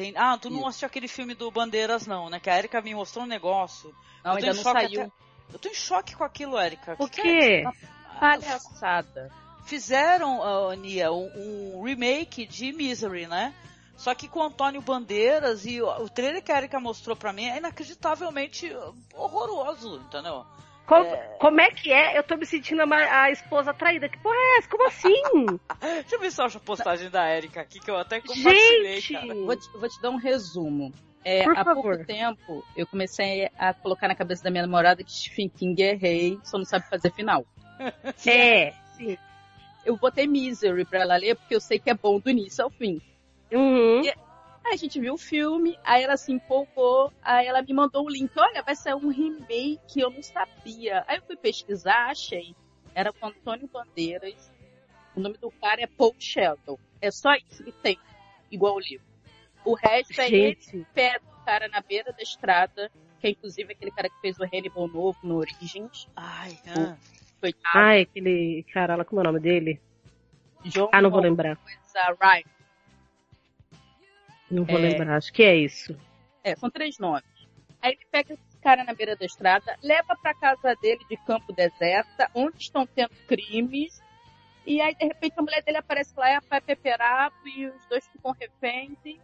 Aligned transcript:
tem. 0.00 0.14
Ah, 0.16 0.38
tu 0.38 0.48
não 0.48 0.66
assistiu 0.66 0.86
aquele 0.86 1.08
filme 1.08 1.34
do 1.34 1.50
Bandeiras, 1.50 2.06
não, 2.06 2.30
né? 2.30 2.40
Que 2.40 2.48
a 2.48 2.58
Erika 2.58 2.80
me 2.80 2.94
mostrou 2.94 3.24
um 3.24 3.28
negócio. 3.28 3.94
Não, 4.24 4.32
ainda 4.32 4.54
não 4.54 4.62
saiu. 4.62 5.02
Até... 5.02 5.12
Eu 5.52 5.58
tô 5.58 5.68
em 5.68 5.74
choque 5.74 6.16
com 6.16 6.24
aquilo, 6.24 6.58
Erika. 6.58 6.96
O 6.98 7.08
que 7.08 7.22
quê? 7.22 7.64
É? 7.66 8.18
Palhaçada. 8.18 9.30
Fizeram, 9.64 10.38
uh, 10.38 10.70
Ania, 10.70 11.12
um, 11.12 11.76
um 11.76 11.82
remake 11.82 12.46
de 12.46 12.72
Misery, 12.72 13.26
né? 13.26 13.54
Só 13.96 14.14
que 14.14 14.28
com 14.28 14.42
Antônio 14.42 14.80
Bandeiras 14.80 15.66
e 15.66 15.82
o, 15.82 15.86
o 16.02 16.08
trailer 16.08 16.42
que 16.42 16.50
a 16.50 16.56
Erika 16.56 16.80
mostrou 16.80 17.14
pra 17.14 17.32
mim 17.32 17.44
é 17.44 17.58
inacreditavelmente 17.58 18.74
horroroso, 19.14 19.96
entendeu? 19.96 20.46
Como 20.90 21.06
é... 21.06 21.16
como 21.38 21.60
é 21.60 21.70
que 21.70 21.92
é? 21.92 22.18
Eu 22.18 22.24
tô 22.24 22.36
me 22.36 22.44
sentindo 22.44 22.82
a, 22.82 23.22
a 23.22 23.30
esposa 23.30 23.72
traída. 23.72 24.08
Que 24.08 24.18
porra 24.18 24.34
é 24.34 24.58
essa? 24.58 24.68
Como 24.68 24.88
assim? 24.88 25.22
Deixa 25.80 26.16
eu 26.16 26.20
ver 26.20 26.32
só 26.32 26.46
a 26.46 26.50
postagem 26.50 27.08
da 27.08 27.30
Erika 27.32 27.60
aqui, 27.60 27.78
que 27.78 27.88
eu 27.88 27.96
até 27.96 28.20
compartilhei, 28.20 29.00
Gente! 29.00 29.12
cara. 29.12 29.34
Vou 29.34 29.56
te, 29.56 29.70
vou 29.70 29.88
te 29.88 30.02
dar 30.02 30.10
um 30.10 30.16
resumo. 30.16 30.92
É, 31.24 31.44
Por 31.44 31.56
há 31.56 31.64
favor. 31.64 31.82
pouco 31.82 32.04
tempo, 32.06 32.64
eu 32.76 32.86
comecei 32.86 33.48
a 33.56 33.72
colocar 33.72 34.08
na 34.08 34.16
cabeça 34.16 34.42
da 34.42 34.50
minha 34.50 34.62
namorada 34.66 35.04
que 35.04 35.12
Stephen 35.12 35.48
King 35.50 35.80
é 35.80 35.94
rei, 35.94 36.40
só 36.42 36.58
não 36.58 36.64
sabe 36.64 36.88
fazer 36.88 37.12
final. 37.12 37.44
É, 38.26 38.74
sim. 38.96 39.16
Eu 39.86 39.96
botei 39.96 40.26
Misery 40.26 40.84
pra 40.84 41.00
ela 41.00 41.16
ler, 41.16 41.36
porque 41.36 41.54
eu 41.54 41.60
sei 41.60 41.78
que 41.78 41.88
é 41.88 41.94
bom 41.94 42.18
do 42.18 42.28
início 42.28 42.62
ao 42.64 42.70
fim. 42.70 43.00
Uhum. 43.50 44.02
Aí 44.64 44.74
a 44.74 44.76
gente 44.76 45.00
viu 45.00 45.14
o 45.14 45.18
filme, 45.18 45.78
aí 45.84 46.02
ela 46.02 46.16
se 46.16 46.32
empolgou, 46.32 47.12
aí 47.22 47.46
ela 47.46 47.62
me 47.62 47.72
mandou 47.72 48.04
o 48.04 48.10
link. 48.10 48.30
Olha, 48.36 48.62
vai 48.62 48.76
ser 48.76 48.94
um 48.94 49.08
remake, 49.08 50.00
eu 50.00 50.10
não 50.10 50.22
sabia. 50.22 51.04
Aí 51.08 51.16
eu 51.16 51.22
fui 51.22 51.36
pesquisar, 51.36 52.10
achei. 52.10 52.54
Era 52.94 53.12
com 53.12 53.26
Antônio 53.26 53.68
Bandeiras. 53.68 54.52
O 55.16 55.20
nome 55.20 55.38
do 55.38 55.50
cara 55.50 55.82
é 55.82 55.86
Paul 55.86 56.14
Sheldon. 56.18 56.78
É 57.00 57.10
só 57.10 57.34
isso 57.34 57.64
que 57.64 57.72
tem, 57.72 57.98
igual 58.50 58.76
o 58.76 58.80
livro. 58.80 59.06
O 59.64 59.74
resto 59.74 60.20
é 60.20 60.26
ele, 60.28 60.58
Gente, 60.60 60.86
pé 60.94 61.18
do 61.18 61.44
cara 61.44 61.68
na 61.68 61.80
beira 61.80 62.12
da 62.12 62.22
estrada, 62.22 62.90
que 63.18 63.26
é 63.26 63.30
inclusive 63.30 63.72
aquele 63.72 63.90
cara 63.90 64.08
que 64.08 64.20
fez 64.20 64.38
o 64.38 64.44
Hannibal 64.44 64.88
novo 64.88 65.18
no 65.22 65.36
Origins. 65.36 66.08
Ai, 66.16 66.58
ah. 66.68 66.96
Coitado. 67.40 67.78
ai, 67.78 68.02
aquele 68.02 68.64
cara 68.72 68.96
lá, 68.96 69.04
como 69.04 69.20
é 69.20 69.22
o 69.22 69.26
nome 69.26 69.40
dele? 69.40 69.80
John 70.64 70.90
Ah, 70.92 71.00
não 71.00 71.10
vou 71.10 71.20
lembrar. 71.20 71.58
Ryan. 72.20 72.44
Não 74.50 74.64
vou 74.64 74.78
É. 74.78 74.82
lembrar, 74.82 75.16
acho 75.16 75.32
que 75.32 75.42
é 75.42 75.56
isso. 75.56 75.96
É, 76.42 76.56
são 76.56 76.70
três 76.70 76.98
nomes. 76.98 77.24
Aí 77.80 77.92
ele 77.92 78.06
pega 78.10 78.34
esse 78.34 78.58
cara 78.60 78.84
na 78.84 78.92
beira 78.92 79.16
da 79.16 79.24
estrada, 79.24 79.76
leva 79.82 80.16
pra 80.20 80.34
casa 80.34 80.74
dele 80.82 81.00
de 81.08 81.16
campo 81.18 81.52
deserta, 81.52 82.30
onde 82.34 82.58
estão 82.58 82.86
tendo 82.86 83.12
crimes. 83.26 84.02
E 84.66 84.80
aí, 84.80 84.94
de 84.94 85.06
repente, 85.06 85.34
a 85.38 85.42
mulher 85.42 85.62
dele 85.62 85.78
aparece 85.78 86.12
lá, 86.16 86.28
é 86.28 86.36
a 86.36 86.42
Pai 86.42 86.60
Peperato, 86.60 87.36
e 87.48 87.66
os 87.66 87.86
dois 87.86 88.06
ficam 88.08 88.32
reféns. 88.32 88.98
E... 89.04 89.18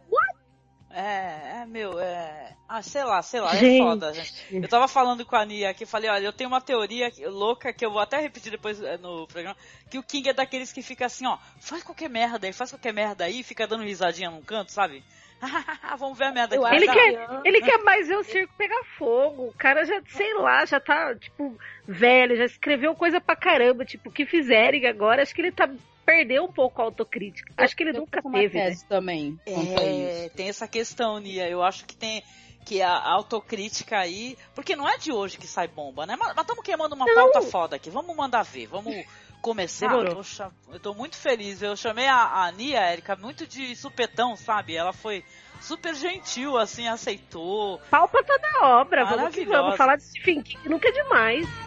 É, 0.89 1.61
é, 1.61 1.65
meu, 1.67 1.99
é. 1.99 2.55
Ah, 2.67 2.81
sei 2.81 3.03
lá, 3.03 3.21
sei 3.21 3.39
lá, 3.41 3.53
é 3.55 3.59
Gente. 3.59 3.81
foda, 3.81 4.13
gente. 4.13 4.33
Eu 4.51 4.67
tava 4.67 4.87
falando 4.87 5.25
com 5.25 5.35
a 5.35 5.45
Nia 5.45 5.69
aqui, 5.69 5.85
falei, 5.85 6.09
olha, 6.09 6.25
eu 6.25 6.33
tenho 6.33 6.49
uma 6.49 6.61
teoria 6.61 7.11
louca 7.27 7.71
que 7.73 7.85
eu 7.85 7.91
vou 7.91 8.01
até 8.01 8.19
repetir 8.19 8.51
depois 8.51 8.81
é, 8.81 8.97
no 8.97 9.27
programa, 9.27 9.55
que 9.89 9.99
o 9.99 10.03
King 10.03 10.29
é 10.29 10.33
daqueles 10.33 10.71
que 10.71 10.81
fica 10.81 11.05
assim, 11.05 11.27
ó, 11.27 11.37
faz 11.59 11.83
qualquer 11.83 12.09
merda 12.09 12.47
aí, 12.47 12.53
faz 12.53 12.71
qualquer 12.71 12.93
merda 12.93 13.25
aí, 13.25 13.43
fica 13.43 13.67
dando 13.67 13.83
risadinha 13.83 14.31
num 14.31 14.41
canto, 14.41 14.71
sabe? 14.71 15.03
Vamos 15.99 16.17
ver 16.17 16.25
a 16.25 16.31
merda 16.31 16.57
que 16.57 16.75
Ele 16.75 16.85
dar. 16.87 16.93
quer, 16.93 17.29
ele 17.45 17.61
quer 17.61 17.77
mais 17.83 18.07
ver 18.07 18.17
o 18.17 18.23
circo 18.23 18.53
pegar 18.57 18.83
fogo. 18.97 19.49
O 19.49 19.53
cara 19.53 19.85
já, 19.85 20.01
sei 20.07 20.33
lá, 20.33 20.65
já 20.65 20.79
tá, 20.79 21.13
tipo, 21.15 21.55
velho, 21.87 22.35
já 22.35 22.45
escreveu 22.45 22.95
coisa 22.95 23.21
pra 23.21 23.35
caramba. 23.35 23.85
Tipo, 23.85 24.09
o 24.09 24.11
que 24.11 24.25
fizerem 24.25 24.87
agora, 24.87 25.21
acho 25.21 25.35
que 25.35 25.41
ele 25.41 25.51
tá. 25.51 25.69
Perdeu 26.07 26.45
um 26.45 26.51
pouco 26.51 26.81
a 26.81 26.85
autocrítica. 26.85 27.53
Acho 27.57 27.75
que 27.75 27.83
ele 27.83 27.89
Eu 27.89 27.99
nunca 27.99 28.21
teve, 28.21 28.57
né? 28.57 28.73
também 28.87 29.37
a 29.45 29.81
É, 29.81 30.29
tem 30.29 30.47
essa 30.47 30.65
questão, 30.65 31.19
Nia. 31.19 31.49
Eu 31.49 31.61
acho 31.61 31.83
que 31.83 31.97
tem 31.97 32.23
que 32.63 32.81
a 32.81 32.97
autocrítica 32.97 33.99
aí. 33.99 34.37
Porque 34.55 34.73
não 34.73 34.87
é 34.87 34.97
de 34.97 35.11
hoje 35.11 35.37
que 35.37 35.45
sai 35.45 35.67
bomba, 35.67 36.05
né? 36.05 36.15
Mas 36.17 36.29
estamos 36.29 36.63
queimando 36.63 36.95
uma 36.95 37.05
pauta 37.13 37.41
foda 37.41 37.75
aqui. 37.75 37.89
Vamos 37.89 38.15
mandar 38.15 38.43
ver. 38.43 38.67
Vamos 38.67 38.95
começar. 39.41 39.89
Poxa, 39.89 40.49
eu 40.71 40.79
tô 40.79 40.93
muito 40.93 41.17
feliz. 41.17 41.61
Eu 41.61 41.75
chamei 41.75 42.07
a, 42.07 42.45
a 42.45 42.51
Nia, 42.53 42.89
Erika, 42.89 43.17
muito 43.17 43.45
de 43.45 43.75
supetão, 43.75 44.37
sabe? 44.37 44.77
Ela 44.77 44.93
foi 44.93 45.25
super 45.59 45.93
gentil, 45.93 46.57
assim, 46.57 46.87
aceitou. 46.87 47.81
Pau 47.89 48.07
pra 48.07 48.23
toda 48.23 48.47
obra. 48.79 49.03
Vamos 49.03 49.35
vamos. 49.45 49.75
Falar 49.75 49.97
de 49.97 50.03
Stephen 50.03 50.41
King 50.41 50.69
nunca 50.69 50.87
é 50.87 50.91
demais. 50.93 51.66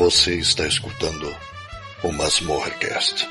Você 0.00 0.34
está 0.36 0.66
escutando 0.66 1.30
o 2.02 2.10
Masmorrecast. 2.10 3.28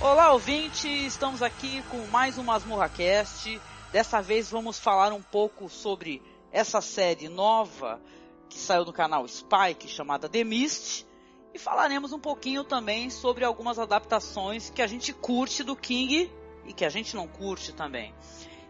Olá, 0.00 0.32
ouvinte! 0.32 0.88
Estamos 0.88 1.42
aqui 1.42 1.82
com 1.90 1.98
mais 2.06 2.38
um 2.38 2.42
Masmorra 2.42 2.88
Cast. 2.88 3.60
Dessa 3.92 4.22
vez 4.22 4.50
vamos 4.50 4.78
falar 4.78 5.12
um 5.12 5.20
pouco 5.20 5.68
sobre 5.68 6.22
essa 6.50 6.80
série 6.80 7.28
nova 7.28 8.00
que 8.48 8.58
saiu 8.58 8.86
no 8.86 8.94
canal 8.94 9.28
Spike, 9.28 9.88
chamada 9.88 10.26
The 10.26 10.42
Mist. 10.42 11.11
E 11.54 11.58
falaremos 11.58 12.12
um 12.12 12.18
pouquinho 12.18 12.64
também 12.64 13.10
sobre 13.10 13.44
algumas 13.44 13.78
adaptações 13.78 14.70
que 14.70 14.80
a 14.80 14.86
gente 14.86 15.12
curte 15.12 15.62
do 15.62 15.76
King 15.76 16.30
e 16.66 16.72
que 16.72 16.84
a 16.84 16.88
gente 16.88 17.14
não 17.14 17.28
curte 17.28 17.72
também. 17.72 18.14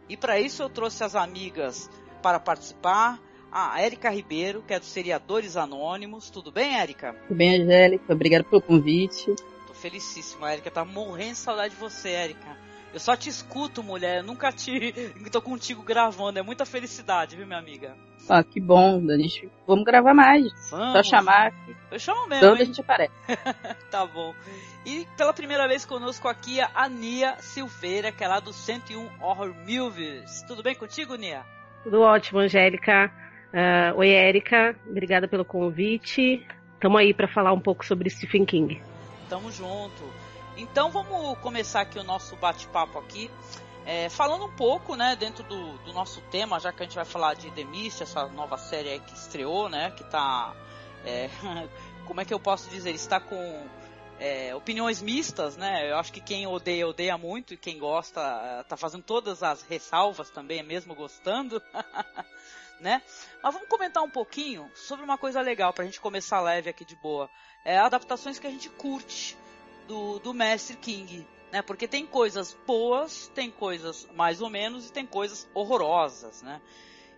E 0.08 0.16
para 0.16 0.40
isso 0.40 0.62
eu 0.62 0.68
trouxe 0.68 1.04
as 1.04 1.14
amigas 1.14 1.88
para 2.22 2.40
participar. 2.40 3.20
A 3.54 3.78
Érica 3.82 4.08
Ribeiro, 4.08 4.62
que 4.66 4.72
é 4.72 4.80
do 4.80 4.86
Seriadores 4.86 5.58
Anônimos. 5.58 6.30
Tudo 6.30 6.50
bem, 6.50 6.80
Érica? 6.80 7.14
Tudo 7.28 7.36
bem, 7.36 7.60
Angélica? 7.60 8.10
Obrigada 8.10 8.44
pelo 8.44 8.62
convite. 8.62 9.34
Tô 9.66 9.74
felicíssima, 9.74 10.46
a 10.46 10.54
Erika 10.54 10.70
tá 10.70 10.86
morrendo 10.86 11.32
de 11.32 11.36
saudade 11.38 11.74
de 11.74 11.80
você, 11.80 12.08
Erika. 12.08 12.56
Eu 12.92 13.00
só 13.00 13.16
te 13.16 13.28
escuto, 13.28 13.82
mulher. 13.82 14.18
Eu 14.18 14.22
nunca 14.24 14.52
te. 14.52 14.92
tô 15.32 15.40
contigo 15.40 15.82
gravando. 15.82 16.38
É 16.38 16.42
muita 16.42 16.66
felicidade, 16.66 17.36
viu, 17.36 17.46
minha 17.46 17.58
amiga? 17.58 17.96
Ah, 18.28 18.44
que 18.44 18.60
bom. 18.60 19.02
A 19.10 19.16
gente... 19.16 19.50
Vamos 19.66 19.84
gravar 19.84 20.12
mais. 20.12 20.52
Só 20.68 20.76
Vamos. 20.76 21.08
chamar. 21.08 21.52
que 21.52 21.74
Eu 21.90 21.98
chamo 21.98 22.28
mesmo, 22.28 22.42
Tanto 22.42 22.62
a 22.62 22.64
gente 22.64 22.80
aparece. 22.80 23.12
Tá 23.90 24.06
bom. 24.06 24.34
E 24.86 25.06
pela 25.16 25.32
primeira 25.32 25.66
vez 25.68 25.84
conosco 25.84 26.28
aqui 26.28 26.58
a 26.60 26.88
Nia 26.88 27.36
Silveira, 27.40 28.10
que 28.10 28.24
é 28.24 28.28
lá 28.28 28.40
do 28.40 28.52
101 28.52 29.08
Horror 29.20 29.54
Movies. 29.66 30.42
Tudo 30.46 30.62
bem 30.62 30.74
contigo, 30.74 31.14
Nia? 31.14 31.44
Tudo 31.84 32.00
ótimo, 32.00 32.40
Angélica. 32.40 33.10
Ah, 33.52 33.92
oi, 33.96 34.08
Érica. 34.10 34.76
Obrigada 34.88 35.28
pelo 35.28 35.44
convite. 35.44 36.46
Tamo 36.80 36.96
aí 36.96 37.12
pra 37.14 37.28
falar 37.28 37.52
um 37.52 37.60
pouco 37.60 37.84
sobre 37.84 38.10
Stephen 38.10 38.44
King. 38.44 38.80
Tamo 39.28 39.50
junto. 39.50 40.02
Então 40.56 40.90
vamos 40.90 41.38
começar 41.38 41.80
aqui 41.80 41.98
o 41.98 42.04
nosso 42.04 42.36
bate-papo 42.36 42.98
aqui. 42.98 43.30
é, 43.86 44.08
falando 44.10 44.44
um 44.44 44.52
pouco, 44.54 44.94
né, 44.94 45.16
dentro 45.16 45.42
do, 45.44 45.78
do 45.78 45.92
nosso 45.92 46.20
tema, 46.30 46.60
já 46.60 46.72
que 46.72 46.82
a 46.82 46.86
gente 46.86 46.94
vai 46.94 47.04
falar 47.04 47.34
de 47.34 47.50
The 47.50 47.66
essa 48.00 48.28
nova 48.28 48.58
série 48.58 49.00
que 49.00 49.14
estreou, 49.14 49.68
né, 49.68 49.90
que 49.90 50.04
tá, 50.04 50.54
é, 51.04 51.30
como 52.06 52.20
é 52.20 52.24
que 52.24 52.34
eu 52.34 52.38
posso 52.38 52.68
dizer, 52.70 52.90
está 52.90 53.18
com 53.18 53.66
é, 54.20 54.54
opiniões 54.54 55.02
mistas, 55.02 55.56
né? 55.56 55.90
Eu 55.90 55.96
acho 55.96 56.12
que 56.12 56.20
quem 56.20 56.46
odeia, 56.46 56.86
odeia 56.86 57.18
muito, 57.18 57.54
e 57.54 57.56
quem 57.56 57.78
gosta 57.78 58.64
tá 58.68 58.76
fazendo 58.76 59.02
todas 59.02 59.42
as 59.42 59.62
ressalvas 59.62 60.30
também, 60.30 60.62
mesmo 60.62 60.94
gostando. 60.94 61.60
né? 62.78 63.02
Mas 63.42 63.54
vamos 63.54 63.68
comentar 63.68 64.02
um 64.02 64.10
pouquinho 64.10 64.70
sobre 64.74 65.04
uma 65.04 65.18
coisa 65.18 65.40
legal 65.40 65.72
pra 65.72 65.84
gente 65.84 66.00
começar 66.00 66.40
leve 66.40 66.70
aqui 66.70 66.84
de 66.84 66.94
boa. 66.96 67.28
É 67.64 67.78
adaptações 67.78 68.38
que 68.38 68.46
a 68.46 68.50
gente 68.50 68.68
curte 68.70 69.36
do, 69.92 70.18
do 70.18 70.32
Mestre 70.32 70.74
King. 70.76 71.26
Né? 71.52 71.60
Porque 71.60 71.86
tem 71.86 72.06
coisas 72.06 72.56
boas, 72.66 73.30
tem 73.34 73.50
coisas 73.50 74.08
mais 74.16 74.40
ou 74.40 74.48
menos 74.48 74.88
e 74.88 74.92
tem 74.92 75.04
coisas 75.06 75.46
horrorosas, 75.52 76.40
né? 76.42 76.62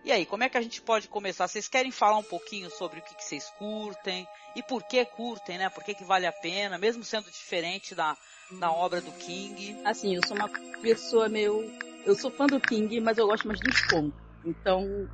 E 0.03 0.11
aí, 0.11 0.25
como 0.25 0.43
é 0.43 0.49
que 0.49 0.57
a 0.57 0.61
gente 0.61 0.81
pode 0.81 1.07
começar? 1.07 1.47
Vocês 1.47 1.67
querem 1.67 1.89
falar 1.89 2.17
um 2.17 2.23
pouquinho 2.23 2.69
sobre 2.69 2.99
o 2.99 3.01
que, 3.01 3.15
que 3.15 3.23
vocês 3.23 3.49
curtem 3.57 4.27
e 4.55 4.61
por 4.61 4.83
que 4.83 5.03
curtem, 5.03 5.57
né? 5.57 5.67
Por 5.69 5.83
que, 5.83 5.95
que 5.95 6.03
vale 6.03 6.27
a 6.27 6.31
pena, 6.31 6.77
mesmo 6.77 7.03
sendo 7.03 7.31
diferente 7.31 7.95
da, 7.95 8.15
da 8.59 8.71
obra 8.71 9.01
do 9.01 9.11
King? 9.13 9.81
Assim, 9.83 10.13
eu 10.13 10.21
sou 10.27 10.37
uma 10.37 10.49
pessoa 10.79 11.27
meio. 11.27 11.71
Eu 12.05 12.13
sou 12.13 12.29
fã 12.29 12.45
do 12.45 12.59
King, 12.59 12.99
mas 12.99 13.17
eu 13.17 13.25
gosto 13.25 13.47
mais 13.47 13.59
dos 13.59 13.81
contos. 13.87 14.21
Então, 14.45 15.09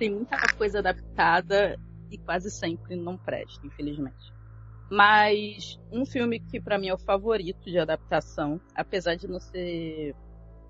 tem 0.00 0.10
muita 0.10 0.36
coisa 0.56 0.80
adaptada 0.80 1.78
e 2.10 2.18
quase 2.18 2.50
sempre 2.50 2.96
não 2.96 3.16
presta, 3.16 3.64
infelizmente. 3.64 4.33
Mas 4.94 5.76
um 5.90 6.06
filme 6.06 6.38
que 6.38 6.60
para 6.60 6.78
mim 6.78 6.86
é 6.86 6.94
o 6.94 6.98
favorito 6.98 7.64
de 7.64 7.76
adaptação, 7.76 8.60
apesar 8.76 9.16
de 9.16 9.26
não 9.26 9.40
ser. 9.40 10.14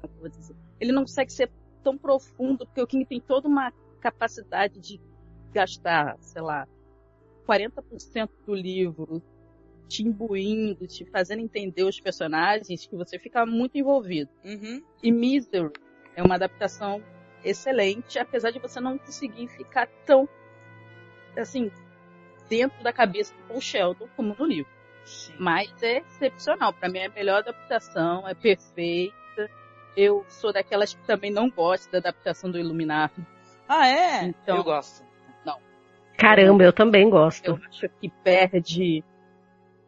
Como 0.01 0.15
eu 0.15 0.21
vou 0.21 0.29
dizer? 0.31 0.57
Ele 0.81 0.93
não 0.93 1.03
consegue 1.03 1.31
ser 1.31 1.51
tão 1.83 1.99
profundo, 1.99 2.65
porque 2.65 2.81
o 2.81 2.87
King 2.87 3.05
tem 3.05 3.21
toda 3.21 3.47
uma 3.47 3.71
capacidade 4.01 4.81
de 4.81 4.99
gastar, 5.53 6.17
sei 6.21 6.41
lá, 6.41 6.67
40% 7.47 8.31
do 8.47 8.55
livro 8.55 9.23
te 9.89 10.03
imbuindo, 10.03 10.87
te 10.87 11.05
fazendo 11.05 11.41
entender 11.41 11.85
os 11.85 12.01
personagens, 12.01 12.87
que 12.87 12.97
você 12.97 13.19
fica 13.19 13.45
muito 13.45 13.77
envolvido. 13.77 14.31
Uhum. 14.43 14.83
E 15.03 15.13
Misery 15.13 15.71
é 16.17 16.23
uma 16.23 16.37
adaptação 16.37 17.03
excelente, 17.45 18.19
apesar 18.19 18.51
de 18.51 18.59
você 18.59 18.81
não 18.81 18.97
conseguir 18.97 19.49
ficar 19.49 19.87
tão, 20.07 20.27
assim, 21.37 21.71
dentro 22.49 22.83
da 22.83 22.93
cabeça 22.93 23.35
do 23.35 23.43
Paul 23.49 23.61
Sheldon 23.61 24.09
como 24.17 24.35
no 24.39 24.45
livro. 24.45 24.71
Sim. 25.05 25.35
Mas 25.39 25.83
é 25.83 25.99
excepcional. 25.99 26.73
Para 26.73 26.89
mim 26.89 26.99
é 26.99 27.07
a 27.07 27.11
melhor 27.11 27.39
adaptação, 27.39 28.27
é 28.29 28.35
perfeita. 28.35 29.15
Eu 29.97 30.25
sou 30.29 30.53
daquelas 30.53 30.95
que 30.95 31.07
também 31.07 31.31
não 31.31 31.51
gosto 31.51 31.91
da 31.91 31.99
adaptação 31.99 32.51
do 32.51 32.59
Iluminado. 32.59 33.15
Ah, 33.69 33.87
é? 33.89 34.25
Então- 34.25 34.57
Eu 34.57 34.65
gosto. 34.65 35.05
Caramba, 36.17 36.63
eu 36.63 36.73
também 36.73 37.11
gosto. 37.11 37.45
Eu 37.45 37.59
acho 37.69 37.89
que 38.01 38.09
perde 38.23 39.03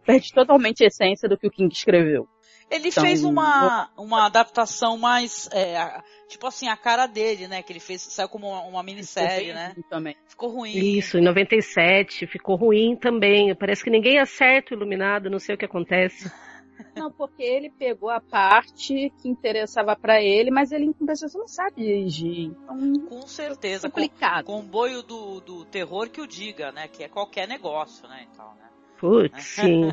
perde 0.05 0.33
totalmente 0.33 0.83
a 0.85 0.87
essência 0.89 1.29
do 1.29 1.39
que 1.39 1.47
o 1.47 1.51
King 1.51 1.73
escreveu. 1.73 2.29
Ele 2.71 2.89
Então, 2.89 3.05
fez 3.05 3.23
uma, 3.23 3.89
uma 3.97 4.27
adaptação 4.27 4.99
mais, 4.99 5.49
é, 5.53 6.03
tipo 6.29 6.47
assim, 6.47 6.69
a 6.69 6.77
cara 6.77 7.07
dele, 7.07 7.47
né? 7.47 7.63
Que 7.63 7.73
ele 7.73 7.81
fez, 7.81 8.03
saiu 8.03 8.29
como 8.29 8.49
uma, 8.49 8.63
uma 8.63 8.83
minissérie, 8.83 9.53
né? 9.53 9.75
Também. 9.89 10.17
Ficou 10.27 10.51
ruim. 10.51 10.73
Isso, 10.73 11.17
em 11.17 11.23
97, 11.23 12.27
ficou 12.27 12.57
ruim 12.57 12.97
também. 12.97 13.55
Parece 13.55 13.85
que 13.85 13.91
ninguém 13.91 14.19
acerta 14.19 14.75
o 14.75 14.77
Iluminado, 14.77 15.31
não 15.31 15.39
sei 15.39 15.55
o 15.55 15.59
que 15.59 15.65
acontece. 15.65 16.31
Não, 16.95 17.11
porque 17.11 17.43
ele 17.43 17.71
pegou 17.71 18.11
a 18.11 18.21
parte 18.21 19.11
que 19.21 19.29
interessava 19.29 19.97
pra 19.97 20.21
ele, 20.23 20.51
mas 20.51 20.73
ele 20.73 20.85
em 20.85 20.93
compensação 20.93 21.41
não 21.41 21.49
sabe 21.49 21.77
dirigir. 21.77 22.51
Então, 22.51 23.07
Com 23.07 23.27
certeza. 23.27 23.89
Com, 23.89 23.95
complicado. 23.95 24.45
comboio 24.45 25.03
do, 25.03 25.41
do 25.41 25.65
terror 25.65 26.11
que 26.11 26.21
o 26.21 26.27
diga, 26.27 26.73
né? 26.73 26.89
Que 26.89 27.05
é 27.05 27.09
qualquer 27.09 27.49
negócio, 27.49 28.07
né? 28.09 28.27
Então, 28.31 28.47
né? 28.57 28.69
Putz, 28.99 29.45
sim. 29.57 29.89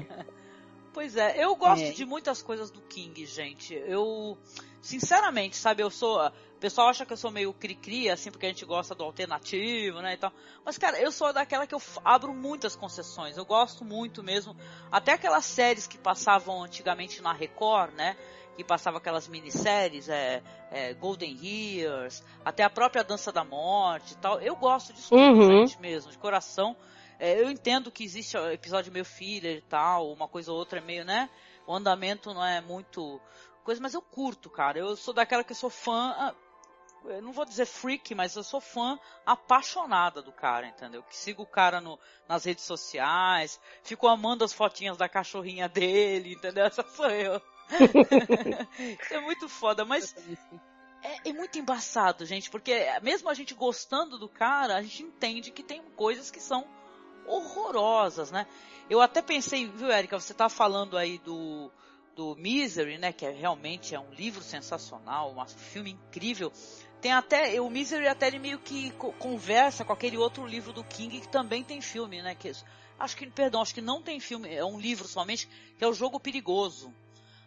Pois 0.94 1.16
é, 1.18 1.44
eu 1.44 1.56
gosto 1.56 1.84
É. 1.84 1.92
de 1.92 2.06
muitas 2.06 2.42
coisas 2.42 2.70
do 2.70 2.80
King, 2.82 3.26
gente. 3.26 3.74
Eu, 3.74 4.38
sinceramente, 4.82 5.56
sabe, 5.56 5.82
eu 5.82 5.90
sou. 5.90 6.20
O 6.28 6.60
pessoal 6.60 6.88
acha 6.90 7.06
que 7.06 7.12
eu 7.12 7.18
sou 7.18 7.32
meio 7.32 7.52
cri-cri, 7.54 8.10
assim, 8.10 8.32
porque 8.32 8.46
a 8.46 8.50
gente 8.50 8.64
gosta 8.64 8.94
do 8.96 9.04
alternativo, 9.04 10.00
né, 10.02 10.14
e 10.14 10.18
tal. 10.18 10.32
Mas, 10.64 10.78
cara, 10.78 11.00
eu 11.00 11.12
sou 11.12 11.34
daquela 11.34 11.66
que 11.68 11.76
eu 11.76 11.82
abro 12.06 12.34
muitas 12.34 12.76
concessões. 12.76 13.36
Eu 13.38 13.46
gosto 13.46 13.84
muito 13.84 14.24
mesmo. 14.24 14.56
Até 14.92 15.14
aquelas 15.14 15.46
séries 15.46 15.88
que 15.88 15.98
passavam 15.98 16.64
antigamente 16.64 17.22
na 17.22 17.34
Record, 17.34 17.94
né? 17.96 18.16
Que 18.56 18.64
passava 18.64 19.00
aquelas 19.00 19.28
minisséries, 19.28 20.08
é, 20.08 20.44
é, 20.72 20.94
Golden 20.94 21.36
Years, 21.44 22.24
até 22.46 22.64
a 22.64 22.70
própria 22.70 23.04
Dança 23.04 23.32
da 23.32 23.44
Morte 23.44 24.14
e 24.14 24.18
tal. 24.18 24.40
Eu 24.40 24.56
gosto 24.56 24.94
disso 24.94 25.10
tudo, 25.10 25.20
Uhum. 25.22 25.66
gente, 25.66 25.82
mesmo, 25.82 26.12
de 26.12 26.18
coração. 26.20 26.78
É, 27.20 27.40
eu 27.40 27.50
entendo 27.50 27.92
que 27.92 28.04
existe 28.04 28.38
episódio 28.38 28.92
meio 28.92 29.06
filler 29.06 29.58
e 29.58 29.62
tal, 29.62 30.12
uma 30.12 30.28
coisa 30.28 30.52
ou 30.52 30.58
outra 30.58 30.80
é 30.80 30.82
meio, 30.82 31.06
né? 31.06 31.30
O 31.66 31.74
andamento 31.74 32.34
não 32.34 32.44
é 32.44 32.62
muito 32.62 33.22
coisa, 33.64 33.82
mas 33.82 33.94
eu 33.94 34.02
curto, 34.02 34.50
cara. 34.50 34.78
Eu 34.78 34.96
sou 34.96 35.14
daquela 35.14 35.44
que 35.44 35.52
eu 35.52 35.56
sou 35.56 35.70
fã, 35.70 36.14
ah, 36.18 36.36
eu 37.06 37.22
não 37.22 37.32
vou 37.32 37.46
dizer 37.46 37.66
freak, 37.66 38.14
mas 38.16 38.36
eu 38.36 38.44
sou 38.44 38.62
fã 38.62 39.00
apaixonada 39.26 40.22
do 40.22 40.32
cara, 40.32 40.68
entendeu? 40.68 41.04
Que 41.04 41.16
sigo 41.16 41.44
o 41.44 41.48
cara 41.48 41.82
no, 41.82 42.00
nas 42.28 42.46
redes 42.46 42.64
sociais, 42.64 43.60
fico 43.84 44.08
amando 44.08 44.44
as 44.44 44.54
fotinhas 44.54 44.98
da 44.98 45.10
cachorrinha 45.10 45.68
dele, 45.68 46.34
entendeu? 46.34 46.66
Essa 46.68 46.84
sou 46.84 47.10
eu. 47.10 47.42
Isso 49.02 49.14
é 49.14 49.20
muito 49.22 49.48
foda, 49.48 49.86
mas 49.86 50.16
é, 51.02 51.30
é 51.30 51.34
muito 51.34 51.58
embaçado, 51.58 52.26
gente, 52.26 52.50
porque 52.50 52.74
mesmo 53.02 53.30
a 53.30 53.34
gente 53.34 53.54
gostando 53.54 54.18
do 54.18 54.30
cara, 54.30 54.76
a 54.76 54.82
gente 54.82 55.04
entende 55.04 55.52
que 55.52 55.64
tem 55.64 55.82
coisas 55.96 56.30
que 56.32 56.40
são 56.40 56.68
horrorosas, 57.26 58.32
né? 58.32 58.46
Eu 58.90 59.02
até 59.02 59.22
pensei, 59.22 59.66
viu, 59.68 59.92
Erika, 59.92 60.20
você 60.20 60.34
tá 60.34 60.50
falando 60.50 60.98
aí 60.98 61.18
do, 61.20 61.72
do 62.16 62.36
Misery, 62.36 62.98
né? 62.98 63.12
Que 63.14 63.26
é, 63.26 63.32
realmente 63.32 63.96
é 63.96 64.00
um 64.00 64.12
livro 64.14 64.42
sensacional, 64.44 65.34
um 65.36 65.46
filme 65.48 65.92
incrível. 65.92 66.52
Tem 67.02 67.12
até, 67.12 67.60
o 67.60 67.70
Misery 67.70 68.08
até 68.08 68.28
ele 68.28 68.40
meio 68.40 68.60
que 68.60 68.92
co- 68.92 69.12
conversa 69.14 69.84
com 69.84 69.92
aquele 69.94 70.18
outro 70.18 70.46
livro 70.46 70.72
do 70.72 70.84
King 70.84 71.20
que 71.20 71.28
também 71.28 71.64
tem 71.64 71.82
filme, 71.82 72.22
né? 72.22 72.36
Que, 72.36 72.52
acho 73.00 73.18
que, 73.18 73.30
perdão, 73.30 73.62
acho 73.62 73.74
que 73.74 73.82
não 73.82 74.02
tem 74.02 74.20
filme, 74.20 74.54
é 74.54 74.64
um 74.64 74.80
livro 74.80 75.08
somente, 75.08 75.50
que 75.78 75.84
é 75.84 75.88
o 75.88 75.94
Jogo 75.94 76.20
Perigoso. 76.20 76.94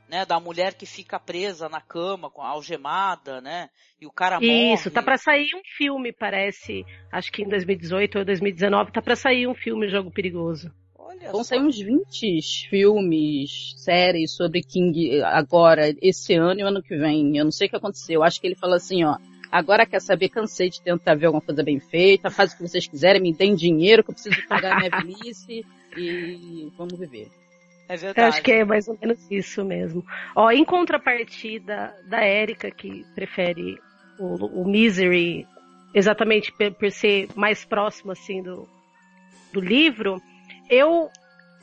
Né, 0.09 0.25
da 0.25 0.39
mulher 0.39 0.75
que 0.75 0.87
fica 0.87 1.19
presa 1.19 1.69
na 1.69 1.81
cama, 1.81 2.31
com 2.31 2.41
algemada, 2.41 3.41
né? 3.41 3.69
E 4.01 4.07
o 4.07 4.11
cara 4.13 4.39
morre. 4.39 4.75
Isso, 4.75 4.89
tá 4.89 5.03
pra 5.03 5.19
sair 5.19 5.49
um 5.53 5.63
filme, 5.77 6.13
parece. 6.13 6.85
Acho 7.11 7.33
que 7.33 7.43
em 7.43 7.49
2018 7.49 8.19
ou 8.19 8.25
2019 8.25 8.93
tá 8.93 9.03
pra 9.03 9.17
sair 9.17 9.49
um 9.49 9.55
filme 9.55 9.89
Jogo 9.89 10.13
Perigoso. 10.13 10.71
Olha 10.97 11.33
Vão 11.33 11.43
sair 11.43 11.61
uns 11.61 11.79
20 11.79 12.69
filmes, 12.69 13.75
séries 13.77 14.33
sobre 14.33 14.63
King 14.63 15.23
agora, 15.23 15.95
esse 16.03 16.35
ano 16.35 16.61
e 16.61 16.65
o 16.65 16.67
ano 16.67 16.83
que 16.83 16.97
vem. 16.97 17.37
Eu 17.37 17.45
não 17.45 17.53
sei 17.53 17.67
o 17.67 17.71
que 17.71 17.77
aconteceu. 17.77 18.23
Acho 18.23 18.41
que 18.41 18.47
ele 18.47 18.57
falou 18.57 18.77
assim, 18.77 19.03
ó. 19.05 19.17
Agora 19.51 19.87
quer 19.87 20.01
saber, 20.01 20.29
cansei 20.29 20.69
de 20.69 20.83
tentar 20.83 21.15
ver 21.15 21.27
alguma 21.27 21.41
coisa 21.41 21.63
bem 21.63 21.79
feita, 21.79 22.31
faz 22.31 22.53
o 22.53 22.57
que 22.57 22.63
vocês 22.63 22.87
quiserem, 22.87 23.23
me 23.23 23.33
deem 23.33 23.55
dinheiro 23.55 24.03
que 24.03 24.11
eu 24.11 24.15
preciso 24.15 24.37
pagar 24.49 24.77
minha 24.79 24.91
velhice 25.03 25.65
e 25.97 26.73
vamos 26.77 26.99
viver. 26.99 27.29
É 27.89 27.95
Eu 27.95 27.99
verdade. 27.99 28.29
acho 28.29 28.43
que 28.43 28.53
é 28.53 28.65
mais 28.65 28.89
ou 28.89 28.99
menos 29.01 29.31
isso 29.31 29.65
mesmo. 29.65 30.05
Ó, 30.35 30.51
em 30.51 30.65
contrapartida 30.65 31.95
da 32.09 32.21
Érica, 32.21 32.71
que 32.71 33.05
prefere 33.15 33.79
o, 34.19 34.63
o 34.63 34.69
Misery 34.69 35.47
exatamente 35.95 36.53
por, 36.53 36.73
por 36.73 36.91
ser 36.91 37.29
mais 37.35 37.65
próximo 37.65 38.13
assim 38.13 38.43
do, 38.43 38.69
do 39.53 39.61
livro, 39.61 40.21
eu 40.69 41.11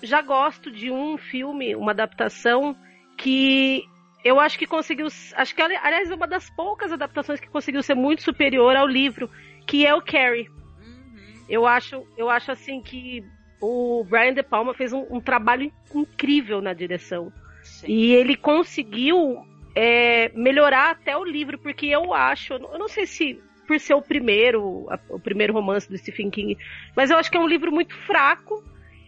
já 0.01 0.21
gosto 0.21 0.71
de 0.71 0.89
um 0.91 1.17
filme, 1.17 1.75
uma 1.75 1.91
adaptação 1.91 2.75
que 3.17 3.83
eu 4.23 4.39
acho 4.39 4.57
que 4.57 4.65
conseguiu, 4.65 5.07
acho 5.35 5.55
que 5.55 5.61
aliás 5.61 6.09
é 6.09 6.15
uma 6.15 6.27
das 6.27 6.49
poucas 6.49 6.91
adaptações 6.91 7.39
que 7.39 7.49
conseguiu 7.49 7.83
ser 7.83 7.95
muito 7.95 8.23
superior 8.23 8.75
ao 8.75 8.87
livro, 8.87 9.29
que 9.67 9.85
é 9.85 9.93
o 9.93 10.01
Carrie. 10.01 10.49
Uhum. 10.49 11.45
Eu 11.47 11.67
acho, 11.67 12.03
eu 12.17 12.29
acho 12.29 12.51
assim 12.51 12.81
que 12.81 13.23
o 13.65 14.03
Brian 14.03 14.33
De 14.33 14.43
Palma 14.43 14.73
fez 14.73 14.91
um, 14.91 15.05
um 15.09 15.21
trabalho 15.21 15.71
incrível 15.95 16.61
na 16.61 16.73
direção. 16.73 17.31
Sim. 17.63 17.87
E 17.87 18.11
ele 18.13 18.35
conseguiu 18.35 19.37
é, 19.73 20.29
melhorar 20.35 20.91
até 20.91 21.15
o 21.15 21.23
livro, 21.23 21.57
porque 21.57 21.85
eu 21.85 22.13
acho, 22.13 22.53
eu 22.53 22.59
não 22.77 22.89
sei 22.89 23.05
se 23.05 23.39
por 23.65 23.79
ser 23.79 23.93
o 23.93 24.01
primeiro, 24.01 24.85
o 25.09 25.17
primeiro 25.19 25.53
romance 25.53 25.89
do 25.89 25.97
Stephen 25.97 26.29
King, 26.29 26.57
mas 26.93 27.09
eu 27.09 27.15
acho 27.17 27.31
que 27.31 27.37
é 27.37 27.39
um 27.39 27.47
livro 27.47 27.71
muito 27.71 27.95
fraco 28.05 28.61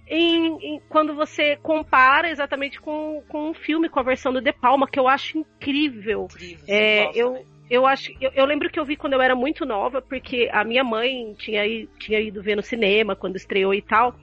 em, 0.08 0.48
em- 0.76 0.82
quando 0.88 1.14
você 1.14 1.58
compara 1.58 2.30
exatamente 2.30 2.80
com, 2.80 3.22
com 3.28 3.50
um 3.50 3.54
filme, 3.54 3.90
com 3.90 4.00
a 4.00 4.04
versão 4.04 4.32
do 4.32 4.40
De 4.40 4.54
Palma, 4.54 4.88
que 4.88 4.98
eu 4.98 5.10
acho 5.10 5.38
incrível. 5.38 6.28
Incrível. 6.32 6.64
É, 6.68 7.12
eu- 7.14 7.28
também. 7.34 7.56
Eu 7.68 7.88
acho, 7.88 8.12
eu, 8.22 8.30
eu 8.36 8.46
lembro 8.46 8.70
que 8.70 8.80
eu 8.80 8.86
vi 8.86 8.96
quando 8.96 9.14
eu 9.14 9.22
era 9.22 9.36
muito 9.36 9.66
nova, 9.66 10.00
porque 10.00 10.48
a 10.54 10.64
minha 10.64 10.84
mãe 10.84 11.34
tinha, 11.34 11.64
tinha 12.00 12.20
ido 12.20 12.40
ver 12.40 12.56
no 12.56 12.62
cinema 12.62 13.16
quando 13.16 13.38
estreou 13.38 13.74
e 13.74 13.82
tal. 13.82 14.16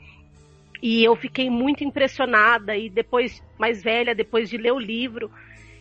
E 0.83 1.05
eu 1.05 1.15
fiquei 1.15 1.49
muito 1.49 1.85
impressionada. 1.85 2.77
E 2.77 2.91
depois, 2.91 3.43
mais 3.57 3.83
velha, 3.83 4.15
depois 4.15 4.51
de 4.51 4.57
ler 4.57 4.73
o 4.73 4.79
livro, 4.79 5.31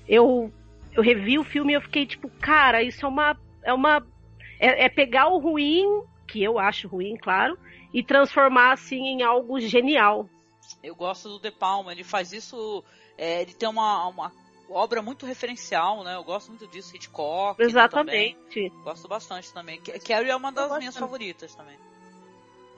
eu, 0.08 0.53
eu 0.93 1.01
revi 1.01 1.39
o 1.39 1.43
filme 1.43 1.74
e 1.74 1.75
eu 1.75 1.81
fiquei 1.81 2.05
tipo, 2.05 2.29
cara, 2.39 2.84
isso 2.84 3.05
é 3.05 3.10
uma. 3.10 3.38
É 3.63 3.74
uma. 3.74 4.05
É, 4.60 4.86
é 4.86 4.89
pegar 4.89 5.27
o 5.27 5.39
ruim, 5.39 6.03
que 6.27 6.43
eu 6.43 6.60
acho 6.60 6.88
ruim, 6.88 7.17
claro, 7.17 7.58
e 7.91 8.03
transformar 8.03 8.74
assim 8.74 9.00
em 9.00 9.24
algo 9.24 9.60
genial. 9.60 10.29
Eu 10.84 10.96
gosto 10.96 11.27
do 11.27 11.39
De 11.39 11.51
Palma, 11.51 11.91
ele 11.91 12.03
faz 12.03 12.31
isso, 12.31 12.84
é, 13.17 13.41
ele 13.41 13.53
tem 13.53 13.67
uma, 13.67 14.08
uma 14.08 14.31
obra 14.70 15.01
muito 15.01 15.25
referencial, 15.25 16.03
né? 16.03 16.15
Eu 16.15 16.24
gosto 16.24 16.50
muito 16.50 16.67
disso, 16.67 16.96
Hitchcock. 16.96 17.62
Exatamente. 17.62 18.70
Gosto 18.84 19.08
bastante 19.08 19.51
também. 19.53 19.81
Carrie 20.08 20.29
é 20.29 20.36
uma 20.36 20.51
das 20.51 20.77
minhas 20.77 20.93
também. 20.93 21.10
favoritas 21.10 21.55
também. 21.55 21.77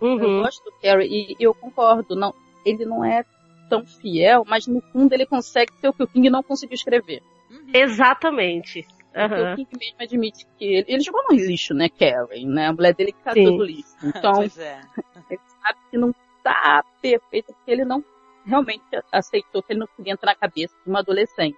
Eu 0.05 0.09
Uhum. 0.09 0.41
gosto 0.41 0.63
do 0.65 0.71
Carrie 0.81 1.35
e 1.39 1.43
eu 1.43 1.53
concordo. 1.53 2.15
Não, 2.15 2.33
ele 2.65 2.85
não 2.85 3.03
é 3.05 3.23
tão 3.69 3.85
fiel, 3.85 4.43
mas 4.47 4.67
no 4.67 4.81
fundo 4.91 5.13
ele 5.13 5.25
consegue 5.25 5.71
ser 5.79 5.87
o 5.87 5.93
que 5.93 6.03
o 6.03 6.07
King 6.07 6.29
não 6.29 6.43
conseguiu 6.43 6.75
escrever. 6.75 7.21
Uhum. 7.49 7.67
Exatamente. 7.73 8.85
Aham. 9.15 9.53
o 9.53 9.55
King 9.55 9.69
mesmo 9.79 9.97
admite 10.01 10.45
que 10.57 10.65
ele, 10.65 10.85
ele 10.87 11.01
jogou 11.03 11.23
no 11.29 11.35
lixo, 11.35 11.73
né, 11.75 11.87
Carrie, 11.87 12.45
né? 12.47 12.67
A 12.67 12.73
mulher 12.73 12.95
dele 12.95 13.11
que 13.11 13.21
catou 13.21 13.43
Sim. 13.45 13.57
do 13.57 13.63
lixo. 13.63 13.93
Então, 14.03 14.33
Pois 14.33 14.57
é. 14.57 14.81
ele 15.29 15.41
sabe 15.61 15.79
que 15.91 15.97
não 15.97 16.13
tá 16.43 16.83
perfeito, 17.01 17.53
porque 17.53 17.71
ele 17.71 17.85
não 17.85 18.03
realmente 18.45 18.83
aceitou 19.11 19.63
que 19.63 19.71
ele 19.71 19.79
não 19.79 19.87
podia 19.95 20.13
entrar 20.13 20.31
na 20.31 20.35
cabeça 20.35 20.75
de 20.83 20.89
uma 20.89 20.99
adolescente. 20.99 21.57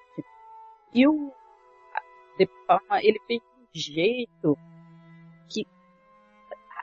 E 0.94 1.08
o 1.08 1.32
De 2.38 2.48
Palma, 2.68 3.02
ele 3.02 3.20
fez 3.26 3.42
de 3.42 3.48
um 3.80 3.82
jeito 3.96 4.58
que 5.50 5.66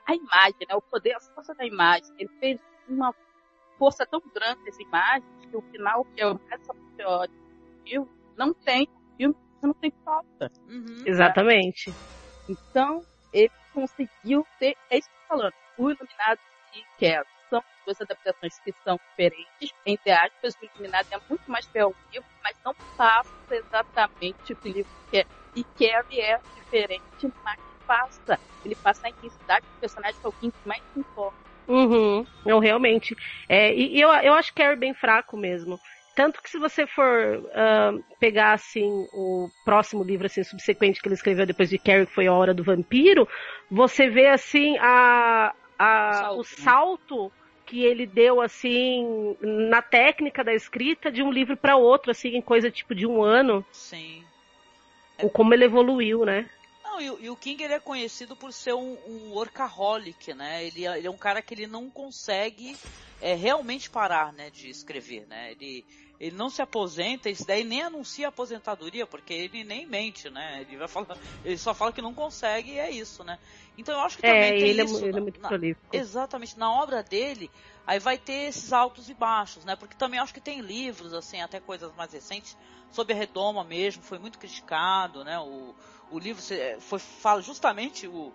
a 0.06 0.14
imagem, 0.14 0.66
né, 0.68 0.74
o 0.74 0.82
poder, 0.82 1.14
a 1.14 1.20
força 1.34 1.54
da 1.54 1.64
imagem, 1.64 2.10
ele 2.18 2.30
fez 2.40 2.60
uma 2.88 3.14
força 3.78 4.06
tão 4.06 4.20
grande 4.34 4.62
nessa 4.64 4.82
imagem 4.82 5.28
que 5.50 5.56
o 5.56 5.62
final, 5.70 6.04
que 6.04 6.22
é 6.22 6.26
o 6.26 6.40
mais 6.48 6.68
apoteótico 6.68 7.36
do 7.36 7.82
filme, 7.88 8.10
não 8.36 8.54
tem 8.54 8.88
filme, 9.16 9.34
você 9.34 9.66
não 9.66 9.74
tem 9.74 9.92
falta. 10.04 10.50
Uhum. 10.68 11.02
Exatamente. 11.06 11.96
Então, 12.48 13.04
ele 13.32 13.50
conseguiu 13.72 14.46
ter, 14.58 14.74
é 14.90 14.98
isso 14.98 15.08
que 15.08 15.14
eu 15.14 15.20
tô 15.22 15.28
falando, 15.28 15.54
o 15.78 15.90
Iluminado 15.90 16.40
e 16.74 16.84
Carol 16.98 17.26
são 17.48 17.62
duas 17.84 18.00
adaptações 18.00 18.58
que 18.60 18.72
são 18.82 18.98
diferentes, 19.10 19.70
entre 19.86 20.10
aspas, 20.10 20.54
o 20.54 20.64
Iluminado 20.74 21.06
é 21.10 21.18
muito 21.28 21.50
mais 21.50 21.66
fiel 21.66 21.88
ao 21.88 21.96
livro, 22.12 22.28
mas 22.42 22.56
não 22.64 22.74
passa 22.96 23.30
exatamente 23.50 24.52
o 24.52 24.56
que 24.56 24.68
o 24.68 24.72
livro 24.72 24.92
quer. 25.10 25.26
E 25.54 25.64
Carrie 25.64 26.20
é 26.20 26.38
diferente, 26.54 27.34
mas 27.44 27.56
passa. 27.86 28.38
Ele 28.64 28.76
passa 28.76 29.06
a 29.06 29.10
intensidade 29.10 29.66
do 29.66 29.80
personagem 29.80 30.20
que 30.20 30.26
é 30.26 30.28
o 30.28 30.32
que 30.32 30.52
mais 30.64 30.82
importa. 30.96 31.36
Uhum. 31.68 32.26
Não, 32.44 32.58
realmente. 32.58 33.16
É, 33.48 33.72
e 33.72 33.96
e 33.96 34.00
eu, 34.00 34.10
eu 34.10 34.34
acho 34.34 34.54
Carrie 34.54 34.76
bem 34.76 34.94
fraco 34.94 35.36
mesmo. 35.36 35.80
Tanto 36.14 36.42
que 36.42 36.50
se 36.50 36.58
você 36.58 36.86
for 36.86 37.50
ah, 37.54 37.92
pegar 38.20 38.52
assim 38.52 38.90
o 39.12 39.48
próximo 39.64 40.04
livro 40.04 40.26
assim 40.26 40.44
subsequente 40.44 41.00
que 41.00 41.08
ele 41.08 41.14
escreveu 41.14 41.46
depois 41.46 41.70
de 41.70 41.78
Carrie, 41.78 42.06
que 42.06 42.14
foi 42.14 42.26
a 42.26 42.32
Hora 42.32 42.52
do 42.52 42.64
Vampiro, 42.64 43.26
você 43.70 44.08
vê 44.08 44.26
assim 44.26 44.76
a, 44.78 45.54
a 45.78 46.12
Salto, 46.12 46.34
o 46.34 46.38
né? 46.38 46.44
salto 46.44 47.32
que 47.64 47.84
ele 47.84 48.06
deu 48.06 48.42
assim 48.42 49.36
na 49.40 49.80
técnica 49.80 50.44
da 50.44 50.52
escrita 50.52 51.10
de 51.10 51.22
um 51.22 51.32
livro 51.32 51.56
para 51.56 51.76
outro 51.76 52.10
assim 52.10 52.36
em 52.36 52.42
coisa 52.42 52.70
tipo 52.70 52.94
de 52.94 53.06
um 53.06 53.22
ano, 53.22 53.64
Sim. 53.72 54.22
o 55.22 55.30
como 55.30 55.54
ele 55.54 55.64
evoluiu, 55.64 56.26
né? 56.26 56.50
Não, 56.92 57.00
e, 57.00 57.10
o- 57.10 57.18
e 57.20 57.30
o 57.30 57.36
King 57.36 57.62
ele 57.64 57.72
é 57.74 57.80
conhecido 57.80 58.36
por 58.36 58.52
ser 58.52 58.74
um, 58.74 58.98
um 59.06 59.30
workaholic, 59.32 60.34
né? 60.34 60.62
Ele, 60.66 60.86
é- 60.86 60.98
ele 60.98 61.06
é 61.06 61.10
um 61.10 61.16
cara 61.16 61.40
que 61.42 61.54
ele 61.54 61.66
não 61.66 61.90
consegue 61.90 62.78
é, 63.18 63.34
realmente 63.34 63.88
parar, 63.88 64.32
né, 64.32 64.50
de 64.50 64.68
escrever, 64.68 65.26
né? 65.26 65.52
Ele, 65.52 65.86
ele 66.22 66.36
não 66.36 66.48
se 66.48 66.62
aposenta, 66.62 67.28
isso 67.28 67.44
daí 67.46 67.64
nem 67.64 67.82
anuncia 67.82 68.28
aposentadoria, 68.28 69.06
porque 69.06 69.32
ele 69.34 69.64
nem 69.64 69.86
mente, 69.86 70.30
né? 70.30 70.62
Ele 70.62 70.76
vai 70.76 70.88
falar, 70.88 71.18
ele 71.44 71.58
só 71.58 71.74
fala 71.74 71.92
que 71.92 72.00
não 72.02 72.14
consegue 72.14 72.72
e 72.72 72.78
é 72.78 72.90
isso, 72.90 73.24
né? 73.24 73.38
Então 73.76 73.94
eu 73.94 74.00
acho 74.00 74.16
que 74.16 74.22
também 74.22 74.52
É, 74.52 74.54
tem 74.54 74.70
ele 74.70 74.80
é, 74.80 74.84
isso 74.84 75.04
mu- 75.04 75.04
ele 75.04 75.18
é 75.18 75.20
muito 75.20 75.40
na- 75.40 75.48
prolífico. 75.48 75.82
Exatamente, 75.94 76.58
na 76.58 76.72
obra 76.72 77.02
dele, 77.02 77.52
aí 77.86 77.98
vai 77.98 78.16
ter 78.16 78.48
esses 78.48 78.72
altos 78.72 79.10
e 79.10 79.14
baixos, 79.14 79.64
né? 79.64 79.76
Porque 79.76 79.94
também 79.96 80.18
acho 80.20 80.32
que 80.32 80.40
tem 80.40 80.60
livros, 80.62 81.12
assim, 81.12 81.40
até 81.42 81.60
coisas 81.60 81.92
mais 81.94 82.12
recentes, 82.12 82.56
sobre 82.90 83.12
a 83.12 83.16
redoma 83.16 83.62
mesmo, 83.64 84.02
foi 84.02 84.18
muito 84.18 84.38
criticado, 84.38 85.22
né? 85.24 85.38
O, 85.40 85.74
o 86.08 86.18
livro 86.18 86.42
foi, 86.80 86.98
fala 86.98 87.42
justamente 87.42 88.06
o 88.08 88.34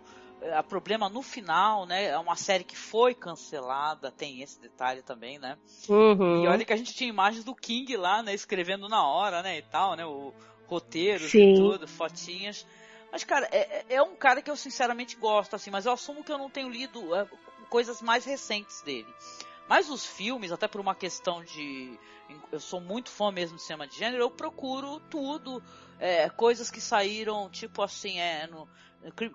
a 0.53 0.63
problema 0.63 1.09
no 1.09 1.21
final, 1.21 1.85
né? 1.85 2.05
É 2.05 2.17
uma 2.17 2.35
série 2.35 2.63
que 2.63 2.75
foi 2.77 3.13
cancelada, 3.13 4.11
tem 4.11 4.41
esse 4.41 4.59
detalhe 4.59 5.01
também, 5.01 5.39
né? 5.39 5.57
Uhum. 5.89 6.43
E 6.43 6.47
olha 6.47 6.63
que 6.65 6.73
a 6.73 6.77
gente 6.77 6.93
tinha 6.93 7.09
imagens 7.09 7.43
do 7.43 7.55
King 7.55 7.95
lá, 7.97 8.21
né? 8.21 8.33
Escrevendo 8.33 8.87
na 8.87 9.05
hora, 9.05 9.41
né? 9.41 9.57
E 9.57 9.61
tal, 9.63 9.95
né? 9.95 10.05
O 10.05 10.33
roteiro 10.67 11.25
e 11.25 11.55
tudo, 11.55 11.87
fotinhas. 11.87 12.65
Mas, 13.11 13.23
cara, 13.23 13.47
é, 13.51 13.57
é- 13.89 13.95
é 13.95 14.01
um 14.01 14.15
cara 14.15 14.41
que 14.41 14.51
eu 14.51 14.55
sinceramente 14.55 15.15
gosto, 15.15 15.55
assim, 15.55 15.71
mas 15.71 15.85
eu 15.85 15.93
assumo 15.93 16.23
que 16.23 16.31
eu 16.31 16.37
não 16.37 16.49
tenho 16.49 16.69
lido 16.69 17.15
é, 17.15 17.25
coisas 17.69 18.01
mais 18.01 18.25
recentes 18.25 18.81
dele. 18.81 19.07
Mas 19.67 19.89
os 19.89 20.05
filmes, 20.05 20.51
até 20.51 20.67
por 20.67 20.79
uma 20.79 20.95
questão 20.95 21.43
de. 21.43 21.97
Eu 22.51 22.59
sou 22.59 22.81
muito 22.81 23.09
fã 23.09 23.31
mesmo 23.31 23.55
de 23.57 23.63
cinema 23.63 23.87
de 23.87 23.97
gênero, 23.97 24.21
eu 24.23 24.29
procuro 24.29 24.99
tudo. 25.09 25.63
é, 25.99 26.29
coisas 26.29 26.69
que 26.69 26.79
saíram, 26.79 27.49
tipo 27.49 27.81
assim, 27.81 28.19
é, 28.19 28.45
no 28.47 28.67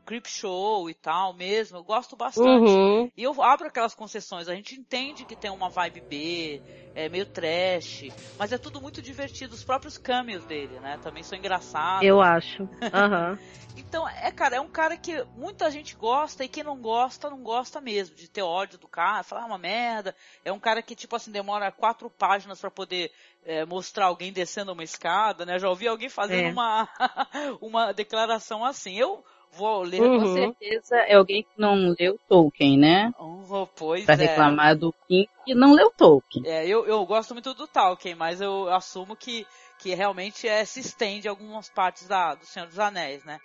Creep 0.05 0.27
Show 0.27 0.91
e 0.91 0.95
tal 0.95 1.33
mesmo. 1.33 1.79
Eu 1.79 1.85
gosto 1.85 2.17
bastante. 2.17 2.71
Uhum. 2.71 3.11
E 3.17 3.23
eu 3.23 3.43
abro 3.43 3.67
aquelas 3.69 3.95
concessões, 3.95 4.49
a 4.49 4.55
gente 4.55 4.75
entende 4.75 5.25
que 5.25 5.37
tem 5.37 5.51
uma 5.51 5.69
vibe 5.69 6.03
B, 6.09 6.63
é 6.95 7.09
meio 7.09 7.25
trash, 7.27 8.05
mas 8.39 8.53
é 8.53 8.59
tudo 8.59 8.81
muito 8.81 9.01
divertido, 9.01 9.55
os 9.55 9.65
próprios 9.65 9.97
cameos 9.97 10.45
dele, 10.45 10.79
né? 10.81 10.99
Também 10.99 11.23
são 11.23 11.39
engraçados. 11.39 12.07
Eu 12.07 12.21
acho. 12.21 12.69
Aham. 12.93 13.39
Então, 13.77 14.07
é, 14.07 14.31
cara, 14.31 14.57
é 14.57 14.61
um 14.61 14.69
cara 14.69 14.97
que 14.97 15.25
muita 15.35 15.71
gente 15.71 15.97
gosta 15.97 16.45
e 16.45 16.49
quem 16.49 16.63
não 16.63 16.77
gosta, 16.77 17.31
não 17.31 17.43
gosta 17.43 17.81
mesmo, 17.81 18.15
de 18.15 18.29
ter 18.29 18.43
ódio 18.43 18.79
do 18.79 18.87
cara, 18.87 19.23
falar 19.23 19.43
"Ah, 19.43 19.47
uma 19.47 19.59
merda. 19.59 20.15
É 20.45 20.53
um 20.53 20.59
cara 20.59 20.83
que, 20.83 20.95
tipo 20.95 21.17
assim, 21.17 21.31
demora 21.31 21.73
quatro 21.73 22.11
páginas 22.11 22.61
pra 22.61 22.71
poder 22.71 23.11
é, 23.45 23.65
mostrar 23.65 24.07
alguém 24.07 24.33
descendo 24.33 24.73
uma 24.73 24.85
escada, 24.85 25.47
né? 25.47 25.59
Já 25.59 25.69
ouvi 25.69 25.89
alguém 25.89 26.09
fazendo 26.09 26.49
É. 26.49 26.51
uma, 26.51 26.89
uma 27.61 27.93
declaração 27.93 28.65
assim. 28.65 28.99
Eu 28.99 29.25
vou 29.53 29.83
ler 29.83 30.01
Uhum. 30.01 30.21
Com 30.21 30.35
certeza 30.35 30.97
é 30.97 31.15
alguém 31.15 31.43
que 31.43 31.61
não 31.61 31.95
leu 31.99 32.19
Tolkien, 32.29 32.79
né? 32.79 33.13
Oh, 33.19 33.67
pois 33.67 34.05
Pra 34.05 34.15
é. 34.15 34.19
reclamar 34.19 34.77
do 34.77 34.93
King 35.07 35.29
e 35.47 35.55
não 35.55 35.75
leu 35.75 35.91
Tolkien. 35.91 36.47
É, 36.47 36.67
eu, 36.67 36.87
eu 36.87 37.05
gosto 37.05 37.35
muito 37.35 37.53
do 37.55 37.67
Tolkien, 37.67 38.15
mas 38.15 38.41
eu 38.41 38.69
assumo 38.73 39.15
que, 39.15 39.47
que 39.79 39.95
realmente 39.95 40.49
é, 40.49 40.65
se 40.65 40.81
estende 40.81 41.29
algumas 41.29 41.69
partes 41.69 42.09
da, 42.09 42.35
do 42.35 42.47
Senhor 42.47 42.67
dos 42.67 42.79
Anéis, 42.79 43.25
né? 43.25 43.39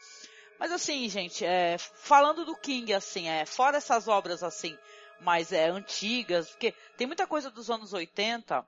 Mas 0.60 0.72
assim, 0.72 1.08
gente, 1.10 1.46
é, 1.46 1.78
falando 1.78 2.46
do 2.46 2.56
King, 2.56 2.94
assim, 2.94 3.28
é, 3.28 3.46
fora 3.46 3.78
essas 3.78 4.08
obras 4.08 4.42
assim, 4.42 4.76
mais 5.20 5.52
é, 5.52 5.70
antigas, 5.70 6.50
porque 6.50 6.74
tem 6.96 7.06
muita 7.06 7.28
coisa 7.28 7.52
dos 7.52 7.70
anos 7.70 7.94
80 7.94 8.66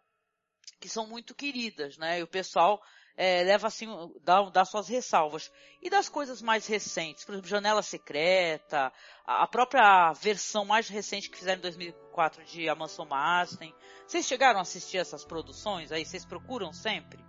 que 0.80 0.88
são 0.88 1.08
muito 1.08 1.34
queridas, 1.34 1.98
né? 1.98 2.20
E 2.20 2.24
o 2.24 2.28
pessoal 2.28 2.82
é, 3.22 3.44
leva 3.44 3.68
assim, 3.68 3.86
dá, 4.24 4.42
dá 4.44 4.64
suas 4.64 4.88
ressalvas. 4.88 5.52
E 5.84 5.90
das 5.90 6.08
coisas 6.08 6.42
mais 6.42 6.66
recentes, 6.66 7.26
por 7.26 7.34
exemplo, 7.34 7.50
Janela 7.50 7.82
Secreta, 7.82 8.94
a, 9.28 9.44
a 9.44 9.48
própria 9.48 10.14
versão 10.14 10.64
mais 10.64 10.88
recente 10.88 11.30
que 11.30 11.38
fizeram 11.38 11.60
em 11.60 11.64
2004 11.64 12.46
de 12.46 12.70
Amazon 12.70 13.10
Masten. 13.10 13.76
Vocês 14.08 14.26
chegaram 14.26 14.60
a 14.60 14.62
assistir 14.62 15.00
essas 15.00 15.26
produções 15.26 15.92
aí? 15.92 16.06
Vocês 16.06 16.24
procuram 16.24 16.72
sempre 16.72 17.20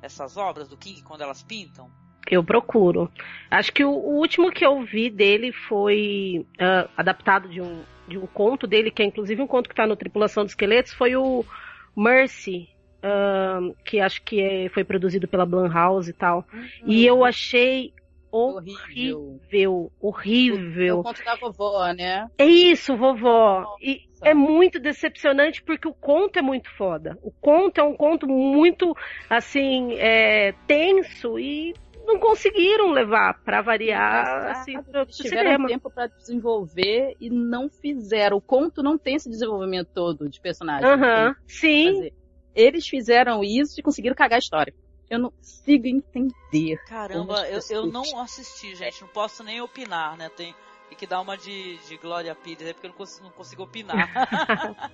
essas 0.00 0.36
obras 0.36 0.68
do 0.68 0.76
King 0.76 1.02
quando 1.02 1.22
elas 1.22 1.42
pintam? 1.42 1.90
Eu 2.30 2.44
procuro. 2.44 3.10
Acho 3.50 3.72
que 3.72 3.84
o, 3.84 3.90
o 3.90 4.18
último 4.20 4.52
que 4.52 4.64
eu 4.64 4.84
vi 4.84 5.10
dele 5.10 5.50
foi 5.68 6.46
ah, 6.56 6.88
adaptado 6.96 7.48
de 7.48 7.60
um, 7.60 7.84
de 8.06 8.16
um 8.16 8.28
conto 8.28 8.64
dele, 8.64 8.92
que 8.92 9.02
é 9.02 9.06
inclusive 9.06 9.42
um 9.42 9.48
conto 9.48 9.68
que 9.68 9.72
está 9.72 9.88
no 9.88 9.96
Tripulação 9.96 10.44
dos 10.44 10.52
Esqueletos, 10.52 10.92
foi 10.92 11.16
o 11.16 11.44
Mercy, 11.96 12.68
ah, 13.02 13.60
que 13.84 14.00
acho 14.00 14.22
que 14.22 14.40
é- 14.40 14.68
foi 14.68 14.84
produzido 14.84 15.26
pela 15.28 15.46
Blumhouse 15.46 16.10
e 16.10 16.12
tal. 16.12 16.44
E 16.84 17.04
eu 17.04 17.24
achei 17.24 17.92
Horrível. 18.30 19.90
horrível, 20.00 20.98
o 20.98 21.02
conto 21.02 21.24
da 21.24 21.36
vovó, 21.36 21.92
né? 21.92 22.28
É 22.36 22.44
isso, 22.44 22.96
vovó. 22.96 23.76
E 23.80 24.02
Nossa. 24.10 24.28
é 24.28 24.34
muito 24.34 24.78
decepcionante 24.78 25.62
porque 25.62 25.88
o 25.88 25.94
conto 25.94 26.38
é 26.38 26.42
muito 26.42 26.68
foda. 26.76 27.18
O 27.22 27.30
conto 27.30 27.78
é 27.80 27.84
um 27.84 27.94
conto 27.96 28.26
muito, 28.26 28.94
assim, 29.30 29.94
é, 29.94 30.52
tenso 30.66 31.38
e 31.38 31.74
não 32.06 32.18
conseguiram 32.18 32.90
levar 32.92 33.42
pra 33.42 33.62
variar, 33.62 34.50
assim, 34.50 34.80
pro, 34.82 35.00
Eles 35.00 35.16
pro 35.16 35.24
tiveram 35.24 35.50
cinema. 35.52 35.68
tempo 35.68 35.90
pra 35.90 36.06
desenvolver 36.06 37.16
e 37.20 37.30
não 37.30 37.68
fizeram. 37.68 38.36
O 38.36 38.40
conto 38.40 38.82
não 38.82 38.96
tem 38.98 39.16
esse 39.16 39.28
desenvolvimento 39.28 39.88
todo 39.94 40.28
de 40.28 40.40
personagem. 40.40 40.86
Que 41.46 41.52
sim. 41.52 41.94
fazer. 41.94 42.12
Eles 42.56 42.88
fizeram 42.88 43.44
isso 43.44 43.78
e 43.78 43.82
conseguiram 43.82 44.16
cagar 44.16 44.36
a 44.36 44.38
história. 44.38 44.74
Eu 45.10 45.18
não 45.18 45.30
consigo 45.30 45.86
entender. 45.86 46.82
Caramba, 46.86 47.46
eu, 47.48 47.60
eu 47.70 47.86
não 47.86 48.18
assisti, 48.18 48.74
gente. 48.74 49.02
Não 49.02 49.08
posso 49.08 49.44
nem 49.44 49.60
opinar, 49.60 50.16
né? 50.16 50.30
Tem, 50.30 50.54
tem 50.88 50.98
que 50.98 51.06
dar 51.06 51.20
uma 51.20 51.36
de, 51.36 51.76
de 51.86 51.96
Glória 51.98 52.34
Pires 52.34 52.66
aí, 52.66 52.72
porque 52.72 52.86
eu 52.86 52.90
não 52.90 52.96
consigo, 52.96 53.24
não 53.24 53.30
consigo 53.30 53.62
opinar. 53.62 54.10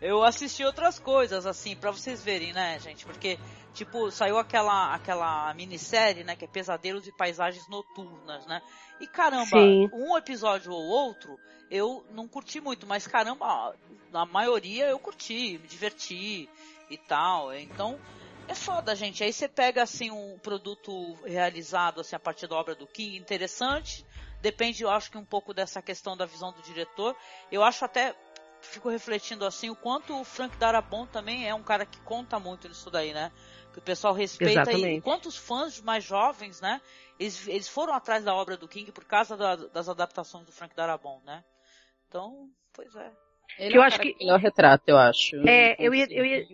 eu 0.00 0.24
assisti 0.24 0.64
outras 0.64 0.98
coisas, 0.98 1.46
assim, 1.46 1.76
pra 1.76 1.92
vocês 1.92 2.24
verem, 2.24 2.52
né, 2.54 2.78
gente? 2.80 3.04
Porque, 3.04 3.38
tipo, 3.74 4.10
saiu 4.10 4.38
aquela, 4.38 4.94
aquela 4.94 5.52
minissérie, 5.54 6.24
né? 6.24 6.34
Que 6.34 6.46
é 6.46 6.48
Pesadelos 6.48 7.06
e 7.06 7.12
Paisagens 7.12 7.68
Noturnas, 7.68 8.46
né? 8.46 8.60
E 9.00 9.06
caramba, 9.06 9.60
Sim. 9.60 9.88
um 9.92 10.16
episódio 10.16 10.72
ou 10.72 10.82
outro, 10.82 11.38
eu 11.70 12.04
não 12.10 12.26
curti 12.26 12.60
muito, 12.60 12.86
mas 12.86 13.06
caramba, 13.06 13.76
na 14.10 14.24
maioria 14.24 14.88
eu 14.88 14.98
curti, 14.98 15.58
me 15.58 15.68
diverti 15.68 16.48
e 16.90 16.96
tal. 16.98 17.52
Então, 17.54 17.98
é 18.48 18.54
foda, 18.54 18.94
gente. 18.94 19.22
Aí 19.24 19.32
você 19.32 19.48
pega 19.48 19.82
assim 19.82 20.10
um 20.10 20.38
produto 20.38 21.14
realizado 21.24 22.00
assim 22.00 22.14
a 22.16 22.20
partir 22.20 22.46
da 22.46 22.56
obra 22.56 22.74
do 22.74 22.86
King, 22.86 23.16
interessante. 23.16 24.04
Depende, 24.40 24.82
eu 24.82 24.90
acho 24.90 25.10
que 25.10 25.18
um 25.18 25.24
pouco 25.24 25.52
dessa 25.54 25.80
questão 25.82 26.16
da 26.16 26.26
visão 26.26 26.52
do 26.52 26.62
diretor. 26.62 27.16
Eu 27.50 27.62
acho 27.64 27.84
até 27.84 28.14
fico 28.60 28.88
refletindo 28.88 29.44
assim 29.44 29.70
o 29.70 29.76
quanto 29.76 30.18
o 30.18 30.24
Frank 30.24 30.56
Darabont 30.56 31.10
também 31.12 31.48
é 31.48 31.54
um 31.54 31.62
cara 31.62 31.86
que 31.86 32.00
conta 32.00 32.38
muito 32.40 32.68
nisso 32.68 32.90
daí, 32.90 33.12
né? 33.12 33.30
Que 33.72 33.78
o 33.78 33.82
pessoal 33.82 34.12
respeita 34.14 34.62
Exatamente. 34.62 34.98
e 34.98 35.00
quantos 35.00 35.36
fãs 35.36 35.80
mais 35.80 36.02
jovens, 36.04 36.60
né? 36.60 36.80
Eles, 37.18 37.46
eles 37.48 37.68
foram 37.68 37.92
atrás 37.94 38.24
da 38.24 38.34
obra 38.34 38.56
do 38.56 38.66
King 38.68 38.90
por 38.92 39.04
causa 39.04 39.36
da- 39.36 39.56
das 39.56 39.88
adaptações 39.88 40.44
do 40.46 40.52
Frank 40.52 40.74
Darabont, 40.74 41.24
né? 41.24 41.42
Então, 42.08 42.48
pois 42.72 42.94
é. 42.94 43.12
Ele 43.58 43.70
Que 43.72 43.78
eu 43.78 43.82
é 43.82 43.84
o 43.84 43.86
acho 43.86 43.96
cara 43.98 44.10
que- 44.10 44.18
melhor 44.18 44.38
retrato, 44.40 44.84
eu 44.88 44.98
acho. 44.98 45.36
É, 45.48 45.76
eu 45.78 45.94
ia- 45.94 46.06
eu 46.10 46.24
ia- 46.24 46.46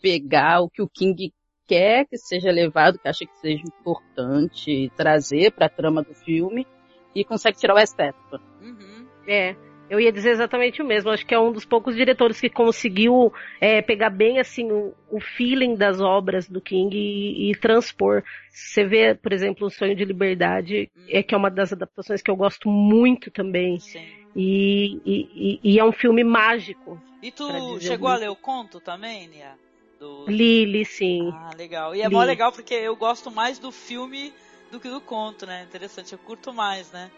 pegar 0.00 0.60
o 0.60 0.70
que 0.70 0.82
o 0.82 0.88
King 0.88 1.32
quer 1.66 2.06
que 2.06 2.16
seja 2.16 2.50
levado, 2.50 2.98
que 2.98 3.08
acha 3.08 3.26
que 3.26 3.36
seja 3.38 3.62
importante, 3.66 4.90
trazer 4.96 5.52
pra 5.52 5.68
trama 5.68 6.02
do 6.02 6.14
filme 6.14 6.66
e 7.14 7.24
consegue 7.24 7.58
tirar 7.58 7.74
o 7.74 7.78
estético. 7.78 8.40
Uhum. 8.60 9.06
É, 9.26 9.54
eu 9.90 10.00
ia 10.00 10.12
dizer 10.12 10.30
exatamente 10.30 10.82
o 10.82 10.84
mesmo. 10.84 11.10
Acho 11.10 11.26
que 11.26 11.34
é 11.34 11.38
um 11.38 11.52
dos 11.52 11.64
poucos 11.64 11.94
diretores 11.94 12.40
que 12.40 12.50
conseguiu 12.50 13.32
é, 13.60 13.80
pegar 13.82 14.10
bem 14.10 14.38
assim 14.38 14.70
o, 14.70 14.94
o 15.10 15.20
feeling 15.20 15.74
das 15.74 16.00
obras 16.00 16.48
do 16.48 16.60
King 16.60 16.96
e, 16.96 17.50
e 17.50 17.54
transpor. 17.56 18.22
Você 18.50 18.84
vê, 18.84 19.14
por 19.14 19.32
exemplo, 19.32 19.66
o 19.66 19.70
Sonho 19.70 19.94
de 19.96 20.04
Liberdade, 20.04 20.90
é 21.08 21.22
que 21.22 21.34
é 21.34 21.38
uma 21.38 21.50
das 21.50 21.72
adaptações 21.72 22.22
que 22.22 22.30
eu 22.30 22.36
gosto 22.36 22.68
muito 22.68 23.30
também. 23.30 23.78
Sim. 23.78 24.06
E, 24.36 25.00
e- 25.04 25.60
e- 25.64 25.78
é 25.78 25.84
um 25.84 25.92
filme 25.92 26.22
mágico. 26.22 27.00
E 27.22 27.32
tu 27.32 27.80
chegou 27.80 28.08
a 28.08 28.16
ler 28.16 28.30
o 28.30 28.36
conto 28.36 28.80
também, 28.80 29.26
Nia? 29.28 29.56
Do... 29.98 30.26
Lily, 30.28 30.84
sim. 30.84 31.30
Ah, 31.32 31.50
legal. 31.56 31.94
E 31.94 32.02
é 32.02 32.08
Li. 32.08 32.14
mó 32.14 32.22
legal 32.22 32.52
porque 32.52 32.74
eu 32.74 32.94
gosto 32.94 33.30
mais 33.30 33.58
do 33.58 33.72
filme 33.72 34.32
do 34.70 34.78
que 34.78 34.88
do 34.88 35.00
conto, 35.00 35.46
né? 35.46 35.64
Interessante, 35.64 36.12
eu 36.12 36.18
curto 36.18 36.52
mais, 36.52 36.90
né? 36.92 37.10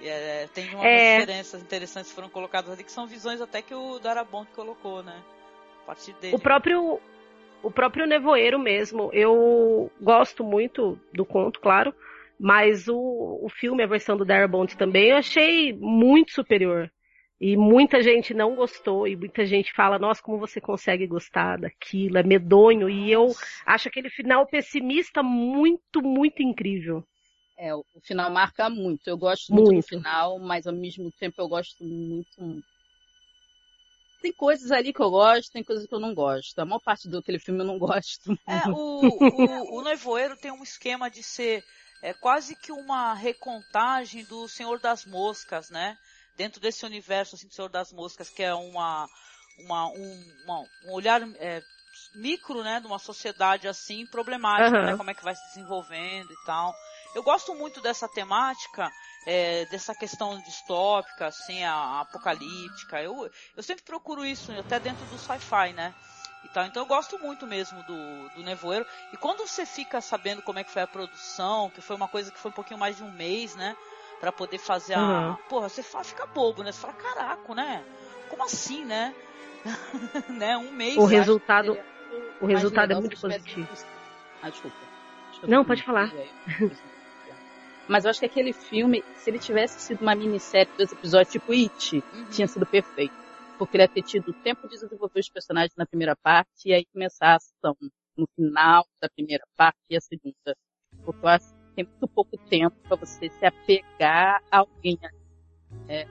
E, 0.00 0.08
é, 0.08 0.48
tem 0.52 0.66
umas 0.74 0.84
É. 0.84 1.20
diferenças 1.20 1.62
interessantes 1.62 2.10
que 2.10 2.14
foram 2.14 2.28
colocadas 2.28 2.70
ali, 2.70 2.84
que 2.84 2.92
são 2.92 3.06
visões 3.06 3.40
até 3.40 3.62
que 3.62 3.74
o 3.74 3.98
Darabont 3.98 4.50
colocou, 4.54 5.02
né? 5.02 5.22
A 5.82 5.86
partir 5.86 6.12
dele. 6.14 6.34
O 6.34 6.38
próprio 6.38 7.00
o 7.62 7.70
próprio 7.70 8.06
Nevoeiro 8.06 8.58
mesmo, 8.58 9.10
eu 9.12 9.90
gosto 10.00 10.44
muito 10.44 10.98
do 11.12 11.24
conto, 11.24 11.58
claro, 11.58 11.92
mas 12.38 12.86
o, 12.86 13.40
o 13.42 13.48
filme, 13.48 13.82
a 13.82 13.88
versão 13.88 14.16
do 14.16 14.24
Darabont 14.24 14.76
também, 14.76 15.10
eu 15.10 15.16
achei 15.16 15.72
muito 15.72 16.32
superior. 16.32 16.90
E 17.40 17.56
muita 17.56 18.02
gente 18.02 18.32
não 18.32 18.54
gostou, 18.54 19.06
e 19.06 19.14
muita 19.14 19.44
gente 19.44 19.72
fala, 19.74 19.98
nossa, 19.98 20.22
como 20.22 20.38
você 20.38 20.58
consegue 20.58 21.06
gostar 21.06 21.58
daquilo, 21.58 22.16
é 22.16 22.22
medonho, 22.22 22.88
e 22.88 23.12
eu 23.12 23.34
acho 23.66 23.88
aquele 23.88 24.08
final 24.08 24.46
pessimista 24.46 25.22
muito, 25.22 26.02
muito 26.02 26.42
incrível. 26.42 27.04
É, 27.58 27.74
o 27.74 27.84
final 28.02 28.30
marca 28.30 28.68
muito. 28.68 29.08
Eu 29.08 29.16
gosto 29.16 29.52
muito, 29.52 29.72
Muito. 29.72 29.84
do 29.84 29.88
final, 29.88 30.38
mas 30.38 30.66
ao 30.66 30.74
mesmo 30.74 31.10
tempo 31.12 31.40
eu 31.40 31.48
gosto 31.48 31.82
muito. 31.82 32.62
Tem 34.20 34.32
coisas 34.32 34.70
ali 34.72 34.92
que 34.92 35.00
eu 35.00 35.10
gosto, 35.10 35.52
tem 35.52 35.64
coisas 35.64 35.86
que 35.86 35.94
eu 35.94 36.00
não 36.00 36.14
gosto. 36.14 36.58
A 36.58 36.64
maior 36.64 36.80
parte 36.80 37.08
do 37.08 37.18
aquele 37.18 37.38
filme 37.38 37.60
eu 37.60 37.66
não 37.66 37.78
gosto. 37.78 38.32
É, 38.46 38.68
o, 38.68 39.08
o, 39.08 39.78
o 39.78 39.82
Nevoeiro 39.82 40.36
tem 40.36 40.50
um 40.50 40.62
esquema 40.62 41.08
de 41.10 41.22
ser 41.22 41.64
é, 42.02 42.12
quase 42.12 42.54
que 42.56 42.72
uma 42.72 43.14
recontagem 43.14 44.24
do 44.24 44.48
Senhor 44.48 44.78
das 44.78 45.06
Moscas, 45.06 45.70
né? 45.70 45.96
Dentro 46.36 46.60
desse 46.60 46.84
universo 46.84 47.34
assim, 47.34 47.48
do 47.48 47.54
Senhor 47.54 47.68
das 47.68 47.92
Moscas, 47.92 48.30
que 48.30 48.42
é 48.42 48.54
uma, 48.54 49.10
uma, 49.56 49.88
um, 49.88 50.40
uma- 50.44 50.60
um 50.82 50.92
olhar 50.92 51.22
é, 51.36 51.64
micro, 52.14 52.62
né? 52.62 52.80
De 52.80 52.86
uma 52.86 52.98
sociedade 52.98 53.66
assim 53.68 54.06
problemática, 54.06 54.76
Aham. 54.76 54.86
né? 54.86 54.94
Como 54.94 55.10
é 55.10 55.14
que 55.14 55.24
vai 55.24 55.34
se 55.34 55.44
desenvolvendo 55.46 56.32
e 56.32 56.36
tal. 56.36 56.78
Eu 57.14 57.22
gosto 57.22 57.54
muito 57.54 57.80
dessa 57.80 58.08
temática, 58.08 58.94
é, 59.24 59.64
dessa 59.66 59.94
questão 59.94 60.40
distópica, 60.40 61.26
assim, 61.26 61.64
a, 61.64 61.72
a 61.74 62.00
apocalíptica. 62.00 63.02
Eu, 63.02 63.30
eu 63.56 63.62
sempre 63.62 63.84
procuro 63.84 64.24
isso, 64.24 64.52
até 64.52 64.78
dentro 64.78 65.06
do 65.06 65.18
sci-fi, 65.18 65.72
né? 65.72 65.94
E 66.42 66.48
tal. 66.48 66.64
Então 66.66 66.82
eu 66.82 66.86
gosto 66.86 67.18
muito 67.18 67.46
mesmo 67.46 67.82
do, 67.82 68.28
do 68.30 68.42
Nevoeiro. 68.42 68.86
E 69.12 69.16
quando 69.16 69.46
você 69.46 69.66
fica 69.66 70.00
sabendo 70.00 70.42
como 70.42 70.58
é 70.58 70.64
que 70.64 70.70
foi 70.70 70.82
a 70.82 70.86
produção, 70.86 71.70
que 71.70 71.80
foi 71.80 71.96
uma 71.96 72.08
coisa 72.08 72.30
que 72.30 72.38
foi 72.38 72.50
um 72.50 72.54
pouquinho 72.54 72.78
mais 72.78 72.96
de 72.96 73.02
um 73.02 73.10
mês, 73.10 73.54
né? 73.54 73.76
Pra 74.20 74.32
poder 74.32 74.58
fazer 74.58 74.94
a. 74.94 75.00
Uhum. 75.30 75.36
Porra, 75.48 75.68
você 75.68 75.82
fala, 75.82 76.04
fica 76.04 76.26
bobo, 76.26 76.62
né? 76.62 76.72
Você 76.72 76.80
fala, 76.80 76.94
caraca, 76.94 77.54
né? 77.54 77.84
Como 78.30 78.44
assim, 78.44 78.84
né? 78.84 79.14
né? 80.30 80.56
Um 80.56 80.72
mês. 80.72 80.96
O 80.96 81.04
resultado, 81.04 81.74
Seria 81.74 81.84
o 82.40 82.46
resultado 82.46 82.92
é 82.92 82.94
muito 82.94 83.16
se 83.16 83.22
tivesse- 83.22 83.44
positivo. 83.44 83.68
Ah, 84.42 84.50
desculpa. 84.50 84.76
Eu 85.42 85.48
Não, 85.48 85.64
pode 85.64 85.82
falar. 85.82 86.10
Mas 87.88 88.04
eu 88.04 88.10
acho 88.10 88.18
que 88.20 88.26
aquele 88.26 88.52
filme, 88.52 89.04
se 89.16 89.30
ele 89.30 89.38
tivesse 89.38 89.80
sido 89.80 90.00
uma 90.02 90.14
minissérie 90.14 90.70
de 90.72 90.76
dois 90.78 90.92
episódios 90.92 91.30
tipo 91.32 91.52
It, 91.52 92.02
Uhum. 92.12 92.24
tinha 92.30 92.48
sido 92.48 92.66
perfeito. 92.66 93.14
Porque 93.58 93.76
ele 93.76 93.84
ia 93.84 93.88
ter 93.88 94.02
tido 94.02 94.32
tempo 94.32 94.66
de 94.68 94.74
desenvolver 94.74 95.20
os 95.20 95.28
personagens 95.30 95.72
na 95.76 95.86
primeira 95.86 96.16
parte 96.16 96.48
e 96.66 96.74
aí 96.74 96.84
começar 96.92 97.32
a 97.32 97.36
ação 97.36 97.76
no 98.16 98.26
final 98.34 98.84
da 99.00 99.08
primeira 99.08 99.44
parte 99.56 99.78
e 99.88 99.96
a 99.96 100.00
segunda. 100.00 100.56
Porque 101.04 101.24
eu 101.24 101.28
acho 101.28 101.54
tem 101.76 101.84
muito 101.84 102.08
pouco 102.08 102.36
tempo 102.38 102.74
para 102.88 102.96
você 102.96 103.28
se 103.28 103.44
apegar 103.44 104.42
a 104.50 104.58
alguém. 104.58 104.98
É, 105.88 106.06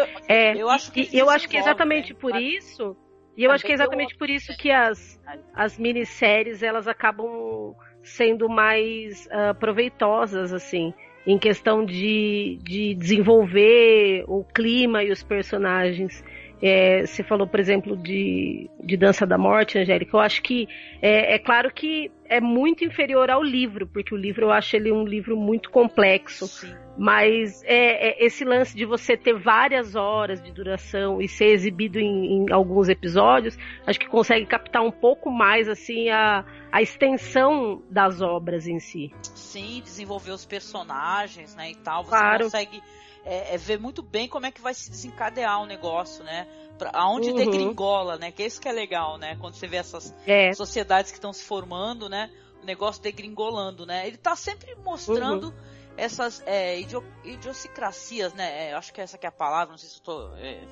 eu, 0.00 0.08
É, 0.28 0.56
Eu 0.56 0.70
acho 0.70 0.92
que 0.92 1.08
eu 1.12 1.28
acho 1.28 1.48
que 1.48 1.56
exatamente 1.56 2.12
né? 2.12 2.18
por 2.20 2.36
isso, 2.36 2.96
e 3.36 3.42
eu 3.42 3.50
acho 3.50 3.64
que 3.64 3.72
é 3.72 3.74
exatamente 3.74 4.16
por 4.16 4.30
isso 4.30 4.56
que 4.56 4.70
as, 4.70 5.20
as 5.52 5.76
minisséries 5.76 6.62
elas 6.62 6.86
acabam 6.86 7.74
sendo 8.02 8.48
mais 8.48 9.28
ah, 9.32 9.54
proveitosas, 9.54 10.52
assim, 10.52 10.94
em 11.26 11.38
questão 11.38 11.84
de, 11.84 12.58
de 12.62 12.94
desenvolver 12.94 14.24
o 14.28 14.44
clima 14.44 15.02
e 15.02 15.10
os 15.10 15.22
personagens. 15.22 16.22
É, 16.62 17.04
você 17.04 17.22
falou, 17.22 17.46
por 17.46 17.58
exemplo, 17.58 17.96
de, 17.96 18.70
de 18.82 18.96
Dança 18.96 19.26
da 19.26 19.36
Morte, 19.36 19.78
Angélica. 19.78 20.16
Eu 20.16 20.20
acho 20.20 20.40
que 20.42 20.68
é, 21.02 21.34
é 21.34 21.38
claro 21.38 21.72
que 21.72 22.10
é 22.36 22.40
muito 22.40 22.84
inferior 22.84 23.30
ao 23.30 23.42
livro, 23.42 23.86
porque 23.86 24.14
o 24.14 24.16
livro 24.18 24.46
eu 24.46 24.50
acho 24.52 24.76
ele 24.76 24.90
um 24.92 25.04
livro 25.04 25.36
muito 25.36 25.70
complexo. 25.70 26.46
sim. 26.48 26.74
Mas 26.96 27.60
é, 27.64 28.10
é 28.22 28.24
esse 28.24 28.44
lance 28.44 28.76
de 28.76 28.84
você 28.84 29.16
ter 29.16 29.34
várias 29.36 29.96
horas 29.96 30.40
de 30.40 30.52
duração 30.52 31.20
e 31.20 31.28
ser 31.28 31.46
exibido 31.46 31.98
em, 31.98 32.44
em 32.46 32.52
alguns 32.52 32.88
episódios, 32.88 33.56
acho 33.84 33.98
que 33.98 34.06
consegue 34.08 34.46
captar 34.46 34.82
um 34.82 34.92
pouco 34.92 35.28
mais 35.30 35.68
assim 35.68 36.08
a, 36.10 36.44
a 36.70 36.80
extensão 36.82 37.82
das 37.90 38.20
obras 38.20 38.68
em 38.68 38.78
si. 38.78 39.12
Sim, 39.34 39.80
desenvolver 39.82 40.30
os 40.30 40.44
personagens, 40.44 41.54
né, 41.56 41.70
e 41.72 41.74
tal. 41.74 42.04
Você 42.04 42.10
Claro. 42.10 42.44
consegue 42.44 42.80
é, 43.24 43.54
é, 43.54 43.58
ver 43.58 43.78
muito 43.80 44.02
bem 44.02 44.28
como 44.28 44.46
é 44.46 44.50
que 44.52 44.60
vai 44.60 44.74
se 44.74 44.90
desencadear 44.90 45.60
o 45.62 45.66
negócio, 45.66 46.22
né? 46.24 46.46
Pra, 46.78 46.90
aonde 46.92 47.30
Uhum. 47.30 47.36
degringola, 47.36 48.18
né? 48.18 48.30
Que 48.30 48.42
é 48.42 48.46
isso 48.46 48.60
que 48.60 48.68
é 48.68 48.72
legal, 48.72 49.16
né? 49.16 49.36
Quando 49.40 49.54
você 49.54 49.66
vê 49.66 49.76
essas 49.78 50.14
É, 50.26 50.52
sociedades 50.52 51.10
que 51.10 51.16
estão 51.18 51.32
se 51.32 51.44
formando, 51.44 52.08
né? 52.08 52.23
Negócio 52.64 53.02
degringolando, 53.02 53.86
né? 53.86 54.06
Ele 54.06 54.16
tá 54.16 54.34
sempre 54.34 54.74
mostrando 54.76 55.48
Uhum. 55.48 55.54
essas 55.96 56.42
é, 56.46 56.80
idio, 56.80 57.04
idiosincrasias, 57.24 58.32
né? 58.34 58.68
É, 58.68 58.72
eu 58.72 58.78
acho 58.78 58.92
que 58.92 59.00
essa 59.00 59.18
que 59.18 59.26
é 59.26 59.28
a 59.28 59.32
palavra, 59.32 59.72
não 59.72 59.78
sei 59.78 59.88
se 59.88 59.98
eu 59.98 60.02
tô 60.02 60.34
é, 60.36 60.66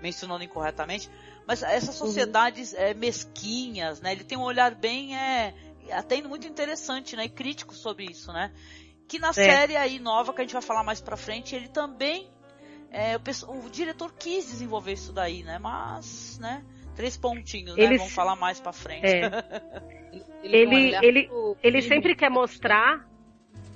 mencionando 0.00 0.44
incorretamente, 0.44 1.10
mas 1.46 1.62
essas 1.62 2.00
Uhum. 2.00 2.06
sociedades 2.06 2.74
é, 2.74 2.94
mesquinhas, 2.94 4.00
né? 4.00 4.12
Ele 4.12 4.24
tem 4.24 4.38
um 4.38 4.42
olhar 4.42 4.74
bem 4.74 5.16
é, 5.16 5.54
até 5.90 6.20
muito 6.22 6.46
interessante, 6.46 7.16
né? 7.16 7.24
E 7.24 7.28
crítico 7.28 7.74
sobre 7.74 8.04
isso, 8.04 8.32
né? 8.32 8.52
Que 9.08 9.18
na 9.18 9.32
série 9.32 9.76
aí 9.76 9.98
nova 9.98 10.32
que 10.32 10.40
a 10.40 10.44
gente 10.44 10.52
vai 10.52 10.62
falar 10.62 10.84
mais 10.84 11.00
pra 11.00 11.16
frente, 11.16 11.56
ele 11.56 11.68
também 11.68 12.30
é, 12.90 13.16
o, 13.16 13.66
o 13.66 13.70
diretor 13.70 14.12
quis 14.12 14.46
desenvolver 14.46 14.92
isso 14.92 15.12
daí, 15.12 15.42
né? 15.42 15.58
Mas, 15.58 16.38
né? 16.38 16.64
Três 16.98 17.16
pontinhos, 17.16 17.76
né? 17.76 17.82
Ele 17.84 17.96
Vamos 17.96 18.12
falar 18.12 18.36
mais 18.36 18.60
pra 18.60 18.72
frente. 18.72 19.06
é. 19.06 19.30
Ele, 20.42 20.56
Ele- 20.56 20.96
ele- 21.02 21.30
ele 21.62 21.82
sempre 21.82 22.14
quer 22.14 22.28
mostrar 22.30 23.06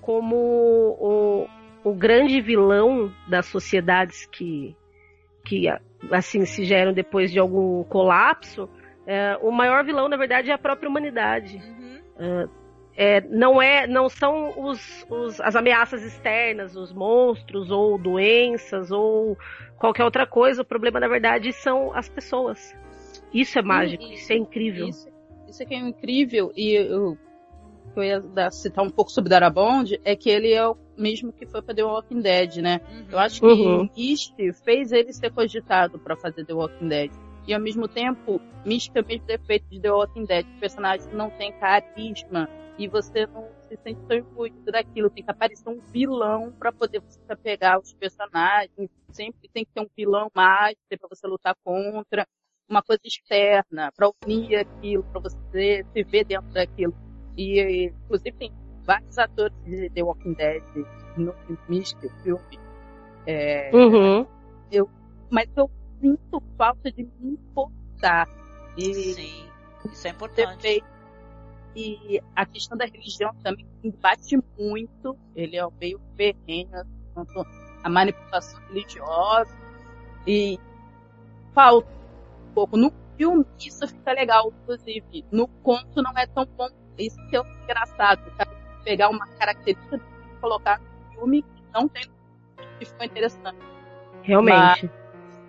como 0.00 0.36
o, 0.36 1.46
o 1.84 1.94
grande 1.94 2.40
vilão 2.40 3.12
das 3.28 3.46
sociedades 3.46 4.26
que, 4.26 4.74
que 5.44 5.66
assim 6.10 6.44
se 6.44 6.64
geram 6.64 6.92
depois 6.92 7.30
de 7.30 7.38
algum 7.38 7.84
colapso. 7.84 8.68
é, 9.06 9.36
o 9.42 9.50
maior 9.50 9.84
vilão, 9.84 10.08
na 10.08 10.16
verdade, 10.16 10.50
é 10.50 10.54
a 10.54 10.58
própria 10.58 10.88
humanidade. 10.88 11.56
Uhum. 12.18 12.48
É, 12.96 13.20
não 13.22 13.60
é, 13.60 13.86
não 13.86 14.08
são 14.08 14.52
os, 14.68 15.06
os- 15.10 15.40
as 15.40 15.56
ameaças 15.56 16.02
externas, 16.04 16.76
os 16.76 16.92
monstros 16.92 17.70
ou 17.70 17.98
doenças 17.98 18.90
ou 18.90 19.36
qualquer 19.78 20.04
outra 20.04 20.26
coisa. 20.26 20.62
O 20.62 20.64
problema, 20.64 21.00
na 21.00 21.08
verdade, 21.08 21.52
são 21.52 21.92
as 21.94 22.08
pessoas. 22.08 22.74
Isso 23.32 23.58
é 23.58 23.62
mágico, 23.62 24.02
e- 24.04 24.14
isso 24.14 24.32
é 24.32 24.36
incrível. 24.36 24.88
Isso, 24.88 25.08
isso 25.48 25.62
é 25.62 25.66
que 25.66 25.74
é 25.74 25.78
incrível 25.78 26.52
e 26.56 26.72
eu, 26.72 27.16
que 27.92 27.98
eu 27.98 28.04
ia 28.04 28.20
dar, 28.20 28.50
citar 28.50 28.84
um 28.84 28.90
pouco 28.90 29.10
sobre 29.10 29.30
Darabond 29.30 30.00
é 30.04 30.16
que 30.16 30.30
ele 30.30 30.52
é 30.52 30.66
o 30.66 30.76
mesmo 30.96 31.32
que 31.32 31.46
foi 31.46 31.62
para 31.62 31.74
The 31.74 31.84
Walking 31.84 32.20
Dead, 32.20 32.56
né? 32.56 32.80
Uhum. 32.90 33.06
Eu 33.10 33.18
acho 33.18 33.40
que 33.40 33.46
Uhum. 33.46 33.88
Mist 33.96 34.34
fez 34.64 34.92
ele 34.92 35.12
ser 35.12 35.30
cogitado 35.30 35.98
para 35.98 36.16
fazer 36.16 36.44
The 36.44 36.52
Walking 36.54 36.88
Dead. 36.88 37.10
E 37.46 37.52
ao 37.52 37.60
mesmo 37.60 37.88
tempo, 37.88 38.40
Mist 38.64 38.92
tem 38.92 39.02
o 39.02 39.06
mesmo 39.06 39.26
defeito 39.26 39.66
de 39.68 39.80
The 39.80 39.90
Walking 39.90 40.24
Dead. 40.26 40.46
Os 40.46 40.60
personagens 40.60 41.12
não 41.12 41.28
têm 41.30 41.52
carisma 41.58 42.48
e 42.78 42.86
você 42.86 43.26
não 43.26 43.48
se 43.68 43.76
sente 43.82 44.00
tão 44.06 44.16
envolvido 44.18 44.70
daquilo. 44.70 45.10
Tem 45.10 45.24
que 45.24 45.30
aparecer 45.30 45.68
um 45.68 45.80
vilão 45.92 46.52
para 46.58 46.70
poder 46.72 47.00
você 47.00 47.18
se 47.18 47.32
apegar 47.32 47.74
aos 47.74 47.92
personagens. 47.94 48.88
Sempre 49.10 49.48
tem 49.52 49.64
que 49.64 49.72
ter 49.74 49.80
um 49.80 49.88
vilão 49.96 50.30
mais 50.34 50.76
para 50.88 51.08
você 51.08 51.26
lutar 51.26 51.54
contra. 51.64 52.26
Uma 52.72 52.82
coisa 52.82 53.02
externa 53.04 53.92
para 53.94 54.10
unir 54.24 54.56
aquilo, 54.56 55.04
para 55.04 55.20
você 55.20 55.84
se 55.92 56.02
ver 56.04 56.24
dentro 56.24 56.48
daquilo. 56.54 56.94
E, 57.36 57.90
inclusive, 58.04 58.32
tem 58.32 58.50
vários 58.82 59.18
atores 59.18 59.54
de 59.66 59.90
The 59.90 60.02
Walking 60.02 60.32
Dead 60.32 60.62
no 61.18 61.34
Mist, 61.68 61.98
filme. 62.22 62.58
É, 63.26 63.70
Uhum. 63.74 64.26
mas 65.30 65.46
eu 65.54 65.70
sinto 66.00 66.42
falta 66.56 66.90
de 66.90 67.04
me 67.04 67.32
importar. 67.34 68.26
E 68.78 68.94
Sim, 68.94 69.50
isso 69.92 70.06
é 70.06 70.10
importante. 70.10 70.82
E 71.76 72.22
a 72.34 72.46
questão 72.46 72.78
da 72.78 72.86
religião 72.86 73.34
também 73.42 73.66
bate 74.00 74.38
muito. 74.58 75.14
Ele 75.36 75.58
é 75.58 75.68
meio 75.78 76.00
ferrenho, 76.16 76.70
quanto 77.12 77.46
a 77.84 77.88
manipulação 77.90 78.58
religiosa. 78.68 79.54
E 80.26 80.58
falta 81.54 82.01
pouco. 82.52 82.76
No 82.76 82.92
filme, 83.16 83.44
isso 83.58 83.86
fica 83.86 84.12
legal, 84.12 84.52
inclusive. 84.62 85.24
No 85.30 85.48
conto, 85.48 86.02
não 86.02 86.12
é 86.16 86.26
tão 86.26 86.46
bom. 86.46 86.68
Isso 86.98 87.16
que 87.28 87.36
é 87.36 87.40
engraçado. 87.64 88.30
Tá? 88.36 88.46
Pegar 88.84 89.08
uma 89.08 89.26
característica 89.26 89.96
e 89.96 90.40
colocar 90.40 90.80
no 90.80 91.12
filme 91.12 91.42
que 91.42 91.62
não 91.72 91.88
tem. 91.88 92.04
Que 92.78 92.84
ficou 92.84 93.06
interessante. 93.06 93.58
Realmente. 94.22 94.90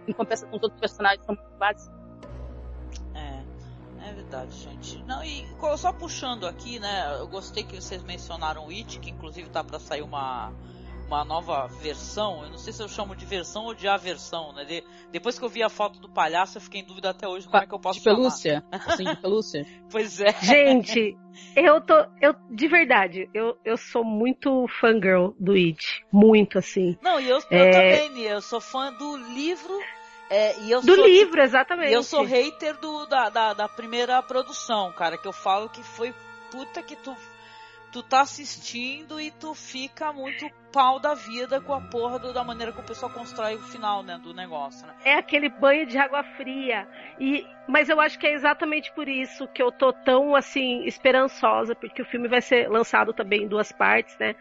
Em 0.07 0.13
compensação, 0.13 0.59
todos 0.59 0.75
os 0.75 0.79
personagens 0.79 1.25
são 1.25 1.35
muito 1.35 1.57
básicos. 1.57 1.97
É, 3.13 4.09
é 4.09 4.13
verdade, 4.13 4.51
gente. 4.51 5.03
Não, 5.03 5.23
e 5.23 5.45
só 5.77 5.93
puxando 5.93 6.45
aqui, 6.45 6.79
né? 6.79 7.19
Eu 7.19 7.27
gostei 7.27 7.63
que 7.63 7.79
vocês 7.79 8.03
mencionaram 8.03 8.67
o 8.67 8.69
It, 8.69 8.99
que 8.99 9.11
inclusive 9.11 9.49
tá 9.49 9.63
pra 9.63 9.79
sair 9.79 10.01
uma, 10.01 10.51
uma 11.07 11.23
nova 11.25 11.67
versão. 11.67 12.43
Eu 12.43 12.49
não 12.49 12.57
sei 12.57 12.73
se 12.73 12.81
eu 12.81 12.87
chamo 12.89 13.15
de 13.15 13.25
versão 13.25 13.65
ou 13.65 13.73
de 13.73 13.87
aversão, 13.87 14.51
né? 14.53 14.63
De- 14.65 14.83
depois 15.11 15.37
que 15.37 15.45
eu 15.45 15.49
vi 15.49 15.61
a 15.61 15.69
foto 15.69 15.99
do 15.99 16.09
palhaço, 16.09 16.57
eu 16.57 16.61
fiquei 16.61 16.81
em 16.81 16.85
dúvida 16.85 17.09
até 17.11 17.27
hoje 17.27 17.45
como 17.47 17.61
é 17.61 17.67
que 17.67 17.73
eu 17.73 17.79
posso 17.79 17.99
de 17.99 18.03
chamar. 18.03 18.17
pelúcia? 18.17 18.63
Assim, 18.71 19.03
de 19.03 19.15
pelúcia? 19.17 19.65
Pois 19.91 20.19
é. 20.19 20.33
Gente, 20.41 21.15
eu 21.55 21.79
tô. 21.81 21.93
Eu, 22.19 22.33
de 22.49 22.67
verdade, 22.67 23.29
eu, 23.33 23.55
eu 23.63 23.77
sou 23.77 24.03
muito 24.03 24.65
fangirl 24.79 25.29
do 25.39 25.51
It. 25.53 26.03
Muito, 26.11 26.57
assim. 26.57 26.97
Não, 27.01 27.19
e 27.19 27.29
eu, 27.29 27.37
eu 27.51 27.63
É. 27.65 27.69
também, 27.71 28.09
Nia, 28.09 28.31
eu 28.31 28.41
sou 28.41 28.59
fã 28.59 28.91
do 28.93 29.15
livro. 29.33 29.79
é, 30.31 30.59
e 30.61 30.71
eu 30.71 30.81
Do 30.81 30.95
sou, 30.95 31.05
livro, 31.05 31.39
exatamente. 31.41 31.93
Eu 31.93 32.01
sou 32.01 32.23
hater 32.23 32.75
do, 32.79 33.05
da, 33.05 33.29
da, 33.29 33.53
da 33.53 33.69
primeira 33.69 34.19
produção, 34.23 34.91
cara, 34.93 35.15
que 35.15 35.27
eu 35.27 35.33
falo 35.33 35.69
que 35.69 35.83
foi 35.83 36.11
puta 36.49 36.81
que 36.81 36.95
tu, 36.95 37.15
tu 37.93 38.01
tá 38.01 38.21
assistindo 38.21 39.21
e 39.21 39.29
tu 39.29 39.53
fica 39.53 40.11
muito 40.11 40.49
pau 40.73 40.99
da 40.99 41.13
vida 41.13 41.61
com 41.61 41.73
a 41.73 41.79
porra 41.79 42.17
do- 42.17 42.33
da 42.33 42.43
maneira 42.43 42.71
que 42.73 42.79
o 42.79 42.83
pessoal 42.83 43.11
constrói 43.11 43.55
o 43.55 43.61
final, 43.61 44.01
né, 44.01 44.17
do 44.17 44.33
negócio, 44.33 44.87
né? 44.87 44.93
É 45.05 45.13
aquele 45.13 45.47
banho 45.47 45.85
de 45.85 45.97
água 45.99 46.23
fria. 46.23 46.87
E, 47.19 47.45
mas 47.67 47.89
eu 47.89 48.01
acho 48.01 48.17
que 48.17 48.25
é 48.25 48.33
exatamente 48.33 48.91
por 48.93 49.07
isso 49.07 49.47
que 49.47 49.61
eu 49.61 49.71
tô 49.71 49.93
tão 49.93 50.35
assim 50.35 50.83
esperançosa, 50.85 51.75
porque 51.75 52.01
o 52.01 52.05
filme 52.05 52.27
vai 52.27 52.41
ser 52.41 52.67
lançado 52.67 53.13
também 53.13 53.43
em 53.43 53.47
duas 53.47 53.71
partes, 53.71 54.17
né? 54.17 54.35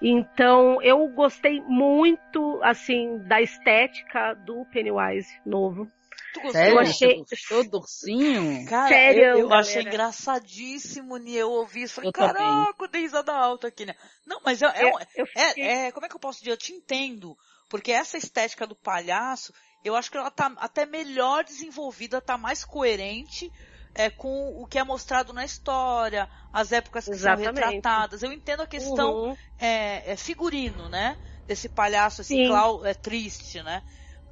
Então 0.00 0.80
eu 0.82 1.06
gostei 1.08 1.60
muito 1.60 2.60
assim 2.62 3.18
da 3.26 3.40
estética 3.42 4.34
do 4.34 4.64
Pennywise 4.66 5.28
novo. 5.44 5.90
Tu 6.32 6.40
gostou? 6.40 6.52
Sério? 6.52 6.72
Eu 6.74 6.78
achei- 6.78 7.18
Você 7.18 7.36
gostou 7.36 7.68
do 7.70 7.78
ursinho? 7.78 8.66
Cara, 8.66 8.88
Sério, 8.88 9.22
eu, 9.24 9.38
eu 9.40 9.52
achei 9.52 9.82
engraçadíssimo, 9.82 11.16
Nia, 11.16 11.40
eu 11.40 11.50
ouvi 11.50 11.82
isso, 11.82 11.94
falei, 11.94 12.08
Eu 12.08 12.12
também. 12.12 12.34
caraca, 12.34 12.84
eu 12.84 12.88
dei 12.88 13.00
risada 13.02 13.32
alta 13.34 13.68
aqui, 13.68 13.84
né? 13.86 13.94
Não, 14.26 14.40
mas 14.44 14.62
é, 14.62 14.66
é, 14.66 14.84
Eu, 14.84 14.98
eu 15.16 15.26
fiquei- 15.26 15.64
É, 15.64 15.86
é, 15.86 15.92
como 15.92 16.06
é 16.06 16.08
que 16.08 16.14
eu 16.16 16.20
posso 16.20 16.38
dizer? 16.38 16.50
Eu 16.52 16.56
te 16.56 16.72
entendo. 16.72 17.36
Porque 17.68 17.90
essa 17.92 18.18
estética 18.18 18.66
do 18.66 18.74
palhaço, 18.76 19.52
eu 19.84 19.96
acho 19.96 20.10
que 20.10 20.16
ela 20.18 20.30
tá 20.30 20.52
até 20.58 20.84
melhor 20.84 21.42
desenvolvida, 21.44 22.20
tá 22.20 22.36
mais 22.36 22.64
coerente 22.64 23.50
é, 23.94 24.08
com 24.10 24.48
o 24.62 24.66
que 24.66 24.78
é 24.78 24.84
mostrado 24.84 25.32
na 25.34 25.44
história, 25.44 26.28
as 26.52 26.72
épocas 26.72 27.04
que 27.04 27.10
Exatamente. 27.10 27.44
são 27.60 27.66
retratadas. 27.68 28.22
Eu 28.22 28.32
entendo 28.32 28.62
a 28.62 28.66
questão 28.66 29.12
Uhum. 29.14 29.36
é, 29.58 30.12
é 30.12 30.16
figurino, 30.16 30.88
né? 30.88 31.16
Desse 31.46 31.68
palhaço, 31.68 32.22
esse 32.22 32.46
clau 32.46 32.84
é 32.86 32.94
triste, 32.94 33.62
né? 33.62 33.82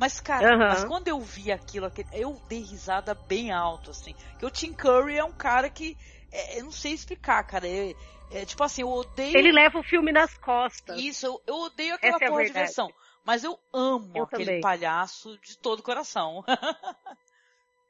Mas, 0.01 0.19
cara, 0.19 0.57
mas 0.57 0.85
quando 0.85 1.09
eu 1.09 1.21
vi 1.21 1.53
aquilo, 1.53 1.93
eu 2.11 2.41
dei 2.49 2.63
risada 2.63 3.15
bem 3.29 3.53
alto, 3.53 3.91
assim. 3.91 4.15
Porque 4.33 4.47
o 4.47 4.51
Tim 4.51 4.73
Curry 4.73 5.19
é 5.19 5.25
um 5.25 5.33
cara 5.33 5.69
que, 5.69 5.95
é, 6.33 6.59
eu 6.59 6.65
não 6.65 6.73
sei 6.73 6.93
explicar, 6.95 7.45
cara. 7.45 7.69
É, 7.69 7.95
é, 8.31 8.47
tipo 8.47 8.65
assim, 8.65 8.81
eu 8.81 8.89
odeio 8.89 9.37
Ele 9.37 9.53
leva 9.53 9.79
o 9.79 9.83
filme 9.83 10.11
nas 10.11 10.33
costas. 10.39 10.99
isso, 10.99 11.27
eu, 11.27 11.43
eu 11.47 11.55
odeio 11.57 11.95
aquela 11.97 12.17
Essa 12.17 12.25
é 12.25 12.29
porra 12.29 12.45
de 12.47 12.53
versão. 12.53 12.91
Mas 13.27 13.45
eu 13.45 13.59
amo 13.75 14.11
Eu 14.15 14.25
aquele 14.25 14.47
também. 14.47 14.61
palhaço 14.63 15.39
de 15.43 15.59
todo 15.59 15.81
o 15.81 15.83
coração. 15.83 16.43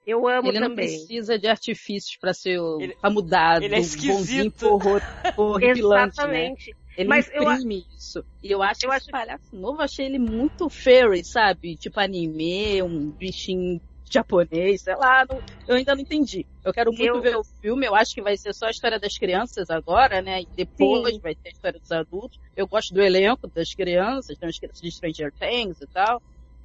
Eu 0.06 0.26
amo 0.26 0.48
Ele 0.48 0.58
não 0.58 0.70
também. 0.70 0.86
precisa 0.86 1.38
de 1.38 1.46
artifícios 1.46 2.16
pra 2.16 2.32
ser 2.32 2.58
Ele- 2.80 2.96
pra 2.96 3.10
mudar 3.10 3.62
ele 3.62 3.74
é 3.74 3.78
do 3.80 3.82
bonzinho 3.86 4.14
esquisito. 4.14 4.58
pro 4.58 4.72
horror- 4.72 5.02
pro 5.34 5.44
né? 6.26 6.54
Ele 7.00 7.08
Mas 7.08 7.30
eu 7.32 7.42
imprime 7.42 7.86
isso. 7.96 8.24
E 8.42 8.50
eu 8.50 8.62
acho 8.62 8.84
eu 8.84 8.90
acho- 8.92 9.04
esse 9.04 9.10
palhaço 9.10 9.56
novo, 9.56 9.78
eu 9.80 9.84
achei 9.84 10.04
ele 10.06 10.18
muito 10.18 10.68
fairy, 10.68 11.24
sabe? 11.24 11.76
Tipo 11.76 11.98
anime, 11.98 12.82
um 12.82 13.10
bichinho 13.12 13.80
japonês, 14.10 14.82
sei 14.82 14.94
lá. 14.96 15.24
não- 15.28 15.40
eu 15.66 15.76
ainda 15.76 15.94
não 15.94 16.02
entendi. 16.02 16.44
Eu 16.64 16.72
quero 16.74 16.90
muito 16.92 17.04
Eu- 17.16 17.22
ver 17.22 17.36
o 17.36 17.44
filme. 17.60 17.86
Eu 17.86 17.94
acho 17.94 18.12
que 18.12 18.20
vai 18.20 18.36
ser 18.36 18.52
só 18.52 18.66
a 18.66 18.70
história 18.70 18.98
das 18.98 19.16
crianças 19.16 19.70
agora, 19.70 20.20
né? 20.20 20.42
E 20.42 20.48
depois 20.56 21.14
Sim. 21.14 21.20
vai 21.20 21.34
ter 21.34 21.48
a 21.48 21.52
história 21.52 21.78
dos 21.80 21.90
adultos. 21.92 22.38
Eu 22.56 22.66
gosto 22.66 22.92
do 22.92 23.00
elenco 23.00 23.48
das 23.54 23.72
crianças, 23.72 24.36
tem 24.36 24.48
as 24.48 24.58
crianças 24.58 24.80
de 24.80 24.90
Stranger 24.90 25.32
Things 25.38 25.80
e 25.80 25.86
tal. 25.86 26.20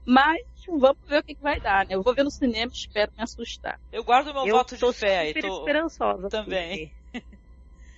Mas 0.07 0.37
vamos 0.67 0.97
ver 1.07 1.19
o 1.19 1.23
que, 1.23 1.35
que 1.35 1.41
vai 1.41 1.59
dar, 1.61 1.85
né? 1.87 1.95
Eu 1.95 2.03
vou 2.03 2.13
ver 2.13 2.23
no 2.23 2.29
cinema 2.31 2.71
e 2.73 2.77
espero 2.77 3.11
me 3.15 3.23
assustar. 3.23 3.79
Eu 3.91 4.03
guardo 4.03 4.33
meu 4.33 4.45
Eu 4.47 4.55
voto 4.57 4.77
tô 4.77 4.91
de 4.91 4.97
fé 4.97 5.19
aí. 5.19 5.27
super 5.29 5.41
Tô... 5.41 5.57
esperançosa. 5.59 6.29
Também. 6.29 6.91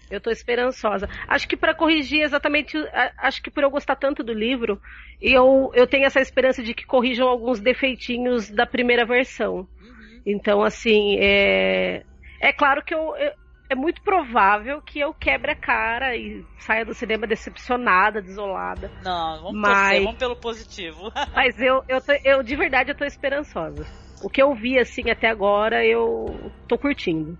Eu 0.10 0.22
tô 0.22 0.30
esperançosa. 0.32 1.08
Acho 1.28 1.48
que 1.48 1.58
para 1.58 1.76
corrigir 1.76 2.22
exatamente, 2.22 2.78
acho 3.17 3.41
que 3.41 3.52
por 3.52 3.63
eu 3.63 3.70
gostar 3.70 3.96
tanto 3.96 4.24
do 4.24 4.34
livro, 4.34 4.80
eu, 5.22 5.70
eu 5.74 5.86
tenho 5.88 6.06
essa 6.06 6.20
esperança 6.22 6.63
de 6.63 6.74
que 6.74 6.86
corrijam 6.86 7.28
alguns 7.28 7.60
defeitinhos 7.60 8.50
da 8.50 8.65
primeira 8.65 9.06
versão. 9.06 9.67
Uhum. 9.82 10.22
Então, 10.26 10.63
assim, 10.63 11.17
é, 11.20 12.04
é 12.41 12.54
claro 12.54 12.84
que 12.84 12.93
eu, 12.93 13.15
eu- 13.17 13.34
é 13.70 13.76
muito 13.76 14.02
provável 14.02 14.82
que 14.82 14.98
eu 14.98 15.13
quebre 15.13 15.52
a 15.52 15.56
cara 15.56 16.15
e 16.15 16.41
saia 16.60 16.86
do 16.86 16.93
cinema 16.93 17.28
decepcionada, 17.28 18.22
desolada. 18.22 18.89
Não, 19.04 19.41
vamos 19.41 19.60
Mas- 19.62 19.78
torcer, 19.89 20.04
vamos 20.04 20.17
pelo 20.20 20.36
positivo. 20.38 21.12
Mas 21.36 21.60
eu, 21.60 21.84
eu, 21.89 22.00
tô- 22.02 22.17
eu, 22.24 22.41
de 22.43 22.56
verdade, 22.56 22.91
eu 22.91 22.96
tô 22.96 23.04
esperançosa. 23.04 23.84
O 24.22 24.30
que 24.30 24.41
eu 24.41 24.56
vi, 24.56 24.80
assim, 24.80 25.10
até 25.10 25.28
agora, 25.28 25.86
eu 25.86 26.50
tô 26.67 26.78
curtindo. 26.78 27.38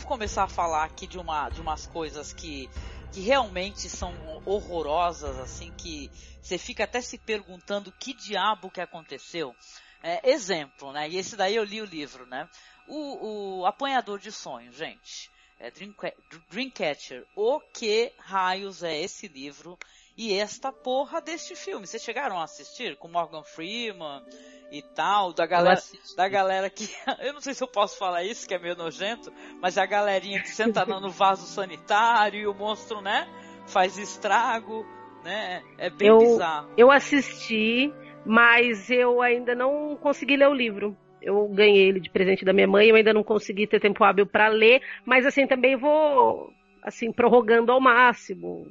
Vamos 0.00 0.08
começar 0.08 0.44
a 0.44 0.48
falar 0.48 0.84
aqui 0.84 1.06
de, 1.06 1.18
uma, 1.18 1.50
de 1.50 1.60
umas 1.60 1.86
coisas 1.86 2.32
que, 2.32 2.70
que 3.12 3.20
realmente 3.20 3.90
são 3.90 4.10
horrorosas, 4.46 5.38
assim, 5.38 5.70
que 5.72 6.10
você 6.40 6.56
fica 6.56 6.84
até 6.84 7.02
se 7.02 7.18
perguntando 7.18 7.92
que 7.92 8.14
diabo 8.14 8.70
que 8.70 8.80
aconteceu. 8.80 9.54
É, 10.02 10.30
exemplo, 10.30 10.90
né? 10.90 11.06
E 11.06 11.18
esse 11.18 11.36
daí 11.36 11.54
eu 11.54 11.64
li 11.64 11.82
o 11.82 11.84
livro, 11.84 12.24
né? 12.24 12.48
O, 12.88 13.58
o 13.60 13.66
Apanhador 13.66 14.18
de 14.18 14.32
Sonhos, 14.32 14.74
gente. 14.74 15.30
É 15.58 15.70
Dreamca- 15.70 16.14
Dreamcatcher. 16.48 17.26
O 17.36 17.60
que 17.60 18.10
raios 18.20 18.82
é 18.82 18.98
esse 18.98 19.28
livro 19.28 19.78
e 20.20 20.34
esta 20.34 20.70
porra 20.70 21.18
deste 21.18 21.56
filme? 21.56 21.86
Vocês 21.86 22.02
chegaram 22.02 22.38
a 22.38 22.44
assistir 22.44 22.94
com 22.96 23.08
Morgan 23.08 23.42
Freeman 23.42 24.22
e 24.70 24.82
tal, 24.82 25.32
da 25.32 25.46
galera 25.46 25.80
da 26.14 26.28
galera 26.28 26.68
que. 26.68 26.86
Eu 27.24 27.32
não 27.32 27.40
sei 27.40 27.54
se 27.54 27.64
eu 27.64 27.66
posso 27.66 27.96
falar 27.98 28.22
isso, 28.22 28.46
que 28.46 28.52
é 28.52 28.58
meio 28.58 28.76
nojento, 28.76 29.32
mas 29.62 29.78
a 29.78 29.86
galerinha 29.86 30.42
que 30.42 30.50
senta 30.50 30.84
no 30.84 31.00
no 31.00 31.08
vaso 31.08 31.46
sanitário 31.46 32.38
e 32.38 32.46
o 32.46 32.52
monstro, 32.52 33.00
né? 33.00 33.26
Faz 33.66 33.96
estrago, 33.96 34.84
né? 35.24 35.62
É 35.78 35.88
bem 35.88 36.08
Eu- 36.08 36.18
bizarro. 36.18 36.70
Eu 36.76 36.90
assisti, 36.90 37.90
mas 38.26 38.90
eu 38.90 39.22
ainda 39.22 39.54
não 39.54 39.96
consegui 39.96 40.36
ler 40.36 40.48
o 40.48 40.54
livro. 40.54 40.94
Eu 41.22 41.48
ganhei 41.48 41.88
ele 41.88 41.98
de 42.00 42.10
presente 42.10 42.44
da 42.44 42.52
minha 42.52 42.68
mãe, 42.68 42.88
eu 42.88 42.96
ainda 42.96 43.14
não 43.14 43.24
consegui 43.24 43.66
ter 43.66 43.80
tempo 43.80 44.04
hábil 44.04 44.26
para 44.26 44.48
ler, 44.48 44.82
mas 45.02 45.24
assim 45.24 45.46
também 45.46 45.76
vou 45.76 46.52
assim 46.82 47.10
prorrogando 47.10 47.72
ao 47.72 47.80
máximo. 47.80 48.66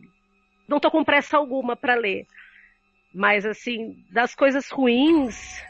Não 0.70 0.80
tô 0.80 0.90
com 0.92 1.04
pressa 1.04 1.36
alguma 1.38 1.76
para 1.76 1.96
ler. 1.96 2.26
Mas 3.14 3.46
assim, 3.46 3.96
das 4.12 4.36
coisas 4.36 4.70
ruins, 4.70 5.62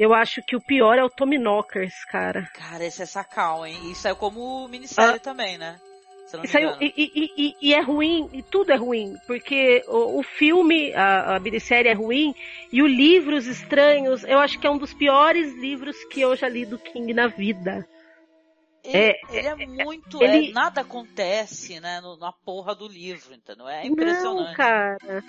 Eu 0.00 0.14
acho 0.14 0.40
que 0.44 0.54
o 0.54 0.60
pior 0.60 0.96
é 0.96 1.02
o 1.02 1.10
Tommy 1.10 1.38
Knockers, 1.38 2.04
cara. 2.04 2.48
Cara, 2.54 2.84
esse 2.84 3.02
é 3.02 3.06
sacal, 3.06 3.66
hein? 3.66 3.76
Isso 3.90 4.06
é 4.06 4.14
como 4.14 4.68
minissérie 4.68 5.16
Ah. 5.16 5.18
também, 5.18 5.58
né? 5.58 5.76
Saiu, 6.46 6.70
e, 6.80 6.92
e- 6.96 7.32
e- 7.36 7.56
e 7.60 7.74
é 7.74 7.80
ruim, 7.80 8.28
e 8.32 8.40
tudo 8.42 8.70
é 8.70 8.76
ruim, 8.76 9.16
porque 9.26 9.82
o, 9.88 10.20
o 10.20 10.22
filme, 10.22 10.92
a, 10.94 11.34
a 11.34 11.40
minissérie 11.40 11.90
é 11.90 11.94
ruim, 11.94 12.32
e 12.70 12.80
o 12.80 12.86
livro 12.86 13.34
Os 13.34 13.46
Estranhos, 13.46 14.22
eu 14.24 14.38
acho 14.38 14.58
que 14.60 14.66
é 14.66 14.70
um 14.70 14.78
dos 14.78 14.94
piores 14.94 15.52
livros 15.54 15.96
que 16.04 16.20
eu 16.20 16.36
já 16.36 16.48
li 16.48 16.64
do 16.64 16.78
King 16.78 17.12
na 17.12 17.26
vida. 17.26 17.84
Ele 18.84 18.98
é- 18.98 19.20
ele 19.30 19.48
é 19.48 19.66
muito. 19.66 20.22
ele- 20.22 20.50
é, 20.50 20.52
nada 20.52 20.80
acontece, 20.80 21.80
né? 21.80 22.00
no- 22.00 22.16
na 22.16 22.32
porra 22.32 22.74
do 22.74 22.86
livro, 22.88 23.34
entendeu? 23.34 23.68
É 23.68 23.84
Não, 23.84 23.92
impressionante. 23.92 24.56
cara. 24.56 25.24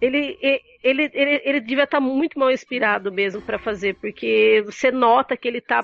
Ele, 0.00 0.38
ele, 0.82 1.10
ele, 1.14 1.42
ele 1.44 1.60
devia 1.60 1.84
estar 1.84 2.00
muito 2.00 2.38
mal 2.38 2.50
inspirado 2.50 3.10
mesmo 3.10 3.40
pra 3.40 3.58
fazer, 3.58 3.94
porque 3.98 4.62
você 4.66 4.90
nota 4.90 5.36
que 5.36 5.48
ele 5.48 5.60
tá 5.60 5.82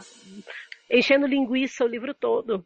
enchendo 0.90 1.26
linguiça 1.26 1.84
o 1.84 1.88
livro 1.88 2.12
todo. 2.14 2.64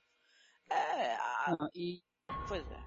É, 0.70 0.74
a- 1.14 1.56
Ah, 1.60 1.70
e 1.74 2.00
pois 2.48 2.64
é. 2.68 2.80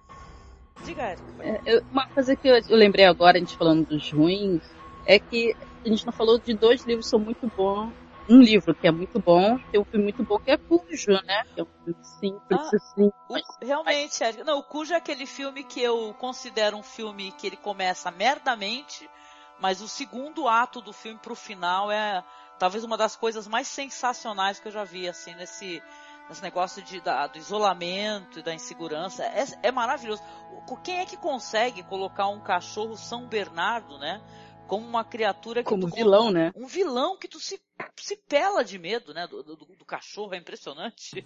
Diga. 0.83 1.15
É, 1.41 1.61
eu- 1.75 1.81
uma 1.91 2.05
coisa 2.07 2.35
que 2.35 2.47
eu, 2.47 2.55
eu 2.55 2.75
lembrei 2.75 3.05
agora, 3.05 3.37
a 3.37 3.39
gente 3.39 3.55
falando 3.55 3.85
dos 3.85 4.11
ruins, 4.11 4.61
é 5.05 5.17
que 5.19 5.55
a 5.85 5.89
gente 5.89 6.05
não 6.05 6.11
falou 6.13 6.39
de 6.39 6.53
dois 6.57 6.85
livros 6.85 7.05
que 7.05 7.09
são 7.11 7.19
muito 7.19 7.49
bons. 7.55 7.93
Um 8.29 8.41
livro 8.41 8.75
que 8.75 8.87
é 8.87 8.91
muito 8.91 9.19
bom, 9.19 9.57
tem 9.71 9.79
um 9.81 9.85
filme 9.85 10.03
muito 10.03 10.23
bom 10.23 10.37
que 10.37 10.51
é 10.51 10.57
Cujo, 10.57 11.11
né? 11.25 11.43
Que 11.55 11.61
é 11.61 11.63
um 11.63 11.67
filme 11.83 12.03
simples, 12.03 12.59
Ah, 12.61 12.69
assim. 12.75 13.07
O- 13.27 13.33
mas- 13.33 13.43
realmente, 13.61 14.23
Érico. 14.23 14.43
Não, 14.43 14.59
o 14.59 14.63
Cujo 14.63 14.93
é 14.93 14.97
aquele 14.97 15.25
filme 15.25 15.63
que 15.63 15.81
eu 15.81 16.13
considero 16.19 16.77
um 16.77 16.83
filme 16.83 17.31
que 17.31 17.47
ele 17.47 17.57
começa 17.57 18.11
merdamente, 18.11 19.09
mas 19.59 19.81
o 19.81 19.87
segundo 19.87 20.47
ato 20.47 20.79
do 20.81 20.93
filme 20.93 21.19
pro 21.19 21.35
final 21.35 21.91
é 21.91 22.23
talvez 22.59 22.83
uma 22.83 22.95
das 22.97 23.15
coisas 23.15 23.47
mais 23.47 23.67
sensacionais 23.67 24.59
que 24.59 24.67
eu 24.67 24.71
já 24.71 24.83
vi, 24.83 25.07
assim, 25.09 25.33
nesse, 25.35 25.81
nesse 26.29 26.41
negócio 26.43 26.81
de, 26.83 27.01
da- 27.01 27.25
do 27.27 27.37
isolamento 27.37 28.39
e 28.39 28.43
da 28.43 28.53
insegurança. 28.53 29.23
É, 29.23 29.45
é 29.63 29.71
maravilhoso. 29.71 30.21
O- 30.67 30.77
Quem 30.77 30.99
é 30.99 31.05
que 31.05 31.17
consegue 31.17 31.81
colocar 31.83 32.27
um 32.27 32.39
cachorro 32.39 32.95
São 32.95 33.27
Bernardo, 33.27 33.97
né? 33.97 34.21
Como 34.67 34.85
uma 34.85 35.03
criatura 35.03 35.63
que 35.63 35.69
Como 35.69 35.89
tu- 35.89 35.95
vilão, 35.95 36.29
né? 36.31 36.51
um 36.55 36.67
vilão 36.67 37.17
que 37.17 37.27
tu 37.27 37.39
se, 37.39 37.59
se 37.95 38.15
pela 38.27 38.63
de 38.63 38.77
medo, 38.79 39.13
né? 39.13 39.27
Do, 39.27 39.41
do- 39.43 39.55
do 39.55 39.85
cachorro, 39.85 40.33
é 40.33 40.37
impressionante. 40.37 41.25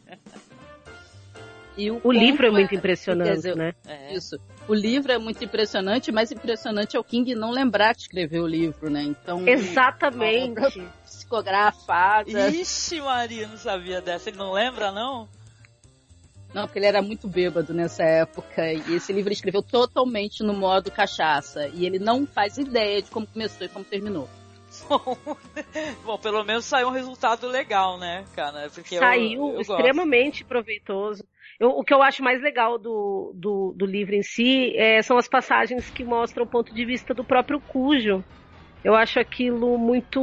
E 1.76 1.90
O 1.90 2.12
livro 2.12 2.46
é 2.46 2.52
muito 2.52 2.70
quer 2.70 2.76
impressionante, 2.76 3.34
dizer, 3.34 3.56
né? 3.56 3.74
É. 3.88 4.14
Isso. 4.14 4.38
O 4.68 4.74
livro 4.76 5.12
é 5.12 5.18
muito 5.18 5.44
impressionante, 5.44 6.12
mas 6.12 6.32
impressionante 6.32 6.96
é 6.96 7.00
o 7.00 7.04
King 7.04 7.34
não 7.34 7.50
lembrar 7.50 7.96
de 7.96 8.04
escrever 8.04 8.42
o 8.42 8.48
livro, 8.48 8.92
né? 8.92 9.02
Então, 9.02 9.48
Exatamente. 9.48 10.88
psicografada. 11.04 12.50
Ixi, 12.52 13.02
Maria, 13.02 13.48
não 13.48 13.58
sabia 13.58 14.02
dessa. 14.02 14.30
Ele 14.30 14.38
não 14.38 14.52
lembra, 14.54 14.92
não? 14.92 15.28
Não, 16.54 16.68
porque 16.68 16.78
ele 16.78 16.86
era 16.86 17.02
muito 17.02 17.28
bêbado 17.28 17.74
nessa 17.74 18.04
época. 18.04 18.72
E 18.72 18.94
esse 18.94 19.12
livro 19.12 19.30
ele 19.30 19.34
escreveu 19.36 19.64
totalmente 19.64 20.44
no 20.44 20.54
modo 20.54 20.92
cachaça. 20.92 21.68
E 21.70 21.88
ele 21.88 21.98
não 21.98 22.28
faz 22.28 22.60
ideia 22.60 23.02
de 23.02 23.10
como 23.10 23.26
começou 23.26 23.66
e 23.66 23.70
como 23.70 23.84
terminou. 23.84 24.30
Bom, 26.04 26.18
pelo 26.18 26.44
menos 26.44 26.66
saiu 26.66 26.88
um 26.88 26.92
resultado 26.92 27.48
legal, 27.48 27.98
né, 27.98 28.26
cara? 28.36 28.70
Porque 28.74 28.96
eu- 28.96 29.00
Saiu 29.00 29.48
eu, 29.50 29.54
gosto. 29.58 29.72
extremamente 29.74 30.44
proveitoso. 30.44 31.24
Eu- 31.60 31.72
o 31.72 31.84
que 31.84 31.94
eu 31.94 32.02
acho 32.02 32.24
mais 32.24 32.42
legal 32.42 32.78
do, 32.78 33.32
do, 33.36 33.74
do 33.76 33.86
livro 33.86 34.16
em 34.16 34.24
si 34.24 34.76
é, 34.78 35.02
são 35.02 35.18
as 35.18 35.28
passagens 35.28 35.90
que 35.90 36.04
mostram 36.04 36.44
o 36.46 36.50
ponto 36.50 36.74
de 36.74 36.86
vista 36.86 37.14
do 37.14 37.24
próprio 37.24 37.60
Cujo. 37.60 38.24
Eu 38.84 38.96
acho 38.96 39.20
aquilo 39.20 39.78
muito, 39.78 40.20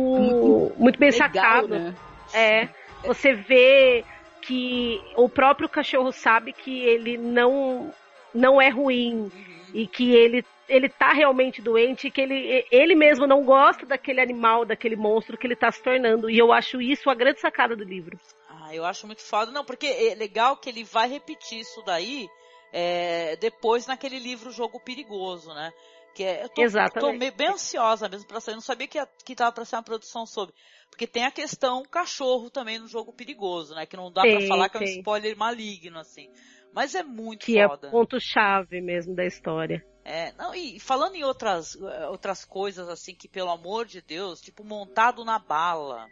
muito 0.77 0.99
bem 0.99 1.11
Legal, 1.11 1.19
sacado. 1.33 1.69
né? 1.69 1.95
É, 2.35 2.69
você 3.07 3.33
vê 3.33 4.05
que 4.43 5.01
o 5.17 5.29
próprio 5.29 5.69
cachorro 5.69 6.13
sabe 6.13 6.53
que 6.53 6.81
ele 6.81 7.17
não 7.17 7.93
não 8.35 8.61
é 8.61 8.69
ruim 8.69 9.29
e 9.75 9.87
que 9.89 10.13
ele 10.15 10.45
ele 10.71 10.89
tá 10.89 11.13
realmente 11.13 11.61
doente 11.61 12.07
e 12.07 12.11
que 12.11 12.21
ele 12.21 12.67
ele 12.71 12.95
mesmo 12.95 13.27
não 13.27 13.45
gosta 13.45 13.85
daquele 13.85 14.21
animal, 14.21 14.65
daquele 14.65 14.97
monstro 14.97 15.37
que 15.37 15.47
ele 15.47 15.57
tá 15.57 15.71
se 15.71 15.83
tornando. 15.83 16.31
E 16.31 16.39
eu 16.39 16.53
acho 16.53 16.81
isso 16.81 17.11
a 17.11 17.15
grande 17.15 17.41
sacada 17.41 17.77
do 17.77 17.85
livro. 17.85 18.19
Ah, 18.49 18.75
eu 18.75 18.85
acho 18.85 19.07
muito 19.07 19.23
foda. 19.23 19.51
Não, 19.51 19.65
porque 19.65 19.87
é 19.87 20.15
legal 20.15 20.57
que 20.57 20.69
ele 20.69 20.85
vai 20.85 21.09
repetir 21.09 21.61
isso 21.61 21.83
daí 21.85 22.29
é, 22.73 23.37
depois 23.37 23.87
naquele 23.87 24.19
livro 24.19 24.51
Jogo 24.51 24.81
Perigoso, 24.81 25.53
né? 25.53 25.73
Que 26.15 26.25
é, 26.25 26.45
eu 26.45 26.49
tô, 26.49 27.01
tô 27.01 27.13
meio, 27.13 27.33
bem 27.33 27.49
ansiosa 27.49 28.09
mesmo 28.09 28.27
pra 28.27 28.41
sair. 28.41 28.53
Eu 28.53 28.57
não 28.57 28.63
sabia 28.63 28.89
que, 28.89 28.99
que 29.25 29.35
tava 29.35 29.53
pra 29.53 29.65
ser 29.65 29.77
uma 29.77 29.83
produção 29.83 30.27
sobre. 30.27 30.55
Porque 30.91 31.07
tem 31.07 31.25
a 31.25 31.31
questão 31.31 31.85
cachorro 31.85 32.51
também 32.51 32.79
no 32.79 32.89
Jogo 32.89 33.13
Perigoso, 33.13 33.75
né? 33.75 33.87
Que 33.87 33.97
não 33.97 34.11
dá 34.11 34.23
pra 34.23 34.39
Tem, 34.39 34.49
falar 34.49 34.69
que 34.69 34.79
é 34.79 34.81
um 34.81 34.85
spoiler 34.85 35.37
maligno, 35.37 35.99
assim. 35.99 36.29
Mas 36.73 36.95
é 36.95 37.03
muito 37.03 37.47
Que 37.47 37.59
é 37.59 37.69
foda. 37.69 37.89
o 37.89 37.91
ponto-chave 37.91 38.81
mesmo 38.81 39.15
da 39.15 39.25
história. 39.25 39.85
É, 40.11 40.33
não, 40.37 40.53
e 40.53 40.81
falando 40.81 41.15
em 41.15 41.23
outras, 41.23 41.77
eh, 41.81 42.09
outras 42.09 42.45
coisas 42.45 42.89
assim 42.89 43.15
que, 43.15 43.29
pelo 43.29 43.49
amor 43.49 43.87
de 43.87 44.01
Deus, 44.01 44.41
tipo, 44.41 44.65
montado 44.65 45.25
na 45.25 45.39
bala, 45.39 46.09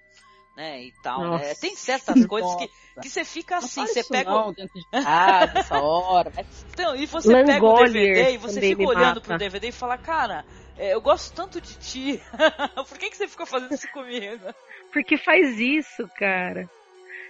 né, 0.56 0.84
e 0.84 0.92
tal, 1.02 1.20
né? 1.20 1.48
Nossa. 1.48 1.60
Tem 1.60 1.74
certas 1.74 2.24
coisas 2.24 2.54
que, 2.54 2.70
que 3.02 3.10
você 3.10 3.24
fica 3.24 3.56
assim, 3.56 3.84
você 3.84 4.04
pega. 4.04 4.30
não, 4.30 4.52
dentro 4.52 4.72
de 4.72 4.88
casa, 4.88 5.58
essa 5.58 5.80
hora. 5.82 6.32
Então, 6.72 6.94
e 6.94 7.06
você 7.06 7.32
pega 7.44 7.64
o 7.64 7.72
Langolier 7.72 8.14
DVD 8.14 8.34
e 8.34 8.38
você 8.38 8.60
fica 8.60 8.82
olhando 8.84 9.16
mata. 9.16 9.20
pro 9.20 9.38
DVD 9.38 9.66
e 9.66 9.72
fala, 9.72 9.98
cara, 9.98 10.44
é, 10.76 10.94
eu 10.94 11.00
gosto 11.00 11.34
tanto 11.34 11.60
de 11.60 11.74
ti. 11.74 12.22
Por 12.88 12.98
que, 12.98 13.10
que 13.10 13.16
você 13.16 13.26
ficou 13.26 13.46
fazendo 13.46 13.74
isso 13.74 13.90
comigo? 13.90 14.44
Porque 14.92 15.18
faz 15.18 15.58
isso, 15.58 16.08
cara. 16.16 16.70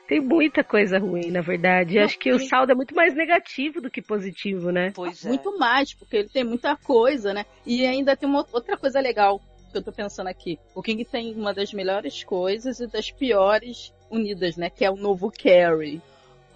Tem 0.08 0.20
muita 0.22 0.64
coisa 0.64 0.98
ruim, 0.98 1.30
na 1.30 1.42
verdade. 1.42 1.96
Não, 1.96 2.04
acho 2.04 2.18
que 2.18 2.32
o 2.32 2.38
saldo 2.38 2.72
é 2.72 2.74
muito 2.74 2.94
mais 2.94 3.14
negativo 3.14 3.78
do 3.78 3.90
que 3.90 4.00
positivo, 4.00 4.72
né? 4.72 4.90
Pois 4.94 5.22
é. 5.22 5.28
Muito 5.28 5.58
mais, 5.58 5.92
porque 5.92 6.16
ele 6.16 6.28
tem 6.30 6.42
muita 6.42 6.74
coisa, 6.76 7.34
né? 7.34 7.44
E 7.66 7.84
ainda 7.84 8.16
tem 8.16 8.26
uma 8.26 8.46
outra 8.50 8.74
coisa 8.78 8.98
legal 9.00 9.38
que 9.70 9.76
eu 9.76 9.82
tô 9.82 9.92
pensando 9.92 10.28
aqui. 10.28 10.58
O 10.74 10.82
King 10.82 11.04
tem 11.04 11.34
uma 11.34 11.52
das 11.52 11.74
melhores 11.74 12.24
coisas 12.24 12.80
e 12.80 12.86
das 12.86 13.10
piores 13.10 13.92
unidas, 14.10 14.56
né? 14.56 14.70
Que 14.70 14.82
é 14.82 14.90
o 14.90 14.96
novo 14.96 15.30
Carrie. 15.30 16.00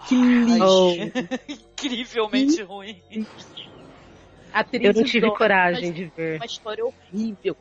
Que 0.08 0.14
lixo. 0.14 0.96
Incrivelmente 1.46 2.62
ruim. 2.62 3.02
Atriz 4.50 4.82
Eu 4.82 4.94
não 4.94 5.04
tive 5.04 5.30
coragem 5.30 5.88
mas 5.88 5.94
de 5.94 6.04
ver. 6.06 6.36
Uma 6.36 6.46
história 6.46 6.84
horrível. 6.86 7.54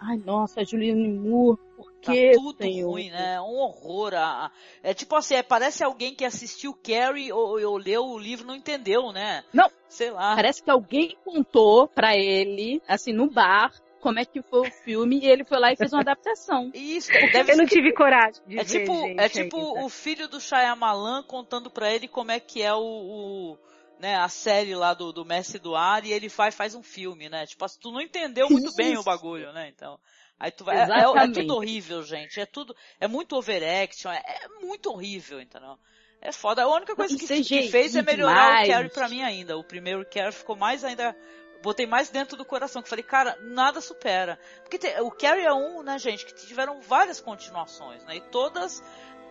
Ai, 0.00 0.16
nossa, 0.18 0.60
a 0.60 0.64
Julianne 0.64 1.08
Moore, 1.08 1.58
por 1.76 1.92
Tá 2.02 2.12
que, 2.12 2.32
tudo 2.34 2.58
Senhor? 2.62 2.90
ruim, 2.90 3.10
né? 3.10 3.34
É 3.34 3.40
Um 3.40 3.56
horror. 3.56 4.14
a- 4.14 4.46
a- 4.46 4.50
É 4.82 4.94
tipo 4.94 5.16
assim, 5.16 5.34
é, 5.34 5.42
parece 5.42 5.82
alguém 5.82 6.14
que 6.14 6.24
assistiu 6.24 6.72
Carrie 6.74 7.32
ou, 7.32 7.60
ou 7.64 7.76
leu 7.76 8.04
o 8.04 8.18
livro 8.18 8.44
e 8.44 8.48
não 8.48 8.54
entendeu, 8.54 9.10
né? 9.12 9.42
Não. 9.52 9.68
Sei 9.88 10.10
lá. 10.10 10.34
Parece 10.36 10.62
que 10.62 10.70
alguém 10.70 11.16
contou 11.24 11.88
pra 11.88 12.16
ele, 12.16 12.80
assim, 12.86 13.12
no 13.12 13.28
bar, 13.30 13.72
como 14.00 14.18
é 14.20 14.24
que 14.24 14.40
foi 14.42 14.60
o 14.68 14.70
filme, 14.70 15.18
e 15.20 15.26
ele 15.26 15.42
foi 15.44 15.58
lá 15.58 15.72
e 15.72 15.76
fez 15.76 15.92
uma 15.92 16.02
adaptação. 16.02 16.70
Isso, 16.74 17.10
deve 17.32 17.52
Eu 17.52 17.56
não 17.56 17.66
ser- 17.66 17.74
tive 17.74 17.92
coragem 17.92 18.40
de 18.46 18.58
É 18.58 18.62
ver, 18.62 18.80
tipo, 18.80 18.92
gente, 18.94 19.20
é 19.20 19.28
tipo 19.28 19.56
ainda. 19.56 19.84
o 19.84 19.88
filho 19.88 20.28
do 20.28 20.40
Shyamalan 20.40 21.22
contando 21.24 21.70
pra 21.70 21.92
ele 21.92 22.06
como 22.06 22.30
é 22.30 22.38
que 22.38 22.62
é 22.62 22.72
o, 22.72 22.78
o, 22.80 23.58
né, 23.98 24.14
a 24.16 24.28
série 24.28 24.74
lá 24.76 24.94
do, 24.94 25.12
do 25.12 25.24
Mestre 25.24 25.58
do 25.58 25.74
Ar 25.74 26.04
e 26.04 26.12
ele 26.12 26.28
vai 26.28 26.52
faz 26.52 26.74
um 26.76 26.82
filme, 26.82 27.28
né? 27.28 27.46
Tipo, 27.46 27.64
assim, 27.64 27.78
tu 27.80 27.90
não 27.90 28.00
entendeu 28.00 28.48
muito 28.48 28.72
bem 28.76 28.90
o 28.90 28.94
Isso. 29.00 29.04
bagulho, 29.04 29.52
né? 29.52 29.68
Então, 29.74 29.98
aí 30.38 30.50
tu 30.50 30.64
vai, 30.64 30.76
é, 30.78 30.80
é- 30.82 31.24
é, 31.24 31.32
tudo 31.32 31.54
horrível, 31.56 32.02
gente. 32.02 32.38
É 32.40 32.46
tudo, 32.46 32.74
é 33.00 33.06
muito 33.08 33.36
overaction, 33.36 34.10
é, 34.10 34.22
é 34.26 34.48
muito 34.64 34.90
horrível, 34.90 35.40
entendeu? 35.40 35.78
É 36.20 36.32
foda. 36.32 36.62
A 36.62 36.68
única 36.68 36.94
coisa 36.96 37.16
que, 37.16 37.26
que 37.44 37.68
fez 37.68 37.94
é 37.94 38.02
melhorar 38.02 38.62
demais. 38.62 38.68
o 38.68 38.72
Carrie 38.72 38.90
pra 38.90 39.08
mim 39.08 39.22
ainda. 39.22 39.56
O 39.56 39.64
primeiro 39.64 40.04
Carrie 40.06 40.32
ficou 40.32 40.56
mais 40.56 40.82
ainda 40.84 41.14
botei 41.62 41.86
mais 41.86 42.10
dentro 42.10 42.36
do 42.36 42.44
coração, 42.44 42.80
que 42.82 42.88
falei, 42.88 43.02
cara, 43.02 43.36
nada 43.42 43.80
supera. 43.80 44.38
Porque 44.62 44.78
te- 44.78 45.00
o 45.00 45.10
Carrie 45.10 45.44
é 45.44 45.52
um, 45.52 45.82
né, 45.82 45.98
gente, 45.98 46.24
que 46.24 46.34
tiveram 46.46 46.80
várias 46.80 47.20
continuações, 47.20 48.04
né? 48.04 48.16
E 48.16 48.20
todas 48.20 48.82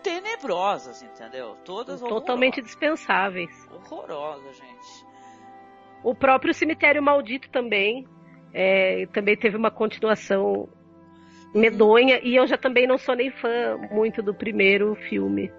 tenebrosas, 0.02 1.02
entendeu? 1.02 1.56
Todas 1.64 2.00
Totalmente 2.00 2.62
dispensáveis. 2.62 3.50
horrorosas, 3.70 4.56
gente. 4.56 5.06
O 6.02 6.14
próprio 6.14 6.54
Cemitério 6.54 7.02
Maldito 7.02 7.50
também. 7.50 8.06
é, 8.54 9.06
também 9.12 9.36
teve 9.36 9.56
uma 9.56 9.70
continuação 9.70 10.68
medonha. 11.56 12.20
E 12.22 12.36
eu 12.36 12.46
já 12.46 12.56
também 12.56 12.86
não 12.86 12.98
sou 12.98 13.14
nem 13.14 13.30
fã 13.30 13.76
muito 13.90 14.22
do 14.22 14.34
primeiro 14.34 14.94
filme. 15.08 15.50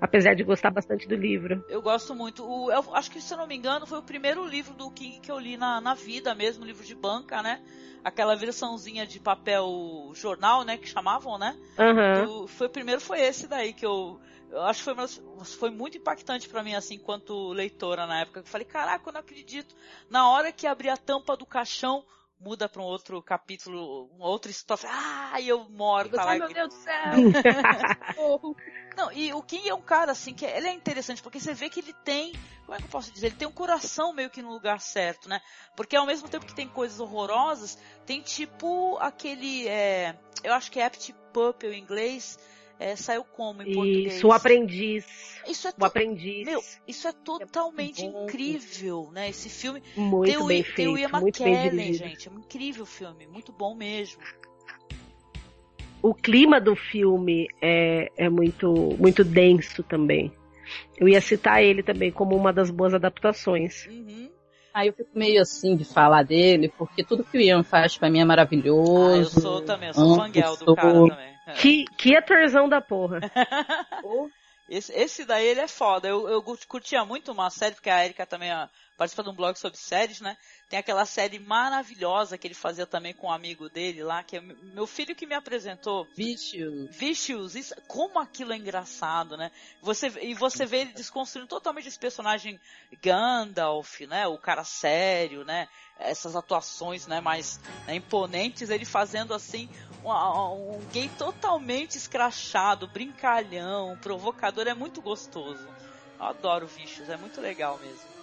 Apesar 0.00 0.34
de 0.34 0.42
gostar 0.44 0.70
bastante 0.70 1.08
do 1.08 1.14
livro. 1.16 1.64
Eu 1.68 1.80
gosto 1.80 2.14
muito. 2.14 2.44
O, 2.44 2.70
eu 2.70 2.94
acho 2.94 3.10
que, 3.10 3.20
se 3.22 3.32
eu 3.32 3.38
não 3.38 3.46
me 3.46 3.56
engano, 3.56 3.86
foi 3.86 3.98
o 3.98 4.02
primeiro 4.02 4.46
livro 4.46 4.74
do 4.74 4.90
King 4.90 5.18
que 5.20 5.30
eu 5.32 5.38
li 5.38 5.56
na, 5.56 5.80
na 5.80 5.94
vida 5.94 6.34
mesmo, 6.34 6.64
livro 6.64 6.84
de 6.84 6.94
banca, 6.94 7.42
né? 7.42 7.62
Aquela 8.02 8.36
versãozinha 8.36 9.06
de 9.06 9.18
papel 9.18 10.10
jornal, 10.14 10.62
né? 10.62 10.76
Que 10.76 10.86
chamavam, 10.86 11.38
né? 11.38 11.56
Aham. 11.78 12.26
O- 12.28 12.46
foi 12.46 12.66
o 12.66 12.70
primeiro 12.70 13.00
foi 13.00 13.20
esse 13.20 13.46
daí 13.46 13.72
que 13.72 13.86
eu 13.86 14.20
eu 14.50 14.62
acho 14.62 14.80
que 14.80 14.84
foi, 14.84 14.92
uma 14.94 15.44
foi 15.44 15.70
muito 15.70 15.96
impactante 15.98 16.48
pra 16.48 16.62
mim 16.62 16.74
assim 16.74 16.94
enquanto 16.94 17.48
leitora 17.52 18.06
na 18.06 18.20
época. 18.20 18.40
Eu 18.40 18.44
falei, 18.44 18.64
caraca, 18.66 19.08
eu 19.08 19.12
não 19.12 19.20
acredito. 19.20 19.74
Na 20.08 20.28
hora 20.30 20.52
que 20.52 20.66
abri 20.66 20.88
a 20.88 20.96
tampa 20.96 21.36
do 21.36 21.44
caixão, 21.46 22.04
muda 22.38 22.68
para 22.68 22.82
um 22.82 22.84
outro 22.84 23.22
capítulo, 23.22 24.06
uma 24.14 24.26
outra 24.26 24.50
história. 24.50 24.88
Ah, 24.88 25.40
eu 25.40 25.68
moro. 25.70 26.08
Tá 26.10 26.24
ai, 26.24 26.38
meu 26.38 26.52
Deus 26.52 26.74
do 26.74 26.80
céu! 26.80 26.94
Não, 28.96 29.10
e 29.12 29.32
o 29.32 29.42
King 29.42 29.68
é 29.68 29.74
um 29.74 29.82
cara 29.82 30.12
assim 30.12 30.32
que 30.32 30.44
ele 30.44 30.68
é 30.68 30.72
interessante 30.72 31.20
porque 31.20 31.40
você 31.40 31.52
vê 31.52 31.68
que 31.68 31.80
ele 31.80 31.92
tem, 32.04 32.32
como 32.64 32.74
é 32.74 32.78
que 32.78 32.84
eu 32.84 32.88
posso 32.88 33.12
dizer, 33.12 33.26
ele 33.26 33.36
tem 33.36 33.48
um 33.48 33.52
coração 33.52 34.12
meio 34.12 34.30
que 34.30 34.40
no 34.40 34.52
lugar 34.52 34.80
certo, 34.80 35.28
né? 35.28 35.40
Porque 35.76 35.96
ao 35.96 36.06
mesmo 36.06 36.28
tempo 36.28 36.46
que 36.46 36.54
tem 36.54 36.68
coisas 36.68 37.00
horrorosas, 37.00 37.76
tem 38.06 38.20
tipo 38.20 38.96
aquele, 39.00 39.66
é, 39.66 40.16
eu 40.44 40.54
acho 40.54 40.70
que 40.70 40.78
é 40.78 40.84
Apt 40.84 41.12
Pup 41.32 41.64
em 41.64 41.80
inglês, 41.80 42.38
é, 42.78 42.96
saiu 42.96 43.24
como 43.24 43.62
em 43.62 43.72
português? 43.74 44.16
Isso, 44.16 44.26
o 44.28 44.32
aprendiz. 44.32 45.04
Isso 45.48 45.68
é 45.68 45.72
O 45.78 45.84
aprendiz. 45.84 46.44
Meu, 46.46 46.62
isso 46.88 47.06
é 47.08 47.12
totalmente 47.12 48.02
bom. 48.08 48.24
incrível, 48.24 49.10
né? 49.12 49.28
Esse 49.28 49.48
filme 49.48 49.82
muito 49.96 50.30
tem 50.30 50.38
o, 50.38 50.46
bem 50.46 50.62
tem 50.62 50.72
feito, 50.72 50.92
o 50.92 50.98
Ian 50.98 51.08
muito 51.08 51.42
bem 51.42 51.52
McKellen, 51.52 51.70
dirigido. 51.92 52.08
gente. 52.08 52.28
É 52.28 52.30
um 52.32 52.38
incrível 52.38 52.86
filme, 52.86 53.26
muito 53.26 53.52
bom 53.52 53.74
mesmo. 53.74 54.20
O 56.02 56.12
clima 56.14 56.60
do 56.60 56.76
filme 56.76 57.48
é, 57.62 58.10
é 58.16 58.28
muito, 58.28 58.70
muito 58.98 59.24
denso 59.24 59.82
também. 59.82 60.30
Eu 60.98 61.08
ia 61.08 61.20
citar 61.20 61.62
ele 61.62 61.82
também 61.82 62.10
como 62.10 62.36
uma 62.36 62.52
das 62.52 62.70
boas 62.70 62.92
adaptações. 62.94 63.86
Uhum. 63.86 64.30
Aí 64.72 64.88
eu 64.88 64.92
fico 64.92 65.10
meio 65.14 65.40
assim 65.40 65.76
de 65.76 65.84
falar 65.84 66.22
dele, 66.24 66.68
porque 66.76 67.04
tudo 67.04 67.22
que 67.24 67.38
o 67.38 67.40
Ian 67.40 67.62
faz 67.62 67.96
pra 67.96 68.10
mim 68.10 68.18
é 68.18 68.22
Ah, 68.22 68.26
maravilhoso. 68.26 69.38
eu 69.38 69.42
sou 69.42 69.62
também, 69.62 69.88
eu 69.88 69.94
sou 69.94 70.04
Amo, 70.04 70.16
fanguel 70.16 70.56
do 70.56 70.74
cara 70.74 70.92
também. 70.92 71.33
É. 71.46 71.52
Que, 71.54 71.84
que 71.96 72.16
atorzão 72.16 72.68
da 72.68 72.80
porra. 72.80 73.20
Esse, 74.68 74.92
esse 74.92 75.24
daí 75.24 75.46
ele 75.46 75.60
é 75.60 75.68
foda. 75.68 76.08
Eu, 76.08 76.28
eu 76.28 76.42
curtia 76.66 77.04
muito 77.04 77.32
uma 77.32 77.50
série, 77.50 77.74
porque 77.74 77.90
a 77.90 78.04
Erika 78.04 78.26
também 78.26 78.52
ó, 78.52 78.66
participa 78.96 79.22
de 79.22 79.30
um 79.30 79.34
blog 79.34 79.58
sobre 79.58 79.78
séries, 79.78 80.20
né? 80.20 80.36
Tem 80.68 80.78
aquela 80.78 81.04
série 81.04 81.38
maravilhosa 81.38 82.38
que 82.38 82.46
ele 82.46 82.54
fazia 82.54 82.86
também 82.86 83.12
com 83.12 83.26
um 83.26 83.32
amigo 83.32 83.68
dele 83.68 84.02
lá, 84.02 84.22
que 84.22 84.36
é 84.36 84.40
meu 84.40 84.86
filho 84.86 85.14
que 85.14 85.26
me 85.26 85.34
apresentou. 85.34 86.06
Bicho. 86.16 86.88
Vicious, 86.90 87.54
isso, 87.54 87.74
como 87.86 88.18
aquilo 88.18 88.52
é 88.52 88.56
engraçado, 88.56 89.36
né? 89.36 89.50
Você, 89.82 90.06
e 90.22 90.34
você 90.34 90.64
vê 90.64 90.82
ele 90.82 90.92
desconstruindo 90.92 91.48
totalmente 91.48 91.88
esse 91.88 91.98
personagem 91.98 92.60
Gandalf, 93.02 94.00
né? 94.02 94.26
O 94.26 94.38
cara 94.38 94.64
sério, 94.64 95.44
né? 95.44 95.68
Essas 95.98 96.36
atuações, 96.36 97.06
né? 97.06 97.20
Mais 97.20 97.60
né, 97.86 97.96
imponentes, 97.96 98.70
ele 98.70 98.84
fazendo 98.84 99.34
assim 99.34 99.68
um, 100.04 100.76
um 100.76 100.80
gay 100.92 101.08
totalmente 101.18 101.96
escrachado, 101.96 102.86
brincalhão, 102.86 103.98
provocador, 104.00 104.66
é 104.68 104.74
muito 104.74 105.02
gostoso. 105.02 105.66
Eu 106.18 106.26
adoro 106.26 106.66
Vicious, 106.66 107.08
é 107.08 107.16
muito 107.16 107.40
legal 107.40 107.78
mesmo. 107.78 108.13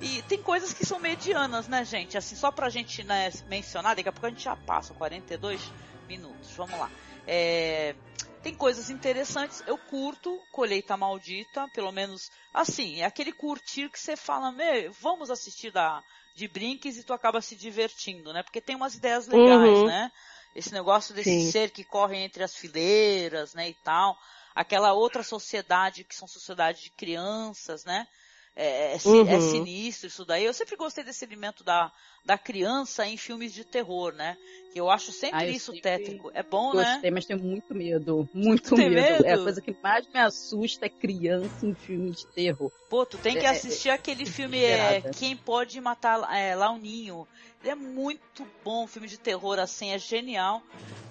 E 0.00 0.22
tem 0.22 0.42
coisas 0.42 0.72
que 0.72 0.84
são 0.84 0.98
medianas, 0.98 1.68
né, 1.68 1.84
gente? 1.84 2.18
Assim, 2.18 2.36
só 2.36 2.50
pra 2.50 2.68
gente 2.68 3.02
né, 3.04 3.30
mencionar, 3.48 3.96
daqui 3.96 4.08
a 4.08 4.12
pouco 4.12 4.26
a 4.26 4.30
gente 4.30 4.42
já 4.42 4.56
passa 4.56 4.92
42 4.94 5.60
minutos. 6.08 6.50
Vamos 6.56 6.78
lá. 6.78 6.90
É, 7.26 7.94
tem 8.42 8.54
coisas 8.54 8.90
interessantes. 8.90 9.62
Eu 9.66 9.78
curto 9.78 10.38
Colheita 10.52 10.96
Maldita, 10.96 11.66
pelo 11.72 11.90
menos 11.90 12.30
assim, 12.52 13.00
é 13.00 13.04
aquele 13.04 13.32
curtir 13.32 13.88
que 13.88 13.98
você 13.98 14.16
fala, 14.16 14.52
meu, 14.52 14.92
vamos 14.92 15.30
assistir 15.30 15.70
da, 15.70 16.02
de 16.34 16.46
Brinques 16.46 16.98
e 16.98 17.04
tu 17.04 17.12
acaba 17.14 17.40
se 17.40 17.56
divertindo, 17.56 18.32
né? 18.32 18.42
Porque 18.42 18.60
tem 18.60 18.76
umas 18.76 18.94
ideias 18.94 19.26
legais, 19.26 19.78
Uhum. 19.78 19.86
né? 19.86 20.12
Esse 20.54 20.72
negócio 20.72 21.14
desse 21.14 21.30
Sim. 21.30 21.50
ser 21.50 21.70
que 21.70 21.82
corre 21.82 22.16
entre 22.18 22.44
as 22.44 22.54
fileiras, 22.54 23.54
né, 23.54 23.70
e 23.70 23.74
tal. 23.74 24.16
Aquela 24.54 24.92
outra 24.92 25.22
sociedade 25.24 26.04
que 26.04 26.14
são 26.14 26.28
sociedade 26.28 26.82
de 26.82 26.90
crianças, 26.90 27.84
né? 27.84 28.06
É, 28.56 28.94
é, 28.94 28.98
si- 28.98 29.08
Uhum. 29.08 29.28
é 29.28 29.40
sinistro 29.40 30.06
isso 30.06 30.24
daí. 30.24 30.44
Eu 30.44 30.54
sempre 30.54 30.76
gostei 30.76 31.02
desse 31.02 31.24
elemento 31.24 31.64
da, 31.64 31.90
da 32.24 32.38
criança 32.38 33.04
em 33.06 33.16
filmes 33.16 33.52
de 33.52 33.64
terror, 33.64 34.12
né? 34.12 34.36
Que 34.72 34.80
eu 34.80 34.88
acho 34.88 35.10
sempre 35.12 35.38
Ah, 35.38 35.44
eu 35.46 35.50
isso 35.50 35.66
sempre 35.72 35.82
tétrico. 35.82 36.30
É 36.34 36.42
bom, 36.42 36.72
né? 36.74 36.84
Gostei, 36.84 37.10
mas 37.10 37.26
tenho 37.26 37.40
muito 37.40 37.74
medo. 37.74 38.28
Muito 38.32 38.76
Tem 38.76 38.88
medo. 38.90 39.24
É 39.24 39.32
medo? 39.32 39.40
a 39.40 39.44
coisa 39.44 39.60
que 39.60 39.76
mais 39.82 40.06
me 40.12 40.20
assusta 40.20 40.86
é 40.86 40.88
criança 40.88 41.66
em 41.66 41.74
filme 41.74 42.12
de 42.12 42.26
terror. 42.28 42.70
Pô, 42.88 43.04
tu 43.04 43.18
tem 43.18 43.36
que 43.36 43.44
É, 43.44 43.48
é, 43.48 43.50
assistir 43.50 43.90
aquele 43.90 44.24
filme 44.24 44.62
é. 44.62 45.00
Quem 45.14 45.36
Pode 45.36 45.80
Matar 45.80 46.20
é, 46.32 46.54
Lá 46.54 46.70
o 46.70 46.78
Ninho. 46.78 47.26
Ele 47.60 47.70
é 47.70 47.74
muito 47.74 48.46
bom, 48.64 48.84
um 48.84 48.86
filme 48.86 49.08
de 49.08 49.18
terror 49.18 49.58
assim, 49.58 49.90
é 49.90 49.98
genial. 49.98 50.62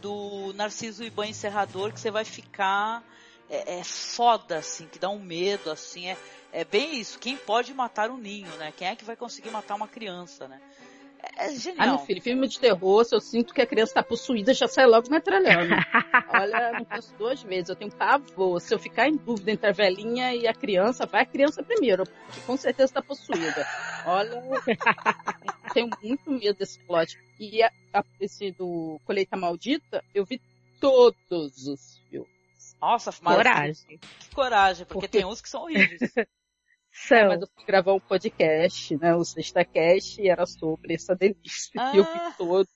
Do 0.01 0.51
Narciso 0.56 1.03
Iban 1.03 1.27
Encerrador, 1.27 1.91
que 1.93 1.99
você 1.99 2.12
vai 2.12 2.25
ficar 2.25 3.03
é, 3.49 3.79
é 3.79 3.84
foda, 3.84 4.58
assim, 4.58 4.88
que 4.88 4.99
dá 4.99 5.10
um 5.10 5.19
medo, 5.19 5.69
assim. 5.71 6.08
É, 6.10 6.17
é 6.51 6.63
bem 6.63 6.99
isso. 6.99 7.19
Quem 7.19 7.38
pode 7.38 7.73
matar 7.73 8.10
o 8.10 8.17
ninho, 8.17 8.49
né? 8.58 8.73
Quem 8.75 8.88
é 8.88 8.95
que 8.95 9.03
vai 9.06 9.15
conseguir 9.15 9.49
matar 9.51 9.75
uma 9.75 9.88
criança, 9.88 10.47
né? 10.47 10.60
É, 11.38 11.45
é 11.45 11.47
Ah, 11.47 11.49
meu 11.51 11.58
genial. 11.60 11.99
filho, 11.99 12.21
filme 12.21 12.47
de 12.49 12.60
terror, 12.60 13.06
se 13.06 13.15
eu 13.15 13.21
sinto 13.21 13.53
que 13.53 13.62
a 13.62 13.65
criança 13.65 13.93
tá 13.93 14.03
possuída, 14.03 14.53
já 14.53 14.67
sai 14.67 14.86
logo 14.86 15.10
metralhando. 15.10 15.73
Olha, 16.29 16.73
não 16.73 16.84
penso 16.86 17.13
duas 17.17 17.41
vezes, 17.41 17.69
eu 17.69 17.75
tenho 17.77 17.91
pavor. 17.91 18.60
Se 18.60 18.73
eu 18.73 18.79
ficar 18.79 19.08
em 19.08 19.15
dúvida 19.15 19.51
entre 19.51 19.67
a 19.69 19.71
velhinha 19.71 20.36
e 20.36 20.47
a 20.47 20.53
criança, 20.53 21.06
vai 21.06 21.21
a 21.21 21.25
criança 21.25 21.63
primeiro, 21.63 22.03
porque 22.06 22.41
com 22.41 22.58
certeza 22.58 22.93
tá 22.95 23.01
possuída. 23.01 23.65
Olha, 24.06 24.41
tenho 25.73 25.89
muito 26.01 26.29
medo 26.29 26.58
desse 26.58 26.77
plot. 26.79 27.17
E 27.39 27.63
a, 27.63 27.71
a- 27.93 28.03
esse 28.19 28.51
do 28.51 28.99
Colheita 29.06 29.38
Maldita, 29.38 30.03
eu 30.13 30.25
vi 30.25 30.41
todos 30.79 31.67
os 31.67 31.99
filmes. 32.10 32.33
Nossa, 32.84 33.12
mas 33.22 33.36
Coragem. 33.38 33.98
que 33.98 34.36
coragem, 34.36 34.86
porque 34.86 35.08
Porque- 35.08 35.17
tem 35.19 35.26
uns 35.26 35.41
que 35.41 35.48
são 35.50 35.62
horríveis. 35.63 36.00
São. 36.96 37.30
Mas 37.30 37.41
eu 37.41 37.48
fui 37.56 37.65
gravar 37.65 37.93
um 37.93 38.00
podcast, 38.00 38.96
né? 38.98 39.15
O 39.15 39.24
Sexta 39.26 39.65
Cast, 39.65 40.22
e 40.22 40.30
era 40.30 40.46
sobre 40.46 40.93
essa 40.93 41.15
delícia. 41.15 41.72
E 41.91 41.98
eu 41.98 42.04
vi 42.04 42.10
Ah. 42.19 42.34
todo. 42.38 42.67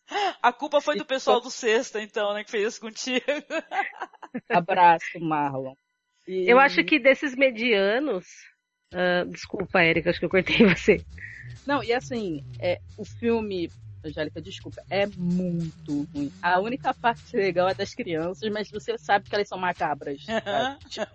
A 0.41 0.51
culpa 0.51 0.81
foi 0.81 0.97
do 0.97 1.05
pessoal 1.05 1.39
do 1.39 1.51
Sexta, 1.51 2.01
então, 2.01 2.33
né? 2.33 2.43
Que 2.43 2.49
fez 2.49 2.67
isso 2.73 2.81
contigo. 2.81 3.23
Abraço, 4.49 5.19
Marlon. 5.19 5.75
E- 6.27 6.49
Eu 6.49 6.57
acho 6.59 6.83
que 6.83 6.97
desses 6.99 7.35
medianos. 7.35 8.25
ah, 8.93 9.23
desculpa, 9.27 9.81
Érica, 9.83 10.09
acho 10.09 10.17
que 10.19 10.25
eu 10.25 10.29
cortei 10.31 10.57
você. 10.75 10.97
Não, 11.67 11.83
e 11.83 11.93
assim, 11.93 12.43
é, 12.59 12.79
o 12.97 13.05
filme, 13.05 13.69
Angélica, 14.03 14.41
desculpa, 14.41 14.81
é 14.89 15.05
muito 15.07 16.07
ruim. 16.13 16.31
A 16.41 16.59
única 16.59 16.93
parte 16.93 17.35
legal 17.35 17.67
é 17.69 17.73
das 17.73 17.93
crianças, 17.93 18.49
mas 18.51 18.69
você 18.69 18.97
sabe 18.97 19.27
que 19.29 19.35
elas 19.35 19.47
são 19.47 19.57
macabras. 19.57 20.21
Tipo, 20.89 21.11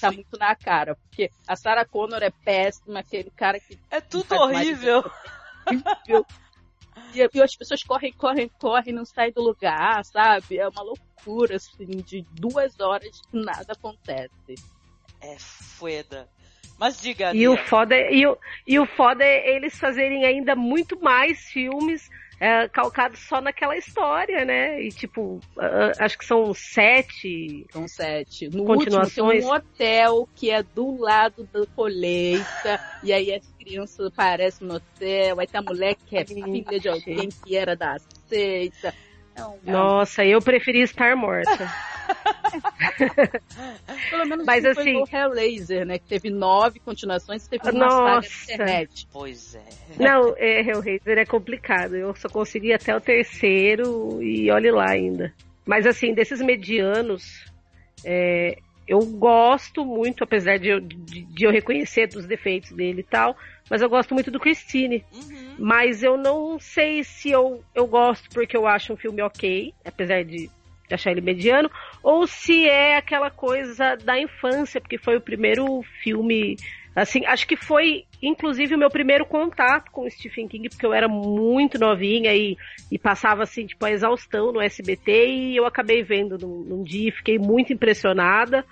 tá 0.00 0.10
muito 0.10 0.38
na 0.38 0.54
cara. 0.54 0.94
Porque 0.94 1.30
a 1.46 1.56
Sarah 1.56 1.84
Connor 1.84 2.22
é 2.22 2.30
péssima, 2.30 3.00
aquele 3.00 3.30
cara 3.30 3.58
que 3.60 3.78
É 3.90 4.00
tudo 4.00 4.34
mais 4.36 4.68
horrível. 4.68 5.04
horrível. 5.66 6.26
E, 7.14 7.28
e 7.34 7.42
as 7.42 7.54
pessoas 7.56 7.82
correm, 7.82 8.12
correm, 8.12 8.48
correm, 8.58 8.92
não 8.92 9.04
saem 9.04 9.32
do 9.32 9.42
lugar, 9.42 10.04
sabe? 10.04 10.58
É 10.58 10.68
uma 10.68 10.82
loucura, 10.82 11.56
assim, 11.56 11.86
de 11.86 12.22
duas 12.32 12.78
horas 12.80 13.20
que 13.30 13.38
nada 13.38 13.72
acontece. 13.72 14.54
É 15.20 15.36
fueda. 15.38 16.28
Mas 16.82 17.00
diga, 17.00 17.32
E 17.32 17.46
o 17.48 17.56
foda, 17.56 17.94
é- 17.94 18.12
e 18.12 18.26
o, 18.26 18.36
e 18.66 18.76
o 18.80 18.84
foda 18.86 19.24
é 19.24 19.54
eles 19.54 19.78
fazerem 19.78 20.24
ainda 20.24 20.56
muito 20.56 21.00
mais 21.00 21.38
filmes 21.42 22.10
é, 22.40 22.68
calcados 22.68 23.20
só 23.20 23.40
naquela 23.40 23.76
história, 23.76 24.44
né? 24.44 24.82
E 24.82 24.88
tipo, 24.88 25.38
acho 26.00 26.18
que 26.18 26.24
são 26.24 26.52
sete. 26.52 27.64
São 27.72 27.86
sete. 27.86 28.48
No 28.48 28.64
último 28.64 28.66
tem 28.66 28.74
Continuações. 29.04 29.44
um 29.44 29.52
hotel 29.52 30.28
que 30.34 30.50
é 30.50 30.60
do 30.60 30.96
lado 31.00 31.48
da 31.52 31.64
colheita, 31.76 32.80
e 33.04 33.12
aí 33.12 33.32
as 33.32 33.46
crianças 33.60 34.04
aparecem 34.06 34.66
no 34.66 34.74
hotel, 34.74 35.38
aí 35.38 35.46
tem 35.46 35.60
a 35.60 35.62
mulher 35.62 35.94
que 35.94 36.16
é 36.16 36.24
filha 36.24 36.80
de 36.80 36.88
alguém 36.88 37.28
que 37.28 37.56
era 37.56 37.76
da 37.76 37.96
seita. 38.26 38.92
É 39.36 39.44
um- 39.44 39.60
Nossa, 39.62 40.24
eu 40.24 40.42
preferi 40.42 40.80
estar 40.82 41.14
morta. 41.14 41.48
Pelo 44.10 44.26
menos 44.26 44.46
Mas 44.46 44.64
assim, 44.64 44.74
foi 44.74 44.90
igual 44.90 45.08
Hellraiser, 45.12 45.86
né? 45.86 45.98
Que 45.98 46.06
teve 46.06 46.30
nove 46.30 46.78
continuações 46.80 47.46
e 47.46 47.50
teve 47.50 47.70
uma 47.70 47.88
saga 47.88 48.04
na 48.04 48.14
Nossa. 48.16 48.52
internet. 48.52 49.08
Pois 49.12 49.54
é. 49.54 49.62
Não, 49.98 50.34
é, 50.36 50.60
Hellraiser 50.60 51.18
é 51.18 51.24
complicado. 51.24 51.94
Eu 51.94 52.14
só 52.14 52.28
consegui 52.28 52.72
até 52.72 52.94
o 52.96 53.00
terceiro 53.00 54.22
e 54.22 54.50
olhe 54.50 54.70
lá 54.70 54.90
ainda. 54.90 55.32
Mas 55.66 55.86
assim, 55.86 56.12
desses 56.12 56.40
medianos, 56.40 57.44
é, 58.04 58.58
eu 58.86 59.00
gosto 59.06 59.84
muito, 59.84 60.24
apesar 60.24 60.58
de 60.58 60.68
eu, 60.68 60.80
de, 60.80 61.22
de 61.22 61.44
eu 61.44 61.50
reconhecer 61.50 62.08
dos 62.08 62.26
defeitos 62.26 62.72
dele 62.72 63.00
e 63.00 63.04
tal, 63.04 63.36
mas 63.70 63.80
eu 63.80 63.88
gosto 63.88 64.12
muito 64.12 64.30
do 64.30 64.40
Christine. 64.40 65.04
Uhum. 65.12 65.56
Mas 65.58 66.02
eu 66.02 66.16
não 66.16 66.58
sei 66.58 67.04
se 67.04 67.30
eu, 67.30 67.62
eu 67.74 67.86
gosto 67.86 68.28
porque 68.30 68.56
eu 68.56 68.66
acho 68.66 68.92
um 68.92 68.96
filme 68.96 69.22
ok, 69.22 69.72
apesar 69.84 70.24
de 70.24 70.50
achar 70.94 71.10
ele 71.10 71.20
mediano, 71.20 71.70
ou 72.02 72.26
se 72.26 72.68
é 72.68 72.96
aquela 72.96 73.30
coisa 73.30 73.96
da 73.96 74.18
infância, 74.20 74.80
porque 74.80 74.98
foi 74.98 75.16
o 75.16 75.20
primeiro 75.20 75.82
filme, 76.02 76.56
assim, 76.94 77.24
acho 77.26 77.46
que 77.46 77.56
foi 77.56 78.04
inclusive 78.22 78.74
o 78.74 78.78
meu 78.78 78.88
primeiro 78.88 79.26
contato 79.26 79.90
com 79.90 80.08
Stephen 80.08 80.46
King, 80.46 80.68
porque 80.68 80.86
eu 80.86 80.94
era 80.94 81.08
muito 81.08 81.78
novinha 81.78 82.32
e, 82.32 82.56
e 82.90 82.98
passava 82.98 83.42
assim, 83.42 83.66
tipo, 83.66 83.84
a 83.84 83.90
exaustão 83.90 84.52
no 84.52 84.60
SBT 84.60 85.26
e 85.26 85.56
eu 85.56 85.66
acabei 85.66 86.04
vendo 86.04 86.38
num, 86.38 86.62
num 86.62 86.82
dia 86.84 87.08
e 87.08 87.12
fiquei 87.12 87.38
muito 87.38 87.72
impressionada. 87.72 88.64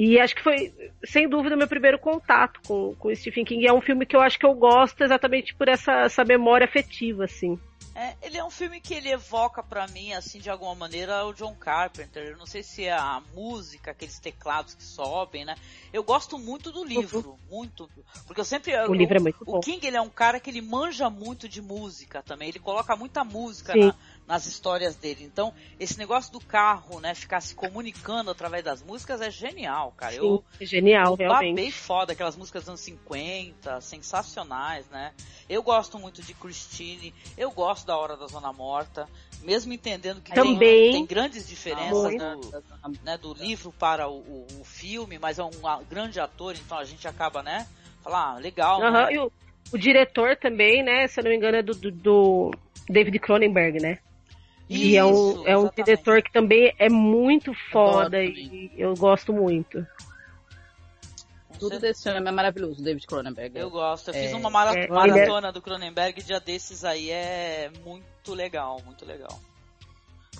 E 0.00 0.20
acho 0.20 0.32
que 0.36 0.42
foi, 0.44 0.72
sem 1.04 1.28
dúvida, 1.28 1.56
meu 1.56 1.66
primeiro 1.66 1.98
contato 1.98 2.60
com, 2.64 2.94
com 2.94 3.08
o 3.08 3.16
Stephen 3.16 3.44
King. 3.44 3.66
É 3.66 3.72
um 3.72 3.80
filme 3.80 4.06
que 4.06 4.14
eu 4.14 4.20
acho 4.20 4.38
que 4.38 4.46
eu 4.46 4.54
gosto 4.54 5.02
exatamente 5.02 5.52
por 5.56 5.66
essa, 5.66 5.92
essa 6.02 6.24
memória 6.24 6.64
afetiva, 6.64 7.24
assim. 7.24 7.58
É, 7.96 8.14
ele 8.22 8.38
é 8.38 8.44
um 8.44 8.50
filme 8.50 8.80
que 8.80 8.94
ele 8.94 9.10
evoca 9.10 9.60
pra 9.60 9.88
mim, 9.88 10.12
assim, 10.12 10.38
de 10.38 10.48
alguma 10.48 10.72
maneira, 10.72 11.26
o 11.26 11.32
John 11.32 11.52
Carpenter. 11.56 12.28
Eu 12.28 12.36
não 12.36 12.46
sei 12.46 12.62
se 12.62 12.84
é 12.84 12.92
a 12.92 13.20
música, 13.34 13.90
aqueles 13.90 14.20
teclados 14.20 14.72
que 14.72 14.84
sobem, 14.84 15.44
né? 15.44 15.56
Eu 15.92 16.04
gosto 16.04 16.38
muito 16.38 16.70
do 16.70 16.84
livro, 16.84 17.36
muito. 17.50 17.90
Porque 18.24 18.40
eu 18.40 18.44
sempre. 18.44 18.72
O 18.86 18.94
livro 18.94 19.16
é 19.16 19.20
muito 19.20 19.42
o 19.42 19.44
bom. 19.54 19.58
King, 19.60 19.84
ele 19.84 19.96
é 19.96 20.00
um 20.00 20.08
cara 20.08 20.38
que 20.38 20.48
ele 20.48 20.60
manja 20.62 21.10
muito 21.10 21.48
de 21.48 21.60
música 21.60 22.22
também. 22.22 22.50
Ele 22.50 22.60
coloca 22.60 22.94
muita 22.94 23.24
música 23.24 23.74
na- 23.74 23.96
nas 24.28 24.44
histórias 24.46 24.94
dele. 24.94 25.24
Então, 25.24 25.54
esse 25.80 25.98
negócio 25.98 26.30
do 26.30 26.38
carro, 26.38 27.00
né, 27.00 27.14
ficar 27.14 27.40
se 27.40 27.54
comunicando 27.54 28.30
através 28.30 28.62
das 28.62 28.82
músicas 28.82 29.22
é 29.22 29.30
genial, 29.30 29.92
cara. 29.96 30.14
Eu, 30.14 30.44
Sim, 30.60 30.64
é 30.64 30.66
genial, 30.66 31.12
eu 31.12 31.16
realmente. 31.16 31.56
babei 31.56 31.70
foda, 31.72 32.12
aquelas 32.12 32.36
músicas 32.36 32.62
dos 32.64 32.68
anos 32.68 32.80
50, 32.82 33.80
sensacionais, 33.80 34.86
né? 34.90 35.14
Eu 35.48 35.62
gosto 35.62 35.98
muito 35.98 36.20
de 36.22 36.34
Christine, 36.34 37.14
eu 37.38 37.50
gosto 37.50 37.86
da 37.86 37.96
Hora 37.96 38.18
da 38.18 38.26
Zona 38.26 38.52
Morta, 38.52 39.08
mesmo 39.40 39.72
entendendo 39.72 40.20
que 40.20 40.30
tem, 40.30 40.44
Também. 40.44 40.92
tem 40.92 41.06
grandes 41.06 41.48
diferenças 41.48 42.02
Muito. 42.02 42.50
do, 42.50 43.00
né, 43.02 43.16
do 43.16 43.32
livro 43.32 43.72
para 43.72 44.08
o, 44.08 44.18
o- 44.18 44.46
o 44.60 44.64
filme, 44.64 45.18
mas 45.18 45.38
é 45.38 45.42
um 45.42 45.50
grande 45.88 46.20
ator, 46.20 46.54
então 46.54 46.76
a 46.76 46.84
gente 46.84 47.08
acaba, 47.08 47.42
né? 47.42 47.66
Falar, 48.04 48.34
ah, 48.34 48.38
legal, 48.38 48.80
Aham, 48.82 49.06
né? 49.06 49.12
e 49.14 49.18
o, 49.18 49.32
o 49.72 49.78
diretor 49.78 50.36
também, 50.36 50.82
né? 50.82 51.06
Se 51.08 51.18
eu 51.18 51.24
não 51.24 51.30
me 51.30 51.36
engano, 51.38 51.56
é 51.56 51.62
do, 51.62 51.74
do- 51.74 51.90
do 51.90 52.50
David 52.90 53.18
Cronenberg, 53.20 53.80
né? 53.80 53.98
E 54.68 54.96
é 54.96 55.04
um, 55.04 55.10
Isso, 55.10 55.46
é 55.46 55.56
um 55.56 55.60
exatamente. 55.62 55.84
diretor 55.84 56.22
que 56.22 56.32
também 56.32 56.74
é 56.78 56.88
muito 56.88 57.52
foda 57.70 58.18
gosto 58.22 58.38
e 58.40 58.70
eu 58.76 58.94
gosto 58.94 59.32
muito. 59.32 59.86
Com 61.48 61.54
Tudo 61.58 61.70
certeza. 61.70 61.80
desse 61.92 62.02
filme 62.12 62.28
é 62.28 62.32
maravilhoso, 62.32 62.82
David 62.82 63.06
Cronenberg. 63.06 63.58
Eu 63.58 63.70
gosto. 63.70 64.08
Eu 64.08 64.14
fiz 64.14 64.30
É, 64.32 64.36
uma 64.36 64.50
mara- 64.50 64.78
é, 64.78 64.86
maratona 64.86 65.50
do 65.52 65.60
Cronenberg 65.62 66.22
dia 66.22 66.38
desses 66.38 66.84
aí. 66.84 67.10
É 67.10 67.70
muito 67.84 68.32
legal, 68.34 68.80
muito 68.84 69.04
legal. 69.04 69.40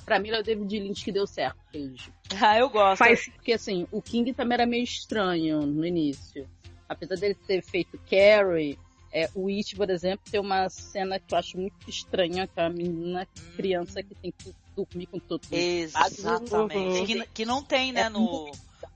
Pra 0.04 0.18
mim, 0.18 0.30
é 0.30 0.38
o 0.40 0.42
David 0.42 0.78
Lynch 0.78 1.04
que 1.04 1.12
deu 1.12 1.26
certo. 1.26 1.58
Beijo. 1.72 2.12
Ah, 2.40 2.58
eu 2.58 2.68
gosto. 2.68 2.98
Faz... 2.98 3.26
Porque 3.34 3.52
assim, 3.54 3.86
o 3.90 4.02
King 4.02 4.32
também 4.34 4.54
era 4.54 4.66
meio 4.66 4.84
estranho 4.84 5.62
no 5.62 5.84
início. 5.84 6.46
Apesar 6.88 7.16
dele 7.16 7.34
ter 7.34 7.62
feito 7.62 7.98
Carrie, 8.08 8.78
é, 9.24 9.30
o 9.34 9.48
It, 9.48 9.74
por 9.76 9.90
exemplo, 9.90 10.20
tem 10.30 10.40
uma 10.40 10.68
cena 10.68 11.18
que 11.18 11.34
eu 11.34 11.38
acho 11.38 11.56
muito 11.58 11.88
estranha, 11.88 12.46
que 12.46 12.58
é 12.60 12.64
a 12.64 12.68
menina 12.70 13.26
criança 13.56 14.02
que 14.02 14.14
tem 14.14 14.32
que 14.36 14.54
dormir 14.76 15.06
com 15.06 15.18
todo 15.18 15.42
mundo. 15.44 15.54
Exatamente. 15.54 16.84
Uhum. 17.00 17.06
Que, 17.06 17.26
que 17.26 17.44
não 17.44 17.62
tem, 17.62 17.92
né, 17.92 18.02
É 18.02 18.08
no, 18.08 18.50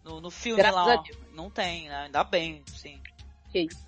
no, 0.05 0.21
no 0.21 0.31
filme 0.31 0.59
Graças 0.63 0.77
lá. 0.87 0.95
a 0.95 0.99
ó. 0.99 1.03
Deus. 1.03 1.19
Não 1.35 1.51
tem, 1.51 1.89
né? 1.89 2.05
Ainda 2.05 2.23
bem, 2.25 2.63
sim. 2.67 3.01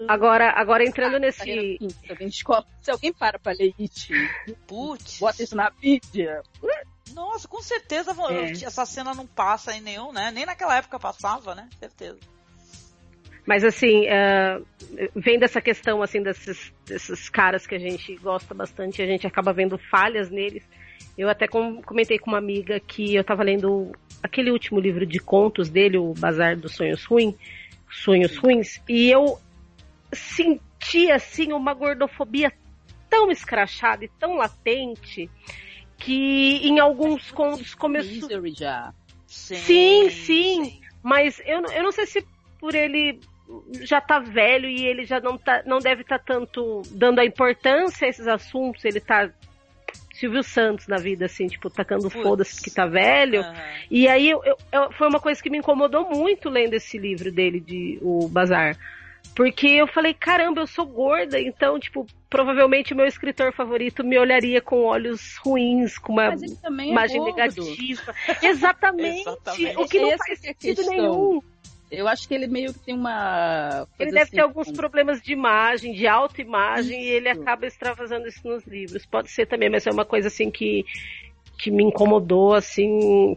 Agora, 0.06 0.50
agora 0.50 0.84
entrando 0.84 1.12
Carreira 1.32 1.78
nesse. 1.78 1.94
Se 2.04 2.10
alguém 2.12 2.28
descobre- 2.28 2.66
se 2.82 2.90
alguém 2.90 3.12
para 3.14 3.38
pra 3.38 3.52
ler 3.52 3.74
It, 3.80 4.10
Putz. 4.66 5.18
bota 5.18 5.42
isso 5.42 5.56
na 5.56 5.72
mídia. 5.82 6.42
Nossa, 7.14 7.48
com 7.48 7.62
certeza 7.62 8.14
É. 8.30 8.50
essa 8.52 8.84
cena 8.84 9.14
não 9.14 9.26
passa 9.26 9.74
em 9.74 9.80
nenhum, 9.80 10.12
né? 10.12 10.30
Nem 10.30 10.44
naquela 10.44 10.76
época 10.76 10.98
passava, 10.98 11.54
né? 11.54 11.68
Certeza. 11.78 12.18
Mas 13.46 13.62
assim, 13.62 14.06
é, 14.06 14.60
vendo 15.14 15.42
essa 15.42 15.60
questão 15.60 16.02
assim 16.02 16.22
desses, 16.22 16.72
desses 16.86 17.28
caras 17.28 17.66
que 17.66 17.74
a 17.74 17.78
gente 17.78 18.16
gosta 18.16 18.54
bastante, 18.54 19.02
a 19.02 19.06
gente 19.06 19.26
acaba 19.26 19.52
vendo 19.52 19.76
falhas 19.76 20.30
neles. 20.30 20.66
Eu 21.16 21.28
até 21.28 21.46
com- 21.46 21.82
comentei 21.82 22.18
com 22.18 22.30
uma 22.30 22.38
amiga 22.38 22.80
que 22.80 23.14
eu 23.14 23.22
tava 23.22 23.42
lendo 23.42 23.92
aquele 24.22 24.50
último 24.50 24.80
livro 24.80 25.04
de 25.04 25.18
contos 25.18 25.68
dele, 25.68 25.98
o 25.98 26.14
Bazar 26.14 26.56
dos 26.58 26.74
Sonhos 26.74 27.04
Ruins, 27.04 27.34
Sonhos 27.90 28.36
Ruins, 28.36 28.80
e 28.88 29.10
eu 29.10 29.38
senti 30.12 31.10
assim 31.10 31.52
uma 31.52 31.74
gordofobia 31.74 32.52
tão 33.10 33.30
escrachada 33.30 34.04
e 34.04 34.08
tão 34.18 34.36
latente 34.36 35.30
que 35.98 36.66
em 36.66 36.78
alguns 36.80 37.30
contos 37.30 37.74
começou 37.74 38.28
já. 38.54 38.92
Sim, 39.26 40.10
sim. 40.10 40.80
Mas 41.02 41.40
eu, 41.46 41.60
eu 41.70 41.82
não 41.82 41.92
sei 41.92 42.06
se 42.06 42.26
por 42.58 42.74
ele 42.74 43.20
já 43.82 44.00
tá 44.00 44.18
velho 44.18 44.68
e 44.68 44.84
ele 44.86 45.04
já 45.04 45.20
não, 45.20 45.36
tá, 45.36 45.62
não 45.66 45.78
deve 45.78 46.02
estar 46.02 46.18
tanto 46.18 46.82
dando 46.90 47.18
a 47.20 47.24
importância 47.24 48.06
a 48.06 48.08
esses 48.10 48.26
assuntos, 48.26 48.84
ele 48.84 49.00
tá 49.00 49.30
Silvio 50.14 50.42
Santos 50.42 50.86
na 50.86 50.96
vida, 50.96 51.26
assim, 51.26 51.46
tipo, 51.46 51.68
tacando 51.68 52.08
foda-se 52.08 52.62
que 52.62 52.70
tá 52.70 52.86
velho. 52.86 53.40
Aham. 53.40 53.54
E 53.90 54.08
aí 54.08 54.30
eu, 54.30 54.40
eu- 54.72 54.92
foi 54.92 55.08
uma 55.08 55.20
coisa 55.20 55.42
que 55.42 55.50
me 55.50 55.58
incomodou 55.58 56.08
muito 56.08 56.48
lendo 56.48 56.74
esse 56.74 56.96
livro 56.98 57.30
dele, 57.32 57.60
de 57.60 57.98
O 58.00 58.28
Bazar. 58.28 58.76
Porque 59.34 59.66
eu 59.66 59.86
falei, 59.88 60.14
caramba, 60.14 60.60
eu 60.60 60.66
sou 60.66 60.86
gorda, 60.86 61.40
então, 61.40 61.80
tipo, 61.80 62.06
provavelmente 62.30 62.92
o 62.92 62.96
meu 62.96 63.06
escritor 63.06 63.52
favorito 63.52 64.04
me 64.04 64.16
olharia 64.18 64.60
com 64.60 64.84
olhos 64.84 65.36
ruins, 65.44 65.98
com 65.98 66.12
uma 66.12 66.30
também 66.62 66.90
imagem 66.90 67.20
é 67.20 67.24
negativa. 67.24 68.14
Exatamente. 68.42 69.20
Exatamente. 69.26 69.76
O 69.78 69.88
que 69.88 69.98
não 69.98 70.12
Essa 70.12 70.24
faz 70.24 70.38
é 70.44 70.46
sentido 70.52 70.76
questão. 70.76 70.94
nenhum. 70.94 71.40
Eu 71.94 72.08
acho 72.08 72.26
que 72.28 72.34
ele 72.34 72.46
meio 72.46 72.72
que 72.72 72.80
tem 72.80 72.94
uma. 72.94 73.86
Ele 73.98 74.10
deve 74.10 74.22
assim, 74.22 74.36
ter 74.36 74.40
alguns 74.42 74.68
com- 74.68 74.74
problemas 74.76 75.20
de 75.22 75.32
imagem, 75.32 75.92
de 75.92 76.06
autoimagem, 76.06 77.02
e 77.02 77.08
ele 77.08 77.28
acaba 77.28 77.66
extravasando 77.66 78.26
isso 78.26 78.46
nos 78.46 78.66
livros. 78.66 79.06
Pode 79.06 79.30
ser 79.30 79.46
também, 79.46 79.68
mas 79.70 79.86
é 79.86 79.90
uma 79.90 80.04
coisa 80.04 80.28
assim 80.28 80.50
que, 80.50 80.84
que 81.58 81.70
me 81.70 81.84
incomodou, 81.84 82.54
assim, 82.54 83.36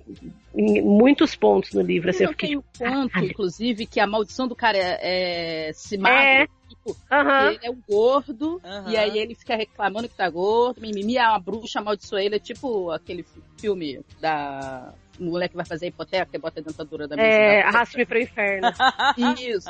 em 0.55 0.81
muitos 0.81 1.35
pontos 1.35 1.73
no 1.73 1.81
livro. 1.81 2.09
Assim, 2.09 2.23
eu 2.23 2.29
Eu 2.29 2.33
fiquei 2.33 2.49
tenho 2.49 2.61
tipo, 2.61 2.77
quanto, 2.77 3.11
caralho. 3.11 3.31
inclusive, 3.31 3.85
que 3.85 3.99
a 3.99 4.07
maldição 4.07 4.47
do 4.47 4.55
cara 4.55 4.77
é, 4.77 5.69
é 5.69 5.73
se 5.73 5.97
magro. 5.97 6.17
É. 6.19 6.47
Tipo, 6.67 6.97
Aham. 7.09 7.51
ele 7.51 7.59
é 7.63 7.71
um 7.71 7.81
gordo, 7.87 8.59
Aham. 8.63 8.91
e 8.91 8.97
aí 8.97 9.17
ele 9.17 9.33
fica 9.33 9.55
reclamando 9.55 10.09
que 10.09 10.15
tá 10.17 10.29
gordo, 10.29 10.81
mimimi, 10.81 11.17
uma 11.17 11.39
bruxa 11.39 11.79
amaldiçoa 11.79 12.21
ele, 12.21 12.35
é 12.35 12.39
tipo 12.39 12.91
aquele 12.91 13.25
filme 13.57 14.01
da 14.19 14.93
mulher 15.20 15.49
que 15.49 15.55
vai 15.55 15.65
fazer 15.65 15.86
a 15.86 15.89
hipoteca 15.89 16.30
e 16.34 16.39
bota 16.39 16.59
a 16.59 16.63
dentadura 16.63 17.07
da 17.07 17.15
mesa. 17.15 17.28
É, 17.28 17.61
arraste-me 17.63 18.05
pro 18.05 18.20
inferno. 18.20 18.68
Isso. 19.39 19.68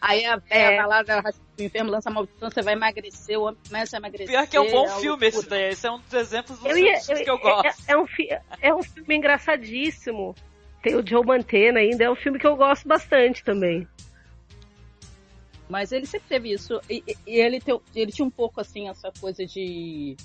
Aí 0.00 0.24
a 0.24 0.40
É. 0.48 0.76
velha 0.76 0.86
vai 0.86 1.22
lá, 1.22 1.32
pro 1.56 1.64
inferno, 1.64 1.90
lança 1.90 2.08
a 2.08 2.12
maldição, 2.12 2.50
você 2.50 2.62
vai 2.62 2.72
emagrecer, 2.74 3.38
o 3.38 3.42
homem 3.42 3.60
começa 3.68 3.96
a 3.96 3.98
emagrecer. 3.98 4.28
Pior 4.28 4.46
que 4.46 4.56
é 4.56 4.60
um 4.60 4.70
bom 4.70 4.86
a 4.86 4.88
filme 5.00 5.26
esse 5.26 5.48
daí. 5.48 5.68
Esse 5.70 5.86
é 5.86 5.90
um 5.90 5.98
dos 5.98 6.12
exemplos 6.14 6.58
dos 6.58 6.70
Eu 6.70 6.78
ia, 6.78 7.00
filmes 7.00 7.08
eu- 7.20 7.24
que 7.24 7.30
eu 7.30 7.34
é- 7.34 7.62
gosto. 7.62 7.82
É, 7.88 7.92
é 7.92 7.96
um, 7.98 8.06
fi- 8.06 8.28
é 8.62 8.74
um 8.74 8.82
filme 8.82 9.16
engraçadíssimo. 9.16 10.34
Tem 10.82 10.94
o 10.96 11.06
Joe 11.06 11.24
Mantena 11.24 11.80
ainda, 11.80 12.04
é 12.04 12.10
um 12.10 12.16
filme 12.16 12.38
que 12.38 12.46
eu 12.46 12.56
gosto 12.56 12.88
bastante 12.88 13.44
também. 13.44 13.86
Mas 15.68 15.92
ele 15.92 16.06
sempre 16.06 16.28
teve 16.28 16.52
isso. 16.52 16.80
E, 16.88 17.02
e- 17.06 17.16
e 17.26 17.38
ele, 17.38 17.60
tem, 17.60 17.78
ele 17.94 18.10
tinha 18.10 18.26
um 18.26 18.30
pouco, 18.30 18.60
assim, 18.60 18.88
essa 18.88 19.12
coisa 19.20 19.44
de... 19.46 20.16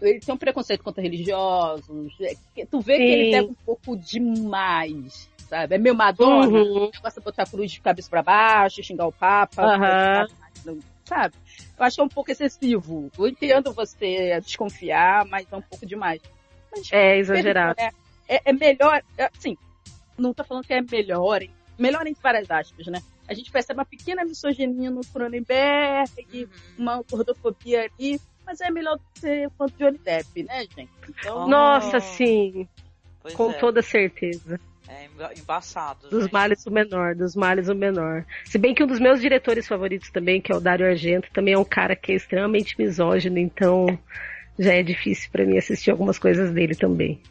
Ele 0.00 0.20
tem 0.20 0.34
um 0.34 0.38
preconceito 0.38 0.82
contra 0.82 1.02
religiosos. 1.02 2.14
é 2.20 2.34
que 2.54 2.66
Tu 2.66 2.80
vê 2.80 2.96
que 2.98 3.06
Sim. 3.06 3.12
ele 3.12 3.30
pega 3.30 3.48
um 3.50 3.54
pouco 3.54 3.96
demais, 3.96 5.28
sabe? 5.48 5.74
É 5.74 5.78
meio 5.78 5.94
Madonna. 5.94 6.46
Uhum. 6.48 6.90
Gosta 7.02 7.20
de 7.20 7.24
botar 7.24 7.42
a 7.42 7.46
cruz 7.46 7.70
de 7.72 7.80
cabeça 7.80 8.08
pra 8.08 8.22
baixo, 8.22 8.82
xingar 8.82 9.06
o 9.06 9.12
Papa. 9.12 9.62
Aham. 9.62 10.26
Sabe? 11.04 11.34
Eu 11.78 11.84
acho 11.84 11.96
que 11.96 12.00
é 12.00 12.04
um 12.04 12.08
pouco 12.08 12.30
excessivo. 12.30 13.10
Eu 13.18 13.26
entendo 13.28 13.72
você 13.72 14.40
desconfiar, 14.40 15.24
mas 15.26 15.46
é 15.50 15.56
um 15.56 15.62
pouco 15.62 15.84
demais. 15.84 16.20
Mas, 16.70 16.88
É 16.92 17.16
exagerado. 17.18 17.80
é, 17.80 17.90
é, 18.28 18.40
é 18.44 18.52
melhor, 18.52 19.02
é, 19.18 19.24
assim, 19.36 19.56
não 20.16 20.32
tô 20.32 20.44
falando 20.44 20.64
que 20.64 20.72
é 20.72 20.80
melhor, 20.80 21.42
hein? 21.42 21.50
melhor 21.76 22.06
em 22.06 22.12
várias 22.22 22.48
aspas, 22.50 22.86
né? 22.86 23.00
A 23.26 23.32
gente 23.34 23.50
percebe 23.50 23.78
uma 23.78 23.84
pequena 23.86 24.24
misoginia 24.24 24.90
no 24.90 25.00
Cronenberg, 25.00 26.10
Uhum. 26.34 26.48
uma 26.78 27.02
gordofobia 27.10 27.88
ali, 27.98 28.20
mas 28.50 28.60
é 28.60 28.68
melhor 28.70 28.96
do 28.96 29.02
que 29.14 29.20
ser 29.20 29.48
fã 29.56 29.66
do 29.66 29.72
Johnny 29.78 29.98
Depp, 29.98 30.42
né, 30.42 30.64
gente? 30.76 30.90
Então, 31.08 31.46
Nossa, 31.48 31.98
Oh. 31.98 32.00
sim, 32.00 32.68
Pois 33.22 33.34
com 33.34 33.50
é. 33.50 33.54
toda 33.54 33.80
certeza. 33.80 34.58
É 34.88 35.04
emba- 35.06 35.30
embaçado. 35.38 36.10
Dos 36.10 36.24
gente. 36.24 36.32
males 36.32 36.66
o 36.66 36.70
menor, 36.72 37.14
dos 37.14 37.36
males 37.36 37.68
o 37.68 37.74
menor. 37.76 38.24
Se 38.44 38.58
bem 38.58 38.74
que 38.74 38.82
um 38.82 38.88
dos 38.88 38.98
meus 38.98 39.20
diretores 39.20 39.68
favoritos 39.68 40.10
também, 40.10 40.40
que 40.40 40.50
é 40.50 40.56
o 40.56 40.60
Dario 40.60 40.84
Argento, 40.86 41.30
também 41.32 41.54
é 41.54 41.58
um 41.58 41.64
cara 41.64 41.94
que 41.94 42.10
é 42.10 42.16
extremamente 42.16 42.74
misógino, 42.76 43.38
então 43.38 43.86
já 44.58 44.74
é 44.74 44.82
difícil 44.82 45.30
pra 45.30 45.44
mim 45.46 45.56
assistir 45.56 45.92
algumas 45.92 46.18
coisas 46.18 46.50
dele 46.50 46.74
também. 46.74 47.22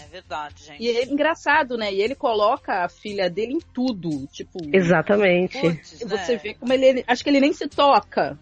É 0.00 0.06
verdade, 0.10 0.64
gente. 0.64 0.82
E 0.82 0.88
é 0.96 1.04
engraçado, 1.04 1.76
né? 1.76 1.92
E 1.92 2.00
ele 2.00 2.14
coloca 2.14 2.84
a 2.84 2.88
filha 2.88 3.28
dele 3.28 3.52
em 3.54 3.58
tudo. 3.60 4.26
Tipo, 4.28 4.58
Exatamente. 4.72 5.60
Putz, 5.60 6.00
e 6.00 6.04
né? 6.06 6.16
você 6.16 6.36
vê 6.38 6.54
como 6.54 6.72
ele. 6.72 7.04
Acho 7.06 7.22
que 7.22 7.28
ele 7.28 7.40
nem 7.40 7.52
se 7.52 7.68
toca. 7.68 8.38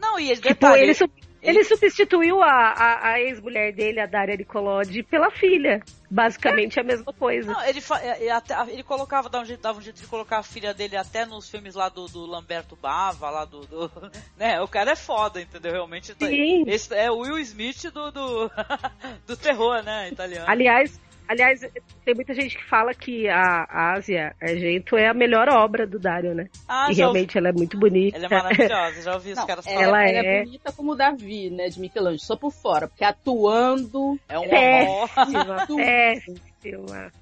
Não, 0.00 0.18
e 0.18 0.26
ele 0.30 0.36
Tipo, 0.36 0.48
detalhe, 0.48 0.82
ele, 0.82 0.94
su- 0.94 1.10
ele 1.42 1.64
substituiu 1.64 2.42
a, 2.42 2.48
a, 2.72 3.08
a 3.12 3.20
ex-mulher 3.20 3.72
dele, 3.72 4.00
a 4.00 4.06
Daria 4.06 4.36
Nicolodi, 4.36 5.02
pela 5.02 5.30
filha. 5.30 5.82
Basicamente 6.10 6.80
a 6.80 6.82
mesma 6.82 7.12
coisa. 7.12 7.52
Não, 7.52 7.62
ele, 7.64 7.80
é, 8.02 8.26
é, 8.26 8.30
até- 8.30 8.54
ele 8.72 8.82
colocava, 8.82 9.28
dava 9.28 9.44
um, 9.44 9.46
jeito, 9.46 9.60
dava 9.60 9.78
um 9.78 9.82
jeito 9.82 10.00
de 10.00 10.06
colocar 10.06 10.38
a 10.38 10.42
filha 10.42 10.74
dele 10.74 10.96
até 10.96 11.24
nos 11.24 11.48
filmes 11.48 11.74
lá 11.74 11.88
do, 11.88 12.06
do 12.06 12.26
Lamberto 12.26 12.74
Bava, 12.76 13.30
lá 13.30 13.44
do, 13.44 13.60
do- 13.66 13.90
Né, 14.36 14.60
o 14.60 14.66
cara 14.68 14.92
é 14.92 14.96
foda, 14.96 15.40
entendeu? 15.40 15.72
Realmente. 15.72 16.14
tá- 16.14 16.26
Sim. 16.26 16.64
Esse 16.66 16.94
é 16.94 17.10
o 17.10 17.18
Will 17.18 17.38
Smith 17.38 17.90
do, 17.92 18.10
do, 18.10 18.50
do 19.26 19.36
terror, 19.36 19.82
né, 19.82 20.08
italiano. 20.10 20.46
Aliás, 20.48 21.00
Aliás, 21.30 21.60
tem 22.04 22.12
muita 22.12 22.34
gente 22.34 22.56
que 22.58 22.64
fala 22.64 22.92
que 22.92 23.28
a 23.28 23.92
Ásia 23.92 24.34
Argento 24.42 24.96
é 24.96 25.06
a 25.06 25.14
melhor 25.14 25.48
obra 25.48 25.86
do 25.86 25.96
Dario, 25.96 26.34
né? 26.34 26.48
Ah, 26.66 26.90
e 26.90 26.94
já 26.94 27.06
ouvi- 27.06 27.18
realmente 27.20 27.38
ela 27.38 27.50
é 27.50 27.52
muito 27.52 27.78
bonita. 27.78 28.16
Ela 28.16 28.26
é 28.26 28.28
maravilhosa, 28.28 29.02
já 29.02 29.14
ouvi 29.14 29.30
os 29.30 29.38
Não, 29.38 29.46
caras 29.46 29.64
ela, 29.64 29.74
falando. 29.76 29.94
Ela 29.94 30.08
ela 30.08 30.26
é... 30.26 30.36
é- 30.40 30.44
bonita 30.44 30.72
como 30.72 30.90
o 30.90 30.96
Davi, 30.96 31.48
né, 31.50 31.68
de 31.68 31.78
Michelangelo, 31.78 32.18
só 32.18 32.34
por 32.34 32.50
fora, 32.50 32.88
porque 32.88 33.04
atuando 33.04 34.18
É 34.28 34.36
um 34.40 34.44
É. 34.44 34.82
amor. 34.82 35.08
Péssima, 35.14 35.66
péssima. 35.68 37.12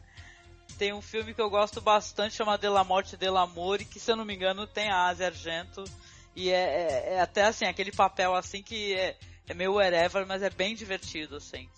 Tem 0.79 0.95
um 0.95 1.03
filme 1.03 1.35
que 1.35 1.43
eu 1.43 1.51
gosto 1.51 1.83
bastante, 1.83 2.35
chamado 2.35 2.61
De 2.61 2.69
La 2.69 2.85
Morte 2.85 3.15
e 3.15 3.19
De 3.19 3.29
l'Amore, 3.29 3.85
que 3.85 4.01
se 4.01 4.11
eu 4.11 4.17
não 4.17 4.25
me 4.25 4.35
engano 4.35 4.67
tem 4.67 4.89
a 4.89 5.09
Asia 5.09 5.27
Argento. 5.27 5.85
E 6.35 6.49
é, 6.51 6.55
é- 6.55 7.15
é 7.17 7.21
até 7.21 7.43
assim, 7.43 7.67
aquele 7.67 7.93
papel 7.93 8.35
assim 8.35 8.63
que 8.63 8.95
é, 8.95 9.17
é 9.49 9.53
meio 9.53 9.75
whatever, 9.75 10.25
mas 10.27 10.43
é 10.43 10.49
bem 10.49 10.75
divertido, 10.75 11.37
assim. 11.37 11.69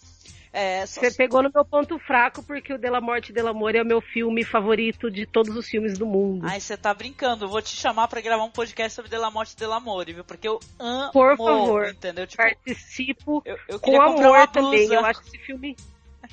É, 0.52 0.84
só- 0.84 1.00
Você 1.00 1.12
pegou 1.12 1.42
no 1.44 1.50
meu 1.54 1.64
ponto 1.64 1.96
fraco, 2.00 2.42
porque 2.42 2.72
o 2.72 2.78
Della 2.78 3.00
Morte 3.00 3.30
e 3.30 3.32
Della 3.32 3.50
Amor 3.50 3.74
é 3.76 3.82
o 3.82 3.84
meu 3.86 4.00
filme 4.00 4.42
favorito 4.44 5.08
de 5.08 5.24
todos 5.24 5.54
os 5.54 5.68
filmes 5.68 5.96
do 5.96 6.04
mundo. 6.04 6.44
Ai, 6.44 6.58
você 6.60 6.76
tá 6.76 6.92
brincando. 6.92 7.44
Eu 7.44 7.48
vou 7.48 7.62
te 7.62 7.76
chamar 7.76 8.08
pra 8.08 8.20
gravar 8.20 8.42
um 8.42 8.50
podcast 8.50 8.94
sobre 8.96 9.08
De 9.10 9.16
La 9.16 9.30
Morte 9.30 9.52
e 9.52 9.56
De 9.56 9.64
l'Amore, 9.66 10.12
viu? 10.12 10.24
Porque 10.24 10.48
eu 10.48 10.58
amo, 10.78 11.12
Por 11.12 11.36
favor. 11.36 11.88
entendeu? 11.90 12.26
Tipo, 12.26 12.42
Participo 12.42 13.42
eu, 13.44 13.56
eu 13.68 13.78
com 13.78 14.00
amor 14.00 14.48
também. 14.48 14.92
Eu 14.92 15.04
acho 15.04 15.20
esse 15.22 15.38
filme. 15.38 15.76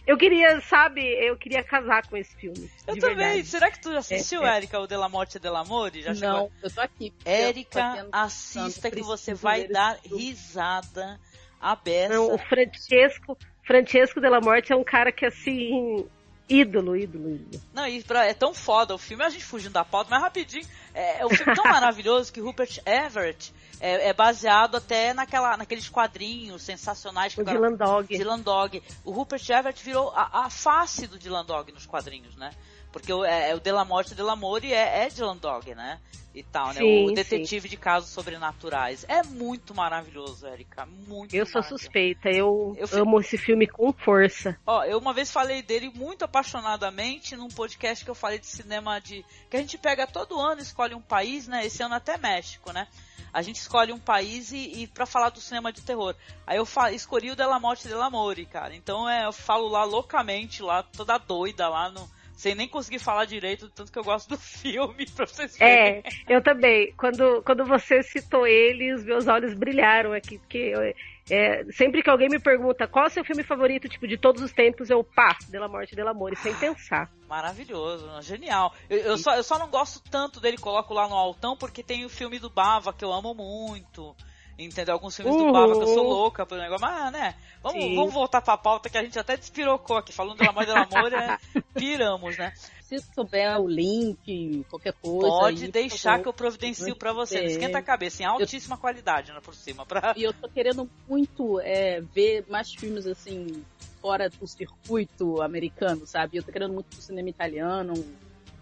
Eu 0.06 0.18
queria, 0.18 0.62
sabe, 0.62 1.02
eu 1.02 1.36
queria 1.38 1.64
casar 1.64 2.08
com 2.08 2.16
esse 2.18 2.34
filme. 2.36 2.70
Eu 2.88 2.98
também. 2.98 3.16
verdade. 3.18 3.44
Será 3.46 3.70
que 3.70 3.80
tu 3.82 3.90
assistiu, 3.92 4.44
É, 4.44 4.54
é. 4.54 4.58
Érica, 4.58 4.80
o 4.80 4.88
De 4.88 4.96
La 4.96 5.10
Morte 5.10 5.36
e 5.36 5.40
De 5.40 5.50
l'Amore? 5.50 6.02
Já 6.02 6.14
chegou? 6.16 6.30
Não, 6.30 6.52
eu 6.64 6.72
tô 6.74 6.82
aqui. 6.82 7.14
Érica, 7.26 8.08
assista 8.12 8.90
que 8.90 9.02
você 9.02 9.34
vai 9.34 9.68
dar 9.68 9.98
risada 10.04 11.20
a 11.60 11.76
beça. 11.76 12.14
Não, 12.14 12.34
o 12.34 12.38
Francesco, 12.38 13.38
Francesco 13.68 14.20
Della 14.22 14.40
Morte 14.42 14.72
é 14.72 14.76
um 14.76 14.84
cara 14.84 15.12
que 15.12 15.26
assim. 15.26 16.08
ídolo, 16.50 16.96
ídolo, 16.96 17.30
ídolo. 17.36 17.62
Não, 17.74 17.86
e 17.88 18.02
pra- 18.02 18.26
é 18.26 18.34
tão 18.34 18.54
foda 18.54 18.96
o 18.96 18.98
filme, 18.98 19.22
a 19.24 19.30
gente 19.30 19.44
fugindo 19.44 19.74
da 19.74 19.84
pauta, 19.84 20.10
mas 20.10 20.22
rapidinho. 20.22 20.66
É, 20.94 21.20
é 21.22 21.26
um 21.26 21.30
filme 21.30 21.54
tão 21.54 21.66
maravilhoso 21.70 22.32
que 22.32 22.40
Rupert 22.40 22.80
Everett 22.86 23.54
é, 23.82 24.08
é 24.10 24.14
baseado 24.14 24.78
até 24.78 25.14
naquela, 25.14 25.58
naqueles 25.58 25.90
quadrinhos 25.90 26.62
sensacionais 26.64 27.34
que 27.36 27.42
O 27.42 27.44
agora- 27.44 27.58
Dylan 27.60 27.76
Dog. 27.76 28.18
Dylan 28.18 28.40
Dog. 28.40 28.82
O 29.04 29.12
Rupert 29.12 29.44
Everett 29.50 29.84
virou 29.84 30.10
a, 30.16 30.46
a 30.46 30.50
face 30.50 31.06
do 31.06 31.20
Dylan 31.20 31.46
Dog 31.46 31.72
nos 31.74 31.86
quadrinhos, 31.86 32.36
né? 32.38 32.52
Porque 32.92 33.12
o, 33.12 33.24
é, 33.26 33.52
é 33.52 33.56
o 33.56 33.60
De 33.60 33.72
La 33.72 33.86
Morte 33.86 34.14
e 34.14 34.16
De 34.16 34.22
l'Amore 34.22 34.74
é, 34.74 35.04
é 35.06 35.10
Dylan 35.10 35.38
Dog, 35.38 35.76
né? 35.76 36.00
E 36.34 36.44
tal, 36.44 36.68
né? 36.68 36.74
Sim, 36.82 37.06
o 37.12 37.14
detetive 37.16 37.68
de 37.68 37.76
casos 37.78 38.12
sobrenaturais. 38.12 39.04
É 39.08 39.24
muito 39.24 39.74
maravilhoso, 39.74 40.46
Erika. 40.48 40.86
Muito 40.86 41.36
Eu 41.36 41.48
sou 41.48 41.64
suspeita, 41.64 42.30
eu, 42.30 42.76
Eu 42.78 42.88
fi- 42.88 43.00
amo 43.00 43.20
esse 43.20 43.38
filme 43.40 43.66
com 43.68 43.92
força. 43.92 44.56
Ó, 44.66 44.84
eu 44.84 45.00
uma 45.00 45.14
vez 45.14 45.32
falei 45.32 45.64
dele 45.64 45.90
muito 45.96 46.24
apaixonadamente 46.26 47.36
num 47.36 47.48
podcast 47.48 48.04
que 48.06 48.12
eu 48.12 48.16
falei 48.16 48.38
de 48.40 48.46
cinema 48.46 49.00
de. 49.00 49.26
que 49.50 49.58
a 49.58 49.60
gente 49.60 49.78
pega 49.78 50.06
todo 50.06 50.40
ano, 50.40 50.62
escolhe 50.62 50.94
um 50.94 51.02
país, 51.02 51.48
né? 51.48 51.66
Esse 51.66 51.82
ano 51.82 51.96
até 51.96 52.18
México, 52.18 52.72
né? 52.72 52.88
A 53.34 53.42
gente 53.42 53.58
escolhe 53.58 53.92
um 53.92 54.00
país 54.00 54.52
e, 54.52 54.84
e 54.84 54.88
para 54.88 55.06
falar 55.06 55.30
do 55.30 55.42
cinema 55.42 55.72
de 55.72 55.82
terror. 55.82 56.16
Aí 56.46 56.58
eu 56.58 56.66
fa- 56.66 56.92
escolhi 56.92 57.32
o 57.32 57.36
Della 57.36 57.60
Morte 57.60 57.86
e 57.86 57.90
Della 57.90 58.06
Amore, 58.08 58.46
cara. 58.46 58.76
Então 58.76 59.10
é, 59.10 59.26
eu 59.26 59.34
falo 59.34 59.68
lá 59.68 59.84
loucamente, 59.84 60.62
lá, 60.62 60.84
toda 60.84 61.18
doida 61.18 61.68
lá 61.68 61.90
no. 61.90 62.08
Sem 62.38 62.54
nem 62.54 62.68
conseguir 62.70 63.00
falar 63.00 63.26
direito, 63.26 63.66
do 63.66 63.72
tanto 63.72 63.92
que 63.92 63.98
eu 63.98 64.04
gosto 64.04 64.30
do 64.30 64.38
filme, 64.40 65.08
pra 65.16 65.26
vocês 65.26 65.58
verem. 65.58 66.04
É, 66.06 66.34
eu 66.34 66.42
também. 66.42 66.94
Quando, 66.96 67.42
quando 67.42 67.66
você 67.66 68.04
citou 68.04 68.46
ele, 68.46 68.94
os 68.94 69.04
meus 69.04 69.28
olhos 69.28 69.54
brilharam 69.56 70.14
aqui, 70.14 70.38
porque 70.38 70.58
eu- 70.60 70.94
é, 71.30 71.66
sempre 71.72 72.02
que 72.04 72.10
alguém 72.10 72.30
me 72.30 72.40
pergunta 72.40 72.88
qual 72.88 73.06
é 73.06 73.08
o 73.08 73.12
seu 73.12 73.26
filme 73.26 73.44
favorito, 73.44 73.90
tipo, 73.90 74.08
de 74.08 74.18
todos 74.18 74.42
os 74.42 74.54
tempos, 74.54 74.90
eu, 74.90 75.04
pá, 75.04 75.36
Della 75.50 75.68
Morte 75.68 75.92
e 75.92 75.96
Della 75.96 76.12
Amore, 76.12 76.36
sem 76.38 76.54
pensar. 76.56 77.12
Maravilhoso, 77.28 78.08
genial. 78.22 78.74
Eu, 78.90 79.00
eu 79.00 79.18
só, 79.18 79.36
eu 79.36 79.44
só 79.44 79.58
não 79.60 79.68
gosto 79.70 80.00
tanto 80.10 80.40
dele, 80.40 80.58
coloco 80.58 80.94
lá 80.94 81.08
no 81.10 81.16
altão, 81.16 81.58
porque 81.58 81.82
tem 81.84 82.06
o 82.06 82.10
filme 82.10 82.40
do 82.40 82.50
Bava, 82.52 82.94
que 82.94 83.04
eu 83.04 83.12
amo 83.12 83.34
muito. 83.34 84.16
Entendeu? 84.58 84.96
Alguns 84.96 85.16
filmes 85.16 85.36
do 85.36 85.44
Uhum. 85.44 85.52
Bava 85.52 85.74
que 85.76 85.84
eu 85.84 85.88
sou 85.94 86.04
louca 86.04 86.46
pelo 86.46 86.60
negócio. 86.62 86.82
Mas, 86.86 87.12
né? 87.12 87.36
Vamos, 87.62 87.84
Sim. 87.84 87.96
vamos 87.96 88.14
voltar 88.14 88.42
pra 88.42 88.58
pauta 88.58 88.90
que 88.90 88.98
a 88.98 89.04
gente 89.04 89.18
até 89.20 89.38
despirocou 89.38 89.98
aqui. 89.98 90.12
Falando 90.12 90.38
do 90.38 90.50
amor 90.50 90.64
e 90.64 90.66
do 90.66 90.74
amor, 90.76 91.14
é, 91.14 91.38
piramos, 91.76 92.38
né? 92.38 92.52
Se 92.82 92.98
souber 93.14 93.60
o 93.62 93.68
link, 93.68 94.66
qualquer 94.70 94.94
coisa. 94.94 95.28
Pode 95.28 95.66
aí, 95.66 95.72
deixar 95.72 96.22
que 96.22 96.28
eu 96.28 96.34
providencio 96.34 96.96
pra 96.96 97.14
você. 97.14 97.36
Não 97.40 97.44
É. 97.44 97.46
esquenta 97.48 97.78
a 97.78 97.82
cabeça, 97.84 98.24
em 98.24 98.26
altíssima 98.26 98.78
qualidade, 98.78 99.32
né? 99.32 99.40
Por 99.44 99.54
cima. 99.54 99.86
Pra... 99.86 100.14
E 100.18 100.24
eu 100.24 100.34
tô 100.34 100.48
querendo 100.50 100.90
muito 101.08 101.60
é, 101.60 102.02
ver 102.02 102.46
mais 102.50 102.74
filmes 102.74 103.06
assim, 103.06 103.64
fora 104.02 104.30
do 104.30 104.48
circuito 104.48 105.42
americano, 105.42 106.08
sabe? 106.08 106.38
Eu 106.38 106.44
tô 106.44 106.52
querendo 106.52 106.74
muito 106.74 106.96
do 106.96 107.02
cinema 107.02 107.30
italiano, 107.30 107.94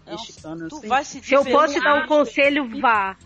mexicano, 0.04 0.68
Tu 0.68 0.76
assim. 0.76 0.88
vai 0.88 1.04
se 1.04 1.22
Se 1.22 1.34
eu 1.34 1.44
posso 1.44 1.80
dar 1.80 2.04
um 2.04 2.06
conselho, 2.08 2.68
vá. 2.80 3.16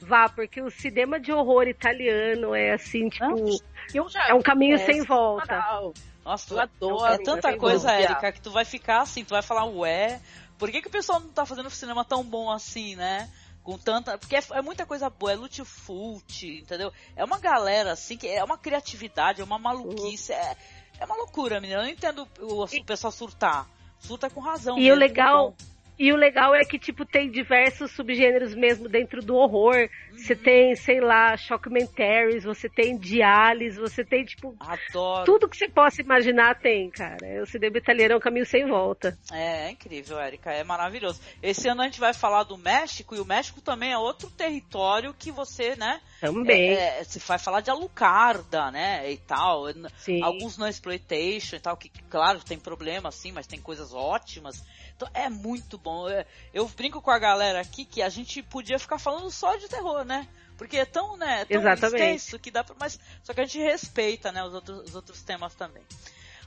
Vá, 0.00 0.28
porque 0.28 0.60
o 0.60 0.70
cinema 0.70 1.18
de 1.20 1.32
horror 1.32 1.66
italiano 1.66 2.54
é 2.54 2.72
assim, 2.72 3.08
tipo, 3.08 3.24
Não, 3.24 3.58
Eu 3.92 4.08
já 4.08 4.28
é 4.28 4.34
um 4.34 4.42
caminho 4.42 4.76
é, 4.76 4.78
sem 4.78 5.02
volta. 5.02 5.92
Nossa, 6.24 6.48
tu 6.48 6.54
Eu 6.54 6.60
adoro. 6.60 7.14
É 7.14 7.18
tanta 7.18 7.56
coisa. 7.56 7.92
Érica, 7.92 8.32
que 8.32 8.40
tu 8.40 8.50
vai 8.50 8.64
ficar 8.64 9.02
assim, 9.02 9.24
tu 9.24 9.30
vai 9.30 9.42
falar, 9.42 9.64
ué, 9.66 10.20
por 10.58 10.70
que, 10.70 10.80
que 10.80 10.88
o 10.88 10.90
pessoal 10.90 11.20
não 11.20 11.28
tá 11.28 11.44
fazendo 11.44 11.68
cinema 11.70 12.04
tão 12.04 12.24
bom 12.24 12.50
assim, 12.50 12.96
né? 12.96 13.30
Com 13.62 13.76
tanta. 13.78 14.16
Porque 14.16 14.36
é, 14.36 14.42
é 14.52 14.62
muita 14.62 14.86
coisa 14.86 15.10
boa, 15.10 15.32
é 15.32 15.36
Lutfult, 15.36 16.42
entendeu? 16.42 16.92
É 17.14 17.24
uma 17.24 17.38
galera 17.38 17.92
assim, 17.92 18.16
que 18.16 18.28
é 18.28 18.42
uma 18.42 18.58
criatividade, 18.58 19.40
é 19.40 19.44
uma 19.44 19.58
maluquice, 19.58 20.32
é, 20.32 20.56
é 20.98 21.04
uma 21.04 21.16
loucura, 21.16 21.60
menina. 21.60 21.80
Eu 21.80 21.84
não 21.84 21.90
entendo 21.90 22.28
o, 22.40 22.64
o 22.64 22.84
pessoal 22.84 23.12
surtar. 23.12 23.68
Surta 23.98 24.28
com 24.28 24.40
razão. 24.40 24.76
E 24.78 24.82
mesmo, 24.82 24.96
o 24.96 24.98
legal, 24.98 25.50
bom. 25.50 25.73
E 25.98 26.12
o 26.12 26.16
legal 26.16 26.54
é 26.54 26.64
que, 26.64 26.78
tipo, 26.78 27.04
tem 27.06 27.30
diversos 27.30 27.92
subgêneros 27.92 28.54
mesmo 28.54 28.88
dentro 28.88 29.22
do 29.22 29.36
horror. 29.36 29.88
Você 30.16 30.34
tem, 30.34 30.74
sei 30.74 31.00
lá, 31.00 31.36
shockumentaries, 31.36 32.44
você 32.44 32.68
tem 32.68 32.96
diálise, 32.96 33.78
você 33.78 34.04
tem, 34.04 34.24
tipo, 34.24 34.56
Adoro. 34.60 35.24
tudo 35.24 35.48
que 35.48 35.56
você 35.56 35.68
possa 35.68 36.02
imaginar 36.02 36.54
tem, 36.60 36.90
cara. 36.90 37.42
O 37.42 37.46
cinema 37.46 37.78
italiano 37.78 38.14
é 38.14 38.16
um 38.16 38.20
caminho 38.20 38.46
sem 38.46 38.66
volta. 38.66 39.16
É, 39.32 39.66
é 39.66 39.70
incrível, 39.70 40.18
Érica, 40.18 40.52
é 40.52 40.64
maravilhoso. 40.64 41.20
Esse 41.42 41.68
ano 41.68 41.82
a 41.82 41.84
gente 41.84 42.00
vai 42.00 42.12
falar 42.12 42.44
do 42.44 42.56
México, 42.56 43.14
e 43.14 43.20
o 43.20 43.24
México 43.24 43.60
também 43.60 43.92
é 43.92 43.98
outro 43.98 44.30
território 44.30 45.14
que 45.14 45.30
você, 45.30 45.76
né, 45.76 46.00
Também, 46.20 46.70
É, 46.70 47.00
é, 47.00 47.04
se 47.04 47.18
vai 47.20 47.38
falar 47.38 47.60
de 47.60 47.70
Alucarda, 47.70 48.70
né? 48.70 49.10
E 49.10 49.18
tal. 49.18 49.68
N- 49.68 49.88
sim. 49.96 50.22
Alguns 50.22 50.56
no 50.56 50.66
exploitation 50.66 51.56
e 51.56 51.60
tal, 51.60 51.76
que 51.76 51.88
claro 52.08 52.40
tem 52.40 52.58
problema 52.58 53.08
assim, 53.08 53.32
mas 53.32 53.46
tem 53.46 53.60
coisas 53.60 53.92
ótimas. 53.92 54.64
Então 54.96 55.08
é 55.12 55.28
muito 55.28 55.76
bom. 55.76 56.08
É, 56.08 56.26
Eu 56.52 56.68
brinco 56.68 57.02
com 57.02 57.10
a 57.10 57.18
galera 57.18 57.60
aqui 57.60 57.84
que 57.84 58.00
a 58.02 58.08
gente 58.08 58.42
podia 58.42 58.78
ficar 58.78 58.98
falando 58.98 59.30
só 59.30 59.56
de 59.56 59.68
terror, 59.68 60.04
né? 60.04 60.28
Porque 60.56 60.76
é 60.76 60.84
tão, 60.84 61.16
né, 61.16 61.40
é 61.40 61.44
tão 61.44 61.60
Exatamente. 61.60 62.00
extenso 62.00 62.38
que 62.38 62.50
dá 62.50 62.62
pra, 62.62 62.76
mas 62.78 62.98
só 63.24 63.34
que 63.34 63.40
a 63.40 63.44
gente 63.44 63.58
respeita, 63.58 64.30
né, 64.30 64.44
os 64.44 64.54
outros, 64.54 64.88
os 64.88 64.94
outros 64.94 65.22
temas 65.22 65.52
também. 65.54 65.82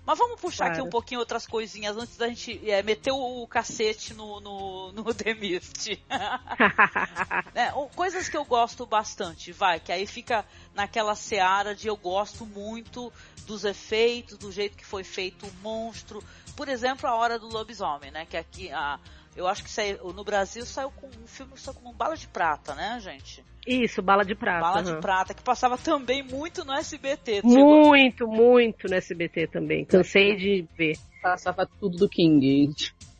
Mas 0.07 0.17
vamos 0.17 0.39
puxar 0.39 0.67
aqui 0.67 0.75
Claro. 0.75 0.87
um 0.87 0.89
pouquinho 0.89 1.19
outras 1.19 1.45
coisinhas 1.45 1.97
antes 1.97 2.15
da 2.15 2.29
gente 2.29 2.61
é, 2.71 2.81
meter 2.81 3.11
o, 3.11 3.43
o 3.43 3.45
cacete 3.45 4.13
no, 4.13 4.39
no, 4.39 4.91
no 4.93 5.03
The 5.13 5.33
Mist. 5.33 5.99
É, 7.53 7.71
coisas 7.95 8.29
que 8.29 8.37
eu 8.37 8.45
gosto 8.45 8.85
bastante, 8.85 9.51
vai, 9.51 9.79
que 9.79 9.91
aí 9.91 10.05
fica 10.05 10.45
naquela 10.73 11.15
seara 11.15 11.75
de 11.75 11.87
eu 11.87 11.97
gosto 11.97 12.45
muito 12.45 13.11
dos 13.45 13.65
efeitos, 13.65 14.37
do 14.37 14.51
jeito 14.51 14.77
que 14.77 14.85
foi 14.85 15.03
feito 15.03 15.45
o 15.45 15.51
monstro. 15.61 16.23
Por 16.55 16.69
exemplo, 16.69 17.07
a 17.09 17.15
Hora 17.15 17.37
do 17.39 17.47
Lobisomem, 17.47 18.11
né? 18.11 18.25
Que 18.25 18.37
aqui, 18.37 18.71
a, 18.71 18.99
eu 19.37 19.47
acho 19.47 19.63
que 19.63 19.69
saiu, 19.69 20.11
no 20.13 20.23
Brasil 20.23 20.65
saiu 20.65 20.89
com 20.89 21.05
um 21.07 21.27
filme 21.27 21.53
só 21.55 21.71
com 21.71 21.93
bala 21.93 22.17
de 22.17 22.27
prata, 22.27 22.73
né, 22.73 22.99
gente? 22.99 23.43
Isso, 23.67 24.01
bala 24.01 24.25
de 24.25 24.33
prata. 24.33 24.61
Bala 24.61 24.81
de 24.83 24.91
aham. 24.91 24.99
prata, 24.99 25.33
que 25.33 25.43
passava 25.43 25.77
também 25.77 26.23
muito 26.23 26.65
no 26.65 26.73
SBT. 26.73 27.43
Tu 27.43 27.49
chegou- 27.49 27.85
Muito, 27.87 28.27
muito 28.27 28.87
no 28.87 28.95
SBT 28.95 29.45
também. 29.47 29.85
Cansei 29.85 30.35
de 30.35 30.67
ver. 30.75 30.97
Passava 31.21 31.69
tudo 31.79 31.97
do 31.97 32.09
King. 32.09 32.75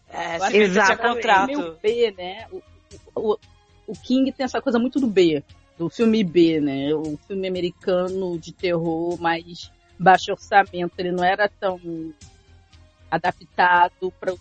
É, 0.10 0.38
tinha 0.50 0.64
Exatamente. 0.64 1.28
É 1.28 1.46
meio 1.46 1.78
B, 1.82 2.16
né? 2.18 2.48
O, 2.52 2.62
o, 3.16 3.38
o 3.86 3.94
King 3.94 4.32
tem 4.32 4.44
essa 4.46 4.62
coisa 4.62 4.80
muito 4.80 5.00
do 5.00 5.08
B, 5.08 5.44
do 5.78 5.88
filme 5.90 6.24
B, 6.24 6.60
né? 6.60 6.96
O 6.96 7.16
filme 7.28 7.48
americano 7.48 8.40
de 8.40 8.52
terror 8.54 9.22
mais 9.22 9.72
baixo 10.00 10.32
orçamento. 10.32 10.94
Ele 10.98 11.12
não 11.12 11.24
era 11.24 11.48
tão 11.48 11.80
adaptado 13.12 14.12
para 14.20 14.34
o 14.34 14.40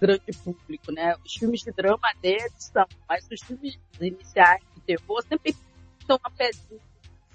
grande 0.00 0.32
público, 0.44 0.92
né? 0.92 1.14
Os 1.24 1.32
filmes 1.34 1.60
de 1.62 1.72
drama 1.72 2.08
deles 2.22 2.52
são, 2.72 2.86
mas 3.08 3.26
os 3.30 3.40
filmes 3.42 3.78
iniciais 4.00 4.62
de 4.74 4.80
terror 4.82 5.22
sempre 5.28 5.54
estão 6.00 6.18
a 6.22 6.30
pezinho 6.30 6.80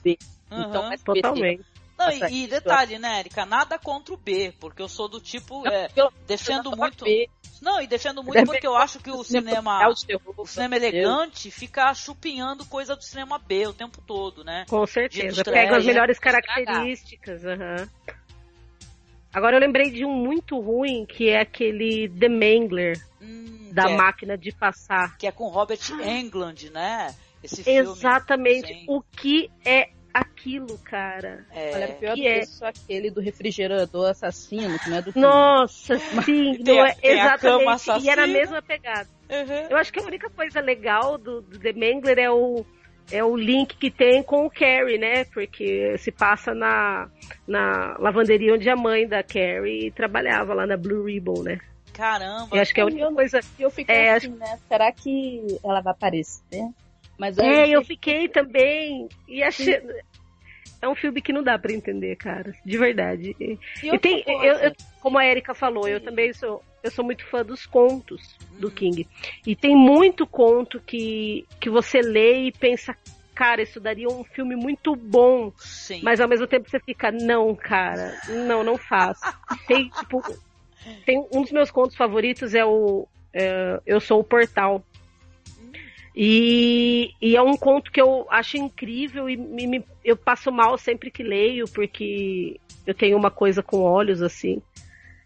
B. 0.03 0.17
Então, 0.47 0.81
Aham. 0.83 0.93
SBT, 0.93 1.21
Totalmente. 1.21 1.65
Não, 1.97 2.09
e, 2.09 2.43
e 2.43 2.47
detalhe, 2.47 2.97
né, 2.97 3.19
Erika? 3.19 3.45
Nada 3.45 3.77
contra 3.77 4.13
o 4.13 4.17
B, 4.17 4.53
porque 4.59 4.81
eu 4.81 4.89
sou 4.89 5.07
do 5.07 5.21
tipo. 5.21 5.65
é, 5.67 5.87
pelo- 5.89 6.11
defendo 6.27 6.69
só 6.71 6.75
muito. 6.75 7.05
B, 7.05 7.29
Não, 7.61 7.79
e 7.81 7.87
defendo 7.87 8.21
muito 8.23 8.33
Deve- 8.33 8.45
porque 8.47 8.67
eu 8.67 8.75
acho 8.75 8.99
que 8.99 9.11
o 9.11 9.23
cinema. 9.23 9.79
terror, 10.05 10.33
O 10.35 10.45
cinema 10.45 10.75
elegante 10.75 11.49
fica 11.51 11.93
chupinhando 11.93 12.65
coisa 12.65 12.95
do 12.95 13.03
cinema 13.03 13.37
B 13.39 13.67
o 13.67 13.73
tempo 13.73 14.01
todo, 14.01 14.43
né? 14.43 14.65
Com 14.67 14.85
certeza. 14.87 15.43
Pega 15.43 15.77
as 15.77 15.85
melhores 15.85 16.17
estragar. 16.17 16.43
características. 16.43 17.45
aham. 17.45 17.87
Agora 19.33 19.55
eu 19.55 19.59
lembrei 19.59 19.89
de 19.89 20.05
um 20.05 20.11
muito 20.13 20.59
ruim, 20.59 21.05
que 21.05 21.29
é 21.29 21.39
aquele 21.41 22.07
The 22.09 22.29
Mangler, 22.29 23.01
Hum, 23.21 23.69
da 23.73 23.89
é, 23.89 23.95
máquina 23.95 24.37
de 24.37 24.51
passar. 24.51 25.17
que 25.17 25.25
é 25.25 25.31
com 25.31 25.47
Robert 25.47 25.79
Englund, 26.05 26.69
né? 26.71 27.15
Esse 27.43 27.63
filme. 27.63 27.79
Exatamente. 27.79 28.67
Sim. 28.67 28.85
O 28.87 29.01
que 29.01 29.49
é 29.65 29.89
aquilo, 30.13 30.77
cara? 30.85 31.45
É, 31.51 31.71
Olha, 31.73 31.87
pior 31.95 32.13
que 32.13 32.27
é- 32.27 32.43
isso, 32.43 32.63
aquele 32.63 33.09
do 33.09 33.19
refrigerador 33.19 34.09
assassino, 34.11 34.77
que 34.79 34.89
não 34.89 34.97
é 34.97 35.01
do 35.01 35.11
filme. 35.11 35.27
Nossa, 35.27 35.97
sim, 35.97 36.53
Tem 36.63 36.75
não 36.75 36.85
é 36.85 36.93
tem 36.93 37.11
exatamente. 37.11 38.05
E 38.05 38.09
era 38.09 38.23
a 38.25 38.27
mesma 38.27 38.61
pegada. 38.61 39.09
Uhum. 39.29 39.67
Eu 39.71 39.77
acho 39.77 39.91
que 39.91 39.99
a 39.99 40.03
única 40.03 40.29
coisa 40.29 40.59
legal 40.61 41.17
do, 41.17 41.41
do 41.41 41.57
The 41.59 41.73
Mangler 41.73 42.19
é 42.19 42.29
o, 42.29 42.63
é 43.11 43.23
o 43.23 43.35
link 43.35 43.75
que 43.77 43.91
tem 43.91 44.23
com 44.23 44.45
o 44.45 44.49
Carrie, 44.49 44.97
né? 44.97 45.23
Porque 45.25 45.97
se 45.97 46.11
passa 46.11 46.53
na, 46.53 47.07
na 47.47 47.95
lavanderia 47.99 48.53
onde 48.53 48.69
a 48.69 48.75
mãe 48.75 49.07
da 49.07 49.21
Carrie 49.23 49.91
trabalhava, 49.91 50.53
lá 50.53 50.65
na 50.65 50.77
Blue 50.77 51.05
Ribbon, 51.05 51.43
né? 51.43 51.59
Caramba. 51.93 52.47
Eu 52.55 52.61
acho 52.61 52.73
que 52.73 52.79
é 52.79 52.83
a 52.83 52.87
única 52.87 53.11
coisa. 53.11 53.39
E 53.59 53.61
eu 53.61 53.69
fiquei 53.69 53.95
É, 53.95 54.13
assim, 54.15 54.29
né? 54.29 54.57
Será 54.67 54.91
que 54.91 55.57
ela 55.63 55.79
vai 55.81 55.91
aparecer? 55.93 56.67
Mas 57.19 57.37
É, 57.37 57.67
eu 57.67 57.81
fiquei- 57.83 58.25
fiquei 58.25 58.27
também. 58.29 59.07
E 59.27 59.43
achei. 59.43 59.79
É 60.83 60.87
um 60.89 60.95
filme 60.95 61.21
que 61.21 61.31
não 61.31 61.41
dá 61.41 61.57
pra 61.57 61.71
entender, 61.71 62.13
cara. 62.17 62.53
De 62.65 62.77
verdade. 62.77 63.33
E, 63.39 63.57
E 63.81 63.97
tem, 63.99 64.21
eu, 64.27 64.55
eu- 64.55 64.75
como 64.99 65.17
a 65.17 65.25
Erika 65.25 65.53
falou, 65.53 65.87
eu 65.87 66.01
também 66.01 66.33
sou, 66.33 66.61
eu 66.83 66.91
sou 66.91 67.05
muito 67.05 67.25
fã 67.27 67.41
dos 67.41 67.65
contos 67.65 68.37
do 68.59 68.69
King. 68.69 69.07
E 69.47 69.55
tem 69.55 69.73
muito 69.77 70.27
conto 70.27 70.81
que, 70.81 71.45
que 71.61 71.69
você 71.69 72.01
lê 72.01 72.47
e 72.47 72.51
pensa, 72.51 72.93
cara, 73.33 73.61
isso 73.61 73.79
daria 73.79 74.09
um 74.09 74.25
filme 74.25 74.57
muito 74.57 74.93
bom. 74.93 75.53
Sim. 75.57 76.01
Mas 76.03 76.19
ao 76.19 76.27
mesmo 76.27 76.47
tempo 76.47 76.69
você 76.69 76.81
fica, 76.81 77.13
não, 77.13 77.55
cara, 77.55 78.13
não, 78.45 78.61
não 78.61 78.77
faço. 78.77 79.21
Tem, 79.65 79.87
tipo, 79.87 80.21
tem 81.05 81.25
um 81.31 81.43
dos 81.43 81.51
meus 81.53 81.71
contos 81.71 81.95
favoritos 81.95 82.53
é 82.53 82.65
o 82.65 83.07
é, 83.33 83.79
Eu 83.85 84.01
Sou 84.01 84.19
o 84.19 84.23
Portal. 84.23 84.85
E, 86.15 87.11
e 87.21 87.35
é 87.35 87.41
um 87.41 87.57
conto 87.57 87.91
que 87.91 87.99
eu 88.01 88.27
acho 88.29 88.57
incrível 88.57 89.29
e 89.29 89.35
me- 89.35 89.67
me- 89.67 89.85
eu 90.05 90.15
passo 90.15 90.51
mal 90.51 90.77
sempre 90.77 91.09
que 91.09 91.23
leio, 91.23 91.65
porque 91.67 92.59
eu 92.85 92.93
tenho 92.93 93.17
uma 93.17 93.31
coisa 93.31 93.63
com 93.63 93.79
olhos, 93.81 94.21
assim. 94.21 94.61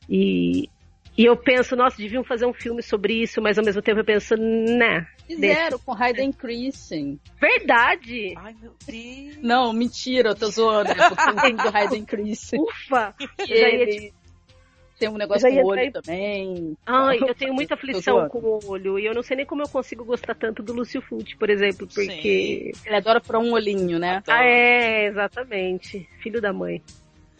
E, 0.10 0.70
e 1.18 1.26
eu 1.26 1.36
penso, 1.36 1.76
nossa, 1.76 1.98
deviam 1.98 2.24
fazer 2.24 2.46
um 2.46 2.54
filme 2.54 2.82
sobre 2.82 3.22
isso, 3.22 3.42
mas 3.42 3.58
ao 3.58 3.66
mesmo 3.66 3.82
tempo 3.82 4.00
eu 4.00 4.06
penso, 4.06 4.36
né, 4.38 5.06
Fizeram 5.28 5.78
com 5.80 5.92
Hayden 5.94 6.32
Christensen. 6.32 7.20
verdade! 7.38 8.34
Ai, 8.38 8.56
meu 8.62 8.74
Deus. 8.88 9.38
Não, 9.44 9.74
mentira, 9.74 10.30
eu 10.30 10.36
tô 10.36 10.50
zoando. 10.50 10.96
Porque 10.96 11.14
o 11.14 11.18
filme 11.18 11.54
do 11.62 11.68
Hayden 11.76 12.06
Christensen. 12.08 12.62
Ufa! 12.62 13.14
Eu 13.40 13.58
ia 13.58 13.68
ele 13.74 14.14
tem 14.98 15.10
um 15.10 15.18
negócio 15.18 15.48
com 15.48 15.56
o 15.56 15.66
olho 15.66 15.82
entrar 15.82 16.02
também. 16.02 16.78
Ai, 16.86 17.20
eu 17.22 17.36
tenho 17.36 17.54
muita 17.54 17.76
aflição 17.76 18.28
com 18.30 18.40
o 18.40 18.60
olho 18.68 18.98
e 18.98 19.06
eu 19.06 19.14
não 19.14 19.22
sei 19.22 19.38
nem 19.38 19.46
como 19.46 19.62
eu 19.62 19.68
consigo 19.70 20.04
gostar 20.04 20.36
tanto 20.36 20.64
do 20.64 20.74
Lúcio 20.74 21.02
Fulci, 21.02 21.36
por 21.36 21.50
exemplo, 21.50 21.88
porque. 21.88 22.72
Ele 22.86 22.96
adora 22.96 23.22
furar 23.22 23.42
um 23.42 23.54
olhinho, 23.54 24.00
né? 24.00 24.24
Ah, 24.28 24.44
é, 24.44 25.06
exatamente. 25.06 26.10
Filho 26.22 26.42
da 26.42 26.52
mãe. 26.52 26.82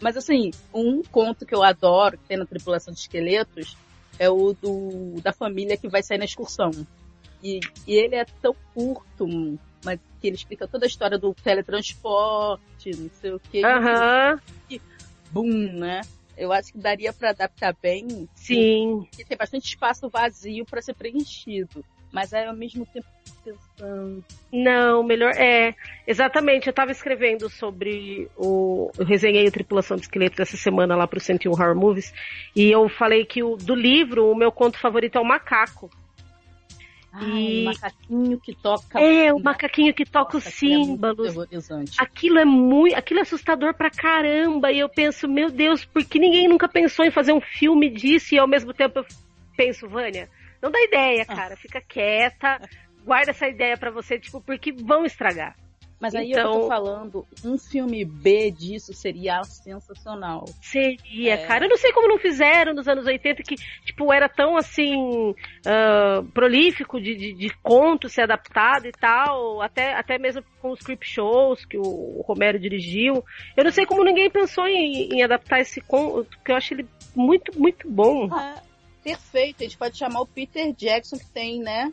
Mas 0.00 0.16
assim, 0.16 0.52
um 0.72 1.02
conto 1.02 1.44
que 1.44 1.54
eu 1.54 1.62
adoro, 1.62 2.16
que 2.16 2.28
tem 2.28 2.36
na 2.36 2.46
Tripulação 2.46 2.94
de 2.94 3.00
Esqueletos, 3.00 3.76
é 4.18 4.30
o 4.30 4.52
do 4.52 5.20
da 5.20 5.32
família 5.32 5.76
que 5.76 5.88
vai 5.88 6.02
sair 6.02 6.18
na 6.18 6.24
excursão. 6.24 6.70
E, 7.42 7.60
e 7.86 7.94
ele 7.94 8.16
é 8.16 8.24
tão 8.40 8.54
curto, 8.74 9.26
mas 9.84 9.98
que 10.20 10.26
ele 10.26 10.36
explica 10.36 10.66
toda 10.66 10.86
a 10.86 10.88
história 10.88 11.18
do 11.18 11.34
teletransporte, 11.34 12.90
não 12.96 13.10
sei 13.20 13.32
o 13.32 13.40
que. 13.40 13.64
Aham, 13.64 14.40
Boom, 15.30 15.72
né? 15.74 16.00
Eu 16.38 16.52
acho 16.52 16.72
que 16.72 16.78
daria 16.78 17.12
pra 17.12 17.30
adaptar 17.30 17.74
bem. 17.82 18.28
sim. 18.34 19.06
Porque 19.10 19.24
tem 19.24 19.36
bastante 19.36 19.66
espaço 19.66 20.08
vazio 20.08 20.64
pra 20.64 20.80
ser 20.80 20.94
preenchido. 20.94 21.84
Mas 22.12 22.32
aí 22.32 22.46
ao 22.46 22.56
mesmo 22.56 22.86
tempo 22.86 23.06
pensando. 23.44 24.24
Não, 24.52 25.02
melhor. 25.02 25.32
É, 25.36 25.74
exatamente. 26.06 26.66
Eu 26.66 26.72
tava 26.72 26.90
escrevendo 26.90 27.48
sobre 27.50 28.28
o. 28.36 28.90
Eu 28.98 29.04
resenhei 29.04 29.46
o 29.46 29.52
Tripulação 29.52 29.96
de 29.96 30.04
Esqueletos 30.04 30.40
essa 30.40 30.56
semana 30.56 30.96
lá 30.96 31.06
pro 31.06 31.20
101 31.20 31.50
Horror 31.50 31.74
Movies. 31.74 32.12
E 32.56 32.70
eu 32.70 32.88
falei 32.88 33.24
que 33.24 33.42
o, 33.42 33.56
do 33.56 33.74
livro, 33.74 34.30
o 34.30 34.36
meu 34.36 34.50
conto 34.50 34.78
favorito 34.78 35.18
é 35.18 35.20
o 35.20 35.24
Macaco. 35.24 35.90
Ai, 37.12 37.40
E- 37.42 37.60
um 37.62 37.64
macaquinho 37.64 38.40
que 38.40 38.54
toca. 38.54 39.00
É, 39.00 39.32
o 39.32 39.38
macaquinho 39.38 39.94
que 39.94 40.04
toca 40.04 40.36
os 40.36 40.44
Nossa, 40.44 40.48
é 40.48 40.58
símbolos. 40.58 41.28
terrorizante. 41.34 41.92
aquilo 41.98 42.38
é 42.38 42.44
muito, 42.44 42.94
aquilo 42.94 43.20
é 43.20 43.22
assustador 43.22 43.74
pra 43.74 43.90
caramba. 43.90 44.70
E 44.70 44.78
eu 44.80 44.88
penso, 44.88 45.26
meu 45.26 45.50
Deus, 45.50 45.84
por 45.84 46.04
que 46.04 46.18
ninguém 46.18 46.46
nunca 46.48 46.68
pensou 46.68 47.04
em 47.04 47.10
fazer 47.10 47.32
um 47.32 47.40
filme 47.40 47.88
disso? 47.90 48.34
E 48.34 48.38
ao 48.38 48.46
mesmo 48.46 48.72
tempo 48.74 48.98
eu 49.00 49.06
penso, 49.56 49.88
Vânia, 49.88 50.28
não 50.62 50.70
dá 50.70 50.80
ideia, 50.82 51.24
Ah. 51.26 51.34
cara, 51.34 51.56
fica 51.56 51.80
quieta, 51.80 52.60
guarda 53.04 53.30
essa 53.30 53.48
ideia 53.48 53.76
pra 53.76 53.90
você, 53.90 54.18
tipo, 54.18 54.40
porque 54.40 54.70
vão 54.72 55.04
estragar. 55.04 55.56
Mas 56.00 56.14
aí 56.14 56.30
eu 56.30 56.38
Então- 56.38 56.52
tô 56.60 56.68
falando, 56.68 57.26
um 57.44 57.58
filme 57.58 58.04
B 58.04 58.52
disso 58.52 58.94
seria 58.94 59.42
sensacional. 59.42 60.44
Seria, 60.62 61.34
É. 61.34 61.46
cara. 61.46 61.64
Eu 61.64 61.68
não 61.70 61.76
sei 61.76 61.92
como 61.92 62.06
não 62.06 62.18
fizeram 62.18 62.72
nos 62.72 62.86
anos 62.86 63.04
80, 63.04 63.42
que, 63.42 63.56
tipo, 63.84 64.12
era 64.12 64.28
tão 64.28 64.56
assim. 64.56 65.34
ah, 65.66 66.22
prolífico 66.32 67.00
de, 67.00 67.14
de, 67.16 67.32
de 67.32 67.50
conto 67.62 68.08
ser 68.08 68.22
adaptado 68.22 68.86
e 68.86 68.92
tal. 68.92 69.60
Até, 69.60 69.94
até 69.94 70.18
mesmo 70.18 70.42
com 70.60 70.70
os 70.70 70.80
creep 70.80 71.02
shows 71.04 71.64
que 71.64 71.76
o 71.76 72.22
Romero 72.26 72.58
dirigiu. 72.58 73.24
Eu 73.56 73.64
não 73.64 73.72
sei 73.72 73.84
como 73.84 74.04
ninguém 74.04 74.30
pensou 74.30 74.66
em, 74.68 75.08
em 75.14 75.22
adaptar 75.22 75.60
esse 75.60 75.80
conto, 75.80 76.24
porque 76.36 76.52
eu 76.52 76.56
acho 76.56 76.74
ele 76.74 76.86
muito, 77.14 77.58
muito 77.58 77.90
bom. 77.90 78.28
É, 78.38 78.68
Perfeito, 79.02 79.60
a 79.60 79.64
gente 79.64 79.78
pode 79.78 79.96
chamar 79.96 80.20
o 80.20 80.26
Peter 80.26 80.72
Jackson, 80.74 81.16
que 81.18 81.26
tem, 81.30 81.60
né? 81.60 81.90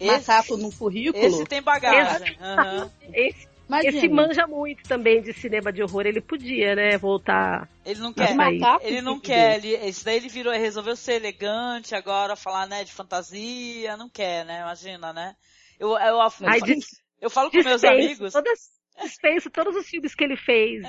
Esse- 0.00 0.28
Macaco 0.28 0.56
no 0.56 0.72
currículo. 0.72 1.24
Esse 1.24 1.44
tem 1.44 1.62
bagagem. 1.62 2.36
Aham. 2.40 2.90
Esse, 3.12 3.48
Imagina. 3.68 3.96
esse 3.98 4.08
manja 4.08 4.46
muito 4.46 4.82
também 4.88 5.20
de 5.20 5.32
cinema 5.34 5.70
de 5.70 5.82
horror. 5.82 6.06
Ele 6.06 6.22
podia, 6.22 6.74
né, 6.74 6.96
voltar. 6.96 7.68
Ele 7.84 8.00
não 8.00 8.12
quer. 8.14 8.34
Ele 8.80 9.02
não 9.02 9.20
que 9.20 9.26
quer, 9.26 9.56
ele, 9.62 9.74
esse 9.86 10.02
daí 10.04 10.16
ele 10.16 10.28
virou, 10.28 10.52
resolveu 10.54 10.96
ser 10.96 11.14
elegante 11.14 11.94
agora, 11.94 12.34
falar, 12.34 12.66
né, 12.66 12.82
de 12.82 12.92
fantasia, 12.92 13.94
não 13.96 14.08
quer, 14.08 14.46
né, 14.46 14.60
imagina, 14.62 15.12
né. 15.12 15.36
Eu, 15.78 15.90
eu, 15.90 15.96
eu, 15.98 16.20
Ai, 16.20 16.58
eu, 16.60 16.64
dis- 16.64 17.02
eu 17.20 17.28
falo 17.28 17.50
com 17.50 17.58
meus 17.62 17.84
amigos, 17.84 18.32
todas- 18.32 18.70
dispenso 19.02 19.50
todos 19.50 19.74
os 19.76 19.86
filmes 19.86 20.14
que 20.14 20.24
ele 20.24 20.36
fez 20.36 20.82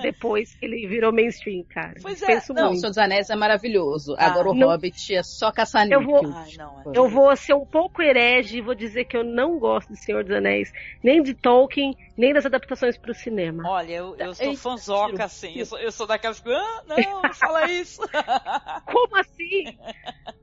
depois 0.00 0.54
que 0.54 0.64
ele 0.66 0.86
virou 0.86 1.12
mainstream, 1.12 1.64
cara. 1.68 1.94
Pois 2.02 2.22
é, 2.22 2.26
dispenso 2.26 2.52
Não, 2.54 2.62
o 2.62 2.66
muito. 2.68 2.80
Senhor 2.80 2.90
dos 2.90 2.98
Anéis 2.98 3.30
é 3.30 3.36
maravilhoso. 3.36 4.14
Ah, 4.18 4.26
Agora 4.26 4.50
o 4.50 4.54
não- 4.54 4.68
Hobbit 4.68 5.14
é 5.14 5.22
só 5.22 5.50
caçar 5.52 5.90
Eu 5.90 6.02
vou- 6.02 6.24
ai, 6.26 6.52
não, 6.56 6.80
é. 6.80 6.98
Eu 6.98 7.08
vou 7.08 7.34
ser 7.36 7.54
um 7.54 7.66
pouco 7.66 8.02
herege 8.02 8.58
e 8.58 8.60
vou 8.60 8.74
dizer 8.74 9.04
que 9.04 9.16
eu 9.16 9.24
não 9.24 9.58
gosto 9.58 9.92
de 9.92 9.98
Senhor 9.98 10.24
dos 10.24 10.34
Anéis, 10.36 10.72
nem 11.02 11.22
de 11.22 11.34
Tolkien, 11.34 11.94
nem 12.16 12.32
das 12.32 12.46
adaptações 12.46 12.96
para 12.98 13.10
o 13.10 13.14
cinema. 13.14 13.62
Olha, 13.68 13.92
eu, 13.92 14.16
eu 14.18 14.34
sou 14.34 14.46
Eita, 14.46 14.60
fanzoca, 14.60 15.10
tiro, 15.12 15.22
assim, 15.24 15.48
tiro. 15.48 15.60
eu 15.60 15.66
sou, 15.66 15.78
eu 15.78 15.92
sou 15.92 16.06
daquelas 16.06 16.40
que, 16.40 16.50
ah, 16.52 16.82
não, 16.86 17.22
não 17.22 17.34
fala 17.34 17.70
isso. 17.70 18.00
Como 18.86 19.16
assim? 19.16 19.64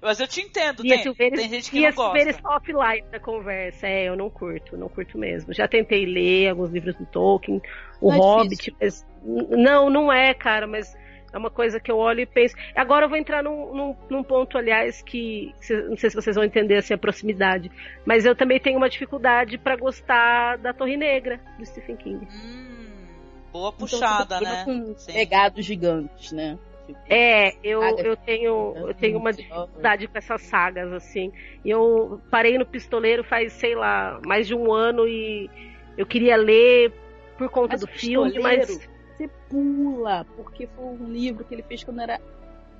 Mas 0.00 0.18
eu 0.18 0.26
te 0.26 0.40
entendo, 0.40 0.82
tem, 0.82 1.02
Silveira, 1.02 1.36
tem 1.36 1.48
gente 1.48 1.70
que 1.70 1.80
não 1.80 1.86
gosta. 1.92 2.02
Silveira 2.04 2.30
está 2.30 2.56
offline 2.56 3.02
da 3.10 3.20
conversa. 3.20 3.86
É, 3.86 4.04
eu 4.08 4.16
não 4.16 4.30
curto, 4.30 4.76
não 4.78 4.88
curto 4.88 5.18
mesmo. 5.18 5.52
Já 5.52 5.68
tentei 5.68 6.06
ler 6.06 6.48
alguns 6.58 6.72
livros 6.72 6.94
do 6.96 7.06
Tolkien, 7.06 7.62
o 8.00 8.08
Não 8.10 8.16
é 8.16 8.18
Hobbit, 8.18 8.76
mas 8.80 9.06
não, 9.22 9.88
não 9.90 10.12
é, 10.12 10.34
cara, 10.34 10.66
mas 10.66 10.96
é 11.32 11.36
uma 11.38 11.50
coisa 11.50 11.78
que 11.78 11.90
eu 11.90 11.96
olho 11.98 12.20
e 12.20 12.26
penso. 12.26 12.54
Agora 12.74 13.04
eu 13.04 13.08
vou 13.08 13.18
entrar 13.18 13.42
num, 13.42 13.74
num, 13.74 13.96
num 14.10 14.22
ponto, 14.22 14.56
aliás, 14.56 15.02
que 15.02 15.54
cê- 15.60 15.82
não 15.82 15.96
sei 15.96 16.10
se 16.10 16.16
vocês 16.16 16.34
vão 16.36 16.44
entender 16.44 16.76
assim 16.76 16.94
a 16.94 16.98
proximidade, 16.98 17.70
mas 18.04 18.24
eu 18.24 18.34
também 18.34 18.58
tenho 18.58 18.78
uma 18.78 18.88
dificuldade 18.88 19.58
para 19.58 19.76
gostar 19.76 20.56
da 20.58 20.72
Torre 20.72 20.96
Negra 20.96 21.40
do 21.58 21.66
Stephen 21.66 21.96
King. 21.96 22.26
Hum, 22.26 23.06
boa 23.52 23.68
Então, 23.68 23.78
puxada, 23.86 24.38
você 24.38 24.44
né. 24.44 24.64
Com 24.64 24.94
Sim. 24.96 25.12
pegados 25.12 25.64
gigantes, 25.64 26.32
né? 26.32 26.58
Tipo, 26.86 26.98
É, 27.10 27.52
eu, 27.62 27.82
eu 27.98 28.16
tenho 28.16 28.74
eu 28.76 28.94
tenho 28.94 29.18
uma 29.18 29.30
dificuldade 29.30 30.08
com 30.08 30.16
essas 30.16 30.40
sagas, 30.40 30.90
assim. 30.94 31.30
E 31.62 31.68
Eu 31.68 32.18
parei 32.30 32.56
no 32.56 32.64
Pistoleiro 32.64 33.22
faz, 33.22 33.52
sei 33.52 33.74
lá, 33.74 34.18
mais 34.24 34.46
de 34.46 34.54
um 34.54 34.72
ano 34.72 35.06
e 35.06 35.50
eu 35.98 36.06
queria 36.06 36.36
ler 36.36 36.92
por 37.36 37.50
conta 37.50 37.72
Mas 37.72 37.80
do 37.80 37.86
filme, 37.86 38.38
mas. 38.38 38.66
Você 38.68 39.28
pula, 39.50 40.24
porque 40.36 40.66
foi 40.68 40.84
um 40.84 41.10
livro 41.10 41.44
que 41.44 41.52
ele 41.54 41.62
fez 41.64 41.82
quando 41.84 42.00
era 42.00 42.20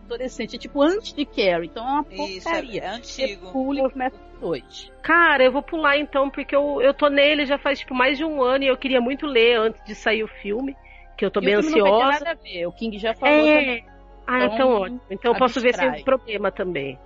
adolescente. 0.04 0.56
É 0.56 0.58
tipo 0.58 0.80
antes 0.80 1.12
de 1.12 1.24
Carrie, 1.26 1.66
então 1.66 1.84
é 1.86 1.90
uma 1.90 2.06
Isso, 2.28 2.48
é, 2.48 2.52
porcaria. 2.52 2.82
é 2.84 3.02
Você 3.02 3.22
antigo. 3.24 3.52
pula 3.52 3.80
e 3.86 3.90
começa 3.90 4.16
dois. 4.40 4.92
Cara, 5.02 5.44
eu 5.44 5.50
vou 5.52 5.62
pular 5.62 5.98
então, 5.98 6.30
porque 6.30 6.54
eu, 6.54 6.80
eu 6.80 6.94
tô 6.94 7.08
nele 7.08 7.44
já 7.44 7.58
faz 7.58 7.80
tipo 7.80 7.94
mais 7.94 8.16
de 8.16 8.24
um 8.24 8.40
ano 8.42 8.64
e 8.64 8.68
eu 8.68 8.76
queria 8.76 9.00
muito 9.00 9.26
ler 9.26 9.58
antes 9.58 9.82
de 9.84 9.94
sair 9.94 10.22
o 10.22 10.28
filme, 10.28 10.76
que 11.16 11.24
eu 11.24 11.30
tô 11.30 11.40
E 11.40 11.44
bem 11.46 11.56
o 11.56 11.62
filme 11.62 11.78
Não 11.80 11.90
vai 11.90 11.92
ter 11.98 12.04
ansiosa. 12.06 12.24
nada 12.24 12.40
a 12.40 12.42
ver. 12.42 12.66
O 12.66 12.72
King 12.72 12.98
já 12.98 13.14
falou 13.14 13.44
também 13.44 13.78
É. 13.78 13.84
Ah, 14.26 14.44
então, 14.44 14.54
Então, 14.54 14.70
ótimo. 14.82 15.00
Então 15.10 15.32
eu 15.32 15.38
posso 15.38 15.60
ver 15.60 15.74
sem 15.74 16.04
problema 16.04 16.52
também. 16.52 16.98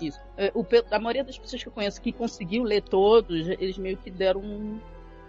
isso. 0.00 0.18
É, 0.38 0.50
O, 0.54 0.64
a 0.90 0.98
maioria 0.98 1.22
das 1.24 1.36
pessoas 1.36 1.62
que 1.62 1.68
eu 1.68 1.72
conheço 1.72 2.00
que 2.00 2.12
conseguiu 2.12 2.62
ler 2.62 2.80
todos, 2.82 3.46
eles 3.48 3.76
meio 3.76 3.96
que 3.98 4.10
deram 4.10 4.40
um- 4.40 4.78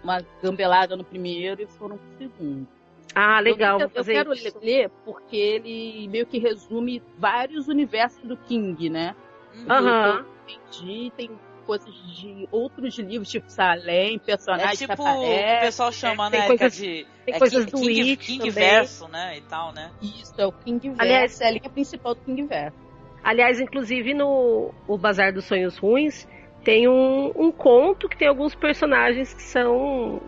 uma 0.02 0.22
gambelada 0.42 0.96
no 0.96 1.04
primeiro 1.04 1.62
e 1.62 1.66
foram 1.66 1.96
pro 1.98 2.18
segundo. 2.18 2.66
Ah, 3.14 3.40
legal. 3.40 3.78
Eu, 3.78 3.86
eu 3.86 3.90
fazer 3.90 4.14
quero 4.14 4.32
isso. 4.32 4.58
ler 4.60 4.90
porque 5.04 5.36
ele 5.36 6.08
meio 6.08 6.26
que 6.26 6.38
resume 6.38 7.02
vários 7.18 7.68
universos 7.68 8.22
do 8.24 8.36
King, 8.36 8.88
né? 8.88 9.14
Uhum. 9.54 9.66
Aham. 9.70 10.24
Eu 10.48 10.54
entendi, 10.56 11.12
tem 11.16 11.30
coisas 11.66 11.94
de 12.16 12.48
outros 12.50 12.98
livros, 12.98 13.28
tipo 13.30 13.48
Salem, 13.50 14.16
É 14.16 14.18
personagens 14.18 14.78
tipo 14.78 14.94
que 14.96 15.00
o 15.00 15.04
que 15.04 15.10
o 15.10 15.14
aparecem. 15.14 15.60
pessoal 15.60 15.92
chama, 15.92 16.30
tem 16.30 16.40
né, 16.40 16.46
coisas- 16.46 16.74
de 16.74 17.06
tem 17.24 17.34
é 17.34 17.38
coisas 17.38 17.64
King, 17.66 17.70
do 17.70 17.86
King, 17.86 18.10
It 18.10 18.26
King 18.26 18.50
verso, 18.50 19.08
né, 19.08 19.38
e 19.38 19.40
tal, 19.42 19.72
né? 19.72 19.90
Isso, 20.02 20.34
é 20.38 20.44
o 20.46 20.50
King 20.52 20.88
Verso, 20.88 21.02
Aliás- 21.02 21.40
é 21.40 21.46
a 21.46 21.50
linha 21.50 21.70
principal 21.70 22.14
do 22.16 22.20
King 22.22 22.42
Verso. 22.46 22.76
Aliás, 23.22 23.60
inclusive 23.60 24.12
no 24.14 24.74
o 24.88 24.98
Bazar 24.98 25.32
dos 25.32 25.44
Sonhos 25.44 25.78
Ruins 25.78 26.26
tem 26.64 26.88
um, 26.88 27.32
um 27.36 27.50
conto 27.52 28.08
que 28.08 28.16
tem 28.16 28.28
alguns 28.28 28.54
personagens 28.54 29.32
que 29.34 29.42
são 29.42 30.20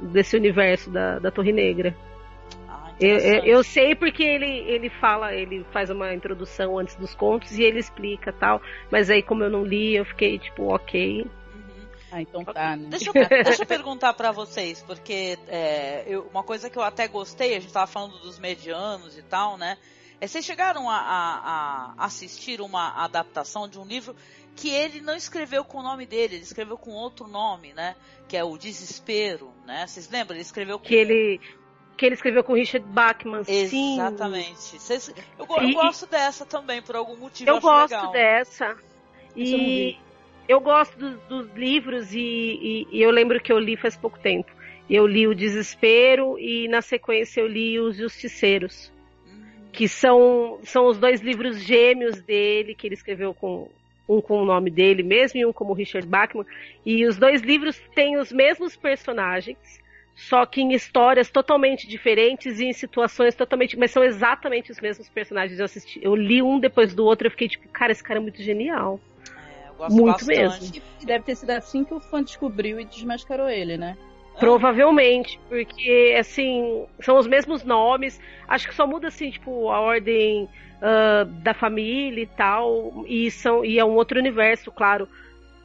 desse 0.00 0.36
universo 0.36 0.90
da, 0.90 1.18
da 1.18 1.30
Torre 1.30 1.52
Negra. 1.52 1.94
Ah, 2.68 2.90
Eu, 3.00 3.18
eu, 3.18 3.44
eu 3.44 3.62
sei 3.64 3.94
porque 3.94 4.22
ele, 4.22 4.46
ele 4.46 4.88
fala, 4.88 5.34
ele 5.34 5.64
faz 5.72 5.90
uma 5.90 6.14
introdução 6.14 6.78
antes 6.78 6.96
dos 6.96 7.14
contos 7.14 7.58
e 7.58 7.62
ele 7.62 7.78
explica 7.78 8.32
tal. 8.32 8.60
Mas 8.90 9.10
aí, 9.10 9.22
como 9.22 9.42
eu 9.44 9.50
não 9.50 9.64
li, 9.64 9.94
eu 9.96 10.04
fiquei 10.04 10.38
tipo, 10.38 10.72
ok. 10.74 11.22
Uhum. 11.22 11.28
Ah, 12.12 12.22
então 12.22 12.44
tá, 12.44 12.76
né? 12.76 12.86
Deixa 12.90 13.10
eu, 13.10 13.12
deixa 13.44 13.62
eu 13.62 13.66
perguntar 13.66 14.14
pra 14.14 14.32
vocês, 14.32 14.82
porque 14.86 15.38
é, 15.48 16.04
eu- 16.06 16.26
uma 16.30 16.42
coisa 16.42 16.70
que 16.70 16.78
eu 16.78 16.82
até 16.82 17.06
gostei, 17.08 17.54
a 17.56 17.60
gente 17.60 17.72
tava 17.72 17.86
falando 17.86 18.18
dos 18.18 18.38
medianos 18.38 19.18
e 19.18 19.22
tal, 19.22 19.56
né? 19.58 19.76
É, 20.20 20.26
vocês 20.26 20.44
chegaram 20.44 20.88
a, 20.90 20.96
a- 20.96 21.94
a 21.96 22.04
assistir 22.04 22.60
uma 22.60 23.02
adaptação 23.04 23.66
de 23.66 23.78
um 23.78 23.84
livro 23.86 24.14
que 24.56 24.68
ele 24.70 25.00
não 25.00 25.14
escreveu 25.16 25.64
com 25.64 25.78
o 25.78 25.82
nome 25.82 26.04
dele, 26.06 26.36
ele 26.36 26.42
escreveu 26.44 26.76
com 26.76 26.90
outro 26.90 27.26
nome, 27.26 27.72
né? 27.72 27.94
Que 28.28 28.36
é 28.36 28.44
o 28.44 28.56
Desespero, 28.58 29.50
né? 29.66 29.86
Vocês 29.86 30.08
lembram? 30.10 30.36
Ele 30.36 30.42
escreveu 30.42 30.78
com 30.78 30.84
Que 30.84 30.94
ele, 30.94 31.40
que 31.96 32.06
ele 32.06 32.14
escreveu 32.14 32.44
com 32.44 32.52
Richard 32.54 32.86
Bachman. 32.86 33.44
Sim. 33.44 33.94
Exatamente. 33.94 34.78
Vocês- 34.78 35.14
eu, 35.38 35.46
eu 35.56 35.68
E- 35.68 35.72
gosto 35.74 36.06
dessa 36.06 36.44
também, 36.44 36.82
por 36.82 36.96
algum 36.96 37.16
motivo. 37.16 37.48
Eu 37.50 37.60
gosto 37.60 37.92
legal. 37.94 38.12
dessa. 38.12 38.66
Eu 38.66 38.76
E 39.36 39.44
vi. 39.56 39.98
eu 40.48 40.60
gosto 40.60 40.96
dos, 40.98 41.18
dos 41.22 41.50
livros 41.56 42.12
e, 42.12 42.18
e- 42.20 42.86
e 42.90 43.02
eu 43.02 43.10
lembro 43.10 43.40
que 43.40 43.52
eu 43.52 43.58
li 43.58 43.76
faz 43.76 43.96
pouco 43.96 44.18
tempo. 44.18 44.50
Eu 44.88 45.06
li 45.06 45.26
o 45.28 45.34
Desespero 45.34 46.36
e 46.38 46.66
na 46.68 46.82
sequência 46.82 47.40
eu 47.40 47.46
li 47.46 47.78
os 47.78 47.96
Justiceiros, 47.96 48.92
Hum, 49.24 49.68
que 49.72 49.86
são, 49.88 50.58
são 50.64 50.86
os 50.86 50.98
dois 50.98 51.20
livros 51.20 51.60
gêmeos 51.62 52.20
dele 52.22 52.74
que 52.74 52.88
ele 52.88 52.94
escreveu 52.94 53.32
com 53.32 53.70
um 54.10 54.20
com 54.20 54.42
o 54.42 54.44
nome 54.44 54.70
dele 54.70 55.02
mesmo 55.02 55.38
e 55.38 55.46
um 55.46 55.52
como 55.52 55.72
Richard 55.72 56.06
Bachman. 56.06 56.44
E 56.84 57.06
os 57.06 57.16
dois 57.16 57.40
livros 57.42 57.80
têm 57.94 58.18
os 58.18 58.32
mesmos 58.32 58.74
personagens, 58.74 59.58
só 60.16 60.44
que 60.44 60.60
em 60.60 60.72
histórias 60.72 61.30
totalmente 61.30 61.86
diferentes 61.86 62.58
e 62.58 62.64
em 62.64 62.72
situações 62.72 63.34
totalmente, 63.34 63.78
mas 63.78 63.92
são 63.92 64.02
exatamente 64.02 64.72
os 64.72 64.80
mesmos 64.80 65.08
personagens. 65.08 65.58
Eu 65.58 65.64
assisti, 65.64 66.00
eu 66.02 66.16
li 66.16 66.42
um 66.42 66.58
depois 66.58 66.92
do 66.92 67.04
outro, 67.04 67.28
eu 67.28 67.30
fiquei 67.30 67.48
tipo, 67.48 67.68
cara, 67.68 67.92
esse 67.92 68.02
cara 68.02 68.18
é 68.18 68.22
muito 68.22 68.42
genial. 68.42 69.00
é, 69.28 69.68
eu 69.68 69.74
gosto 69.74 69.96
Muito 69.96 70.26
bastante. 70.26 70.36
mesmo. 70.36 70.82
E 71.00 71.06
deve 71.06 71.24
ter 71.24 71.36
sido 71.36 71.50
assim 71.50 71.84
que 71.84 71.94
o 71.94 72.00
fã 72.00 72.22
descobriu 72.22 72.80
e 72.80 72.84
desmascarou 72.84 73.48
ele, 73.48 73.78
né? 73.78 73.96
Provavelmente, 74.40 75.38
porque 75.48 76.16
assim, 76.18 76.84
são 77.00 77.18
os 77.18 77.26
mesmos 77.26 77.62
nomes. 77.62 78.20
Acho 78.48 78.68
que 78.68 78.74
só 78.74 78.86
muda 78.86 79.08
assim, 79.08 79.30
tipo, 79.30 79.68
a 79.70 79.80
ordem 79.80 80.48
ah, 80.82 81.24
da 81.42 81.54
família 81.54 82.22
e 82.22 82.26
tal. 82.26 83.04
E 83.06 83.30
são 83.30 83.64
e 83.64 83.78
é 83.78 83.84
um 83.84 83.94
outro 83.94 84.18
universo, 84.18 84.72
claro. 84.72 85.08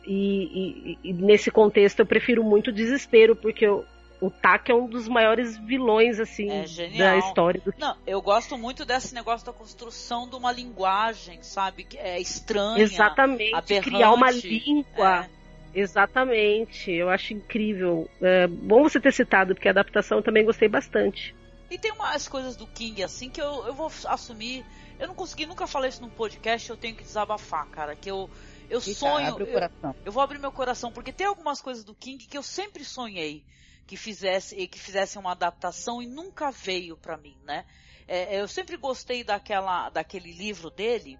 E, 0.05 0.97
e- 1.03 1.09
e 1.09 1.13
nesse 1.13 1.49
contexto 1.49 1.99
eu 1.99 2.05
prefiro 2.05 2.43
muito 2.43 2.67
o 2.67 2.73
desespero, 2.73 3.35
porque 3.35 3.67
o, 3.67 3.83
o 4.21 4.29
Tak 4.29 4.71
é 4.71 4.75
um 4.75 4.85
dos 4.87 5.07
maiores 5.07 5.57
vilões, 5.57 6.19
assim, 6.19 6.47
É 6.51 6.97
da 6.97 7.17
história 7.17 7.59
do 7.65 7.73
Não, 7.77 7.95
eu 8.05 8.21
gosto 8.21 8.55
muito 8.55 8.85
desse 8.85 9.15
negócio 9.15 9.45
da 9.45 9.51
construção 9.53 10.29
de 10.29 10.35
uma 10.35 10.51
linguagem, 10.51 11.41
sabe? 11.41 11.85
Que 11.85 11.97
é 11.97 12.19
estranha. 12.21 12.83
Exatamente, 12.83 13.55
aberrante. 13.55 13.89
criar 13.89 14.11
uma 14.13 14.29
língua. 14.29 15.25
É. 15.25 15.34
Exatamente, 15.75 16.89
eu 16.91 17.09
acho 17.09 17.33
incrível. 17.33 18.09
É 18.21 18.47
bom 18.47 18.83
você 18.83 18.99
ter 18.99 19.11
citado, 19.11 19.53
porque 19.53 19.67
a 19.67 19.71
adaptação 19.71 20.19
eu 20.19 20.23
também 20.23 20.45
gostei 20.45 20.69
bastante. 20.69 21.35
E 21.69 21.77
tem 21.77 21.91
umas 21.91 22.27
coisas 22.27 22.55
do 22.55 22.65
King 22.67 23.03
assim 23.03 23.29
que 23.29 23.41
eu, 23.41 23.65
eu 23.67 23.73
vou 23.73 23.91
assumir. 24.07 24.63
Eu 24.99 25.07
não 25.07 25.15
consegui, 25.15 25.45
nunca 25.45 25.67
falei 25.67 25.89
isso 25.89 26.01
num 26.01 26.09
podcast, 26.09 26.69
eu 26.69 26.77
tenho 26.77 26.95
que 26.95 27.03
desabafar, 27.03 27.69
cara. 27.71 27.95
Que 27.95 28.09
eu, 28.09 28.29
eu 28.69 28.79
Eita, 28.79 28.93
sonho. 28.93 29.27
abre 29.27 29.43
o 29.43 29.47
eu- 29.47 29.53
coração. 29.53 29.95
Eu 30.05 30.11
vou 30.11 30.23
abrir 30.23 30.39
meu 30.39 30.51
coração, 30.51 30.91
porque 30.91 31.11
tem 31.11 31.27
algumas 31.27 31.59
coisas 31.61 31.83
do 31.83 31.93
King 31.95 32.25
que 32.25 32.37
eu 32.37 32.43
sempre 32.43 32.85
sonhei 32.85 33.43
que 33.85 33.97
fizesse 33.97 34.55
e 34.55 34.67
que 34.67 34.79
fizessem 34.79 35.19
uma 35.19 35.31
adaptação 35.31 36.01
e 36.01 36.07
nunca 36.07 36.51
veio 36.51 36.97
pra 36.97 37.17
mim, 37.17 37.37
né? 37.43 37.65
É, 38.07 38.39
eu 38.39 38.47
sempre 38.47 38.77
gostei 38.77 39.23
daquela, 39.23 39.89
daquele 39.89 40.31
livro 40.31 40.69
dele, 40.69 41.19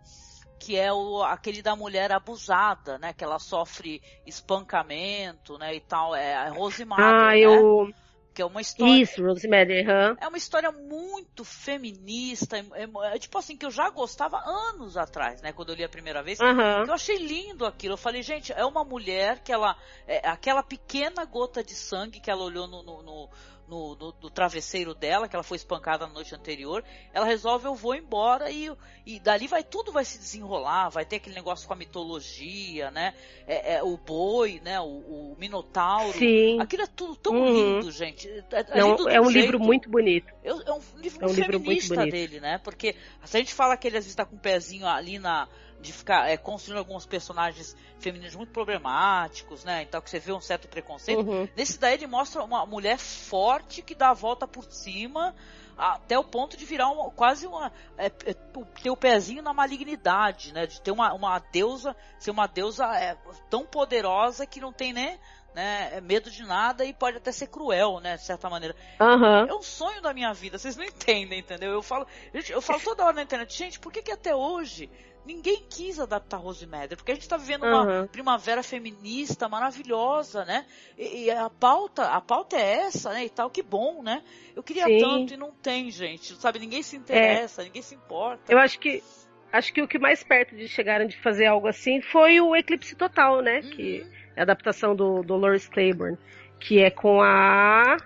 que 0.59 0.77
é 0.77 0.91
o, 0.91 1.21
aquele 1.23 1.61
da 1.61 1.75
mulher 1.75 2.11
abusada, 2.11 2.97
né? 2.97 3.13
Que 3.13 3.23
ela 3.23 3.39
sofre 3.39 4.01
espancamento, 4.25 5.57
né? 5.57 5.75
E 5.75 5.79
tal. 5.79 6.15
É 6.15 6.35
a 6.35 6.49
Rosemary, 6.49 7.01
Ah, 7.01 7.31
né? 7.31 7.39
eu. 7.39 7.89
Que 8.33 8.41
é 8.41 8.45
uma 8.45 8.59
história. 8.59 9.01
Isso, 9.01 9.23
Rosemary, 9.23 9.81
aham. 9.87 10.17
É 10.19 10.27
uma 10.27 10.37
história 10.37 10.69
muito 10.69 11.45
feminista, 11.45 12.57
é, 12.57 12.65
é- 13.13 13.17
tipo 13.17 13.37
assim, 13.37 13.55
que 13.55 13.65
eu 13.65 13.71
já 13.71 13.89
gostava 13.89 14.37
anos 14.45 14.97
atrás, 14.97 15.41
né? 15.41 15.53
Quando 15.53 15.69
eu 15.69 15.75
li 15.75 15.85
a 15.85 15.89
primeira 15.89 16.21
vez. 16.21 16.41
Aham. 16.41 16.83
Eu 16.85 16.93
achei 16.93 17.17
lindo 17.17 17.65
aquilo. 17.65 17.93
Eu 17.93 17.97
falei, 17.97 18.21
gente, 18.21 18.51
é 18.51 18.65
uma 18.65 18.83
mulher 18.83 19.39
que 19.41 19.53
ela. 19.53 19.77
é, 20.05 20.27
aquela 20.27 20.61
pequena 20.61 21.23
gota 21.23 21.63
de 21.63 21.73
sangue 21.73 22.19
que 22.19 22.29
ela 22.29 22.43
olhou 22.43 22.67
no, 22.67 22.83
no, 22.83 23.01
no, 23.03 23.29
no- 23.68 23.95
no- 23.95 24.13
no 24.22 24.30
travesseiro 24.30 24.93
dela, 24.93 25.28
que 25.28 25.36
ela 25.36 25.43
foi 25.43 25.57
espancada 25.57 26.05
na 26.07 26.13
noite 26.13 26.34
anterior, 26.36 26.84
ela 27.13 27.26
resolve, 27.26 27.66
eu 27.68 27.76
vou 27.76 27.95
embora 27.95 28.51
e, 28.51 28.72
e 29.05 29.20
dali 29.20 29.47
vai 29.47 29.63
tudo 29.63 29.91
vai 29.91 30.05
se 30.05 30.18
desenrolar, 30.20 30.89
vai 30.89 31.03
ter 31.05 31.16
aquele 31.18 31.36
negócio 31.36 31.68
com 31.68 31.74
a 31.74 31.78
mitologia, 31.78 32.91
né? 32.91 33.13
É, 33.47 33.76
é, 33.76 33.84
o 33.84 33.97
boi, 33.97 34.61
né? 34.63 34.80
O, 34.80 34.84
o 34.86 35.36
minotauro. 35.39 36.18
Sim. 36.18 36.59
Aquilo 36.59 36.84
é 36.84 36.88
tudo 36.88 37.16
tão 37.16 37.34
Uhum. 37.36 37.76
lindo, 37.78 37.91
gente. 37.91 38.28
É, 38.30 38.43
é 38.51 38.80
Não, 38.80 38.91
lindo 38.91 39.09
é 39.09 39.20
um 39.22 39.30
jeito- 39.32 39.45
livro 39.45 39.59
muito 39.59 39.89
bonito. 39.89 40.34
eu- 40.43 40.61
é 40.61 40.72
um 40.74 40.82
livro 40.97 41.24
É 41.24 41.28
um 41.28 41.34
livro 41.34 41.59
feminista 41.59 41.95
bonito. 41.95 42.11
dele, 42.11 42.39
né? 42.39 42.57
Porque 42.59 42.95
se 43.24 43.36
a 43.38 43.39
gente 43.39 43.53
fala 43.53 43.76
que 43.78 43.88
ele 43.88 43.97
às 43.97 44.03
vezes 44.03 44.16
tá 44.16 44.26
com 44.26 44.36
o 44.36 44.39
pezinho 44.39 44.86
ali 44.88 45.20
na. 45.20 45.47
De 45.86 45.93
ficar 45.93 46.29
é, 46.29 46.36
construindo 46.36 46.79
alguns 46.79 47.05
personagens 47.05 47.75
femininos 47.99 48.36
muito 48.36 48.51
problemáticos, 48.51 49.63
né? 49.63 49.83
Então 49.83 50.01
que 50.01 50.09
você 50.09 50.19
vê 50.19 50.31
um 50.31 50.41
certo 50.41 50.67
preconceito. 50.67 51.19
Uhum. 51.19 51.47
Nesse 51.55 51.79
daí 51.79 51.93
ele 51.93 52.07
mostra 52.07 52.43
uma 52.43 52.65
mulher 52.65 52.97
forte 52.97 53.81
que 53.81 53.95
dá 53.95 54.09
a 54.09 54.13
volta 54.13 54.47
por 54.47 54.65
cima 54.65 55.36
até 55.77 56.17
o 56.17 56.23
ponto 56.23 56.55
de 56.55 56.65
virar 56.65 56.89
uma, 56.89 57.11
quase 57.11 57.45
uma. 57.45 57.71
É, 57.97 58.05
é, 58.07 58.33
ter 58.81 58.89
o 58.89 58.97
pezinho 58.97 59.43
na 59.43 59.53
malignidade, 59.53 60.53
né? 60.53 60.65
De 60.65 60.81
ter 60.81 60.91
uma, 60.91 61.13
uma 61.13 61.39
deusa, 61.39 61.95
ser 62.17 62.31
uma 62.31 62.47
deusa 62.47 62.86
é, 62.97 63.17
tão 63.49 63.65
poderosa 63.65 64.45
que 64.45 64.59
não 64.61 64.71
tem 64.71 64.93
nem 64.93 65.19
né, 65.53 66.01
medo 66.01 66.29
de 66.29 66.43
nada 66.43 66.83
e 66.83 66.93
pode 66.93 67.17
até 67.17 67.31
ser 67.31 67.47
cruel, 67.47 67.99
né? 67.99 68.17
De 68.17 68.23
certa 68.23 68.49
maneira. 68.49 68.75
Aham. 68.99 69.47
É 69.49 69.53
um 69.53 69.61
sonho 69.61 70.01
da 70.01 70.13
minha 70.13 70.33
vida, 70.33 70.57
vocês 70.57 70.75
não 70.75 70.83
entendem, 70.83 71.39
entendeu? 71.39 71.71
Eu 71.71 71.81
falo, 71.81 72.05
eu 72.33 72.61
falo 72.61 72.79
toda 72.81 73.05
hora 73.05 73.15
na 73.15 73.23
internet, 73.23 73.57
gente, 73.57 73.79
por 73.79 73.91
que, 73.91 74.01
que 74.01 74.11
até 74.11 74.36
hoje 74.36 74.89
ninguém 75.26 75.65
quis 75.69 75.99
adaptar 75.99 76.38
Rosemary? 76.38 76.95
Porque 76.95 77.11
a 77.11 77.15
gente 77.15 77.28
tá 77.28 77.38
vivendo 77.38 77.63
uma 77.63 77.84
Aham. 77.84 78.07
primavera 78.07 78.61
feminista 78.63 79.49
maravilhosa, 79.49 80.45
né? 80.45 80.65
E, 80.97 81.26
e 81.26 81.32
a 81.32 81.49
pauta, 81.49 82.09
a 82.09 82.21
pauta 82.21 82.55
é 82.55 82.86
essa, 82.86 83.11
né? 83.13 83.26
E 83.26 83.30
tal, 83.30 83.49
que 83.49 83.63
bom, 83.63 84.03
né? 84.03 84.23
Eu 84.55 84.63
queria 84.63 84.86
Sim. 84.86 84.99
tanto 84.99 85.34
e 85.34 85.38
não 85.38 85.51
tem, 85.51 85.89
gente, 85.89 86.36
sabe? 86.36 86.59
Ninguém 86.59 86.84
se 86.84 86.95
interessa, 86.95 87.63
ninguém 87.63 87.82
se 87.82 87.95
importa. 87.95 88.51
Eu 88.51 88.59
acho 88.59 88.80
que 88.80 89.03
acho 89.51 89.73
que 89.73 89.82
o 89.82 89.88
que 89.88 89.97
mais 89.97 90.23
perto 90.23 90.55
de 90.55 90.67
chegaram 90.67 91.07
de 91.07 91.17
fazer 91.21 91.45
algo 91.45 91.67
assim 91.67 92.01
foi 92.01 92.39
o 92.41 92.55
Eclipse 92.55 92.95
Total, 92.95 93.41
né? 93.41 93.61
Que 93.61 94.01
Uhum. 94.01 94.11
é 94.36 94.39
a 94.39 94.43
adaptação 94.43 94.95
do 94.95 95.23
Dolores 95.23 95.67
Claiborne, 95.67 96.17
que 96.59 96.80
é 96.80 96.91
com 96.91 97.21
a 97.21 97.97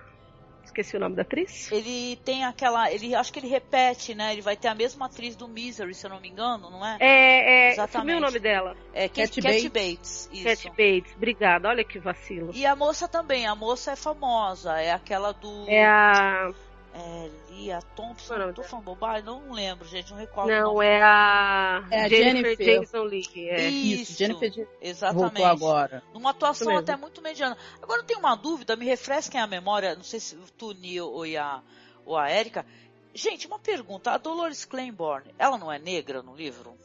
esqueci 0.80 0.96
o 0.96 1.00
nome 1.00 1.14
da 1.14 1.22
atriz. 1.22 1.70
Ele 1.70 2.16
tem 2.24 2.44
aquela, 2.44 2.90
ele 2.90 3.14
acho 3.14 3.32
que 3.32 3.38
ele 3.38 3.48
repete, 3.48 4.14
né? 4.14 4.32
Ele 4.32 4.42
vai 4.42 4.56
ter 4.56 4.68
a 4.68 4.74
mesma 4.74 5.06
atriz 5.06 5.36
do 5.36 5.46
Misery, 5.46 5.94
se 5.94 6.06
eu 6.06 6.10
não 6.10 6.20
me 6.20 6.28
engano, 6.28 6.70
não 6.70 6.84
é? 6.84 6.96
É, 7.00 7.68
é, 7.68 7.72
Exatamente. 7.72 8.18
o 8.18 8.20
nome 8.20 8.38
dela. 8.38 8.76
É 8.92 9.08
Cat, 9.08 9.30
Cat 9.30 9.42
Cat 9.42 9.68
Bates. 9.68 10.28
Bates. 10.28 10.30
isso. 10.32 10.44
Cat 10.44 10.68
Bates. 10.70 11.14
Obrigada. 11.16 11.68
Olha 11.68 11.84
que 11.84 11.98
vacilo. 11.98 12.50
E 12.54 12.66
a 12.66 12.74
moça 12.74 13.06
também, 13.06 13.46
a 13.46 13.54
moça 13.54 13.92
é 13.92 13.96
famosa, 13.96 14.80
é 14.80 14.92
aquela 14.92 15.32
do. 15.32 15.68
É 15.68 15.84
a 15.84 16.52
É, 17.00 17.30
Lia 17.50 17.80
Thompson, 17.96 18.34
Qual 18.34 18.38
é 18.38 18.42
o 18.42 18.44
nome 18.46 18.54
tô 18.54 18.60
dela? 18.62 18.68
falando 18.70 18.84
bobagem, 18.84 19.24
não 19.24 19.52
lembro, 19.52 19.88
gente, 19.88 20.10
não 20.10 20.18
recordo. 20.18 20.50
não 20.50 20.60
não. 20.74 20.82
é 20.82 21.02
a 21.02 21.84
É 21.90 22.04
a 22.04 22.08
Jennifer, 22.08 22.56
Jennifer. 22.56 22.80
Jason 22.80 23.02
Leigh. 23.04 23.48
É. 23.48 23.68
Isso, 23.68 24.18
Jennifer 24.18 24.50
de- 24.50 24.66
Exatamente. 24.80 25.22
voltou 25.38 25.46
agora. 25.46 26.02
Numa 26.12 26.30
atuação 26.30 26.70
Isso 26.72 26.80
até 26.80 26.96
muito 26.96 27.22
mediana. 27.22 27.56
Agora 27.82 28.00
eu 28.00 28.04
tenho 28.06 28.20
uma 28.20 28.34
dúvida, 28.36 28.76
me 28.76 28.84
refresquem 28.84 29.40
a 29.40 29.46
memória, 29.46 29.94
não 29.96 30.02
sei 30.04 30.20
se 30.20 30.36
tu, 30.58 30.72
Nil, 30.72 31.06
ou 31.06 31.24
a, 31.36 31.62
ou 32.04 32.16
a 32.16 32.30
Erika. 32.30 32.64
Gente, 33.14 33.46
uma 33.46 33.58
pergunta, 33.58 34.12
a 34.12 34.18
Dolores 34.18 34.64
Claiborne, 34.64 35.34
ela 35.38 35.58
não 35.58 35.70
é 35.72 35.78
negra 35.78 36.22
no 36.22 36.34
livro? 36.36 36.76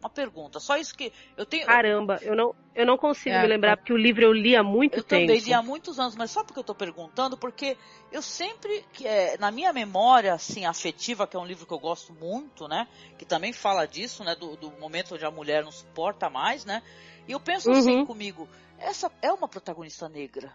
Uma 0.00 0.10
pergunta. 0.10 0.58
Só 0.60 0.76
isso 0.76 0.94
que 0.96 1.12
eu 1.36 1.46
tenho. 1.46 1.66
Caramba, 1.66 2.18
eu 2.22 2.34
não, 2.36 2.54
eu 2.74 2.84
não 2.86 2.96
consigo 2.98 3.38
É, 3.38 3.40
me 3.40 3.46
lembrar, 3.48 3.76
porque 3.76 3.92
o 3.92 3.96
livro 3.96 4.24
eu 4.24 4.32
li 4.32 4.56
há 4.56 4.62
muito 4.62 5.00
Eu 5.00 5.02
tempo. 5.02 5.10
também 5.20 5.38
li 5.38 5.52
há 5.54 5.62
muitos 5.62 6.00
anos, 6.00 6.16
mas 6.16 6.32
só 6.32 6.42
porque 6.42 6.58
eu 6.58 6.64
tô 6.64 6.74
perguntando, 6.74 7.36
porque 7.38 7.78
eu 8.10 8.20
sempre, 8.20 8.82
que 8.92 9.06
é, 9.06 9.38
na 9.38 9.50
minha 9.52 9.72
memória, 9.72 10.34
assim, 10.34 10.64
afetiva, 10.64 11.28
que 11.28 11.36
é 11.36 11.38
um 11.38 11.44
livro 11.46 11.64
que 11.64 11.72
eu 11.72 11.78
gosto 11.78 12.12
muito, 12.12 12.66
né? 12.66 12.88
Que 13.16 13.24
também 13.24 13.52
fala 13.52 13.86
disso, 13.86 14.24
né? 14.24 14.34
Do, 14.34 14.56
do 14.56 14.72
momento 14.72 15.14
onde 15.14 15.24
a 15.24 15.30
mulher 15.30 15.62
não 15.62 15.70
suporta 15.70 16.28
mais, 16.28 16.64
né? 16.64 16.82
E 17.28 17.30
eu 17.32 17.38
penso 17.38 17.70
assim 17.70 18.00
Uhum. 18.00 18.00
comigo, 18.00 18.50
essa 18.76 19.10
é 19.22 19.32
uma 19.32 19.46
protagonista 19.48 20.08
negra. 20.08 20.52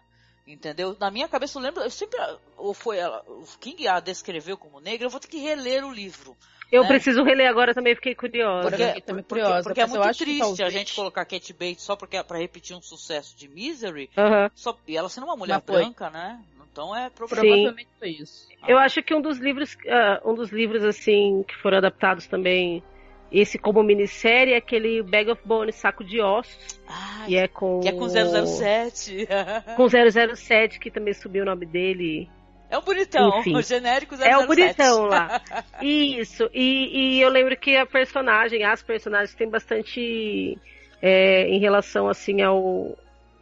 Entendeu? 0.47 0.95
Na 0.99 1.09
minha 1.09 1.27
cabeça 1.27 1.57
eu 1.57 1.63
lembro, 1.63 1.81
eu 1.81 1.89
sempre, 1.89 2.19
ou 2.55 2.73
foi 2.73 2.97
ela, 2.97 3.23
o 3.27 3.43
King 3.59 3.87
a 3.87 3.99
descreveu 3.99 4.55
como 4.57 4.79
negra, 4.79 5.07
eu 5.07 5.09
vou 5.09 5.19
ter 5.19 5.27
que 5.27 5.39
reler 5.39 5.83
o 5.83 5.91
livro. 5.91 6.37
Eu 6.71 6.83
né? 6.83 6.87
preciso 6.87 7.23
reler 7.23 7.49
agora 7.49 7.73
também, 7.73 7.95
fiquei 7.95 8.13
curiosa. 8.13 8.69
Porque- 8.69 9.01
também 9.01 9.23
curiosa, 9.23 9.63
porque, 9.63 9.81
é 9.81 9.83
mas 9.85 9.95
eu 9.95 10.01
muito 10.03 10.17
triste 10.17 10.41
a 10.41 10.55
talvez- 10.55 10.73
gente 10.73 10.93
colocar 10.93 11.25
Kate 11.25 11.51
Bates 11.53 11.81
só 11.83 11.95
porque 11.95 12.17
é 12.17 12.23
pra 12.23 12.37
repetir 12.37 12.75
um 12.75 12.81
sucesso 12.81 13.35
de 13.37 13.47
Misery, 13.47 14.09
Aham. 14.17 14.51
só, 14.53 14.77
e 14.87 14.95
ela 14.95 15.09
sendo 15.09 15.25
uma 15.25 15.35
mulher 15.35 15.55
Mas 15.55 15.63
foi. 15.65 15.81
branca, 15.81 16.09
né? 16.11 16.39
Então 16.71 16.95
é. 16.95 17.09
Provavelmente 17.09 17.89
foi 17.97 18.09
isso. 18.09 18.47
Eu 18.67 18.77
acho 18.77 19.01
que 19.01 19.13
um 19.15 19.21
dos 19.21 19.37
livros, 19.39 19.75
ah, 19.89 20.21
um 20.25 20.33
dos 20.35 20.51
livros 20.51 20.83
assim 20.83 21.43
que 21.47 21.55
foram 21.55 21.77
adaptados 21.77 22.27
também, 22.27 22.83
esse 23.31 23.57
como 23.57 23.83
minissérie 23.83 24.53
é 24.53 24.57
aquele 24.57 25.01
Bag 25.01 25.29
of 25.29 25.41
Bones, 25.45 25.75
saco 25.75 26.03
de 26.03 26.21
ossos, 26.21 26.79
Ai, 26.87 27.27
que 27.27 27.37
é 27.37 27.47
com 27.47 27.79
que 27.79 27.89
é 27.89 27.91
com 27.91 28.07
007. 28.07 29.27
com 29.75 29.87
007 30.35 30.79
que 30.79 30.91
também 30.91 31.13
subiu 31.13 31.43
o 31.43 31.45
nome 31.45 31.65
dele. 31.65 32.29
É 32.69 32.77
um 32.77 32.81
bonitão, 32.81 33.39
Enfim. 33.39 33.55
o 33.57 33.61
genérico 33.61 34.15
007. 34.15 34.29
É 34.29 34.37
o 34.37 34.47
bonitão 34.47 35.05
lá. 35.05 35.41
Isso. 35.81 36.49
E, 36.53 37.17
e 37.17 37.21
eu 37.21 37.29
lembro 37.29 37.57
que 37.57 37.75
a 37.75 37.85
personagem, 37.85 38.63
as 38.63 38.81
personagens 38.81 39.35
têm 39.35 39.49
bastante 39.49 40.57
é, 41.01 41.47
em 41.47 41.59
relação 41.59 42.07
assim 42.07 42.41
ao 42.41 42.97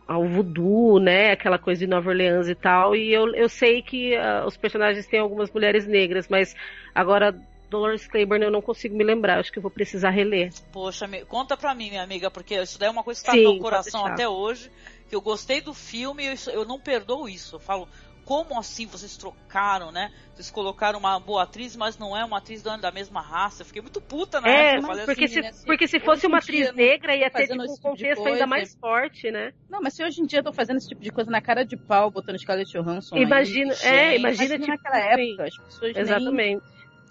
ao 0.06 0.28
voodoo, 0.28 1.00
né? 1.00 1.32
Aquela 1.32 1.58
coisa 1.58 1.80
de 1.80 1.88
Nova 1.88 2.10
Orleans 2.10 2.50
e 2.50 2.56
tal. 2.56 2.96
E 2.96 3.14
eu, 3.14 3.34
eu 3.36 3.48
sei 3.48 3.82
que 3.82 4.16
ah, 4.16 4.44
os 4.46 4.58
personagens 4.58 5.08
têm 5.08 5.20
algumas 5.20 5.50
mulheres 5.52 5.88
negras, 5.88 6.28
mas 6.28 6.56
agora 6.94 7.34
Dolores 7.74 8.08
Claiborne 8.08 8.46
eu 8.46 8.52
não 8.52 8.62
consigo 8.62 8.96
me 8.96 9.04
lembrar. 9.04 9.40
Acho 9.40 9.52
que 9.52 9.58
eu 9.58 9.64
vou 9.64 9.72
precisar 9.72 10.12
reler. 10.12 10.52
Poxa, 10.72 11.08
me- 11.08 11.26
conta 11.26 11.58
pra 11.58 11.74
mim, 11.76 11.90
minha 11.90 12.04
amiga, 12.04 12.32
porque 12.32 12.56
isso 12.56 12.80
daí 12.80 12.88
é 12.88 12.92
uma 12.92 13.04
coisa 13.04 13.20
que 13.20 13.26
tá 13.26 13.34
Sim, 13.34 13.44
no 13.44 13.54
meu 13.54 13.62
coração 13.62 14.06
até 14.06 14.28
hoje, 14.28 14.72
que 15.10 15.16
eu 15.16 15.22
gostei 15.22 15.60
do 15.60 15.74
filme 15.74 16.24
e 16.24 16.28
eu, 16.28 16.54
eu 16.54 16.66
não 16.66 16.80
perdoo 16.80 17.28
isso. 17.28 17.56
Eu 17.56 17.60
falo, 17.60 17.88
como 18.26 18.58
assim 18.58 18.86
vocês 18.86 19.18
trocaram, 19.18 19.92
né? 19.92 20.12
Vocês 20.34 20.50
colocaram 20.50 20.98
uma 20.98 21.20
boa 21.20 21.44
atriz, 21.44 21.76
mas 21.76 21.98
não 21.98 22.16
é 22.16 22.24
uma 22.24 22.38
atriz 22.38 22.62
da, 22.64 22.92
mesma 22.92 23.22
raça. 23.22 23.62
Eu 23.62 23.66
fiquei 23.66 23.82
muito 23.82 24.02
puta 24.02 24.40
na 24.40 24.50
É, 24.50 24.76
época. 24.76 25.06
Porque 25.06 25.26
assim, 25.26 25.34
se, 25.36 25.42
né, 25.42 25.52
se 25.52 25.66
porque 25.66 25.88
se 25.88 26.00
fosse 26.00 26.26
uma 26.26 26.38
atriz 26.38 26.74
negra 26.74 27.16
ia 27.16 27.30
ter 27.30 27.48
tipo, 27.48 27.62
um 27.62 27.66
tipo 27.66 27.82
contexto 27.82 28.22
coisa, 28.22 28.32
ainda 28.36 28.48
mais 28.48 28.76
forte, 28.76 29.30
né? 29.30 29.52
Não, 29.70 29.82
mas 29.82 29.94
se 29.94 30.04
hoje 30.04 30.22
em 30.22 30.26
dia 30.26 30.40
eu 30.40 30.44
tô 30.44 30.54
fazendo 30.54 30.78
esse 30.78 30.88
tipo 30.88 31.02
de 31.02 31.12
coisa 31.12 31.30
na 31.30 31.42
cara 31.42 31.64
de 31.64 31.76
pau, 31.76 32.10
botando 32.10 32.40
Scarlett 32.40 32.72
Johansson 32.72 33.16
aí, 33.16 33.24
Imagina, 33.24 33.74
gente, 33.74 33.86
é, 33.86 34.18
imagina, 34.18 34.56
imagina 34.56 34.56
tipo, 34.56 34.68
naquela 34.68 35.14
assim, 35.14 35.32
época, 35.32 35.44
as 35.44 35.58
pessoas 35.58 36.32
nem... 36.32 36.62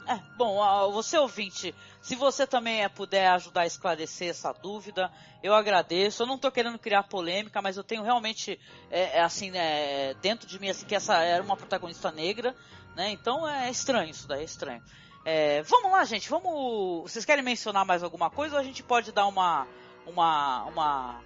É, 0.07 0.19
bom, 0.37 0.91
você 0.93 1.17
ouvinte, 1.17 1.75
se 2.01 2.17
você 2.17 2.47
também 2.47 2.83
eh, 2.83 2.89
puder 2.89 3.29
ajudar 3.29 3.63
a 3.63 3.67
esclarecer 3.67 4.31
essa 4.31 4.53
dúvida, 4.53 5.11
eu 5.43 5.55
agradeço. 5.55 6.23
Eu 6.23 6.27
não 6.27 6.35
estou 6.35 6.51
querendo 6.51 6.79
criar 6.79 7.05
polêmica, 7.05 7.63
mas 7.63 7.77
eu 7.77 7.85
tenho 7.85 8.03
realmente, 8.03 8.59
é, 8.91 9.19
é, 9.19 9.21
assim, 9.21 9.51
né, 9.51 10.15
dentro 10.15 10.47
de 10.47 10.59
mim, 10.59 10.69
assim, 10.69 10.85
que 10.85 10.95
essa 10.95 11.23
era 11.23 11.43
uma 11.43 11.57
protagonista 11.57 12.11
negra, 12.11 12.55
né? 12.97 13.11
Então 13.11 13.49
é 13.49 13.71
estranho 13.71 14.11
isso 14.11 14.27
daí, 14.27 14.41
é 14.41 14.45
estranho. 14.45 14.83
É, 15.25 15.63
vamos 15.63 15.93
lá, 15.93 16.05
gente, 16.05 16.29
vamos. 16.29 17.03
Vocês 17.03 17.25
querem 17.25 17.45
mencionar 17.45 17.85
mais 17.85 18.03
alguma 18.03 18.29
coisa 18.29 18.57
ou 18.57 18.61
a 18.61 18.65
gente 18.65 18.83
pode 18.83 19.13
dar 19.13 19.27
uma, 19.27 19.69
uma, 20.05 20.65
uma, 20.65 21.21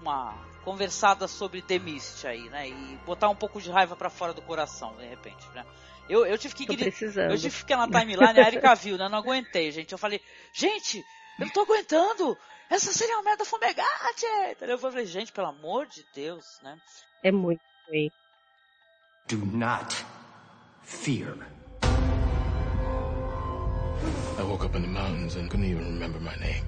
uma 0.00 0.34
conversada 0.64 1.28
sobre 1.28 1.62
The 1.62 1.78
Mist 1.78 2.26
aí, 2.26 2.50
né? 2.50 2.68
E 2.68 2.98
botar 3.06 3.28
um 3.28 3.36
pouco 3.36 3.60
de 3.60 3.70
raiva 3.70 3.94
para 3.94 4.10
fora 4.10 4.34
do 4.34 4.42
coração, 4.42 4.96
de 4.96 5.06
repente, 5.06 5.46
né? 5.54 5.64
Eu, 6.08 6.24
eu 6.24 6.38
tive 6.38 6.54
que 6.54 6.66
Tô 6.66 6.72
gritar. 6.72 6.90
precisando. 6.90 7.30
Eu 7.30 7.36
tive 7.36 7.50
que 7.50 7.58
ficar 7.58 7.76
na 7.76 7.86
timeline, 7.86 8.38
a 8.40 8.46
Erika 8.46 8.74
viu, 8.74 8.96
né? 8.96 9.06
Eu 9.06 9.10
não 9.10 9.18
aguentei, 9.18 9.72
gente. 9.72 9.92
Eu 9.92 9.98
falei, 9.98 10.20
gente, 10.52 10.98
eu 11.38 11.46
não 11.46 11.52
tô 11.52 11.62
aguentando! 11.62 12.36
Essa 12.70 12.92
seria 12.92 13.16
uma 13.16 13.22
merda 13.22 13.44
fumegate! 13.44 14.26
Eu 14.60 14.78
falei, 14.78 15.06
gente, 15.06 15.32
pelo 15.32 15.48
amor 15.48 15.86
de 15.86 16.04
Deus, 16.14 16.44
né? 16.62 16.76
É 17.22 17.30
muito 17.32 17.60
ruim. 17.88 18.10
Do 19.28 19.38
not 19.38 20.04
fear. 20.82 21.36
I 24.38 24.42
woke 24.42 24.64
up 24.64 24.76
in 24.76 24.82
the 24.82 24.88
mountains 24.88 25.34
and 25.36 25.48
couldn't 25.48 25.68
even 25.68 25.84
remember 25.84 26.20
my 26.20 26.36
name. 26.36 26.64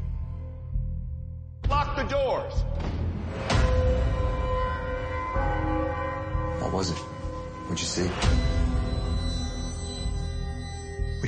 Lock 1.68 1.96
the 1.96 2.04
doors. 2.04 2.64
What 6.60 6.72
was 6.72 6.90
it? 6.90 6.98
What'd 7.68 7.78
you 7.78 7.86
see? 7.86 8.57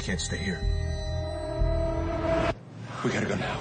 We 0.00 0.06
can't 0.06 0.20
stay 0.20 0.38
here. 0.38 0.58
We 3.04 3.10
gotta 3.10 3.26
go 3.26 3.36
now. 3.36 3.60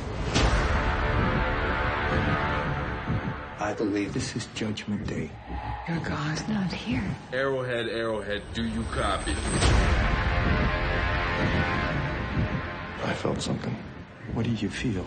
I 3.59 3.73
believe 3.73 4.13
this 4.13 4.37
is 4.37 4.45
Judgment 4.55 5.05
Day. 5.05 5.29
Your 5.89 5.99
God's 5.99 6.47
not 6.47 6.71
here. 6.71 7.03
Arrowhead, 7.33 7.89
Arrowhead, 7.89 8.41
do 8.53 8.63
you 8.63 8.83
copy? 8.83 9.33
I 13.03 13.13
felt 13.17 13.41
something. 13.41 13.75
What 14.33 14.45
do 14.45 14.51
you 14.51 14.69
feel? 14.69 15.05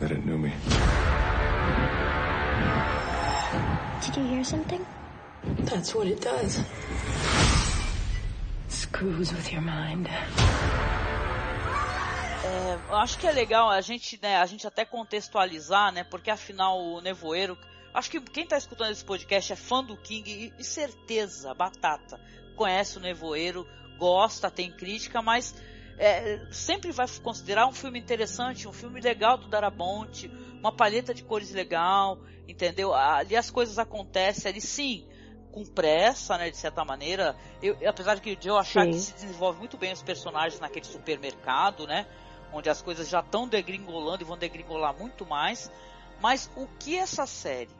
That 0.00 0.10
it 0.10 0.26
knew 0.26 0.38
me. 0.38 0.52
Did 4.04 4.16
you 4.16 4.24
hear 4.24 4.42
something? 4.42 4.84
That's 5.60 5.94
what 5.94 6.08
it 6.08 6.20
does. 6.20 6.58
Screws 8.92 9.32
with 9.32 9.50
your 9.50 9.62
mind. 9.62 10.06
É, 12.44 12.78
eu 12.90 12.96
acho 12.96 13.18
que 13.18 13.26
é 13.26 13.32
legal 13.32 13.70
a 13.70 13.80
gente, 13.80 14.20
né, 14.20 14.36
a 14.36 14.44
gente 14.44 14.66
até 14.66 14.84
contextualizar, 14.84 15.90
né? 15.90 16.04
Porque 16.04 16.30
afinal 16.30 16.78
o 16.78 17.00
Nevoeiro. 17.00 17.56
Acho 17.94 18.10
que 18.10 18.20
quem 18.20 18.46
tá 18.46 18.58
escutando 18.58 18.92
esse 18.92 19.04
podcast 19.04 19.50
é 19.50 19.56
fã 19.56 19.82
do 19.82 19.96
King 19.96 20.30
e, 20.30 20.60
e 20.60 20.64
certeza, 20.64 21.54
batata, 21.54 22.20
conhece 22.54 22.98
o 22.98 23.00
Nevoeiro, 23.00 23.66
gosta, 23.98 24.50
tem 24.50 24.70
crítica, 24.70 25.22
mas 25.22 25.54
é, 25.98 26.46
sempre 26.50 26.92
vai 26.92 27.06
considerar 27.22 27.66
um 27.66 27.72
filme 27.72 27.98
interessante, 27.98 28.68
um 28.68 28.72
filme 28.72 29.00
legal 29.00 29.38
do 29.38 29.48
Darabonte, 29.48 30.30
uma 30.58 30.72
palheta 30.72 31.14
de 31.14 31.22
cores 31.22 31.50
legal, 31.50 32.18
entendeu? 32.46 32.94
Ali 32.94 33.36
as 33.36 33.50
coisas 33.50 33.78
acontecem, 33.78 34.50
ali 34.50 34.60
sim, 34.60 35.06
com 35.52 35.64
pressa, 35.64 36.36
né, 36.38 36.50
de 36.50 36.56
certa 36.56 36.84
maneira. 36.84 37.36
Eu, 37.62 37.76
apesar 37.88 38.18
de 38.18 38.48
eu 38.48 38.56
achar 38.56 38.84
Sim. 38.86 38.90
que 38.90 38.98
se 38.98 39.12
desenvolve 39.12 39.58
muito 39.58 39.76
bem 39.76 39.92
os 39.92 40.02
personagens 40.02 40.58
naquele 40.58 40.86
supermercado, 40.86 41.86
né? 41.86 42.06
Onde 42.52 42.68
as 42.68 42.82
coisas 42.82 43.08
já 43.08 43.20
estão 43.20 43.46
degringolando 43.46 44.22
e 44.22 44.26
vão 44.26 44.36
degringolar 44.36 44.98
muito 44.98 45.24
mais. 45.26 45.70
Mas 46.20 46.50
o 46.56 46.66
que 46.78 46.96
essa 46.96 47.26
série, 47.26 47.70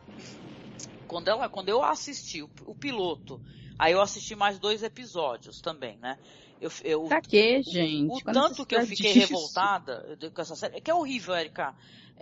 quando, 1.06 1.28
ela, 1.28 1.48
quando 1.48 1.68
eu 1.68 1.82
assisti 1.82 2.42
o, 2.42 2.50
o 2.66 2.74
piloto, 2.74 3.40
aí 3.78 3.92
eu 3.92 4.00
assisti 4.00 4.34
mais 4.34 4.58
dois 4.58 4.82
episódios 4.82 5.60
também, 5.60 5.96
né? 5.98 6.18
Eu, 6.60 6.70
eu, 6.84 7.04
Pra 7.06 7.20
quê, 7.20 7.60
gente? 7.62 8.12
o 8.12 8.18
a 8.30 8.32
tanto 8.32 8.64
que 8.64 8.76
eu 8.76 8.86
fiquei 8.86 9.12
disso? 9.12 9.32
revoltada 9.32 10.16
com 10.32 10.40
essa 10.40 10.54
série, 10.54 10.76
é 10.76 10.80
que 10.80 10.90
é 10.90 10.94
horrível, 10.94 11.34
Erika. 11.34 11.74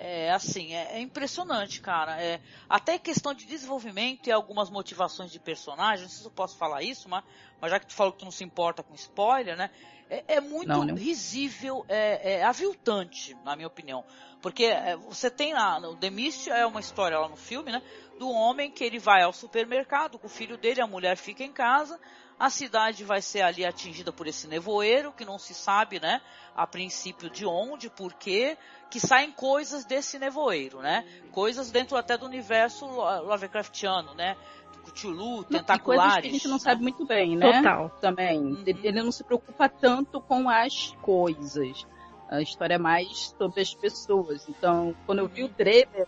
É 0.03 0.31
assim, 0.31 0.73
é, 0.73 0.97
é 0.97 1.01
impressionante, 1.01 1.83
cara. 1.83 2.19
É, 2.23 2.41
até 2.67 2.99
questão 2.99 3.35
de 3.35 3.45
desenvolvimento 3.45 4.29
e 4.29 4.33
algumas 4.33 4.71
motivações 4.71 5.31
de 5.31 5.39
personagens, 5.39 6.01
não 6.03 6.09
sei 6.09 6.19
se 6.21 6.25
eu 6.25 6.31
posso 6.31 6.57
falar 6.57 6.83
isso, 6.83 7.07
mas, 7.07 7.23
mas 7.61 7.71
já 7.71 7.79
que 7.79 7.87
tu 7.87 7.93
falou 7.93 8.11
que 8.15 8.21
tu 8.21 8.25
não 8.25 8.33
se 8.33 8.43
importa 8.43 8.83
com 8.83 8.95
spoiler, 8.95 9.59
né? 9.59 9.71
É, 10.09 10.37
é 10.37 10.41
muito 10.41 10.69
Não, 10.69 10.85
não. 10.85 10.95
risível, 10.95 11.85
é, 11.87 12.37
é 12.37 12.45
aviltante, 12.45 13.37
na 13.45 13.55
minha 13.55 13.69
opinião. 13.69 14.03
Porque 14.41 14.65
é, 14.65 14.97
você 14.97 15.31
tem 15.31 15.53
lá, 15.53 15.79
The 16.01 16.09
Mist 16.09 16.49
é 16.49 16.65
uma 16.65 16.81
história 16.81 17.19
lá 17.19 17.29
no 17.29 17.37
filme, 17.37 17.71
né? 17.71 17.83
Do 18.19 18.31
homem 18.31 18.71
que 18.71 18.83
ele 18.83 18.99
vai 18.99 19.23
ao 19.23 19.35
supermercado 19.35 20.19
com 20.19 20.29
o 20.29 20.31
filho 20.31 20.57
dele, 20.57 20.81
a 20.81 20.87
mulher 20.87 21.19
fica 21.19 21.45
em 21.45 21.53
casa, 21.53 22.01
a 22.41 22.49
cidade 22.49 23.05
vai 23.05 23.21
ser 23.21 23.43
ali 23.43 23.67
atingida 23.67 24.11
por 24.11 24.27
esse 24.27 24.49
nevoeiro, 24.49 25.13
que 25.13 25.27
não 25.27 25.39
se 25.39 25.53
sabe, 25.53 26.01
né? 26.01 26.23
A 26.57 26.67
princípio 26.67 27.29
de 27.29 27.45
onde, 27.45 27.91
por 27.91 28.15
quê, 28.15 28.57
que 28.91 28.99
saem 28.99 29.31
coisas 29.31 29.85
desse 29.85 30.19
nevoeiro, 30.19 30.81
né? 30.81 31.05
Coisas 31.33 31.71
dentro 31.71 31.99
até 31.99 32.17
do 32.17 32.25
universo 32.25 32.87
Lo- 32.87 33.25
Lovecraftiano, 33.25 34.15
né? 34.15 34.39
Cthulhu, 34.87 35.45
tentaculares. 35.45 35.83
coisas 35.85 36.21
que 36.23 36.29
a 36.29 36.33
gente 36.33 36.49
não 36.49 36.59
sabe 36.59 36.81
muito 36.83 37.05
bem, 37.05 37.37
né? 37.37 37.59
Total. 37.59 37.91
Também. 38.01 38.39
Uhum. 38.41 38.63
Ele, 38.67 39.03
não 39.03 39.13
se 39.13 39.23
preocupa 39.23 39.69
tanto 39.69 40.19
com 40.23 40.49
as 40.49 40.93
coisas. 41.03 41.87
A 42.31 42.41
história 42.41 42.75
é 42.75 42.79
mais 42.79 43.35
sobre 43.39 43.61
as 43.61 43.75
pessoas. 43.75 44.49
Então, 44.49 44.97
quando 45.05 45.19
eu 45.19 45.29
vi 45.29 45.45
o 45.45 45.49
trailer 45.51 46.07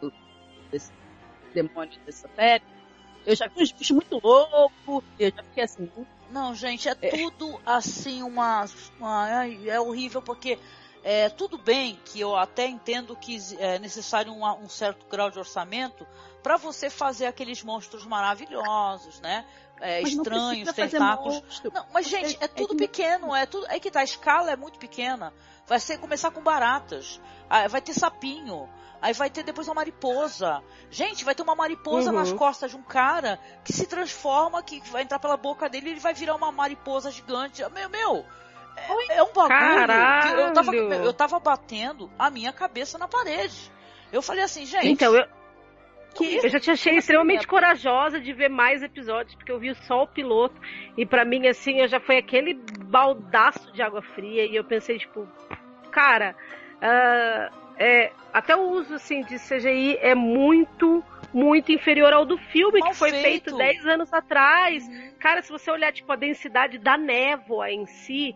do- 0.00 0.10
desse 0.70 0.90
demônio 1.52 2.00
dessa 2.06 2.28
série, 2.34 2.64
eu 3.26 3.36
já 3.36 3.46
vi 3.48 3.62
uns 3.62 3.72
bichos 3.72 3.90
muito 3.90 4.20
loucos. 4.22 5.04
Eu 5.18 5.30
já 5.34 5.42
fiquei 5.42 5.64
assim, 5.64 5.90
Não, 6.30 6.54
gente, 6.54 6.88
é 6.88 6.94
tudo 6.94 7.60
assim 7.66 8.22
uma, 8.22 8.64
uma- 8.98 9.44
é 9.46 9.80
horrível 9.80 10.22
porque 10.22 10.58
é, 11.02 11.28
tudo 11.30 11.56
bem 11.58 11.98
que 12.04 12.20
eu 12.20 12.36
até 12.36 12.66
entendo 12.66 13.16
que 13.16 13.38
é 13.58 13.78
necessário 13.78 14.32
um, 14.32 14.44
um 14.62 14.68
certo 14.68 15.06
grau 15.10 15.30
de 15.30 15.38
orçamento 15.38 16.06
para 16.42 16.56
você 16.56 16.88
fazer 16.90 17.26
aqueles 17.26 17.62
monstros 17.62 18.04
maravilhosos, 18.06 19.20
né? 19.20 19.44
É, 19.80 20.02
estranhos, 20.02 20.68
tentáculos. 20.90 21.62
Não, 21.72 21.86
mas 21.92 22.06
gente, 22.06 22.36
é 22.38 22.48
tudo 22.48 22.76
pequeno, 22.76 23.34
é 23.34 23.46
tudo. 23.46 23.66
É 23.68 23.80
que 23.80 23.90
tá, 23.90 24.00
a 24.00 24.04
escala 24.04 24.50
é 24.50 24.56
muito 24.56 24.78
pequena. 24.78 25.32
Vai 25.70 25.78
ser 25.78 25.98
começar 25.98 26.32
com 26.32 26.42
baratas. 26.42 27.20
Vai 27.68 27.80
ter 27.80 27.94
sapinho. 27.94 28.68
Aí 29.00 29.12
vai 29.12 29.30
ter 29.30 29.44
depois 29.44 29.68
uma 29.68 29.76
mariposa. 29.76 30.60
Gente, 30.90 31.24
vai 31.24 31.32
ter 31.32 31.44
uma 31.44 31.54
mariposa 31.54 32.10
uhum. 32.10 32.16
nas 32.16 32.32
costas 32.32 32.72
de 32.72 32.76
um 32.76 32.82
cara 32.82 33.38
que 33.62 33.72
se 33.72 33.86
transforma, 33.86 34.64
que 34.64 34.80
vai 34.90 35.04
entrar 35.04 35.20
pela 35.20 35.36
boca 35.36 35.68
dele 35.68 35.86
e 35.86 35.92
ele 35.92 36.00
vai 36.00 36.12
virar 36.12 36.34
uma 36.34 36.50
mariposa 36.50 37.12
gigante. 37.12 37.62
Meu, 37.70 37.88
meu, 37.88 38.26
é, 38.76 39.18
é 39.18 39.22
um 39.22 39.32
bagulho 39.32 39.60
Caralho. 39.60 40.34
que 40.34 40.40
eu 40.42 40.52
tava, 40.52 40.74
eu 40.74 41.12
tava 41.14 41.38
batendo 41.38 42.10
a 42.18 42.28
minha 42.30 42.52
cabeça 42.52 42.98
na 42.98 43.06
parede. 43.06 43.70
Eu 44.12 44.22
falei 44.22 44.42
assim, 44.42 44.66
gente. 44.66 44.88
Então, 44.88 45.14
eu, 45.14 45.24
que 46.14 46.36
eu 46.36 46.48
já 46.48 46.60
te 46.60 46.70
achei 46.70 46.96
extremamente 46.96 47.46
corajosa 47.46 48.20
de 48.20 48.32
ver 48.32 48.48
mais 48.48 48.82
episódios, 48.82 49.34
porque 49.34 49.52
eu 49.52 49.58
vi 49.58 49.74
só 49.86 50.02
o 50.02 50.06
piloto. 50.06 50.60
E 50.96 51.06
para 51.06 51.24
mim, 51.24 51.46
assim, 51.46 51.80
eu 51.80 51.88
já 51.88 52.00
foi 52.00 52.18
aquele 52.18 52.54
baldaço 52.84 53.72
de 53.72 53.82
água 53.82 54.02
fria. 54.02 54.44
E 54.44 54.56
eu 54.56 54.64
pensei, 54.64 54.98
tipo, 54.98 55.26
cara, 55.90 56.34
uh, 56.76 57.60
é, 57.78 58.12
até 58.32 58.54
o 58.54 58.70
uso 58.72 58.94
assim, 58.94 59.22
de 59.22 59.36
CGI 59.36 59.96
é 60.00 60.14
muito, 60.14 61.02
muito 61.32 61.72
inferior 61.72 62.12
ao 62.12 62.26
do 62.26 62.36
filme, 62.36 62.80
Mal 62.80 62.90
que 62.90 62.96
foi 62.96 63.10
feito. 63.10 63.24
feito 63.24 63.56
10 63.56 63.86
anos 63.86 64.12
atrás. 64.12 64.86
Uhum. 64.86 65.12
Cara, 65.18 65.42
se 65.42 65.50
você 65.50 65.70
olhar, 65.70 65.92
tipo, 65.92 66.12
a 66.12 66.16
densidade 66.16 66.78
da 66.78 66.98
névoa 66.98 67.70
em 67.70 67.86
si, 67.86 68.34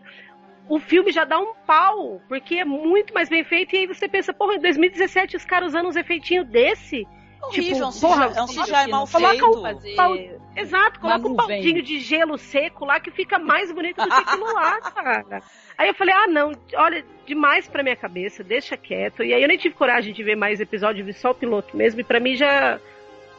o 0.67 0.79
filme 0.79 1.11
já 1.11 1.23
dá 1.25 1.39
um 1.39 1.53
pau, 1.65 2.21
porque 2.27 2.55
é 2.55 2.65
muito 2.65 3.13
mais 3.13 3.29
bem 3.29 3.43
feito. 3.43 3.75
E 3.75 3.79
aí 3.79 3.87
você 3.87 4.07
pensa, 4.07 4.33
porra, 4.33 4.55
em 4.55 4.59
2017 4.59 5.35
os 5.35 5.45
caras 5.45 5.69
usando 5.69 5.87
uns 5.87 5.95
efeitinhos 5.95 6.47
desse. 6.47 7.05
Horrível, 7.41 7.89
tipo, 7.91 8.01
porra, 8.01 8.33
é 8.35 8.41
um 8.41 8.47
CGI 8.47 8.87
mal 8.89 9.05
feito. 9.05 9.45
Um 9.45 9.95
pau, 9.95 10.17
exato, 10.55 10.99
coloca 10.99 11.27
um 11.27 11.35
baldinho 11.35 11.81
de 11.81 11.99
gelo 11.99 12.37
seco 12.37 12.85
lá 12.85 12.99
que 12.99 13.11
fica 13.11 13.37
mais 13.37 13.71
bonito 13.71 14.01
do 14.01 14.07
que 14.07 14.13
aquilo 14.13 14.53
lá, 14.53 14.81
cara. 14.91 15.41
Aí 15.77 15.87
eu 15.87 15.93
falei, 15.93 16.13
ah 16.13 16.27
não, 16.27 16.51
olha, 16.75 17.05
demais 17.25 17.67
pra 17.67 17.83
minha 17.83 17.95
cabeça, 17.95 18.43
deixa 18.43 18.75
quieto. 18.75 19.23
E 19.23 19.33
aí 19.33 19.41
eu 19.41 19.47
nem 19.47 19.57
tive 19.57 19.75
coragem 19.75 20.13
de 20.13 20.23
ver 20.23 20.35
mais 20.35 20.59
episódio, 20.59 21.05
vi 21.05 21.13
só 21.13 21.31
o 21.31 21.35
piloto 21.35 21.75
mesmo, 21.77 22.01
e 22.01 22.03
pra 22.03 22.19
mim 22.19 22.35
já 22.35 22.79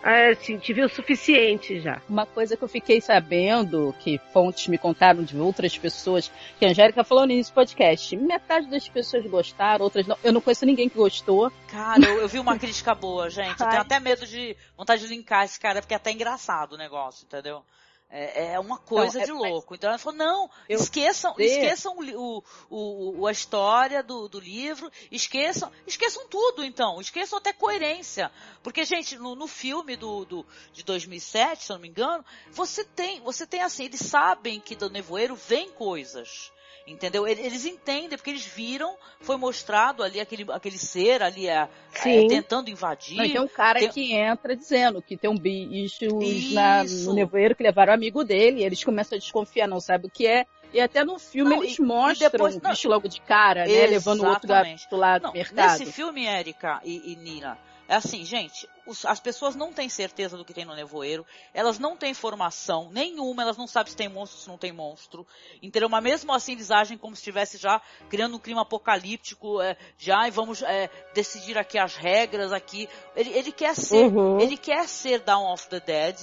é, 0.03 0.31
assim, 0.31 0.59
tive 0.59 0.83
o 0.85 0.89
suficiente 0.89 1.81
já. 1.81 2.01
Uma 2.09 2.27
coisa 2.27 2.57
que 2.57 2.63
eu 2.63 2.69
fiquei 2.69 3.01
sabendo, 3.01 3.95
que 3.99 4.19
fontes 4.33 4.69
me 4.69 4.79
contaram 4.79 5.23
de 5.23 5.37
outras 5.39 5.77
pessoas, 5.77 6.31
que 6.59 6.65
a 6.65 6.71
Angélica 6.71 7.03
falou 7.03 7.27
nesse 7.27 7.53
podcast, 7.53 8.17
metade 8.17 8.69
das 8.69 8.89
pessoas 8.89 9.27
gostaram, 9.27 9.85
outras 9.85 10.07
não. 10.07 10.17
Eu 10.23 10.33
não 10.33 10.41
conheço 10.41 10.67
ninguém 10.67 10.89
que 10.89 10.97
gostou. 10.97 11.51
Cara, 11.69 12.05
eu, 12.05 12.21
eu 12.21 12.29
vi 12.29 12.39
uma 12.39 12.59
crítica 12.59 12.95
boa, 12.95 13.29
gente. 13.29 13.61
Eu 13.61 13.69
tenho 13.69 13.81
até 13.81 13.99
medo 13.99 14.27
de, 14.27 14.57
vontade 14.77 15.03
de 15.03 15.09
linkar 15.09 15.45
esse 15.45 15.59
cara, 15.59 15.81
porque 15.81 15.95
é 15.95 15.97
até 15.97 16.13
engraçado 16.13 16.73
o 16.75 16.79
negócio, 16.79 17.25
entendeu? 17.25 17.65
É, 18.09 18.53
é 18.53 18.61
uma 18.61 18.79
coisa 18.79 19.21
é, 19.21 19.25
de 19.25 19.33
louco. 19.33 19.75
Então 19.75 19.91
ela 19.91 19.99
falou, 19.99 20.17
não, 20.19 20.51
esqueçam, 20.69 21.35
esqueçam 21.39 21.97
o, 21.99 22.45
o, 22.71 23.21
o, 23.21 23.27
a 23.27 23.33
história 23.33 24.03
do, 24.03 24.29
do 24.29 24.39
livro, 24.39 24.91
esqueçam, 25.11 25.73
esqueçam 25.87 26.27
tudo 26.29 26.65
então, 26.65 27.01
esqueçam 27.01 27.39
até 27.39 27.53
coerência. 27.53 28.31
Porque, 28.63 28.85
gente, 28.85 29.19
no, 29.19 29.35
no 29.35 29.49
filme 29.49 29.97
do, 29.97 30.25
do, 30.25 30.47
de 30.73 30.85
2007, 30.85 31.65
se 31.65 31.73
eu 31.73 31.75
não 31.75 31.83
me 31.83 31.89
engano, 31.89 32.25
você 32.53 32.85
tem, 32.85 33.21
você 33.21 33.45
tem 33.47 33.63
assim, 33.63 33.85
eles 33.85 34.01
sabem 34.01 34.61
que 34.61 34.77
do 34.77 34.89
nevoeiro 34.89 35.35
vem 35.35 35.71
coisas. 35.71 36.53
Entendeu? 36.87 37.27
Eles 37.27 37.65
entendem, 37.65 38.17
porque 38.17 38.31
eles 38.31 38.47
viram, 38.47 38.97
foi 39.21 39.37
mostrado 39.37 40.05
ali 40.05 40.21
aquele, 40.21 40.47
aquele 40.53 40.79
ser 40.79 41.21
ali 41.21 41.49
é, 41.49 41.69
é 42.05 42.27
tentando 42.29 42.71
invadir. 42.71 43.17
Mas 43.17 43.33
tem 43.33 43.41
um 43.41 43.49
cara 43.49 43.81
tem... 43.81 43.89
que 43.89 44.15
entra 44.15 44.55
dizendo 44.55 45.03
que 45.03 45.17
tem 45.17 45.29
um 45.29 45.37
bicho 45.37 46.07
na, 46.53 46.85
no 46.85 47.13
nevoeiro 47.13 47.57
que 47.57 47.63
levaram 47.65 47.93
o 47.93 47.95
amigo 47.97 48.23
dele, 48.23 48.61
e 48.61 48.65
eles 48.65 48.85
começam 48.85 49.17
a 49.17 49.19
desconfiar, 49.19 49.67
não 49.67 49.81
sabe 49.81 50.07
o 50.07 50.11
que 50.11 50.29
é. 50.29 50.47
E 50.73 50.81
até 50.81 51.03
no 51.05 51.19
filme 51.19 51.57
não, 51.57 51.65
eles 51.65 51.79
e, 51.79 51.83
mostram 51.83 52.29
e 52.29 52.31
depois, 52.31 52.57
o 52.57 52.61
bicho 52.61 52.89
logo 52.89 53.09
de 53.09 53.21
cara, 53.21 53.67
né? 53.67 53.87
Levando 53.87 54.23
o 54.23 54.29
outro 54.29 54.47
gato 54.47 54.97
lá 54.97 55.19
do 55.19 55.25
não, 55.25 55.33
mercado. 55.33 55.79
Nesse 55.79 55.93
filme, 55.93 56.27
Érica 56.27 56.81
e, 56.85 57.13
e 57.13 57.17
Nina, 57.17 57.59
é 57.89 57.95
assim, 57.95 58.25
gente, 58.25 58.69
os, 58.87 59.05
as 59.05 59.21
pessoas 59.21 59.55
não 59.55 59.73
têm 59.73 59.89
certeza 59.89 60.37
do 60.37 60.45
que 60.45 60.53
tem 60.53 60.65
no 60.65 60.75
nevoeiro, 60.75 61.25
elas 61.55 61.79
não 61.79 61.97
têm 61.97 62.13
formação 62.15 62.91
nenhuma, 62.91 63.43
elas 63.43 63.57
não 63.57 63.67
sabem 63.67 63.91
se 63.91 63.97
tem 63.97 64.09
monstro 64.09 64.39
ou 64.39 64.43
se 64.43 64.49
não 64.49 64.59
tem 64.59 64.73
monstro, 64.73 65.27
entendeu? 65.63 65.89
Mas 65.89 66.03
mesmo 66.03 66.33
assim 66.33 66.53
eles 66.53 66.71
agem 66.71 66.99
como 66.99 67.15
se 67.15 67.21
estivesse 67.21 67.59
já 67.59 67.81
criando 68.09 68.37
um 68.37 68.41
clima 68.41 68.63
apocalíptico, 68.63 69.61
é, 69.61 69.77
já 69.97 70.27
e 70.27 70.31
vamos 70.31 70.63
é, 70.63 70.91
decidir 71.15 71.57
aqui 71.57 71.79
as 71.79 71.97
regras 71.97 72.53
aqui. 72.53 72.89
Ele, 73.15 73.31
ele 73.31 73.53
quer 73.53 73.75
ser, 73.77 74.07
uhum. 74.07 74.41
ele 74.41 74.57
quer 74.57 74.89
ser 74.89 75.21
Dawn 75.21 75.53
of 75.53 75.69
the 75.69 75.81
Dead, 75.81 76.17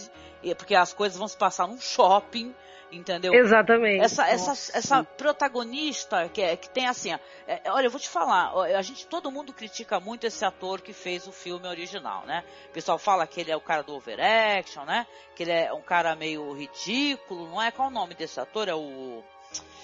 porque 0.57 0.75
as 0.75 0.91
coisas 0.91 1.17
vão 1.17 1.27
se 1.27 1.37
passar 1.37 1.67
num 1.67 1.79
shopping, 1.79 2.53
entendeu? 2.93 3.33
Exatamente. 3.33 4.03
Essa, 4.03 4.27
essa, 4.27 4.77
essa 4.77 5.03
protagonista 5.03 6.29
que, 6.29 6.41
é, 6.41 6.55
que 6.55 6.69
tem 6.69 6.87
assim, 6.87 7.11
é, 7.47 7.61
olha, 7.71 7.87
eu 7.87 7.91
vou 7.91 7.99
te 7.99 8.09
falar, 8.09 8.53
a 8.77 8.81
gente, 8.81 9.07
todo 9.07 9.31
mundo 9.31 9.53
critica 9.53 9.99
muito 9.99 10.25
esse 10.25 10.43
ator 10.45 10.81
que 10.81 10.93
fez 10.93 11.27
o 11.27 11.31
filme 11.31 11.67
original, 11.67 12.25
né? 12.25 12.43
O 12.69 12.73
pessoal 12.73 12.97
fala 12.97 13.27
que 13.27 13.41
ele 13.41 13.51
é 13.51 13.55
o 13.55 13.61
cara 13.61 13.81
do 13.81 13.93
overaction, 13.93 14.83
né? 14.85 15.05
Que 15.35 15.43
ele 15.43 15.51
é 15.51 15.73
um 15.73 15.81
cara 15.81 16.15
meio 16.15 16.53
ridículo, 16.53 17.47
não 17.47 17.61
é? 17.61 17.71
Qual 17.71 17.87
o 17.87 17.91
nome 17.91 18.13
desse 18.15 18.39
ator? 18.39 18.67
É 18.67 18.75
o... 18.75 19.23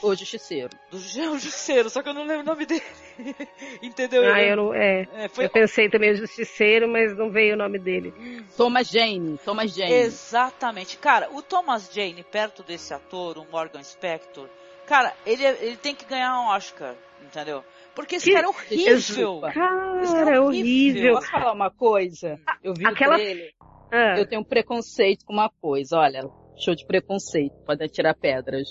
O 0.02 0.16
Justiceiro. 0.16 0.70
Do 0.90 0.98
o 1.34 1.40
Justiceiro, 1.40 1.90
só 1.90 2.02
que 2.02 2.10
eu 2.10 2.14
não 2.14 2.24
lembro 2.24 2.44
o 2.44 2.46
nome 2.46 2.66
dele. 2.66 2.84
Entendeu? 3.82 4.24
Ah, 4.32 4.42
eu, 4.42 4.56
não, 4.56 4.74
é. 4.74 5.08
é 5.14 5.28
foi... 5.28 5.46
eu 5.46 5.50
pensei 5.50 5.90
também 5.90 6.12
o 6.12 6.16
Justiceiro, 6.16 6.88
mas 6.88 7.16
não 7.18 7.30
veio 7.30 7.56
o 7.56 7.58
nome 7.58 7.80
dele. 7.80 8.14
Thomas 8.56 8.88
Jane. 8.88 9.38
Thomas 9.44 9.74
Jane. 9.74 9.92
Exatamente. 9.92 10.98
Cara, 10.98 11.30
o 11.34 11.42
Thomas 11.42 11.90
Jane, 11.94 12.24
perto 12.24 12.64
desse 12.64 12.94
ator, 12.94 13.38
o 13.38 13.46
Morgan 13.52 13.84
Spector, 13.84 14.48
cara, 14.88 15.14
ele, 15.26 15.44
ele 15.44 15.78
tem 15.78 15.94
que 15.94 16.06
ganhar 16.06 16.40
um 16.40 16.48
Oscar, 16.48 16.96
entendeu? 17.22 17.64
Porque 17.94 18.16
esse 18.16 18.30
que... 18.30 18.34
cara 18.34 18.46
é 18.46 18.50
horrível. 18.50 19.42
Cara, 19.54 20.02
esse 20.02 20.14
cara 20.14 20.36
é 20.36 20.40
horrível. 20.40 21.16
Posso 21.16 21.32
falar 21.32 21.52
uma 21.52 21.72
coisa? 21.72 22.40
Eu 22.64 22.74
vi 22.74 22.86
Aquela... 22.88 23.18
o 23.18 23.22
Ah. 23.92 24.18
Eu 24.18 24.26
tenho 24.26 24.42
um 24.42 24.46
preconceito 24.46 25.26
com 25.26 25.34
uma 25.34 25.50
coisa. 25.50 25.98
Olha, 25.98 26.22
show 26.58 26.74
de 26.74 26.86
preconceito. 26.86 27.56
Pode 27.66 27.84
atirar 27.84 28.16
pedras 28.16 28.70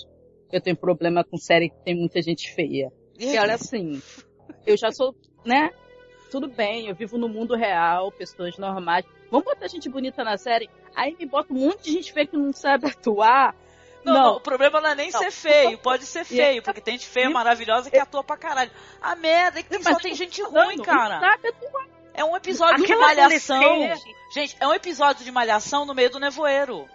eu 0.51 0.61
tenho 0.61 0.75
problema 0.75 1.23
com 1.23 1.37
série 1.37 1.69
que 1.69 1.77
tem 1.83 1.95
muita 1.95 2.21
gente 2.21 2.53
feia. 2.53 2.91
E 3.17 3.37
olha 3.37 3.55
assim, 3.55 4.01
eu 4.65 4.77
já 4.77 4.91
sou, 4.91 5.15
né? 5.45 5.71
Tudo 6.31 6.47
bem, 6.47 6.87
eu 6.87 6.95
vivo 6.95 7.17
no 7.17 7.27
mundo 7.27 7.55
real, 7.55 8.11
pessoas 8.11 8.57
normais. 8.57 9.05
Vamos 9.29 9.45
botar 9.45 9.67
gente 9.67 9.89
bonita 9.89 10.23
na 10.23 10.37
série. 10.37 10.69
Aí 10.95 11.15
me 11.17 11.25
bota 11.25 11.53
um 11.53 11.57
monte 11.57 11.83
de 11.83 11.91
gente 11.91 12.13
feia 12.13 12.25
que 12.25 12.37
não 12.37 12.53
sabe 12.53 12.87
atuar. 12.87 13.55
Não, 14.03 14.13
não. 14.13 14.23
não 14.23 14.35
o 14.37 14.39
problema 14.39 14.79
não 14.79 14.89
é 14.89 14.95
nem 14.95 15.11
não. 15.11 15.19
ser 15.19 15.31
feio, 15.31 15.77
pode 15.77 16.05
ser 16.05 16.23
feio, 16.25 16.63
porque 16.63 16.81
tem 16.81 16.93
gente 16.93 17.07
feia 17.07 17.29
maravilhosa 17.29 17.89
que 17.89 17.97
atua 17.97 18.23
pra 18.23 18.37
caralho. 18.37 18.71
A 19.01 19.15
merda 19.15 19.59
é 19.59 19.63
que 19.63 19.83
só 19.83 19.95
tem 19.95 20.13
gente 20.15 20.41
ruim, 20.41 20.77
cara. 20.81 21.19
É 22.13 22.23
um 22.23 22.35
episódio 22.35 22.83
Aquela 22.83 23.13
de 23.13 23.21
malhação. 23.21 23.95
Gente, 24.33 24.55
é 24.59 24.67
um 24.67 24.73
episódio 24.73 25.23
de 25.23 25.31
malhação 25.31 25.85
no 25.85 25.93
meio 25.93 26.09
do 26.09 26.19
nevoeiro. 26.19 26.87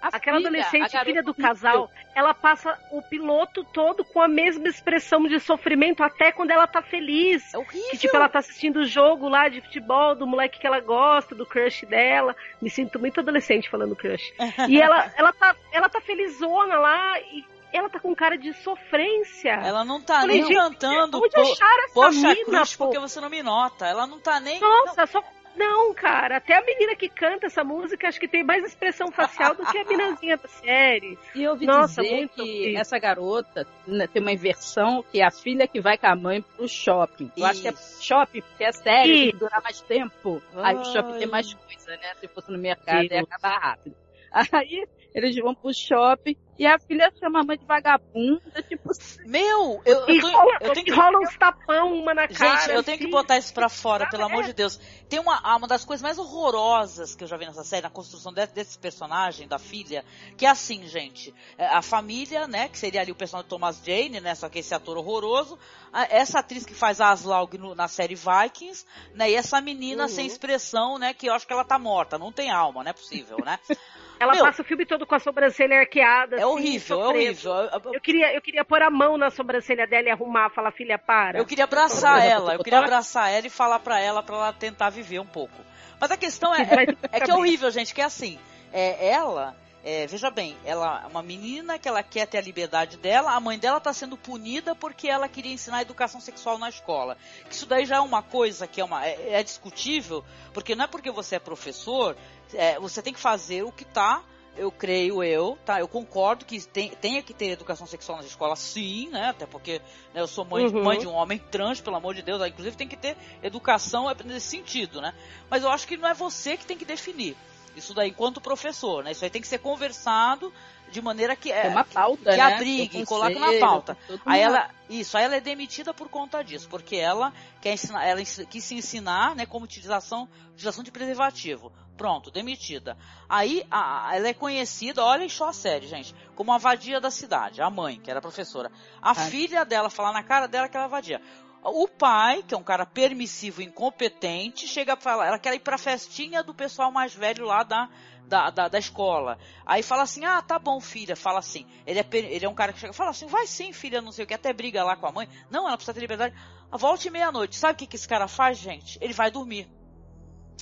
A 0.00 0.08
Aquela 0.08 0.36
filha, 0.38 0.48
adolescente, 0.48 1.04
filha 1.04 1.22
do 1.22 1.34
casal, 1.34 1.90
ela 2.14 2.32
passa 2.32 2.78
o 2.90 3.02
piloto 3.02 3.64
todo 3.64 4.04
com 4.04 4.20
a 4.20 4.28
mesma 4.28 4.68
expressão 4.68 5.22
de 5.26 5.40
sofrimento 5.40 6.02
até 6.02 6.30
quando 6.30 6.50
ela 6.50 6.66
tá 6.66 6.82
feliz. 6.82 7.52
É 7.54 7.58
horrível. 7.58 7.90
Que, 7.90 7.98
tipo, 7.98 8.16
ela 8.16 8.28
tá 8.28 8.38
assistindo 8.38 8.80
o 8.80 8.84
jogo 8.84 9.28
lá 9.28 9.48
de 9.48 9.60
futebol 9.60 10.14
do 10.14 10.26
moleque 10.26 10.60
que 10.60 10.66
ela 10.66 10.80
gosta, 10.80 11.34
do 11.34 11.46
crush 11.46 11.86
dela. 11.86 12.36
Me 12.60 12.70
sinto 12.70 12.98
muito 12.98 13.20
adolescente 13.20 13.68
falando 13.68 13.96
crush. 13.96 14.32
e 14.68 14.80
ela, 14.80 15.12
ela, 15.16 15.32
tá, 15.32 15.56
ela 15.72 15.88
tá 15.88 16.00
felizona 16.00 16.78
lá 16.78 17.18
e 17.20 17.44
ela 17.72 17.90
tá 17.90 18.00
com 18.00 18.14
cara 18.14 18.38
de 18.38 18.52
sofrência. 18.54 19.50
Ela 19.50 19.84
não 19.84 20.00
tá 20.00 20.20
Falei, 20.20 20.42
nem 20.42 20.54
cantando. 20.54 21.18
Onde 21.18 21.40
acharam 21.40 21.84
essa 21.84 21.94
Poxa, 21.94 22.28
mina, 22.28 22.44
Cruz, 22.44 22.76
porque 22.76 22.98
você 22.98 23.20
não 23.20 23.28
me 23.28 23.42
nota. 23.42 23.86
Ela 23.86 24.06
não 24.06 24.18
tá 24.18 24.40
nem. 24.40 24.60
Nossa, 24.60 25.00
não. 25.02 25.06
só 25.06 25.22
não, 25.56 25.94
cara, 25.94 26.36
até 26.36 26.56
a 26.56 26.64
menina 26.64 26.94
que 26.94 27.08
canta 27.08 27.46
essa 27.46 27.64
música 27.64 28.08
acho 28.08 28.20
que 28.20 28.28
tem 28.28 28.44
mais 28.44 28.64
expressão 28.64 29.10
facial 29.10 29.54
do 29.54 29.64
que 29.64 29.78
a 29.78 29.84
minazinha 29.84 30.36
da 30.36 30.48
série. 30.48 31.18
E 31.34 31.42
eu 31.42 31.52
ouvi 31.52 31.66
Nossa, 31.66 32.02
dizer 32.02 32.28
que 32.28 32.40
horrível. 32.40 32.80
essa 32.80 32.98
garota 32.98 33.66
né, 33.86 34.06
tem 34.06 34.20
uma 34.20 34.32
inversão 34.32 35.02
que 35.02 35.20
é 35.20 35.24
a 35.24 35.30
filha 35.30 35.66
que 35.66 35.80
vai 35.80 35.96
com 35.96 36.06
a 36.06 36.14
mãe 36.14 36.42
pro 36.42 36.68
shopping. 36.68 37.30
Eu 37.36 37.44
Isso. 37.44 37.46
acho 37.46 37.62
que 37.62 37.68
é 37.68 37.74
shopping, 38.00 38.42
porque 38.42 38.64
é 38.64 38.72
sério, 38.72 39.14
tem 39.14 39.30
que 39.30 39.36
durar 39.38 39.62
mais 39.62 39.80
tempo. 39.80 40.42
Ai. 40.54 40.74
Aí 40.74 40.76
o 40.76 40.84
shopping 40.84 41.18
tem 41.18 41.28
mais 41.28 41.54
coisa, 41.54 41.90
né? 41.96 42.14
Se 42.20 42.28
fosse 42.28 42.52
no 42.52 42.58
mercado, 42.58 43.04
ia 43.04 43.20
acabar 43.22 43.58
rápido. 43.58 43.96
Aí 44.52 44.86
eles 45.14 45.34
vão 45.36 45.54
pro 45.54 45.72
shopping 45.72 46.36
E 46.58 46.66
a 46.66 46.78
filha 46.78 47.12
chama 47.20 47.40
a 47.40 47.44
mãe 47.44 47.58
de 47.58 47.66
vagabunda, 47.66 48.40
tipo. 48.66 48.90
Meu, 49.26 49.82
eu, 49.84 50.08
E 50.08 50.16
eu, 50.16 50.20
tô- 50.22 50.30
rola, 50.30 50.58
eu 50.60 50.72
tenho 50.72 50.82
e 50.82 50.84
que. 50.84 50.90
rola 50.92 51.18
uns 51.18 51.36
tapão 51.36 51.92
uma 51.98 52.14
na 52.14 52.26
cara. 52.28 52.56
Gente, 52.60 52.70
eu 52.74 52.82
tenho 52.82 52.96
que 52.96 53.04
assim. 53.04 53.10
botar 53.10 53.36
isso 53.36 53.52
pra 53.52 53.68
fora, 53.68 54.08
pelo 54.08 54.24
amor 54.24 54.42
de 54.44 54.52
Deus. 54.54 54.78
Tem 55.08 55.20
uma, 55.20 55.38
ah, 55.42 55.56
uma 55.56 55.68
das 55.68 55.84
coisas 55.84 56.02
mais 56.02 56.16
horrorosas 56.18 57.14
que 57.14 57.24
eu 57.24 57.28
já 57.28 57.36
vi 57.36 57.44
nessa 57.44 57.62
série, 57.64 57.82
na 57.82 57.90
construção 57.90 58.32
de- 58.32 58.46
desse 58.46 58.78
personagem, 58.78 59.46
da 59.46 59.58
filha, 59.58 60.04
que 60.36 60.46
é 60.46 60.48
assim, 60.48 60.86
gente. 60.86 61.34
é, 61.58 61.66
A 61.66 61.82
família, 61.82 62.46
né, 62.48 62.68
que 62.68 62.78
seria 62.78 63.00
ali 63.02 63.12
o 63.12 63.14
personagem 63.14 63.44
de 63.46 63.50
Thomas 63.50 63.82
Jane, 63.84 64.20
né, 64.20 64.34
só 64.34 64.48
que 64.48 64.58
esse 64.60 64.74
ator 64.74 64.96
horroroso. 64.96 65.58
a- 65.92 66.04
Essa 66.10 66.40
atriz 66.40 66.64
que 66.66 66.74
faz 66.74 67.00
a 67.00 67.10
Aslaug 67.10 67.56
no- 67.58 67.74
na 67.74 67.88
série 67.88 68.14
Vikings, 68.14 68.84
né, 69.14 69.30
e 69.30 69.34
essa 69.34 69.60
menina 69.60 70.02
Uhum. 70.04 70.08
sem 70.08 70.26
expressão, 70.26 70.98
né, 70.98 71.12
que 71.14 71.26
eu 71.28 71.32
acho 71.34 71.46
que 71.46 71.52
ela 71.52 71.64
tá 71.64 71.78
morta, 71.78 72.18
não 72.18 72.30
tem 72.32 72.50
alma, 72.50 72.82
não 72.84 72.90
é 72.90 72.92
possível, 72.92 73.38
né? 73.44 73.58
Ela 74.18 74.32
Meu, 74.34 74.44
passa 74.44 74.62
o 74.62 74.64
filme 74.64 74.86
todo 74.86 75.06
com 75.06 75.14
a 75.14 75.18
sobrancelha 75.18 75.80
arqueada. 75.80 76.36
É 76.36 76.38
assim, 76.38 76.46
horrível, 76.46 77.00
é 77.00 77.06
horrível. 77.06 77.52
Eu- 77.92 78.00
queria, 78.00 78.34
eu 78.34 78.40
queria 78.40 78.64
pôr 78.64 78.82
a 78.82 78.90
mão 78.90 79.18
na 79.18 79.30
sobrancelha 79.30 79.86
dela 79.86 80.08
e 80.08 80.10
arrumar, 80.10 80.50
falar, 80.50 80.70
filha, 80.72 80.98
para. 80.98 81.38
Eu 81.38 81.44
queria 81.44 81.64
abraçar 81.64 82.24
ela, 82.24 82.54
eu 82.54 82.64
queria 82.64 82.78
abraçar 82.78 83.30
ela 83.30 83.46
e 83.46 83.50
falar 83.50 83.78
pra 83.80 84.00
ela 84.00 84.22
pra 84.22 84.36
ela 84.36 84.52
tentar 84.52 84.90
viver 84.90 85.18
um 85.18 85.26
pouco. 85.26 85.54
Mas 86.00 86.10
a 86.10 86.16
questão 86.16 86.54
é, 86.54 86.62
é, 86.62 87.16
é 87.18 87.20
que 87.20 87.30
é 87.30 87.34
horrível, 87.34 87.70
gente, 87.70 87.94
que 87.94 88.00
é 88.00 88.04
assim, 88.04 88.38
é, 88.72 89.08
ela, 89.08 89.54
é, 89.88 90.04
veja 90.04 90.32
bem, 90.32 90.56
ela 90.64 91.02
é 91.04 91.06
uma 91.06 91.22
menina 91.22 91.78
que 91.78 91.86
ela 91.86 92.02
quer 92.02 92.26
ter 92.26 92.38
a 92.38 92.40
liberdade 92.40 92.96
dela, 92.96 93.30
a 93.30 93.38
mãe 93.38 93.56
dela 93.56 93.78
tá 93.78 93.92
sendo 93.92 94.16
punida 94.16 94.74
porque 94.74 95.08
ela 95.08 95.28
queria 95.28 95.52
ensinar 95.52 95.80
educação 95.80 96.20
sexual 96.20 96.58
na 96.58 96.68
escola. 96.68 97.16
Isso 97.48 97.66
daí 97.66 97.86
já 97.86 97.98
é 97.98 98.00
uma 98.00 98.20
coisa 98.20 98.66
que 98.66 98.80
é, 98.80 98.84
uma, 98.84 99.06
é, 99.06 99.34
é 99.34 99.42
discutível, 99.44 100.24
porque 100.52 100.74
não 100.74 100.86
é 100.86 100.88
porque 100.88 101.08
você 101.08 101.36
é 101.36 101.38
professor, 101.38 102.16
é, 102.52 102.80
você 102.80 103.00
tem 103.00 103.12
que 103.12 103.20
fazer 103.20 103.62
o 103.62 103.70
que 103.70 103.84
tá 103.84 104.24
eu 104.56 104.72
creio 104.72 105.22
eu, 105.22 105.58
tá? 105.64 105.78
Eu 105.78 105.86
concordo 105.86 106.44
que 106.44 106.58
tem, 106.66 106.90
tenha 106.90 107.22
que 107.22 107.34
ter 107.34 107.50
educação 107.50 107.86
sexual 107.86 108.16
nas 108.16 108.26
escolas, 108.26 108.58
sim, 108.58 109.08
né? 109.10 109.28
Até 109.28 109.46
porque 109.46 109.80
né, 110.14 110.20
eu 110.22 110.26
sou 110.26 110.44
mãe, 110.44 110.64
Uhum. 110.64 110.82
mãe 110.82 110.98
de 110.98 111.06
um 111.06 111.12
homem 111.12 111.38
trans, 111.38 111.80
pelo 111.80 111.94
amor 111.94 112.14
de 112.14 112.22
Deus. 112.22 112.44
Inclusive 112.44 112.74
tem 112.74 112.88
que 112.88 112.96
ter 112.96 113.16
educação 113.42 114.10
é 114.10 114.16
nesse 114.24 114.46
sentido, 114.46 115.00
né? 115.00 115.12
Mas 115.50 115.62
eu 115.62 115.70
acho 115.70 115.86
que 115.86 115.96
não 115.96 116.08
é 116.08 116.14
você 116.14 116.56
que 116.56 116.64
tem 116.64 116.76
que 116.76 116.86
definir. 116.86 117.36
Isso 117.76 117.92
daí 117.94 118.08
enquanto 118.08 118.40
professor, 118.40 119.04
né? 119.04 119.12
Isso 119.12 119.22
aí 119.24 119.30
tem 119.30 119.40
que 119.42 119.46
ser 119.48 119.58
conversado 119.58 120.52
de 120.90 121.02
maneira 121.02 121.36
que, 121.36 121.52
é, 121.52 121.68
uma 121.68 121.84
pauta, 121.84 122.30
que 122.30 122.36
né? 122.36 122.40
abrigue, 122.40 123.04
coloque 123.04 123.38
na 123.38 123.52
pauta. 123.58 123.98
Aí 124.24 124.40
ela, 124.40 124.70
isso, 124.88 125.16
aí 125.18 125.24
ela 125.24 125.36
é 125.36 125.40
demitida 125.40 125.92
por 125.92 126.08
conta 126.08 126.42
disso, 126.42 126.68
porque 126.68 126.96
ela 126.96 127.32
quer 127.60 127.72
ensinar, 127.74 128.04
ela 128.06 128.20
quis 128.22 128.64
se 128.64 128.74
ensinar, 128.74 129.34
né, 129.34 129.44
como 129.46 129.64
utilização, 129.64 130.28
utilização 130.52 130.82
de 130.84 130.90
preservativo. 130.90 131.72
Pronto, 131.96 132.30
demitida. 132.30 132.96
Aí 133.28 133.66
a- 133.70 134.10
a- 134.10 134.16
ela 134.16 134.28
é 134.28 134.34
conhecida, 134.34 135.02
olhem 135.02 135.28
só 135.30 135.48
a 135.48 135.52
série, 135.52 135.86
gente, 135.86 136.14
como 136.34 136.52
a 136.52 136.58
vadia 136.58 137.00
da 137.00 137.10
cidade, 137.10 137.62
a 137.62 137.70
mãe, 137.70 137.98
que 137.98 138.10
era 138.10 138.20
professora. 138.20 138.70
A 139.00 139.10
Ai. 139.18 139.30
filha 139.30 139.64
dela 139.64 139.88
fala 139.88 140.12
na 140.12 140.22
cara 140.22 140.46
dela 140.46 140.68
que 140.68 140.76
ela 140.76 140.86
é 140.86 140.88
vadia. 140.90 141.20
O 141.68 141.88
pai, 141.88 142.44
que 142.44 142.54
é 142.54 142.56
um 142.56 142.62
cara 142.62 142.86
permissivo 142.86 143.60
incompetente, 143.60 144.68
chega 144.68 144.94
a 144.94 144.96
falar, 144.96 145.26
ela 145.26 145.38
quer 145.38 145.52
ir 145.54 145.60
pra 145.60 145.76
festinha 145.76 146.42
do 146.42 146.54
pessoal 146.54 146.92
mais 146.92 147.12
velho 147.12 147.44
lá 147.44 147.64
da, 147.64 147.88
da, 148.24 148.50
da, 148.50 148.68
da 148.68 148.78
escola. 148.78 149.36
Aí 149.64 149.82
fala 149.82 150.02
assim, 150.02 150.24
ah, 150.24 150.40
tá 150.40 150.58
bom, 150.58 150.80
filha, 150.80 151.16
fala 151.16 151.40
assim. 151.40 151.66
Ele 151.84 151.98
é, 151.98 152.06
ele 152.12 152.44
é 152.44 152.48
um 152.48 152.54
cara 152.54 152.72
que 152.72 152.78
chega, 152.78 152.92
fala 152.92 153.10
assim, 153.10 153.26
vai 153.26 153.46
sim, 153.48 153.72
filha, 153.72 154.00
não 154.00 154.12
sei 154.12 154.24
o 154.24 154.28
que, 154.28 154.34
até 154.34 154.52
briga 154.52 154.84
lá 154.84 154.96
com 154.96 155.06
a 155.06 155.12
mãe. 155.12 155.28
Não, 155.50 155.66
ela 155.66 155.76
precisa 155.76 155.94
ter 155.94 156.00
liberdade. 156.00 156.34
Volte 156.70 157.10
meia-noite. 157.10 157.56
Sabe 157.56 157.74
o 157.74 157.76
que, 157.76 157.86
que 157.86 157.96
esse 157.96 158.06
cara 158.06 158.28
faz, 158.28 158.58
gente? 158.58 158.98
Ele 159.00 159.12
vai 159.12 159.30
dormir. 159.30 159.68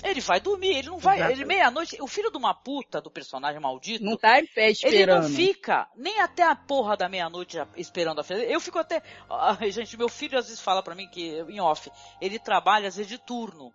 Ele 0.03 0.21
vai 0.21 0.41
dormir, 0.41 0.77
ele 0.77 0.89
não 0.89 0.99
vai. 0.99 1.19
Exato. 1.19 1.33
Ele 1.33 1.45
meia-noite. 1.45 1.97
O 2.01 2.07
filho 2.07 2.31
de 2.31 2.37
uma 2.37 2.53
puta 2.53 3.01
do 3.01 3.11
personagem 3.11 3.61
maldito. 3.61 4.05
Não 4.05 4.17
tá 4.17 4.41
em 4.41 4.47
pé 4.47 4.65
Ele 4.67 4.73
esperando. 4.73 5.23
não 5.23 5.31
fica 5.31 5.89
nem 5.97 6.21
até 6.21 6.43
a 6.43 6.55
porra 6.55 6.97
da 6.97 7.09
meia-noite 7.09 7.59
esperando 7.77 8.21
a 8.21 8.25
festa. 8.25 8.45
Eu 8.45 8.61
fico 8.61 8.79
até. 8.79 9.03
Ah, 9.31 9.57
gente, 9.71 9.97
meu 9.97 10.09
filho 10.09 10.39
às 10.39 10.47
vezes 10.47 10.61
fala 10.61 10.83
pra 10.83 10.95
mim 10.95 11.09
que, 11.09 11.41
em 11.49 11.61
off, 11.61 11.91
ele 12.21 12.39
trabalha 12.39 12.89
às 12.89 12.97
vezes 12.97 13.09
de 13.09 13.19
turno. 13.19 13.73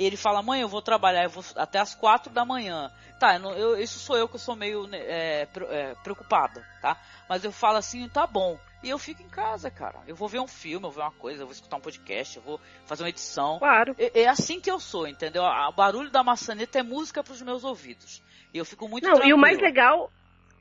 E 0.00 0.04
ele 0.06 0.16
fala, 0.16 0.40
mãe, 0.42 0.62
eu 0.62 0.68
vou 0.68 0.80
trabalhar 0.80 1.24
eu 1.24 1.28
vou 1.28 1.44
até 1.56 1.78
as 1.78 1.94
quatro 1.94 2.32
da 2.32 2.42
manhã. 2.42 2.90
Tá, 3.18 3.36
eu 3.36 3.50
eu- 3.50 3.78
isso 3.78 3.98
sou 3.98 4.16
eu 4.16 4.26
que 4.26 4.36
eu 4.36 4.40
sou 4.40 4.56
meio 4.56 4.86
né, 4.86 4.96
é, 4.98 5.46
é, 5.68 5.94
preocupada, 6.02 6.66
tá? 6.80 6.96
Mas 7.28 7.44
eu 7.44 7.52
falo 7.52 7.76
assim, 7.76 8.08
tá 8.08 8.26
bom. 8.26 8.58
E 8.82 8.88
eu 8.88 8.98
fico 8.98 9.22
em 9.22 9.28
casa, 9.28 9.70
cara. 9.70 9.98
Eu 10.06 10.16
vou 10.16 10.26
ver 10.26 10.40
um 10.40 10.46
filme, 10.46 10.86
eu 10.86 10.90
vou 10.90 11.02
ver 11.02 11.02
uma 11.02 11.18
coisa, 11.20 11.42
eu 11.42 11.46
vou 11.46 11.52
escutar 11.52 11.76
um 11.76 11.82
podcast, 11.82 12.38
eu 12.38 12.42
vou 12.42 12.58
fazer 12.86 13.02
uma 13.02 13.10
edição. 13.10 13.58
Claro. 13.58 13.94
É, 13.98 14.22
é 14.22 14.26
assim 14.26 14.58
que 14.58 14.70
eu 14.70 14.80
sou, 14.80 15.06
entendeu? 15.06 15.42
O 15.42 15.72
barulho 15.72 16.10
da 16.10 16.24
maçaneta 16.24 16.78
é 16.78 16.82
música 16.82 17.22
pros 17.22 17.42
meus 17.42 17.62
ouvidos. 17.62 18.22
E 18.54 18.56
eu 18.58 18.64
fico 18.64 18.88
muito 18.88 19.04
Não, 19.04 19.10
e 19.10 19.12
o 19.12 19.16
tranquilo. 19.18 19.38
mais 19.38 19.58
legal 19.58 20.10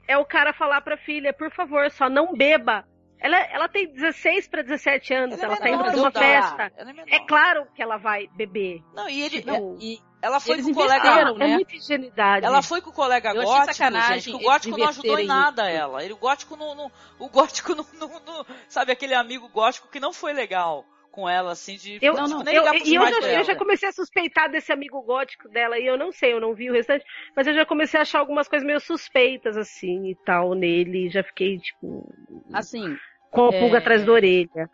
é 0.06 0.18
o 0.18 0.26
cara 0.26 0.52
falar 0.52 0.82
pra 0.82 0.98
filha, 0.98 1.32
por 1.32 1.50
favor, 1.56 1.90
só 1.92 2.10
não 2.10 2.34
beba. 2.34 2.84
Ela, 3.22 3.38
ela 3.52 3.68
tem 3.68 3.92
16 3.92 4.48
para 4.48 4.62
17 4.62 5.14
anos, 5.14 5.44
ela, 5.44 5.54
é 5.56 5.58
tá 5.58 5.70
indo 5.70 5.78
menor 5.84 5.92
pra 5.92 6.02
uma 6.02 6.12
festa. 6.12 6.72
ela 6.78 6.92
é. 7.06 7.16
É 7.16 7.20
claro 7.26 7.68
que 7.76 7.82
ela 7.84 7.98
vai 7.98 8.28
beber. 8.36 8.82
Não, 8.94 9.10
e 9.10 9.22
ele. 9.22 9.42
Tipo, 9.42 9.78
E 9.80 10.00
ela 10.22 10.40
foi 10.40 10.54
eles 10.56 10.66
com 10.66 10.72
o 10.72 10.76
colega. 10.76 11.10
É 11.10 11.34
né? 11.34 11.48
muita 11.48 11.76
ingenuidade. 11.76 12.46
Ela 12.46 12.62
foi 12.62 12.82
com 12.82 12.90
o 12.92 12.94
colega 12.94 13.30
Eu 13.34 13.44
gótico, 13.44 13.74
sacanagem 13.74 14.22
gente, 14.22 14.30
que 14.30 14.36
o 14.44 14.48
gótico 14.48 14.78
não 14.78 14.88
ajudou 14.88 15.20
em 15.20 15.26
nada 15.28 15.70
isso. 15.70 15.82
ela. 15.82 16.04
Ele, 16.04 16.14
o 16.14 16.18
gótico 16.18 16.56
não, 16.56 16.74
não- 16.76 16.92
o 17.20 17.30
gótico 17.30 17.76
não, 17.76 17.86
não- 18.00 18.20
não- 18.26 18.46
sabe 18.70 18.92
aquele 18.94 19.14
amigo 19.14 19.50
gótico 19.50 19.90
que 19.90 20.00
não 20.00 20.14
foi 20.14 20.32
legal 20.34 20.86
com 21.20 21.30
ela, 21.30 21.52
assim, 21.52 21.76
de 21.76 22.00
Eu, 22.02 22.16
tipo, 22.16 22.28
não, 22.28 22.44
nem 22.44 22.56
eu, 22.56 22.64
e 22.86 22.96
eu 22.96 23.08
já, 23.08 23.28
eu 23.28 23.44
já 23.44 23.56
comecei 23.56 23.90
a 23.90 23.92
suspeitar 23.92 24.50
desse 24.50 24.72
amigo 24.72 25.02
gótico 25.02 25.50
dela, 25.50 25.78
e 25.78 25.86
eu 25.86 25.98
não 25.98 26.12
sei, 26.12 26.32
eu 26.32 26.40
não 26.40 26.54
vi 26.54 26.70
o 26.70 26.74
restante, 26.74 27.04
mas 27.36 27.46
eu 27.46 27.54
já 27.54 27.66
comecei 27.66 28.00
a 28.00 28.04
achar 28.04 28.20
algumas 28.20 28.48
coisas 28.48 28.66
meio 28.66 28.80
suspeitas, 28.80 29.58
assim, 29.58 30.08
e 30.10 30.16
tal, 30.26 30.54
nele, 30.54 31.08
e 31.08 31.10
já 31.10 31.24
fiquei, 31.24 31.58
tipo, 31.60 32.08
Assim, 32.54 32.98
com 33.32 33.46
a 33.50 33.54
É. 33.54 33.60
pulga 33.60 33.78
atrás 33.80 34.06
da 34.06 34.12
orelha. 34.12 34.70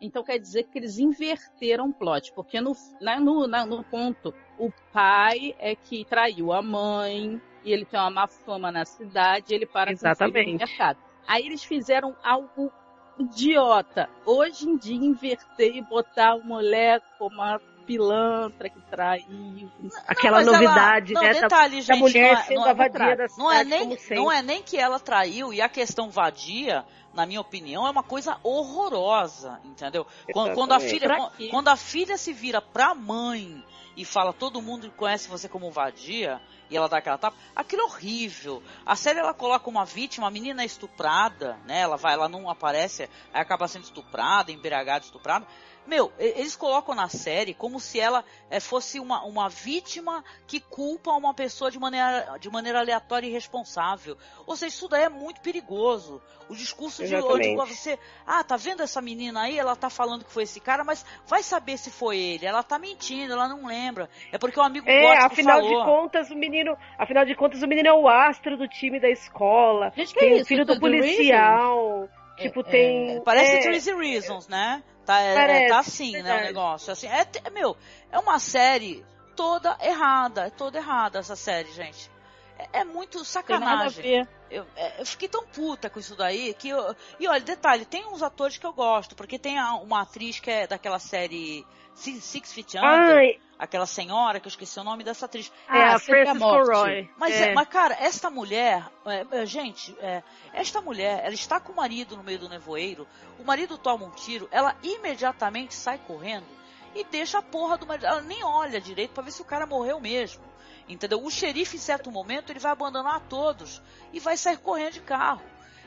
então 0.00 0.22
quer 0.24 0.38
dizer 0.38 0.64
que 0.64 0.78
eles 0.78 0.98
inverteram 0.98 1.88
o 1.88 1.94
plot, 1.94 2.32
porque 2.34 2.60
no, 2.60 2.72
na- 3.00 3.20
no, 3.20 3.46
na- 3.46 3.64
no 3.64 3.84
ponto, 3.84 4.34
o 4.58 4.70
pai 4.92 5.54
é 5.58 5.74
que 5.76 6.04
traiu 6.04 6.52
a 6.52 6.60
mãe, 6.60 7.40
e 7.64 7.72
ele 7.72 7.84
tem 7.84 7.98
uma 7.98 8.10
má 8.10 8.26
fama 8.26 8.70
na 8.72 8.84
cidade, 8.84 9.54
ele 9.54 9.64
para 9.64 9.86
com 9.92 9.94
o 9.94 9.98
filho 9.98 10.10
Exatamente. 10.10 10.52
no 10.52 10.58
mercado. 10.58 10.98
Aí 11.26 11.46
eles 11.46 11.64
fizeram 11.64 12.14
algo 12.22 12.70
idiota. 13.18 14.08
Hoje 14.24 14.68
em 14.68 14.76
dia, 14.76 14.94
inverter 14.94 15.76
e 15.76 15.82
botar 15.82 16.32
a 16.32 16.38
mulher 16.38 17.00
como 17.18 17.36
uma 17.36 17.60
pilantra 17.86 18.68
que 18.68 18.80
traiu. 18.90 19.70
Aquela 20.06 20.40
ela- 20.40 20.52
novidade, 20.52 21.12
não, 21.12 21.22
né, 21.22 21.34
da- 21.34 21.40
detalhe, 21.40 21.76
da 21.76 21.82
gente, 21.82 21.98
mulher 22.00 22.32
não 22.32 22.38
é- 22.40 22.42
sendo 22.44 22.60
não 22.60 22.68
a 22.68 22.72
vadia 22.72 23.16
da 23.16 23.26
Não 23.36 23.52
é, 23.52 23.64
nem, 23.64 23.98
não 24.10 24.32
é 24.32 24.42
nem 24.42 24.62
que 24.62 24.76
ela 24.76 24.98
traiu, 24.98 25.52
e 25.52 25.60
a 25.60 25.68
questão 25.68 26.10
vadia, 26.10 26.84
na 27.12 27.26
minha 27.26 27.40
opinião, 27.40 27.86
é 27.86 27.90
uma 27.90 28.02
coisa 28.02 28.38
horrorosa, 28.42 29.60
entendeu? 29.64 30.06
Quando, 30.32 30.54
quando 30.54 30.72
a 30.72 30.80
filha, 30.80 31.08
quando, 31.50 31.68
a 31.68 31.76
filha 31.76 32.16
se 32.16 32.32
vira 32.32 32.60
pra 32.60 32.94
mãe 32.94 33.62
e 33.96 34.04
fala, 34.04 34.32
todo 34.32 34.60
mundo 34.60 34.90
conhece 34.96 35.28
você 35.28 35.48
como 35.48 35.70
vadia, 35.70 36.40
e 36.70 36.76
ela 36.76 36.88
dá 36.88 36.96
aquela 36.98 37.18
tapa, 37.18 37.36
aquilo 37.54 37.82
é 37.82 37.84
horrível. 37.84 38.62
A 38.84 38.96
série 38.96 39.18
ela 39.20 39.32
coloca 39.34 39.68
uma 39.70 39.84
vítima, 39.84 40.26
a 40.26 40.30
menina 40.30 40.62
é 40.62 40.66
estuprada, 40.66 41.56
né? 41.66 41.80
Ela 41.80 41.96
vai, 41.96 42.14
ela 42.14 42.28
não 42.28 42.48
aparece, 42.50 43.04
aí 43.32 43.40
acaba 43.40 43.68
sendo 43.68 43.84
estuprada, 43.84 44.50
embriagada, 44.50 45.04
estuprada. 45.04 45.46
Meu, 45.86 46.10
eles 46.18 46.56
colocam 46.56 46.94
na 46.94 47.08
série 47.08 47.52
como 47.52 47.78
se 47.78 48.00
ela 48.00 48.24
eh, 48.50 48.58
fosse 48.58 48.98
uma, 48.98 49.22
uma 49.24 49.48
vítima 49.50 50.24
que 50.46 50.58
culpa 50.58 51.10
uma 51.12 51.34
pessoa 51.34 51.70
de 51.70 51.78
maneira, 51.78 52.36
de 52.40 52.48
maneira 52.50 52.78
aleatória 52.78 53.26
e 53.26 53.30
irresponsável. 53.30 54.16
Ou 54.46 54.56
seja, 54.56 54.74
isso 54.74 54.88
daí 54.88 55.02
é 55.04 55.08
muito 55.08 55.40
perigoso. 55.42 56.22
O 56.48 56.54
discurso 56.54 57.02
de 57.06 57.14
onde 57.16 57.48
Exatamente. 57.48 57.56
você. 57.56 57.98
Ah, 58.26 58.42
tá 58.44 58.56
vendo 58.56 58.82
essa 58.82 59.00
menina 59.00 59.42
aí? 59.42 59.58
Ela 59.58 59.74
tá 59.76 59.88
falando 59.90 60.24
que 60.24 60.32
foi 60.32 60.42
esse 60.42 60.60
cara, 60.60 60.84
mas 60.84 61.04
vai 61.26 61.42
saber 61.42 61.78
se 61.78 61.90
foi 61.90 62.18
ele. 62.18 62.46
Ela 62.46 62.62
tá 62.62 62.78
mentindo, 62.78 63.32
ela 63.32 63.48
não 63.48 63.66
lembra. 63.66 64.08
É 64.32 64.38
porque 64.38 64.58
o 64.58 64.62
amigo 64.62 64.88
É, 64.88 65.02
gótico 65.02 65.26
afinal 65.26 65.60
falou. 65.60 65.78
de 65.78 65.84
contas, 65.84 66.30
o 66.30 66.34
menino, 66.34 66.76
afinal 66.98 67.24
de 67.24 67.34
contas, 67.34 67.62
o 67.62 67.66
menino 67.66 67.88
é 67.88 67.92
o 67.92 68.08
astro 68.08 68.56
do 68.56 68.68
time 68.68 69.00
da 69.00 69.08
escola. 69.10 69.90
Gente, 69.96 70.12
que 70.14 70.20
tem 70.20 70.30
é 70.30 70.34
o 70.34 70.36
isso? 70.36 70.46
filho 70.48 70.64
do 70.66 70.74
The 70.74 70.80
policial. 70.80 72.08
Tipo, 72.36 72.60
É, 72.60 72.64
tem. 72.64 73.22
Parece 73.22 73.56
é, 73.56 73.60
13 73.60 73.94
Reasons, 73.94 74.48
né? 74.48 74.82
Tá, 75.04 75.20
é- 75.20 75.32
é, 75.32 75.34
Parece, 75.34 75.68
tá 75.68 75.78
assim, 75.78 76.12
né, 76.12 76.20
o 76.20 76.22
verdade. 76.24 76.44
negócio. 76.46 76.92
Assim, 76.92 77.06
é, 77.06 77.24
te- 77.24 77.42
meu, 77.50 77.76
é 78.10 78.18
uma 78.18 78.38
série 78.38 79.04
toda 79.36 79.76
errada. 79.82 80.46
É 80.46 80.50
toda 80.50 80.78
errada 80.78 81.18
essa 81.18 81.36
série, 81.36 81.70
gente. 81.72 82.10
É, 82.58 82.80
é 82.80 82.84
muito 82.84 83.24
sacanagem. 83.24 84.26
Eu, 84.50 84.64
é, 84.76 85.00
eu 85.00 85.06
fiquei 85.06 85.28
tão 85.28 85.44
puta 85.46 85.90
com 85.90 85.98
isso 85.98 86.14
daí 86.14 86.54
que 86.54 86.68
eu, 86.68 86.94
E 87.18 87.26
olha, 87.26 87.40
detalhe, 87.40 87.84
tem 87.84 88.06
uns 88.06 88.22
atores 88.22 88.56
que 88.56 88.66
eu 88.66 88.72
gosto, 88.72 89.16
porque 89.16 89.38
tem 89.38 89.58
uma 89.58 90.02
atriz 90.02 90.38
que 90.38 90.50
é 90.50 90.66
daquela 90.66 90.98
série 90.98 91.66
Six, 91.94 92.24
Six 92.24 92.52
Feet 92.52 92.74
Under, 92.74 93.16
Ai, 93.16 93.40
aquela 93.58 93.86
senhora, 93.86 94.40
que 94.40 94.46
eu 94.46 94.50
esqueci 94.50 94.78
o 94.78 94.84
nome 94.84 95.04
dessa 95.04 95.26
atriz. 95.26 95.50
é 95.68 95.82
a 95.82 95.94
Ah, 95.94 95.98
sempre 95.98 96.28
a 96.28 96.34
Frances. 96.34 96.68
Roy. 96.68 97.10
Mas, 97.16 97.34
é. 97.34 97.50
é, 97.50 97.54
mas 97.54 97.68
cara, 97.68 97.96
esta 98.00 98.30
mulher, 98.30 98.88
é, 99.06 99.26
é, 99.42 99.46
gente, 99.46 99.96
é, 100.00 100.22
esta 100.52 100.80
mulher, 100.80 101.20
ela 101.24 101.34
está 101.34 101.60
com 101.60 101.72
o 101.72 101.76
marido 101.76 102.16
no 102.16 102.22
meio 102.22 102.38
do 102.38 102.48
nevoeiro, 102.48 103.06
o 103.38 103.44
marido 103.44 103.78
toma 103.78 104.06
um 104.06 104.10
tiro, 104.10 104.48
ela 104.50 104.76
imediatamente 104.82 105.74
sai 105.74 105.98
correndo 105.98 106.46
e 106.94 107.04
deixa 107.04 107.38
a 107.38 107.42
porra 107.42 107.76
do 107.76 107.86
marido. 107.86 108.06
Ela 108.06 108.22
nem 108.22 108.42
olha 108.44 108.80
direito 108.80 109.12
pra 109.12 109.22
ver 109.22 109.30
se 109.30 109.42
o 109.42 109.44
cara 109.44 109.66
morreu 109.66 110.00
mesmo. 110.00 110.42
Entendeu? 110.88 111.24
O 111.24 111.30
xerife, 111.30 111.76
em 111.76 111.80
certo 111.80 112.10
momento, 112.10 112.50
ele 112.50 112.58
vai 112.58 112.72
abandonar 112.72 113.20
todos 113.28 113.80
e 114.12 114.20
vai 114.20 114.36
sair 114.36 114.58
correndo 114.58 114.94
de 114.94 115.00
carro. 115.00 115.42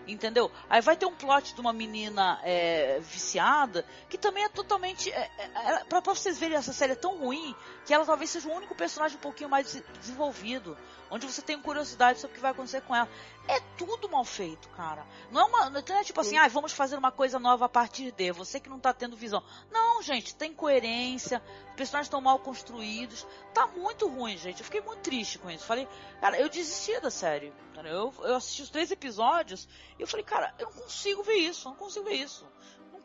entendeu? 0.07 0.51
Aí 0.69 0.81
vai 0.81 0.95
ter 0.95 1.05
um 1.05 1.13
plot 1.13 1.53
de 1.53 1.61
uma 1.61 1.73
menina 1.73 2.39
é, 2.43 2.99
viciada 3.01 3.85
que 4.09 4.17
também 4.17 4.43
é 4.43 4.49
totalmente. 4.49 5.11
É, 5.11 5.29
é, 5.37 5.83
pra, 5.85 6.01
pra 6.01 6.13
vocês 6.13 6.39
verem, 6.39 6.57
essa 6.57 6.73
série 6.73 6.93
é 6.93 6.95
tão 6.95 7.17
ruim 7.17 7.55
que 7.85 7.93
ela 7.93 8.05
talvez 8.05 8.29
seja 8.29 8.47
o 8.47 8.53
único 8.53 8.73
personagem 8.73 9.17
um 9.17 9.21
pouquinho 9.21 9.49
mais 9.49 9.81
desenvolvido, 9.99 10.77
onde 11.09 11.25
você 11.25 11.41
tem 11.41 11.59
curiosidade 11.59 12.19
sobre 12.19 12.33
o 12.33 12.35
que 12.35 12.41
vai 12.41 12.51
acontecer 12.51 12.81
com 12.81 12.95
ela. 12.95 13.09
É 13.47 13.59
tudo 13.77 14.09
mal 14.09 14.25
feito, 14.25 14.67
cara. 14.69 15.05
Não 15.31 15.41
é, 15.41 15.45
uma, 15.45 15.69
não 15.69 15.79
é 15.79 16.03
tipo 16.03 16.19
assim, 16.19 16.37
ah, 16.37 16.47
vamos 16.47 16.73
fazer 16.73 16.97
uma 16.97 17.11
coisa 17.11 17.39
nova 17.39 17.65
a 17.65 17.69
partir 17.69 18.11
de 18.11 18.31
você 18.31 18.59
que 18.59 18.69
não 18.69 18.79
tá 18.79 18.93
tendo 18.93 19.15
visão. 19.15 19.41
Não, 19.71 20.01
gente, 20.01 20.35
tem 20.35 20.53
coerência, 20.53 21.41
os 21.69 21.75
personagens 21.75 22.07
estão 22.07 22.19
mal 22.19 22.39
construídos. 22.39 23.25
Tá 23.53 23.67
muito 23.67 24.07
ruim, 24.07 24.37
gente. 24.37 24.59
Eu 24.59 24.65
fiquei 24.65 24.81
muito 24.81 24.99
triste 24.99 25.39
com 25.39 25.49
isso. 25.49 25.65
Falei, 25.65 25.87
cara, 26.19 26.37
eu 26.39 26.49
desisti 26.49 26.99
da 26.99 27.09
série. 27.09 27.53
Eu, 27.85 28.13
eu 28.23 28.35
assisti 28.35 28.63
os 28.63 28.69
três 28.69 28.91
episódios 28.91 29.67
e 29.97 30.01
eu 30.01 30.07
falei, 30.07 30.25
cara, 30.25 30.53
eu 30.57 30.65
não 30.65 30.73
consigo 30.73 31.23
ver 31.23 31.35
isso, 31.35 31.69
não 31.69 31.75
consigo 31.75 32.05
ver 32.05 32.15
isso. 32.15 32.45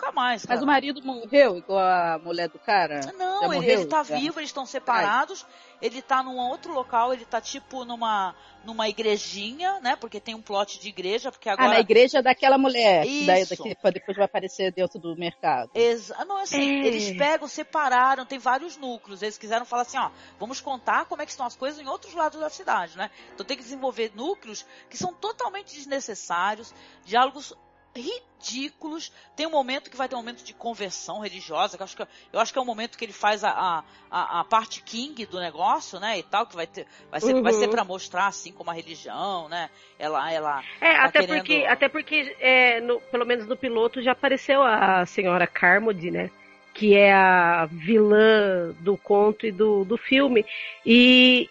Nunca 0.02 0.12
mais. 0.12 0.44
Cara. 0.44 0.54
Mas 0.56 0.62
o 0.62 0.66
marido 0.66 1.00
morreu 1.04 1.56
igual 1.56 1.78
a 1.78 2.18
mulher 2.18 2.48
do 2.48 2.58
cara? 2.58 3.00
Não, 3.16 3.52
ele, 3.54 3.70
ele 3.70 3.84
tá 3.86 4.02
vivo, 4.02 4.40
eles 4.40 4.48
estão 4.48 4.66
separados. 4.66 5.46
Ai. 5.48 5.72
Ele 5.80 6.02
tá 6.02 6.22
num 6.22 6.36
outro 6.38 6.72
local, 6.72 7.12
ele 7.12 7.24
tá 7.24 7.40
tipo 7.40 7.84
numa 7.84 8.34
numa 8.64 8.88
igrejinha, 8.88 9.80
né? 9.80 9.96
Porque 9.96 10.20
tem 10.20 10.34
um 10.34 10.42
plot 10.42 10.80
de 10.80 10.88
igreja, 10.88 11.30
porque 11.30 11.48
agora. 11.48 11.70
Ah, 11.70 11.74
na 11.74 11.80
igreja 11.80 12.22
daquela 12.22 12.56
mulher. 12.58 13.04
Isso. 13.04 13.26
Daí, 13.26 13.44
daqui, 13.44 13.76
depois 13.92 14.16
vai 14.16 14.26
aparecer 14.26 14.72
dentro 14.72 14.98
do 15.00 15.16
mercado. 15.16 15.70
Exa 15.74 16.24
não, 16.24 16.38
assim, 16.38 16.82
é. 16.82 16.86
eles 16.86 17.16
pegam, 17.16 17.48
separaram, 17.48 18.24
tem 18.24 18.38
vários 18.38 18.76
núcleos. 18.76 19.22
Eles 19.22 19.38
quiseram 19.38 19.64
falar 19.64 19.82
assim, 19.82 19.98
ó, 19.98 20.10
vamos 20.38 20.60
contar 20.60 21.06
como 21.06 21.22
é 21.22 21.24
que 21.24 21.32
estão 21.32 21.46
as 21.46 21.56
coisas 21.56 21.80
em 21.80 21.88
outros 21.88 22.14
lados 22.14 22.40
da 22.40 22.50
cidade, 22.50 22.96
né? 22.96 23.10
Então 23.34 23.44
tem 23.44 23.56
que 23.56 23.62
desenvolver 23.62 24.12
núcleos 24.14 24.64
que 24.88 24.96
são 24.96 25.12
totalmente 25.12 25.74
desnecessários, 25.74 26.72
diálogos 27.04 27.54
ridículos. 27.94 29.12
Tem 29.36 29.46
um 29.46 29.50
momento 29.50 29.90
que 29.90 29.96
vai 29.96 30.08
ter 30.08 30.14
um 30.14 30.18
momento 30.18 30.44
de 30.44 30.52
conversão 30.52 31.20
religiosa, 31.20 31.76
que 31.76 31.82
eu 31.82 31.84
acho 31.84 31.96
que, 31.96 32.02
eu 32.32 32.40
acho 32.40 32.52
que 32.52 32.58
é 32.58 32.62
o 32.62 32.64
momento 32.64 32.96
que 32.96 33.04
ele 33.04 33.12
faz 33.12 33.44
a, 33.44 33.84
a, 34.10 34.40
a 34.40 34.44
parte 34.44 34.82
king 34.82 35.24
do 35.26 35.38
negócio, 35.38 36.00
né, 36.00 36.18
e 36.18 36.22
tal, 36.22 36.46
que 36.46 36.56
vai 36.56 36.66
ter, 36.66 36.86
vai 37.10 37.20
ser, 37.20 37.34
uhum. 37.34 37.42
vai 37.42 37.52
ser 37.52 37.68
para 37.68 37.84
mostrar 37.84 38.26
assim 38.26 38.52
como 38.52 38.70
a 38.70 38.74
religião, 38.74 39.48
né, 39.48 39.70
ela, 39.98 40.32
ela. 40.32 40.62
É, 40.80 40.94
tá 40.94 41.04
até 41.04 41.20
querendo... 41.20 41.38
porque, 41.38 41.66
até 41.66 41.88
porque, 41.88 42.36
é, 42.40 42.80
no, 42.80 43.00
pelo 43.00 43.26
menos 43.26 43.46
no 43.46 43.56
piloto 43.56 44.02
já 44.02 44.12
apareceu 44.12 44.62
a 44.62 45.04
senhora 45.06 45.46
Carmody, 45.46 46.10
né, 46.10 46.30
que 46.74 46.96
é 46.96 47.12
a 47.12 47.66
vilã 47.66 48.74
do 48.80 48.96
conto 48.96 49.46
e 49.46 49.52
do, 49.52 49.84
do 49.84 49.96
filme, 49.96 50.44
e 50.84 51.48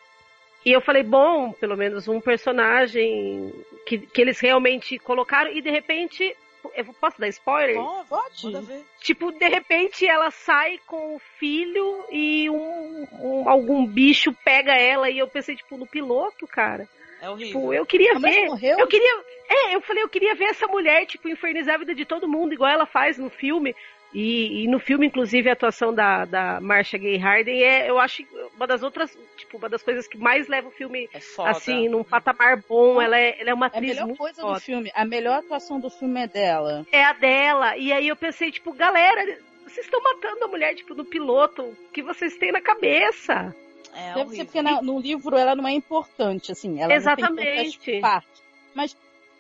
e 0.64 0.72
eu 0.72 0.80
falei, 0.80 1.02
bom, 1.02 1.52
pelo 1.54 1.76
menos 1.76 2.08
um 2.08 2.22
personagem 2.22 3.52
que, 3.86 4.00
que 4.00 4.22
eles 4.22 4.40
realmente 4.40 4.98
colocaram, 5.00 5.52
e 5.52 5.62
de 5.62 5.70
repente. 5.70 6.36
Eu 6.76 6.86
posso 6.94 7.20
dar 7.20 7.28
spoiler? 7.30 7.80
Oh, 7.80 8.06
pode. 8.08 8.84
Tipo, 9.00 9.32
de 9.32 9.48
repente 9.48 10.06
ela 10.06 10.30
sai 10.30 10.80
com 10.86 11.16
o 11.16 11.20
filho 11.40 12.06
e 12.12 12.48
um, 12.52 13.08
um, 13.20 13.50
algum 13.50 13.84
bicho 13.84 14.32
pega 14.46 14.72
ela 14.76 15.10
e 15.10 15.18
eu 15.18 15.28
pensei, 15.28 15.56
tipo, 15.56 15.76
no 15.76 15.88
piloto, 15.88 16.46
cara. 16.46 16.88
É 17.20 17.28
horrível. 17.28 17.48
Tipo, 17.48 17.74
eu 17.74 17.86
queria 17.86 18.20
ver. 18.20 18.46
Morreu? 18.46 18.78
Eu 18.78 18.88
queria. 18.88 19.24
É, 19.50 19.76
eu 19.76 19.82
falei, 19.82 20.04
eu 20.04 20.10
queria 20.10 20.36
ver 20.36 20.46
essa 20.46 20.68
mulher, 20.68 21.06
tipo, 21.08 21.28
infernizar 21.28 21.76
a 21.76 21.80
vida 21.80 21.96
de 21.96 22.06
todo 22.06 22.28
mundo, 22.28 22.54
igual 22.54 22.70
ela 22.70 22.86
faz 22.86 23.18
no 23.18 23.30
filme. 23.30 23.76
E, 24.14 24.64
e, 24.64 24.68
no 24.68 24.78
filme, 24.78 25.08
inclusive, 25.08 25.50
a 25.50 25.54
atuação 25.54 25.94
da, 25.94 26.26
da 26.26 26.60
Marcia 26.60 27.00
Gay 27.00 27.18
Harden 27.18 27.64
é, 27.64 27.90
eu 27.90 27.98
acho, 27.98 28.24
uma 28.56 28.68
das 28.68 28.84
outras, 28.84 29.18
tipo, 29.38 29.58
uma 29.58 29.70
das 29.70 29.82
coisas 29.82 30.06
que 30.06 30.18
mais 30.18 30.48
leva 30.50 30.68
o 30.68 30.72
filme, 30.72 31.10
é 31.14 31.20
assim, 31.50 31.88
num 31.88 32.04
patamar 32.04 32.62
bom. 32.68 33.02
Ela 33.02 33.18
é, 33.18 33.40
ela 33.40 33.52
é 33.52 33.54
uma 33.54 33.68
atriz 33.68 33.98
A 33.98 34.06
melhor 34.06 34.18
coisa 34.18 34.42
foda. 34.42 34.54
do 34.56 34.60
filme, 34.60 34.92
a 34.94 35.06
melhor 35.06 35.40
atuação 35.40 35.80
do 35.80 35.90
filme 35.90 36.22
é 36.22 36.28
dela. 36.28 36.86
É 36.92 37.04
a 37.04 37.14
dela. 37.14 37.78
E 37.78 37.94
aí 37.94 38.08
eu 38.10 38.16
pensei, 38.18 38.52
tipo, 38.52 38.74
galera, 38.74 39.38
vocês 39.64 39.86
estão 39.86 40.02
matando 40.04 40.44
a 40.44 40.48
mulher, 40.48 40.76
tipo, 40.76 40.94
no 40.94 41.06
piloto. 41.06 41.64
O 41.64 41.76
que 41.94 42.02
vocês 42.02 42.36
têm 42.38 42.52
na 42.52 42.62
cabeça? 42.62 43.56
É 43.94 44.14
Deve 44.14 44.36
ser 44.36 44.46
porque 44.46 44.62
na, 44.62 44.82
no 44.82 45.00
livro 45.00 45.38
ela 45.38 45.56
não 45.56 45.68
é 45.68 45.72
importante, 45.72 46.52
assim. 46.52 46.82
Ela 46.82 46.94
Exatamente. 46.94 47.78
Não 47.78 47.86
tem 47.86 48.02
partes. 48.02 48.44
Mas 48.74 48.96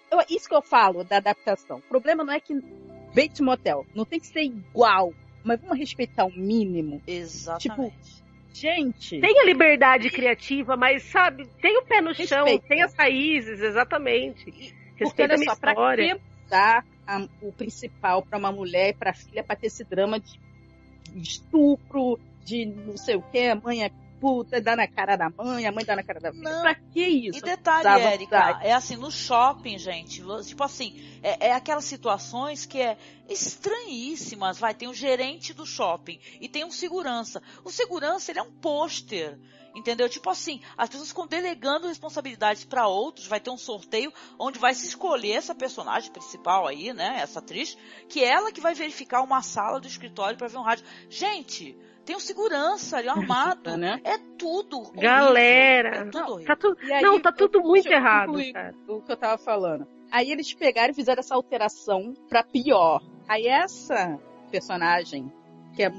eu, 0.09 0.19
isso 0.29 0.47
que 0.47 0.55
eu 0.55 0.61
falo 0.61 1.03
da 1.03 1.17
adaptação. 1.17 1.77
O 1.77 1.81
problema 1.81 2.23
não 2.23 2.33
é 2.33 2.39
que 2.39 2.53
Bates 3.15 3.39
Motel. 3.39 3.85
Não 3.95 4.05
tem 4.05 4.19
que 4.19 4.27
ser 4.27 4.43
igual, 4.43 5.13
mas 5.43 5.59
vamos 5.61 5.77
respeitar 5.77 6.25
o 6.25 6.31
mínimo. 6.31 7.01
Exatamente. 7.07 7.67
Tipo, 7.69 7.93
gente. 8.53 9.19
Tem 9.19 9.39
a 9.39 9.45
liberdade 9.45 10.09
criativa, 10.09 10.75
mas 10.77 11.03
sabe, 11.03 11.47
tem 11.61 11.77
o 11.77 11.83
pé 11.83 12.01
no 12.01 12.09
Respeita. 12.09 12.35
chão, 12.35 12.59
tem 12.59 12.81
as 12.81 12.93
raízes, 12.95 13.59
exatamente. 13.61 14.45
Respeita 14.45 14.75
Porque, 14.97 15.21
olha 15.23 15.37
só, 15.37 15.53
história. 15.53 16.15
pra 16.15 16.15
que 16.15 16.49
dar 16.49 16.85
a, 17.07 17.27
o 17.41 17.51
principal 17.51 18.21
para 18.23 18.37
uma 18.37 18.51
mulher 18.51 18.89
e 18.89 18.93
pra 18.93 19.13
filha 19.13 19.43
pra 19.43 19.55
ter 19.55 19.67
esse 19.67 19.83
drama 19.83 20.19
de 20.19 20.39
estupro, 21.15 22.19
de 22.45 22.65
não 22.65 22.97
sei 22.97 23.15
o 23.15 23.21
que, 23.21 23.39
a 23.47 23.55
mãe 23.55 23.83
é 23.83 23.91
puta, 24.21 24.61
dá 24.61 24.75
na 24.75 24.87
cara 24.87 25.15
da 25.15 25.29
mãe, 25.31 25.65
a 25.65 25.71
mãe 25.71 25.83
dá 25.83 25.95
na 25.95 26.03
cara 26.03 26.19
da. 26.19 26.31
Não. 26.31 26.61
Pra 26.61 26.75
que 26.75 27.01
isso? 27.01 27.39
E 27.39 27.41
detalhe, 27.41 28.03
Érica, 28.03 28.59
é 28.61 28.71
assim, 28.71 28.95
no 28.95 29.11
shopping, 29.11 29.79
gente, 29.79 30.23
tipo 30.45 30.63
assim, 30.63 31.19
é, 31.23 31.47
é, 31.47 31.53
aquelas 31.53 31.85
situações 31.85 32.65
que 32.67 32.79
é 32.79 32.97
estranhíssimas, 33.27 34.59
vai, 34.59 34.75
tem 34.75 34.87
o 34.87 34.93
gerente 34.93 35.53
do 35.53 35.65
shopping 35.65 36.19
e 36.39 36.47
tem 36.47 36.63
um 36.63 36.69
segurança. 36.71 37.41
O 37.65 37.71
segurança, 37.71 38.31
ele 38.31 38.39
é 38.39 38.43
um 38.43 38.51
pôster. 38.51 39.39
Entendeu? 39.73 40.09
Tipo 40.09 40.29
assim, 40.29 40.59
as 40.77 40.89
pessoas 40.89 41.07
ficam 41.07 41.25
delegando 41.25 41.87
responsabilidades 41.87 42.65
para 42.65 42.89
outros, 42.89 43.25
vai 43.25 43.39
ter 43.39 43.49
um 43.49 43.57
sorteio 43.57 44.11
onde 44.37 44.59
vai 44.59 44.73
se 44.73 44.85
escolher 44.85 45.31
essa 45.31 45.55
personagem 45.55 46.11
principal 46.11 46.67
aí, 46.67 46.91
né, 46.91 47.19
essa 47.21 47.39
atriz, 47.39 47.77
que 48.09 48.21
é 48.21 48.27
ela 48.27 48.51
que 48.51 48.59
vai 48.59 48.73
verificar 48.73 49.21
uma 49.21 49.41
sala 49.41 49.79
do 49.79 49.87
escritório 49.87 50.37
para 50.37 50.49
ver 50.49 50.57
um 50.57 50.61
rádio. 50.61 50.85
Gente, 51.09 51.77
tem 52.05 52.15
um 52.15 52.19
segurança 52.19 52.97
ali, 52.97 53.09
armado. 53.09 53.77
né? 53.77 53.99
É 54.03 54.17
tudo. 54.37 54.79
Horrível. 54.79 55.01
Galera. 55.01 55.89
É 55.89 56.05
tudo 56.05 56.19
não, 56.19 56.43
tá, 56.43 56.55
tu... 56.55 56.77
aí, 56.81 57.01
não, 57.01 57.19
tá 57.19 57.31
tudo 57.31 57.61
muito 57.61 57.87
errado. 57.87 58.33
Cara. 58.53 58.73
O 58.87 59.01
que 59.01 59.11
eu 59.11 59.17
tava 59.17 59.37
falando. 59.37 59.87
Aí 60.11 60.31
eles 60.31 60.53
pegaram 60.53 60.91
e 60.91 60.95
fizeram 60.95 61.19
essa 61.19 61.35
alteração 61.35 62.13
pra 62.27 62.43
pior. 62.43 63.01
Aí 63.27 63.47
essa 63.47 64.19
personagem, 64.49 65.31
que 65.73 65.83
é, 65.83 65.91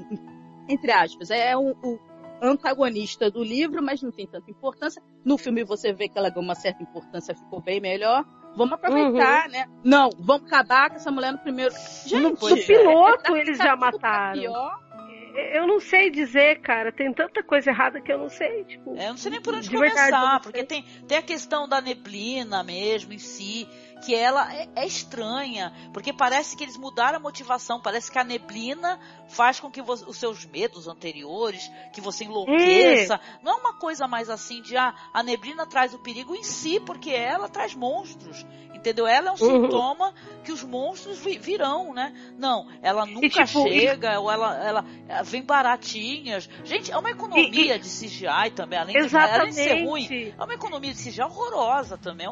entre 0.69 0.91
aspas, 0.91 1.31
é 1.31 1.57
o, 1.57 1.71
o 1.71 1.99
antagonista 2.41 3.31
do 3.31 3.43
livro, 3.43 3.81
mas 3.81 4.03
não 4.03 4.11
tem 4.11 4.27
tanta 4.27 4.51
importância. 4.51 5.01
No 5.25 5.37
filme 5.37 5.63
você 5.63 5.93
vê 5.93 6.07
que 6.07 6.17
ela 6.17 6.29
ganhou 6.29 6.43
uma 6.43 6.55
certa 6.55 6.83
importância, 6.83 7.33
ficou 7.33 7.61
bem 7.61 7.79
melhor. 7.79 8.23
Vamos 8.55 8.73
aproveitar, 8.73 9.45
uhum. 9.45 9.51
né? 9.51 9.65
Não, 9.83 10.09
vamos 10.19 10.45
acabar 10.45 10.89
com 10.89 10.97
essa 10.97 11.09
mulher 11.09 11.31
no 11.31 11.39
primeiro. 11.39 11.73
Gente, 12.05 12.21
no, 12.21 12.29
no 12.29 12.37
piloto 12.37 13.35
é, 13.35 13.39
eles 13.39 13.57
já 13.57 13.75
mataram. 13.75 14.39
Pior 14.39 14.92
eu 15.33 15.67
não 15.67 15.79
sei 15.79 16.09
dizer, 16.09 16.61
cara. 16.61 16.91
Tem 16.91 17.11
tanta 17.13 17.43
coisa 17.43 17.69
errada 17.69 17.99
que 18.01 18.11
eu 18.11 18.17
não 18.17 18.29
sei. 18.29 18.63
Tipo, 18.65 18.95
é, 18.95 19.05
eu 19.05 19.09
não 19.09 19.17
sei 19.17 19.31
nem 19.31 19.41
por 19.41 19.55
onde 19.55 19.69
começar, 19.69 20.03
verdade, 20.03 20.43
porque 20.43 20.63
tem, 20.63 20.83
tem 21.07 21.17
a 21.17 21.21
questão 21.21 21.67
da 21.67 21.81
neblina 21.81 22.63
mesmo 22.63 23.13
em 23.13 23.17
si, 23.17 23.67
que 24.05 24.13
ela 24.13 24.53
é, 24.53 24.67
é, 24.75 24.85
estranha, 24.85 25.73
porque 25.93 26.13
parece 26.13 26.55
que 26.55 26.63
eles 26.63 26.77
mudaram 26.77 27.17
a 27.17 27.21
motivação, 27.21 27.81
parece 27.81 28.11
que 28.11 28.19
a 28.19 28.23
neblina 28.23 28.99
faz 29.27 29.59
com 29.59 29.71
que 29.71 29.81
você, 29.81 30.05
os 30.05 30.17
seus 30.17 30.45
medos 30.45 30.87
anteriores, 30.87 31.71
que 31.93 32.01
você 32.01 32.25
enlouqueça, 32.25 33.15
é. 33.15 33.19
não 33.41 33.53
é 33.53 33.55
uma 33.55 33.73
coisa 33.73 34.07
mais 34.07 34.29
assim 34.29 34.61
de 34.61 34.75
ah, 34.75 34.93
a 35.13 35.23
neblina 35.23 35.65
traz 35.65 35.93
o 35.93 35.99
perigo 35.99 36.35
em 36.35 36.43
si, 36.43 36.79
porque 36.79 37.11
ela 37.11 37.47
traz 37.47 37.73
monstros 37.73 38.45
entendeu? 38.83 39.07
Ela 39.07 39.29
é 39.29 39.31
um 39.31 39.35
uhum. 39.35 39.63
sintoma 39.63 40.13
que 40.43 40.51
os 40.51 40.61
monstros 40.63 41.19
virão, 41.19 41.93
né? 41.93 42.13
Não, 42.37 42.67
ela 42.81 43.05
nunca 43.05 43.25
e, 43.25 43.29
tipo, 43.29 43.63
chega, 43.63 44.13
e... 44.13 44.17
ou 44.17 44.29
ela, 44.29 44.63
ela, 44.63 44.85
vem 45.23 45.41
baratinhas. 45.41 46.49
Gente, 46.65 46.91
é 46.91 46.97
uma 46.97 47.09
economia 47.09 47.75
e, 47.75 47.79
de 47.79 47.87
CGI 47.87 48.51
também, 48.53 48.77
além 48.77 49.07
de, 49.07 49.17
além 49.17 49.49
de, 49.49 49.55
ser 49.55 49.85
ruim. 49.85 50.33
É 50.37 50.43
uma 50.43 50.53
economia 50.53 50.93
de 50.93 51.01
CGI 51.01 51.21
horrorosa 51.21 51.97
também. 51.97 52.27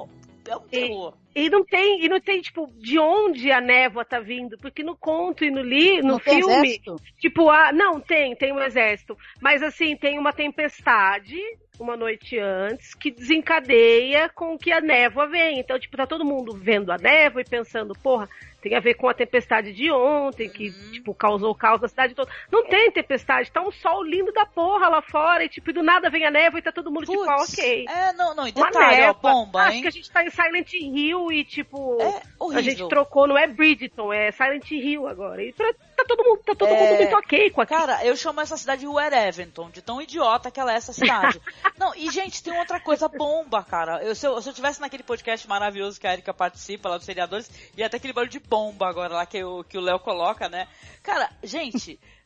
É 0.48 0.56
um, 0.56 0.62
terror. 0.62 1.14
E 1.36 1.50
não 1.50 1.64
tem, 1.64 2.04
e 2.04 2.10
não 2.10 2.20
tem, 2.20 2.42
tipo, 2.42 2.70
de 2.78 3.00
onde 3.00 3.52
a 3.52 3.62
névoa 3.62 4.04
tá 4.04 4.20
vindo, 4.20 4.58
porque 4.58 4.84
no 4.84 4.96
conto 4.96 5.46
e 5.46 5.52
no 5.52 5.62
li, 5.62 6.02
no 6.02 6.10
não 6.10 6.20
filme, 6.20 6.82
tipo, 7.20 7.50
a, 7.50 7.72
não, 7.72 8.00
tem, 8.00 8.36
tem 8.36 8.52
um 8.52 8.60
exército, 8.60 9.18
mas 9.42 9.64
assim, 9.64 9.96
tem 9.96 10.20
uma 10.20 10.34
tempestade 10.34 11.38
uma 11.82 11.98
noite 11.98 12.38
antes 12.38 12.94
que 12.94 13.10
desencadeia 13.10 14.30
com 14.30 14.58
que 14.58 14.72
a 14.72 14.80
névoa 14.80 15.28
vem. 15.28 15.60
Então, 15.60 15.80
tipo, 15.80 15.98
tá 15.98 16.06
todo 16.06 16.24
mundo 16.24 16.54
vendo 16.54 16.92
a 16.92 16.98
névoa 16.98 17.42
e 17.42 17.50
pensando, 17.50 17.94
porra, 17.96 18.30
tem 18.62 18.76
a 18.76 18.80
ver 18.80 18.94
com 18.94 19.10
a 19.10 19.14
tempestade 19.14 19.74
de 19.74 19.92
ontem, 19.92 20.48
que, 20.50 20.70
uhum. 20.70 20.92
tipo, 20.92 21.16
causou 21.16 21.54
caos 21.56 21.82
na 21.82 21.88
cidade 21.88 22.14
toda. 22.14 22.32
Não 22.52 22.66
tem 22.66 22.92
tempestade, 22.92 23.52
tá 23.52 23.62
um 23.62 23.72
sol 23.72 24.04
lindo 24.04 24.32
da 24.32 24.46
porra 24.46 24.88
lá 24.88 25.02
fora, 25.02 25.44
e, 25.44 25.50
tipo, 25.50 25.74
do 25.74 25.82
nada 25.82 26.10
vem 26.10 26.26
a 26.26 26.32
névoa 26.32 26.60
e 26.60 26.62
tá 26.62 26.72
todo 26.72 26.92
mundo, 26.92 27.06
Puts, 27.06 27.20
tipo, 27.20 27.30
ah, 27.30 27.44
ok. 27.44 27.86
É, 27.90 28.14
não, 28.14 28.36
não, 28.36 28.48
e 28.48 28.52
detalhe, 28.52 28.98
névoa, 28.98 29.10
ó, 29.10 29.14
bomba, 29.14 29.64
Acho 29.64 29.82
que 29.82 29.88
a 29.88 29.92
gente 29.92 30.12
tá 30.12 30.24
em 30.24 30.30
Silent 30.30 30.74
Hill 30.74 31.32
e, 31.32 31.44
tipo, 31.44 31.98
é 32.02 32.22
a 32.56 32.62
gente 32.62 32.88
trocou, 32.88 33.28
não 33.28 33.38
é 33.38 33.48
Bridgeton, 33.48 34.14
é 34.14 34.32
Silent 34.32 34.70
Hill 34.72 35.08
agora. 35.08 35.44
E 35.44 35.52
tá 35.54 35.74
tá 36.04 36.16
todo 36.16 36.24
mundo, 36.24 36.42
tá 36.46 36.56
todo 36.56 36.70
É, 36.74 36.80
mundo 36.80 36.98
muito 36.98 37.16
ok 37.16 37.50
com 37.52 37.62
aquilo. 37.62 37.80
Cara, 37.80 38.06
eu 38.06 38.16
chamo 38.16 38.42
essa 38.42 38.58
cidade 38.58 38.82
de 38.82 38.88
Werevington, 38.88 39.70
de 39.70 39.82
tão 39.82 40.02
idiota 40.02 40.50
que 40.52 40.60
ela 40.60 40.74
é 40.74 40.76
essa 40.76 40.94
cidade. 40.94 41.42
Não, 41.78 41.94
e 41.96 42.10
gente, 42.12 42.42
tem 42.44 42.58
outra 42.58 42.80
coisa 42.80 43.08
bomba, 43.08 43.64
cara. 43.64 44.04
Eu, 44.04 44.14
se, 44.16 44.26
eu, 44.28 44.42
se 44.42 44.50
eu 44.50 44.54
tivesse 44.54 44.82
naquele 44.82 45.04
podcast 45.04 45.48
maravilhoso 45.48 46.00
que 46.00 46.08
a 46.08 46.14
Erika 46.14 46.34
participa 46.34 46.90
lá 46.90 46.98
dos 46.98 47.06
seriadores, 47.06 47.50
ia 47.78 47.86
até 47.88 47.98
aquele 47.98 48.14
barulho 48.14 48.32
de 48.32 48.40
bomba 48.40 48.88
agora 48.90 49.14
lá 49.14 49.26
que 49.26 49.44
o, 49.44 49.64
que 49.64 49.78
o 49.78 49.82
Léo 49.82 50.00
coloca, 50.00 50.48
né? 50.50 50.68
Cara, 51.04 51.30
gente, 51.44 51.80
te- 51.80 52.00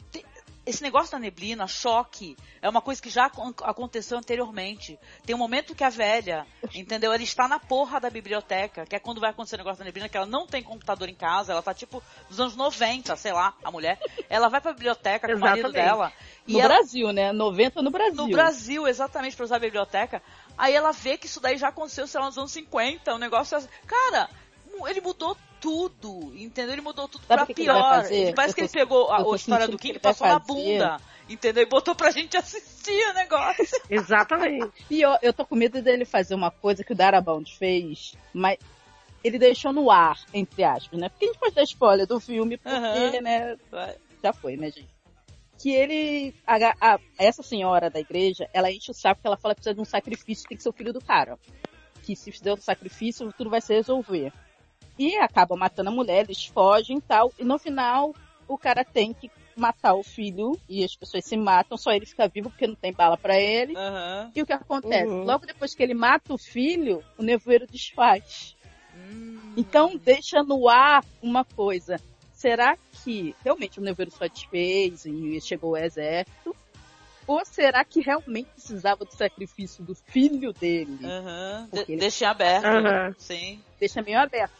esse 0.65 0.81
negócio 0.81 1.11
da 1.11 1.19
neblina, 1.19 1.67
choque, 1.67 2.35
é 2.61 2.67
uma 2.69 2.81
coisa 2.81 3.01
que 3.01 3.09
já 3.09 3.25
acon- 3.25 3.53
aconteceu 3.61 4.17
anteriormente. 4.17 4.97
Tem 5.25 5.35
um 5.35 5.39
momento 5.39 5.75
que 5.75 5.83
a 5.83 5.89
velha, 5.89 6.45
entendeu? 6.73 7.13
Ela 7.13 7.21
está 7.21 7.47
na 7.47 7.59
porra 7.59 7.99
da 7.99 8.09
biblioteca, 8.09 8.85
que 8.85 8.95
é 8.95 8.99
quando 8.99 9.21
vai 9.21 9.29
acontecer 9.29 9.55
o 9.55 9.59
negócio 9.59 9.79
da 9.79 9.85
neblina, 9.85 10.09
que 10.09 10.17
ela 10.17 10.25
não 10.25 10.47
tem 10.47 10.63
computador 10.63 11.07
em 11.07 11.13
casa, 11.15 11.51
ela 11.51 11.61
tá 11.61 11.73
tipo 11.73 12.01
dos 12.29 12.39
anos 12.39 12.55
90, 12.55 13.15
sei 13.15 13.31
lá, 13.31 13.53
a 13.63 13.69
mulher. 13.71 13.99
Ela 14.29 14.49
vai 14.49 14.59
pra 14.59 14.73
biblioteca 14.73 15.27
com 15.27 15.35
o 15.35 15.39
marido 15.39 15.71
dela. 15.71 16.11
E 16.47 16.53
No 16.53 16.59
ela- 16.59 16.69
Brasil, 16.75 17.11
né? 17.13 17.31
90 17.31 17.81
no 17.81 17.91
Brasil. 17.91 18.15
no 18.15 18.29
Brasil, 18.29 18.87
exatamente, 18.87 19.35
pra 19.35 19.45
usar 19.45 19.57
a 19.57 19.59
biblioteca. 19.59 20.21
Aí 20.57 20.73
ela 20.73 20.91
vê 20.91 21.17
que 21.17 21.25
isso 21.27 21.39
daí 21.39 21.57
já 21.57 21.67
aconteceu, 21.67 22.07
sei 22.07 22.19
lá, 22.19 22.25
nos 22.27 22.37
anos 22.37 22.51
50, 22.51 23.13
um 23.13 23.17
negócio 23.19 23.57
assim. 23.57 23.67
Cara, 23.85 24.29
ele 24.87 25.01
mudou 25.01 25.37
tudo, 25.65 26.31
entendeu? 26.35 26.73
Ele 26.73 26.81
mudou 26.81 27.07
tudo 27.07 27.23
Sabe 27.25 27.39
pra 27.39 27.45
que 27.47 27.53
que 27.55 27.61
ele 27.61 27.71
pior. 27.71 27.81
fazer? 27.89 28.15
Ele 28.15 28.33
parece 28.33 28.51
Eu 28.51 28.55
que 28.55 28.61
ele 28.61 28.67
tô- 28.67 28.73
pegou 28.79 29.11
a, 29.11 29.17
a 29.17 29.35
história 29.35 29.67
do 29.67 29.77
que 29.77 29.87
King 29.87 29.87
e 29.87 29.91
ele 29.93 29.99
passou 29.99 30.27
na 30.27 30.37
bunda, 30.39 30.97
entendeu? 31.27 31.63
E 31.63 31.65
botou 31.65 31.95
pra 31.95 32.11
gente 32.11 32.37
assistir 32.37 33.09
o 33.09 33.13
negócio. 33.13 33.65
Exatamente. 33.89 34.71
E 34.91 35.01
eu, 35.01 35.17
eu 35.23 35.33
tô 35.33 35.43
com 35.45 35.55
medo 35.55 35.81
dele 35.81 36.05
fazer 36.05 36.35
uma 36.35 36.51
coisa 36.51 36.83
que 36.83 36.93
o 36.93 36.95
Darabont 36.95 37.57
fez, 37.57 38.15
mas 38.31 38.57
ele 39.23 39.39
deixou 39.39 39.73
no 39.73 39.89
ar, 39.89 40.19
entre 40.33 40.63
aspas, 40.63 40.99
né? 40.99 41.09
Porque 41.09 41.25
a 41.25 41.27
gente 41.29 41.39
pode 41.39 41.55
dar 41.55 41.63
spoiler 41.63 42.05
do 42.05 42.19
filme, 42.19 42.57
porque, 42.57 42.77
Aham. 42.77 43.21
né, 43.21 43.57
já 44.23 44.31
foi, 44.31 44.55
né, 44.55 44.67
gente? 44.69 44.93
Que 45.57 45.71
ele, 45.73 46.35
a- 46.45 46.75
a- 46.93 46.99
essa 47.17 47.41
senhora 47.41 47.89
da 47.89 47.99
igreja, 47.99 48.47
ela 48.53 48.71
enche 48.71 48.91
o 48.91 48.93
saco 48.93 49.15
porque 49.15 49.27
ela 49.27 49.37
fala 49.37 49.55
que 49.55 49.61
precisa 49.61 49.73
de 49.73 49.81
um 49.81 49.85
sacrifício, 49.85 50.47
tem 50.47 50.55
que 50.57 50.61
ser 50.61 50.69
o 50.69 50.73
filho 50.73 50.93
do 50.93 51.01
cara. 51.01 51.39
Que 52.03 52.15
se 52.15 52.31
fizer 52.31 52.53
o 52.53 52.57
sacrifício, 52.57 53.33
tudo 53.35 53.49
vai 53.49 53.61
se 53.61 53.73
resolver. 53.73 54.31
E 54.97 55.15
acaba 55.17 55.55
matando 55.55 55.89
a 55.89 55.93
mulher, 55.93 56.23
eles 56.23 56.45
fogem 56.45 56.97
e 56.97 57.01
tal, 57.01 57.31
e 57.37 57.43
no 57.43 57.57
final, 57.59 58.13
o 58.47 58.57
cara 58.57 58.83
tem 58.83 59.13
que 59.13 59.29
matar 59.55 59.93
o 59.93 60.03
filho, 60.03 60.59
e 60.67 60.83
as 60.83 60.95
pessoas 60.95 61.23
se 61.25 61.37
matam, 61.37 61.77
só 61.77 61.91
ele 61.91 62.05
fica 62.05 62.27
vivo 62.27 62.49
porque 62.49 62.67
não 62.67 62.75
tem 62.75 62.91
bala 62.91 63.17
pra 63.17 63.39
ele. 63.39 63.75
Aham. 63.75 64.31
E 64.35 64.41
o 64.41 64.45
que 64.45 64.53
acontece? 64.53 65.07
Uhum. 65.07 65.23
Logo 65.23 65.45
depois 65.45 65.73
que 65.73 65.81
ele 65.81 65.93
mata 65.93 66.33
o 66.33 66.37
filho, 66.37 67.03
o 67.17 67.23
nevoeiro 67.23 67.65
desfaz. 67.67 68.55
Hum. 68.95 69.53
Então 69.57 69.95
deixa 69.97 70.43
no 70.43 70.67
ar 70.69 71.03
uma 71.21 71.43
coisa. 71.45 71.99
Será 72.33 72.77
que 73.03 73.33
realmente 73.43 73.79
o 73.79 73.83
nevoeiro 73.83 74.11
só 74.11 74.27
desfez 74.27 75.05
e 75.05 75.39
chegou 75.41 75.71
o 75.71 75.77
exército? 75.77 76.55
Ou 77.27 77.43
será 77.45 77.83
que 77.83 78.01
realmente 78.01 78.49
precisava 78.53 79.03
do 79.03 79.11
sacrifício 79.15 79.83
do 79.83 79.95
filho 79.95 80.53
dele? 80.53 80.99
De- 81.71 81.85
ele- 81.93 81.97
Deixei 81.97 82.27
aberto. 82.27 82.65
Sim. 83.17 83.61
Deixa 83.79 84.01
meio 84.01 84.19
aberto. 84.19 84.53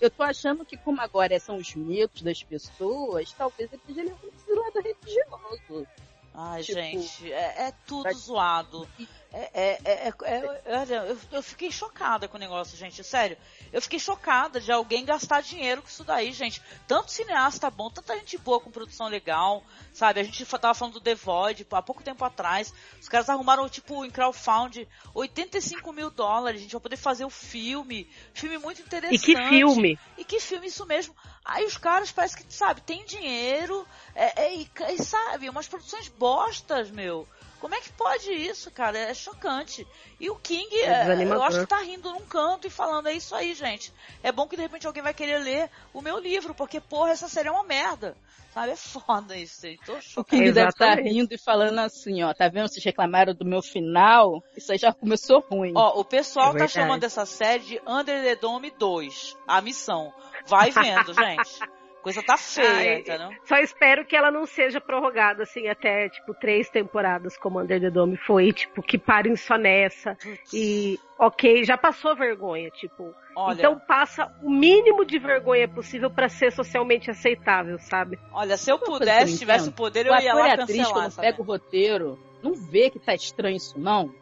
Eu 0.00 0.10
tô 0.10 0.22
achando 0.22 0.64
que 0.64 0.76
como 0.76 1.00
agora 1.00 1.38
são 1.40 1.56
os 1.56 1.74
medos 1.74 2.22
das 2.22 2.42
pessoas, 2.42 3.32
talvez 3.32 3.72
ele 3.72 3.82
esteja 3.88 4.02
levando 4.02 4.32
esse 4.34 4.54
lado 4.54 4.80
religioso. 4.80 5.86
Ai, 6.34 6.62
Tipo, 6.62 6.78
gente, 6.80 7.32
é, 7.32 7.68
é 7.68 7.72
tudo 7.84 8.12
zoado. 8.14 8.88
É, 9.30 9.50
é, 9.52 9.80
é, 9.84 10.08
é- 10.22 10.62
é- 10.64 11.10
eu, 11.10 11.18
eu 11.32 11.42
fiquei 11.42 11.70
chocada 11.70 12.26
com 12.26 12.38
o 12.38 12.40
negócio, 12.40 12.78
gente. 12.78 13.04
Sério. 13.04 13.36
Eu 13.70 13.82
fiquei 13.82 13.98
chocada 13.98 14.58
de 14.58 14.72
alguém 14.72 15.04
gastar 15.04 15.42
dinheiro 15.42 15.82
com 15.82 15.88
isso 15.88 16.02
daí, 16.02 16.32
gente. 16.32 16.62
Tanto 16.86 17.10
cineasta 17.10 17.68
bom, 17.68 17.90
tanta 17.90 18.16
gente 18.16 18.38
boa 18.38 18.58
com 18.58 18.70
produção 18.70 19.06
legal, 19.06 19.62
sabe? 19.92 20.20
A 20.20 20.22
gente 20.22 20.44
tava 20.46 20.72
falando 20.72 20.94
do 20.94 21.00
The 21.00 21.14
Void 21.14 21.66
há 21.70 21.82
pouco 21.82 22.02
tempo 22.02 22.24
atrás. 22.24 22.72
Os 22.98 23.08
caras 23.08 23.28
arrumaram, 23.28 23.68
tipo, 23.68 24.02
em 24.02 24.10
crowdfund 24.10 24.88
85 25.12 25.92
mil 25.92 26.10
dólares, 26.10 26.62
gente, 26.62 26.70
pra 26.70 26.80
poder 26.80 26.96
fazer 26.96 27.26
o 27.26 27.30
filme. 27.30 28.08
Filme 28.32 28.56
muito 28.56 28.80
interessante. 28.80 29.30
E 29.30 29.34
que 29.34 29.48
filme? 29.48 29.98
E 30.16 30.24
que 30.24 30.40
filme 30.40 30.68
isso 30.68 30.86
mesmo? 30.86 31.14
Aí 31.44 31.66
os 31.66 31.76
caras 31.76 32.10
parece 32.10 32.36
que, 32.36 32.52
sabe, 32.52 32.80
tem 32.80 33.04
dinheiro, 33.04 33.86
é, 34.14 34.42
é, 34.42 34.54
e, 34.56 34.70
e, 34.90 35.02
sabe, 35.02 35.50
umas 35.50 35.68
produções 35.68 36.08
bostas, 36.08 36.90
meu. 36.90 37.28
Como 37.60 37.74
é 37.74 37.80
que 37.80 37.92
pode 37.92 38.32
isso, 38.32 38.70
cara? 38.70 38.98
É 38.98 39.12
chocante. 39.14 39.86
E 40.20 40.30
o 40.30 40.36
King, 40.36 40.74
É 40.80 41.24
eu 41.24 41.42
acho 41.42 41.60
que 41.60 41.66
tá 41.66 41.80
rindo 41.80 42.10
num 42.10 42.20
canto 42.20 42.66
e 42.66 42.70
falando, 42.70 43.08
é 43.08 43.12
isso 43.12 43.34
aí, 43.34 43.54
gente. 43.54 43.92
É 44.22 44.30
bom 44.30 44.46
que 44.46 44.56
de 44.56 44.62
repente 44.62 44.86
alguém 44.86 45.02
vai 45.02 45.12
querer 45.14 45.38
ler 45.38 45.70
o 45.92 46.00
meu 46.00 46.18
livro, 46.18 46.54
porque, 46.54 46.80
porra, 46.80 47.10
essa 47.10 47.28
série 47.28 47.48
é 47.48 47.52
uma 47.52 47.64
merda. 47.64 48.16
Sabe? 48.54 48.72
É 48.72 48.76
foda 48.76 49.36
isso. 49.36 49.66
Tô 49.84 49.94
O 49.94 50.00
chocada. 50.00 50.30
King 50.30 50.52
deve 50.52 50.68
estar 50.70 50.86
Exatamente. 50.86 51.14
rindo 51.14 51.34
e 51.34 51.38
falando 51.38 51.78
assim, 51.80 52.22
ó, 52.22 52.32
tá 52.32 52.48
vendo? 52.48 52.68
Vocês 52.68 52.84
reclamaram 52.84 53.34
do 53.34 53.44
meu 53.44 53.60
final? 53.62 54.42
Isso 54.56 54.72
aí 54.72 54.78
já 54.78 54.92
começou 54.92 55.40
ruim. 55.40 55.72
Ó, 55.76 56.00
o 56.00 56.04
pessoal 56.04 56.56
É 56.56 56.60
tá 56.60 56.68
chamando 56.68 57.04
essa 57.04 57.26
série 57.26 57.62
de 57.64 57.80
Under 57.86 58.22
the 58.22 58.36
Dome 58.36 58.70
2, 58.78 59.36
a 59.46 59.60
missão. 59.60 60.12
Vai 60.46 60.70
vendo, 60.70 61.12
gente. 61.14 61.60
Coisa 62.08 62.22
tá 62.22 62.38
feia, 62.38 62.68
Ai, 62.70 63.00
entendeu? 63.00 63.28
Só 63.44 63.58
espero 63.58 64.02
que 64.02 64.16
ela 64.16 64.30
não 64.30 64.46
seja 64.46 64.80
prorrogada, 64.80 65.42
assim, 65.42 65.68
até, 65.68 66.08
tipo, 66.08 66.32
três 66.32 66.70
temporadas 66.70 67.36
como 67.36 67.60
Under 67.60 67.78
the 67.78 67.90
Dome 67.90 68.16
foi, 68.16 68.50
tipo, 68.50 68.82
que 68.82 68.96
parem 68.96 69.36
só 69.36 69.58
nessa. 69.58 70.16
E, 70.50 70.98
ok, 71.18 71.64
já 71.64 71.76
passou 71.76 72.16
vergonha, 72.16 72.70
tipo. 72.70 73.14
Olha, 73.36 73.58
Então 73.58 73.78
passa 73.78 74.34
o 74.42 74.48
mínimo 74.48 75.04
de 75.04 75.18
vergonha 75.18 75.68
possível 75.68 76.10
pra 76.10 76.30
ser 76.30 76.50
socialmente 76.50 77.10
aceitável, 77.10 77.78
sabe? 77.78 78.18
olha, 78.32 78.56
se 78.56 78.72
eu 78.72 78.78
pudesse, 78.78 79.34
eu 79.34 79.38
tivesse 79.38 79.68
o 79.68 79.72
poder, 79.72 80.06
o 80.06 80.14
eu 80.14 80.18
ia 80.18 80.32
lá 80.32 80.46
a 80.46 80.54
atriz, 80.54 80.78
cancelar 80.78 81.10
quando 81.10 81.16
pega 81.16 81.42
o 81.42 81.44
roteiro, 81.44 82.18
não 82.42 82.54
vê 82.54 82.88
que 82.88 82.98
tá 82.98 83.14
estranho 83.14 83.58
isso, 83.58 83.78
não. 83.78 84.14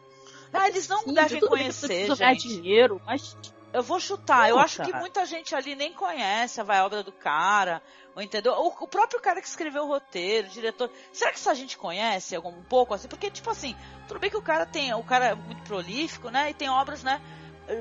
Ah, 0.51 0.67
eles 0.67 0.89
não 0.89 0.99
Sim, 0.99 1.13
devem 1.13 1.39
conhecer, 1.39 2.13
gente. 2.15 2.49
dinheiro, 2.49 3.01
mas 3.05 3.37
Eu 3.73 3.83
vou 3.83 3.99
chutar. 3.99 4.49
eu 4.49 4.55
Não, 4.55 4.63
acho 4.63 4.81
que 4.83 4.93
muita 4.93 5.25
gente 5.25 5.53
ali 5.53 5.75
nem 5.75 5.93
conhece 5.93 6.61
a 6.61 6.63
vai 6.63 6.81
obra 6.81 7.03
do 7.03 7.11
cara, 7.11 7.81
ou 8.15 8.21
entendeu? 8.21 8.53
O, 8.53 8.67
o 8.67 8.87
próprio 8.87 9.19
cara 9.19 9.41
que 9.41 9.47
escreveu 9.47 9.83
o 9.83 9.87
roteiro, 9.87 10.47
o 10.47 10.51
diretor. 10.51 10.89
Será 11.11 11.31
que 11.31 11.37
essa 11.37 11.53
gente 11.53 11.77
conhece 11.77 12.35
algum 12.35 12.49
um 12.49 12.63
pouco 12.63 12.93
assim? 12.93 13.07
Porque 13.07 13.29
tipo 13.29 13.49
assim, 13.49 13.75
tudo 14.07 14.19
bem 14.19 14.29
que 14.29 14.37
o 14.37 14.41
cara 14.41 14.65
tem, 14.65 14.93
o 14.93 15.03
cara 15.03 15.27
é 15.27 15.35
muito 15.35 15.61
prolífico, 15.63 16.29
né? 16.29 16.49
E 16.49 16.53
tem 16.53 16.69
obras, 16.69 17.03
né, 17.03 17.21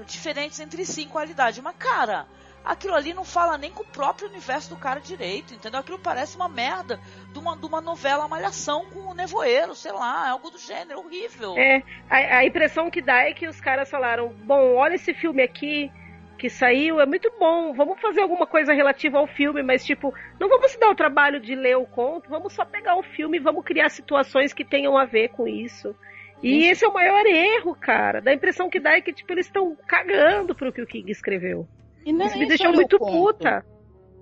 diferentes 0.07 0.59
entre 0.61 0.85
si 0.85 1.03
em 1.03 1.09
qualidade, 1.09 1.63
mas 1.63 1.77
cara, 1.77 2.27
aquilo 2.67 2.95
ali 2.95 3.15
não 3.15 3.25
fala 3.25 3.57
nem 3.57 3.71
com 3.71 3.85
o 3.85 3.87
próprio 3.87 4.29
universo 4.29 4.71
do 4.71 4.77
cara 4.77 5.01
direito, 5.01 5.55
entendeu? 5.55 5.79
Aquilo 5.79 5.99
parece 5.99 6.37
uma 6.37 6.49
merda 6.49 6.99
de 7.33 7.39
uma, 7.39 7.57
de 7.57 7.65
uma 7.65 7.81
novela 7.81 8.27
malhação 8.27 8.85
com 8.87 9.01
o 9.11 9.15
nevoeiro, 9.15 9.75
sei 9.75 9.93
lá, 9.93 10.29
algo 10.29 10.51
do 10.51 10.59
gênero, 10.59 10.99
horrível. 10.99 11.57
É, 11.57 11.83
a, 12.11 12.39
a 12.39 12.45
impressão 12.45 12.91
que 12.91 13.01
dá 13.01 13.23
é 13.23 13.33
que 13.33 13.47
os 13.47 13.61
caras 13.61 13.89
falaram: 13.89 14.29
bom, 14.45 14.75
olha 14.75 14.97
esse 14.97 15.15
filme 15.15 15.43
aqui 15.43 15.91
que 16.37 16.51
saiu, 16.51 17.01
é 17.01 17.07
muito 17.07 17.33
bom, 17.39 17.73
vamos 17.73 17.99
fazer 17.99 18.21
alguma 18.21 18.47
coisa 18.47 18.75
relativa 18.75 19.17
ao 19.17 19.27
filme, 19.27 19.63
mas 19.63 19.83
tipo, 19.87 20.13
não 20.39 20.51
vamos 20.51 20.73
se 20.73 20.79
dar 20.79 20.91
o 20.91 20.95
trabalho 20.95 21.41
de 21.41 21.55
ler 21.55 21.79
o 21.79 21.87
conto, 21.87 22.29
vamos 22.29 22.53
só 22.53 22.63
pegar 22.63 22.95
o 22.97 23.03
filme 23.03 23.39
e 23.39 23.41
vamos 23.41 23.65
criar 23.65 23.89
situações 23.89 24.53
que 24.53 24.63
tenham 24.63 24.99
a 24.99 25.07
ver 25.07 25.29
com 25.31 25.49
isso. 25.49 25.97
E 26.43 26.61
Gente. 26.61 26.67
esse 26.67 26.85
é 26.85 26.89
o 26.89 26.93
maior 26.93 27.25
erro, 27.25 27.75
cara. 27.75 28.21
Da 28.21 28.35
impressão 28.35 28.69
que 28.69 28.79
dá 28.79 28.95
é 28.95 29.01
que, 29.01 29.15
tipo, 29.15 29.33
eles 29.33 29.47
estão 29.47 29.75
cagando 29.87 30.55
pro 30.55 30.71
que 30.71 30.83
o 30.83 30.87
King 30.87 31.11
escreveu. 31.11 31.67
E 32.07 32.13
não 32.13 32.23
é 32.23 32.29
Isso 32.29 32.35
me 32.35 32.41
nem 32.41 32.49
deixou 32.49 32.71
ler 32.71 32.77
muito 32.77 32.99
puta. 32.99 33.67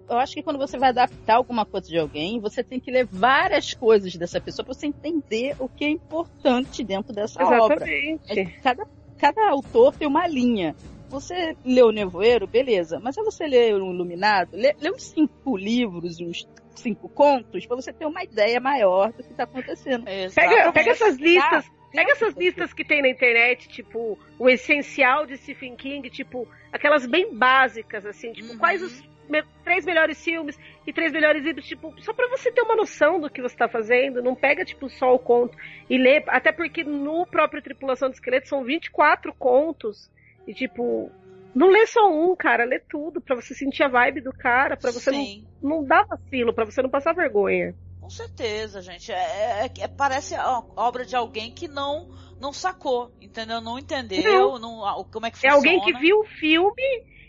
Eu 0.08 0.18
acho 0.18 0.34
que 0.34 0.42
quando 0.42 0.58
você 0.58 0.78
vai 0.78 0.88
adaptar 0.88 1.36
alguma 1.36 1.64
coisa 1.64 1.86
de 1.86 1.98
alguém, 1.98 2.40
você 2.40 2.62
tem 2.62 2.80
que 2.80 2.90
ler 2.90 3.06
várias 3.06 3.72
coisas 3.74 4.14
dessa 4.16 4.40
pessoa 4.40 4.64
para 4.64 4.74
você 4.74 4.86
entender 4.86 5.54
o 5.58 5.68
que 5.68 5.84
é 5.84 5.88
importante 5.88 6.82
dentro 6.82 7.12
dessa 7.14 7.42
obra. 7.42 7.76
Exatamente. 7.76 8.40
É, 8.40 8.44
Cada, 8.62 8.86
cada 9.18 9.50
autor 9.50 9.94
tem 9.94 10.08
uma 10.08 10.26
linha. 10.26 10.74
Você 11.08 11.56
lê 11.64 11.82
o 11.82 11.92
Nevoeiro, 11.92 12.46
beleza, 12.46 12.98
mas 13.00 13.14
se 13.14 13.22
você 13.22 13.46
lê 13.46 13.72
o 13.72 13.76
Iluminado, 13.76 14.56
lê, 14.56 14.74
lê 14.80 14.90
uns 14.90 15.04
cinco 15.04 15.56
livros, 15.56 16.20
uns 16.20 16.48
cinco 16.74 17.08
contos, 17.08 17.66
para 17.66 17.76
você 17.76 17.92
ter 17.92 18.06
uma 18.06 18.24
ideia 18.24 18.58
maior 18.60 19.12
do 19.12 19.22
que 19.22 19.30
está 19.30 19.44
acontecendo. 19.44 20.04
Pega, 20.04 20.24
Exatamente. 20.24 20.72
pega 20.72 20.90
essas 20.90 21.16
listas. 21.16 21.70
Pega 21.94 22.12
essas 22.12 22.34
listas 22.34 22.72
que 22.72 22.84
tem 22.84 23.00
na 23.00 23.08
internet, 23.08 23.68
tipo, 23.68 24.18
o 24.38 24.48
essencial 24.50 25.26
de 25.26 25.36
Stephen 25.36 25.76
King, 25.76 26.10
tipo, 26.10 26.48
aquelas 26.72 27.06
bem 27.06 27.32
básicas, 27.34 28.04
assim, 28.04 28.32
tipo, 28.32 28.52
Uhum. 28.52 28.58
quais 28.58 28.82
os 28.82 29.02
me- 29.28 29.44
três 29.64 29.86
melhores 29.86 30.22
filmes 30.22 30.58
e 30.86 30.92
três 30.92 31.12
melhores 31.12 31.42
livros, 31.44 31.64
tipo, 31.66 31.94
só 32.02 32.12
pra 32.12 32.26
você 32.28 32.50
ter 32.50 32.62
uma 32.62 32.76
noção 32.76 33.20
do 33.20 33.30
que 33.30 33.40
você 33.40 33.56
tá 33.56 33.68
fazendo, 33.68 34.22
não 34.22 34.34
pega, 34.34 34.64
tipo, 34.64 34.88
só 34.90 35.14
o 35.14 35.18
conto 35.18 35.56
e 35.88 35.96
lê, 35.96 36.22
até 36.26 36.50
porque 36.52 36.82
no 36.84 37.24
próprio 37.26 37.62
Tripulação 37.62 38.08
de 38.10 38.16
Esqueleto 38.16 38.48
são 38.48 38.64
24 38.64 39.32
contos, 39.32 40.10
e 40.46 40.52
tipo, 40.52 41.10
não 41.54 41.68
lê 41.70 41.86
só 41.86 42.12
um, 42.12 42.34
cara, 42.36 42.64
lê 42.64 42.80
tudo, 42.80 43.20
pra 43.20 43.36
você 43.36 43.54
sentir 43.54 43.82
a 43.84 43.88
vibe 43.88 44.20
do 44.20 44.32
cara, 44.32 44.76
pra 44.76 44.90
você 44.90 45.10
não, 45.10 45.24
Sim. 45.24 45.44
não 45.62 45.84
dar 45.84 46.04
vacilo, 46.04 46.52
pra 46.52 46.64
você 46.64 46.82
não 46.82 46.90
passar 46.90 47.14
vergonha. 47.14 47.74
Com 48.04 48.10
certeza, 48.10 48.82
gente. 48.82 49.10
É, 49.10 49.64
é- 49.64 49.70
é- 49.80 49.88
parece 49.88 50.34
a 50.34 50.62
obra 50.76 51.06
de 51.06 51.16
alguém 51.16 51.50
que 51.50 51.66
não 51.66 52.06
não 52.38 52.52
sacou, 52.52 53.10
entendeu? 53.18 53.62
Não 53.62 53.78
entendeu, 53.78 54.58
não, 54.58 54.84
a- 54.84 55.02
como 55.10 55.24
é 55.24 55.30
que 55.30 55.38
É 55.38 55.50
funciona. 55.50 55.54
alguém 55.56 55.80
que 55.80 55.98
viu 55.98 56.18
o 56.18 56.24
filme 56.38 56.82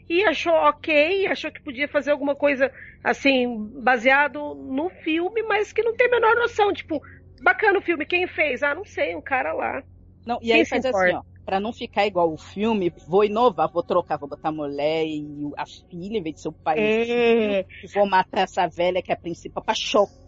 e 0.10 0.26
achou 0.26 0.52
ok, 0.52 1.28
achou 1.28 1.50
que 1.50 1.64
podia 1.64 1.88
fazer 1.88 2.12
alguma 2.12 2.36
coisa 2.36 2.70
assim, 3.02 3.70
baseado 3.82 4.54
no 4.54 4.90
filme, 5.02 5.44
mas 5.44 5.72
que 5.72 5.82
não 5.82 5.96
tem 5.96 6.08
a 6.08 6.12
menor 6.12 6.36
noção. 6.36 6.74
Tipo, 6.74 7.00
bacana 7.42 7.80
o 7.80 7.82
filme, 7.82 8.06
quem 8.06 8.28
fez? 8.28 8.62
Ah, 8.62 8.76
não 8.76 8.84
sei, 8.84 9.16
um 9.16 9.22
cara 9.22 9.54
lá. 9.54 9.82
Não, 10.26 10.40
e 10.42 10.52
aí 10.52 10.66
faz 10.66 10.86
assim, 10.86 11.14
ó, 11.16 11.22
pra 11.46 11.58
não 11.62 11.72
ficar 11.72 12.06
igual 12.06 12.34
o 12.34 12.38
filme, 12.38 12.92
vou 13.08 13.24
inovar, 13.24 13.72
vou 13.72 13.82
trocar, 13.84 14.18
vou 14.18 14.28
botar 14.28 14.50
a 14.50 14.52
mulher 14.52 15.06
e 15.06 15.26
a 15.56 15.66
filha 15.66 16.18
em 16.18 16.22
vez 16.22 16.36
de 16.36 16.42
ser 16.42 16.50
o 16.50 16.52
pai. 16.52 16.76
É. 16.80 17.66
Vou 17.94 18.06
matar 18.06 18.42
essa 18.42 18.68
velha 18.68 19.02
que 19.02 19.10
é 19.12 19.16
a 19.16 19.18
principal 19.18 19.64
pra 19.64 19.74
chocar. 19.74 20.25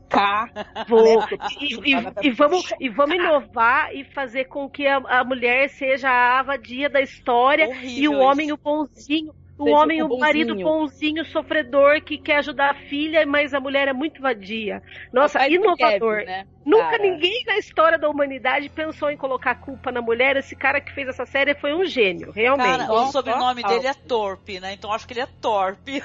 Vou. 0.88 1.24
E, 1.60 1.94
e, 1.94 2.28
e, 2.28 2.32
vamos, 2.32 2.74
e 2.80 2.90
vamos 2.90 3.16
inovar 3.16 3.94
e 3.94 4.04
fazer 4.04 4.46
com 4.46 4.70
que 4.70 4.86
a, 4.88 4.98
a 4.98 5.24
mulher 5.24 5.70
seja 5.70 6.10
a 6.10 6.40
avadia 6.40 6.90
da 6.90 7.02
história 7.02 7.68
Horrível 7.68 8.04
e 8.04 8.08
o 8.08 8.20
homem 8.20 8.48
isso. 8.48 8.56
o 8.56 8.58
bonzinho. 8.58 9.34
O 9.58 9.64
Seja 9.64 9.76
homem, 9.76 10.04
o 10.04 10.08
o 10.08 10.20
marido 10.20 10.56
bonzinho. 10.56 11.26
sofredor, 11.26 12.04
que 12.04 12.18
quer 12.20 12.38
ajudar 12.38 12.72
a 12.72 12.74
filha, 12.76 13.26
mas 13.26 13.56
a 13.56 13.60
mulher 13.60 13.88
é 13.88 13.94
muito 13.94 14.22
vadia. 14.22 14.84
Nossa, 15.12 15.48
inovador. 15.48 16.18
Kevin, 16.18 16.30
né, 16.30 16.48
Nunca 16.64 16.92
cara? 16.92 17.02
ninguém 17.02 17.44
na 17.48 17.58
história 17.58 17.98
da 17.98 18.08
humanidade 18.08 18.70
pensou 18.70 19.10
em 19.10 19.18
colocar 19.18 19.52
a 19.52 19.56
culpa 19.56 19.92
na 19.92 20.00
mulher. 20.00 20.38
Esse 20.38 20.56
cara 20.56 20.80
que 20.80 20.94
fez 20.94 21.08
essa 21.08 21.26
série 21.26 21.56
foi 21.56 21.74
um 21.74 21.86
gênio, 21.86 22.32
realmente. 22.32 22.86
Cara, 22.86 22.94
o 22.94 23.08
sobrenome 23.08 23.64
dele 23.64 23.88
é 23.88 23.94
Torpe, 23.96 24.60
né? 24.60 24.74
Então 24.74 24.94
acho 24.94 25.08
que 25.08 25.14
ele 25.14 25.22
é 25.22 25.28
torpe. 25.42 26.04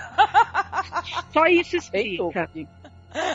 Só 1.31 1.47
isso 1.47 1.77
explica. 1.77 2.51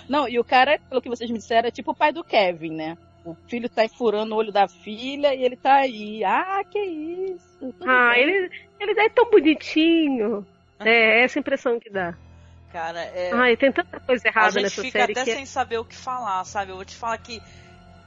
Não, 0.07 0.27
e 0.27 0.39
o 0.39 0.43
cara, 0.43 0.79
pelo 0.89 1.01
que 1.01 1.09
vocês 1.09 1.29
me 1.29 1.37
disseram, 1.37 1.67
é 1.67 1.71
tipo 1.71 1.91
o 1.91 1.95
pai 1.95 2.11
do 2.11 2.23
Kevin, 2.23 2.71
né? 2.75 2.97
O 3.25 3.35
filho 3.49 3.69
tá 3.69 3.87
furando 3.89 4.33
o 4.33 4.37
olho 4.37 4.51
da 4.51 4.67
filha 4.67 5.33
e 5.35 5.43
ele 5.43 5.57
tá 5.57 5.75
aí. 5.75 6.23
Ah, 6.23 6.61
que 6.69 6.79
isso. 6.79 7.57
tudo 7.59 7.89
Ah, 7.89 8.13
bem. 8.13 8.23
ele, 8.23 8.49
ele 8.79 8.99
é 8.99 9.09
tão 9.09 9.29
bonitinho. 9.29 10.45
É 10.79 11.23
essa 11.23 11.39
impressão 11.39 11.79
que 11.79 11.89
dá. 11.89 12.15
Cara, 12.71 13.01
é. 13.01 13.31
Ai, 13.33 13.57
tem 13.57 13.71
tanta 13.71 13.99
coisa 13.99 14.21
a 14.27 14.29
errada 14.29 14.51
gente 14.51 14.61
nessa 14.61 14.81
fica 14.83 14.99
série 14.99 15.11
até 15.13 15.23
que 15.23 15.31
é- 15.31 15.35
sem 15.35 15.45
saber 15.47 15.79
o 15.79 15.83
que 15.83 15.95
falar, 15.95 16.43
sabe? 16.45 16.71
Eu 16.71 16.75
vou 16.75 16.85
te 16.85 16.95
falar 16.95 17.17
que 17.17 17.41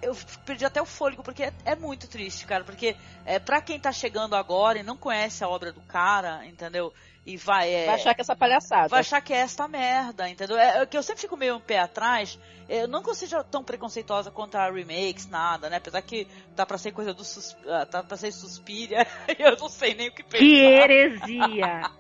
eu 0.01 0.17
perdi 0.47 0.65
até 0.65 0.81
o 0.81 0.87
fôlego, 0.87 1.21
porque 1.25 1.43
é, 1.43 1.53
é 1.65 1.75
muito 1.75 2.09
triste, 2.09 2.47
cara. 2.47 2.63
Porque 2.63 2.95
é, 3.27 3.41
pra 3.41 3.61
quem 3.61 3.81
tá 3.81 3.91
chegando 3.91 4.37
agora 4.37 4.79
e 4.79 4.83
não 4.85 4.97
conhece 4.97 5.43
a 5.43 5.49
obra 5.49 5.73
do 5.73 5.81
cara, 5.81 6.47
entendeu? 6.47 6.93
E 7.32 7.36
vai. 7.36 7.73
É, 7.73 7.86
Vai 7.86 7.94
achar 7.97 8.15
que 8.15 8.20
essa 8.20 8.35
palhaçada. 8.36 8.89
vai 8.89 9.01
achar 9.01 9.20
que 9.20 9.32
é 9.32 9.36
esta 9.39 9.69
merda, 9.69 10.28
entendeu? 10.28 10.59
É, 10.59 10.82
é 10.82 10.86
que 10.86 10.97
eu 10.97 11.02
sempre 11.02 11.20
fico 11.23 11.36
meio 11.36 11.57
um 11.57 11.61
pé 11.61 11.78
atrás. 11.78 12.39
Eu 12.69 12.86
não 12.86 13.02
que 13.02 13.11
eu 13.11 13.15
seja 13.15 13.43
tão 13.43 13.65
preconceituosa 13.65 14.31
contra 14.31 14.70
remakes, 14.70 15.28
nada, 15.28 15.69
né? 15.69 15.77
Apesar 15.78 16.01
que 16.02 16.27
tá 16.55 16.65
pra 16.65 16.78
ser 16.78 16.93
coisa 16.93 17.12
do 17.12 17.24
sus, 17.24 17.57
tá 17.90 18.02
pra 18.05 18.16
ser 18.16 18.31
suspira, 18.32 19.05
eu 19.39 19.57
não 19.57 19.69
sei 19.69 19.93
nem 19.94 20.09
o 20.09 20.12
que 20.12 20.23
pensar. 20.23 20.39
Que 20.39 20.57
heresia! 20.61 21.90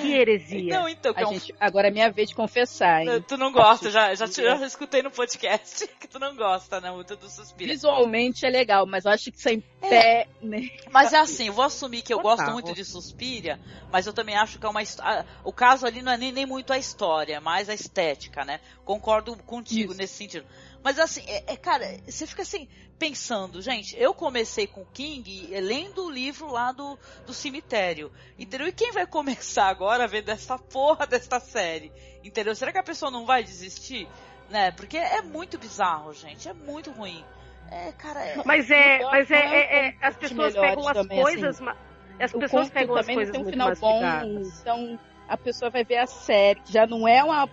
Que 0.00 0.12
heresia! 0.12 0.78
Não, 0.78 0.88
então, 0.88 1.12
que 1.12 1.18
A 1.20 1.22
é 1.22 1.26
um 1.26 1.32
gente, 1.32 1.54
agora 1.58 1.88
é 1.88 1.90
minha 1.90 2.10
vez 2.12 2.28
de 2.28 2.34
confessar, 2.36 3.02
hein? 3.02 3.24
Tu 3.26 3.36
não 3.36 3.50
gosta, 3.50 3.90
já, 3.90 4.14
já, 4.14 4.28
te- 4.28 4.42
já 4.42 4.54
escutei 4.66 5.02
no 5.02 5.10
podcast 5.10 5.88
que 5.98 6.06
tu 6.06 6.18
não 6.20 6.36
gosta, 6.36 6.80
né? 6.80 6.92
Muito 6.92 7.16
do 7.16 7.28
Suspira. 7.28 7.72
Visualmente 7.72 8.46
é 8.46 8.50
legal, 8.50 8.86
mas 8.86 9.06
eu 9.06 9.10
acho 9.10 9.32
que 9.32 9.40
sem 9.40 9.60
pé, 9.80 10.28
né? 10.40 10.68
Mas 10.92 11.12
é 11.12 11.18
assim, 11.18 11.48
eu 11.48 11.52
vou 11.54 11.64
assumir 11.64 12.02
que 12.02 12.12
eu 12.14 12.18
Total. 12.18 12.36
gosto 12.36 12.52
muito 12.52 12.72
de 12.74 12.84
Suspiria, 12.84 13.58
mas 13.90 14.06
eu 14.06 14.12
também 14.12 14.36
acho 14.36 14.60
que 14.60 14.66
é 14.66 14.68
uma 14.68 14.79
his- 14.80 14.98
ah, 15.00 15.24
O 15.44 15.52
caso 15.52 15.86
ali 15.86 16.02
não 16.02 16.12
é 16.12 16.16
nem, 16.16 16.32
nem 16.32 16.46
muito 16.46 16.72
a 16.72 16.78
história, 16.78 17.36
é 17.36 17.40
mais 17.40 17.68
a 17.68 17.74
estética, 17.74 18.44
né? 18.44 18.60
Concordo 18.84 19.36
contigo 19.44 19.92
Isso. 19.92 19.98
nesse 20.00 20.14
sentido. 20.14 20.46
Mas 20.82 20.98
assim, 20.98 21.22
é, 21.26 21.52
é, 21.52 21.56
cara, 21.56 21.86
você 22.06 22.26
fica 22.26 22.42
assim, 22.42 22.68
pensando, 22.98 23.60
gente, 23.62 23.94
eu 23.98 24.12
comecei 24.14 24.66
com 24.66 24.84
King 24.86 25.48
eh, 25.52 25.60
lendo 25.60 26.04
o 26.06 26.10
livro 26.10 26.50
lá 26.50 26.72
do, 26.72 26.98
do 27.26 27.32
cemitério. 27.34 28.10
Entendeu? 28.38 28.66
E 28.68 28.72
quem 28.72 28.92
vai 28.92 29.06
começar 29.06 29.66
agora 29.68 30.06
vendo 30.08 30.28
essa 30.30 30.58
porra 30.58 31.06
dessa 31.06 31.38
série? 31.40 31.92
Entendeu? 32.24 32.54
Será 32.54 32.72
que 32.72 32.78
a 32.78 32.82
pessoa 32.82 33.10
não 33.10 33.24
vai 33.26 33.42
desistir? 33.44 34.08
Né? 34.48 34.70
Porque 34.72 34.96
é 34.98 35.22
muito 35.22 35.58
bizarro, 35.58 36.12
gente. 36.12 36.48
É 36.48 36.52
muito 36.52 36.90
ruim. 36.90 37.24
É, 37.70 37.92
cara, 37.92 38.20
é. 38.24 38.42
Mas 38.44 38.68
é, 38.70 38.98
mas 39.04 39.30
é, 39.30 39.34
é 39.36 39.60
é- 39.60 39.88
é- 39.90 39.96
as 40.02 40.16
pessoas 40.16 40.54
pegam 40.54 40.88
as 40.88 40.94
também, 40.96 41.22
coisas, 41.22 41.60
ma- 41.60 41.76
as 42.24 42.34
o 42.34 42.38
pessoas 42.38 42.70
pegam 42.70 42.94
as 42.96 43.06
também 43.06 43.16
coisas 43.16 43.32
não 43.32 43.32
tem 43.32 43.40
um 43.40 43.44
muito 43.44 43.52
final 43.52 43.76
bom, 43.76 44.40
então 44.60 44.98
a 45.28 45.36
pessoa 45.36 45.70
vai 45.70 45.84
ver 45.84 45.98
a 45.98 46.06
série, 46.06 46.60
que 46.60 46.72
já 46.72 46.86
não 46.86 47.06
é 47.06 47.22
uma 47.22 47.48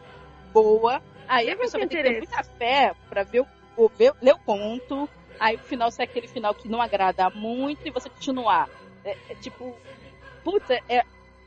boa, 0.53 1.01
aí 1.27 1.49
a 1.49 1.55
pessoa 1.57 1.79
vai 1.81 1.87
ter 1.87 1.97
que 1.97 2.03
ter 2.09 2.17
muita 2.17 2.43
fé 2.43 2.95
pra 3.09 3.23
ver 3.23 3.45
o, 3.75 3.89
ver- 3.89 4.13
ler 4.21 4.33
o 4.33 4.39
conto, 4.39 5.07
aí 5.39 5.55
o 5.55 5.59
final 5.59 5.91
sai 5.91 6.05
aquele 6.05 6.27
final 6.27 6.53
que 6.55 6.67
não 6.67 6.81
agrada 6.81 7.29
muito 7.29 7.87
e 7.87 7.91
você 7.91 8.09
continuar. 8.09 8.67
É, 9.05 9.15
é 9.29 9.35
tipo, 9.35 9.75
puta, 10.43 10.73
é, 10.89 11.03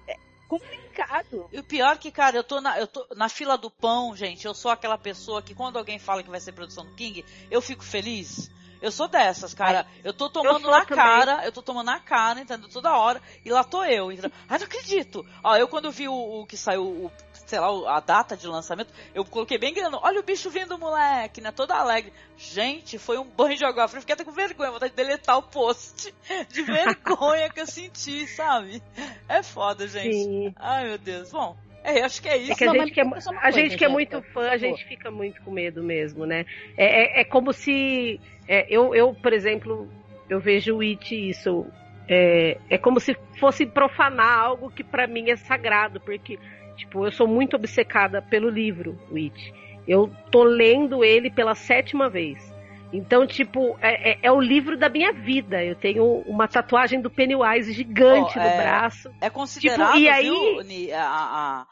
é 0.06 0.16
complicado. 0.48 1.48
E 1.52 1.58
o 1.58 1.64
pior 1.64 1.98
que, 1.98 2.10
cara, 2.12 2.36
eu 2.36 2.44
tô, 2.44 2.60
na, 2.60 2.78
eu 2.78 2.86
tô 2.86 3.04
na 3.16 3.28
fila 3.28 3.58
do 3.58 3.70
pão, 3.70 4.14
gente. 4.14 4.46
Eu 4.46 4.54
sou 4.54 4.70
aquela 4.70 4.96
pessoa 4.96 5.42
que 5.42 5.54
quando 5.54 5.78
alguém 5.78 5.98
fala 5.98 6.22
que 6.22 6.30
vai 6.30 6.40
ser 6.40 6.52
produção 6.52 6.84
do 6.84 6.92
King, 6.92 7.24
eu 7.50 7.60
fico 7.60 7.84
feliz. 7.84 8.50
Eu 8.80 8.90
sou 8.90 9.08
dessas, 9.08 9.52
cara. 9.52 9.86
Eu 10.02 10.12
tô 10.12 10.30
tomando 10.30 10.62
sou 10.62 10.70
na 10.70 10.84
também. 10.84 11.04
cara, 11.04 11.44
eu 11.44 11.52
tô 11.52 11.62
tomando 11.62 11.86
na 11.86 12.00
cara, 12.00 12.40
entendeu? 12.40 12.68
Toda 12.68 12.96
hora. 12.96 13.20
E 13.44 13.50
lá 13.50 13.62
tô 13.62 13.84
eu, 13.84 14.10
entendeu? 14.10 14.32
Ai, 14.48 14.58
não 14.58 14.66
acredito. 14.66 15.26
Ó, 15.42 15.56
eu 15.56 15.68
quando 15.68 15.90
vi 15.90 16.08
o, 16.08 16.40
o 16.40 16.46
que 16.46 16.56
saiu, 16.56 16.82
o, 16.82 17.12
sei 17.32 17.58
lá, 17.58 17.96
a 17.96 18.00
data 18.00 18.36
de 18.36 18.46
lançamento, 18.46 18.92
eu 19.14 19.24
coloquei 19.24 19.58
bem 19.58 19.74
grande. 19.74 19.98
Olha 20.00 20.20
o 20.20 20.22
bicho 20.22 20.48
vindo, 20.50 20.78
moleque, 20.78 21.40
né? 21.40 21.52
Toda 21.52 21.74
alegre. 21.74 22.12
Gente, 22.36 22.98
foi 22.98 23.18
um 23.18 23.24
banho 23.24 23.56
de 23.56 23.64
água 23.64 23.86
fria. 23.86 23.98
Eu 23.98 24.02
Fiquei 24.02 24.14
até 24.14 24.24
com 24.24 24.32
vergonha, 24.32 24.70
vontade 24.70 24.92
de 24.92 24.96
deletar 24.96 25.36
o 25.36 25.42
post. 25.42 26.14
De 26.48 26.62
vergonha 26.62 27.50
que 27.50 27.60
eu 27.60 27.66
senti, 27.66 28.26
sabe? 28.28 28.82
É 29.28 29.42
foda, 29.42 29.86
gente. 29.86 30.14
Sim. 30.14 30.54
Ai, 30.56 30.88
meu 30.88 30.98
Deus. 30.98 31.30
Bom, 31.30 31.56
é, 31.82 32.02
acho 32.02 32.20
que 32.20 32.28
é 32.28 32.36
isso. 32.36 32.52
É 32.52 32.54
que 32.54 32.64
a 32.64 32.66
Não, 32.66 32.74
gente 32.74 32.92
que 32.92 33.00
é, 33.00 33.04
a 33.04 33.10
coisa, 33.10 33.30
gente 33.52 33.76
que 33.76 33.84
é 33.84 33.88
Angélica, 33.88 33.88
muito 33.88 34.22
fã, 34.32 34.48
a 34.50 34.56
gente 34.56 34.84
fica 34.84 35.10
muito 35.10 35.42
com 35.42 35.50
medo 35.50 35.82
mesmo, 35.82 36.26
né? 36.26 36.44
É, 36.76 37.20
é, 37.20 37.20
é 37.22 37.24
como 37.24 37.52
se. 37.52 38.20
É, 38.52 38.66
eu, 38.68 38.92
eu, 38.94 39.14
por 39.14 39.32
exemplo, 39.32 39.88
eu 40.28 40.40
vejo 40.40 40.76
o 40.76 40.80
It 40.80 41.14
isso. 41.30 41.64
É, 42.08 42.58
é 42.68 42.76
como 42.76 42.98
se 42.98 43.16
fosse 43.38 43.64
profanar 43.64 44.40
algo 44.40 44.70
que 44.70 44.82
pra 44.82 45.06
mim 45.06 45.30
é 45.30 45.36
sagrado, 45.36 46.00
porque, 46.00 46.36
tipo, 46.76 47.06
eu 47.06 47.12
sou 47.12 47.28
muito 47.28 47.54
obcecada 47.54 48.20
pelo 48.20 48.48
livro, 48.50 48.98
o 49.10 49.16
It. 49.16 49.54
Eu 49.86 50.10
tô 50.30 50.42
lendo 50.42 51.04
ele 51.04 51.30
pela 51.30 51.54
sétima 51.54 52.08
vez. 52.08 52.50
Então, 52.92 53.24
tipo, 53.24 53.78
é, 53.80 54.10
é- 54.12 54.18
é 54.24 54.32
o 54.32 54.40
livro 54.40 54.76
da 54.76 54.88
minha 54.88 55.12
vida. 55.12 55.62
Eu 55.64 55.76
tenho 55.76 56.04
uma 56.26 56.48
tatuagem 56.48 57.00
do 57.00 57.08
Pennywise 57.08 57.72
gigante 57.72 58.36
Ó, 58.36 58.42
no 58.42 58.48
é, 58.48 58.56
braço. 58.56 59.10
É 59.20 59.30
considerado, 59.30 59.92
Tipo, 59.92 59.98
e 60.00 60.08
aí- 60.08 60.28
viu, 60.28 60.92
a, 60.96 61.00
a- 61.00 61.66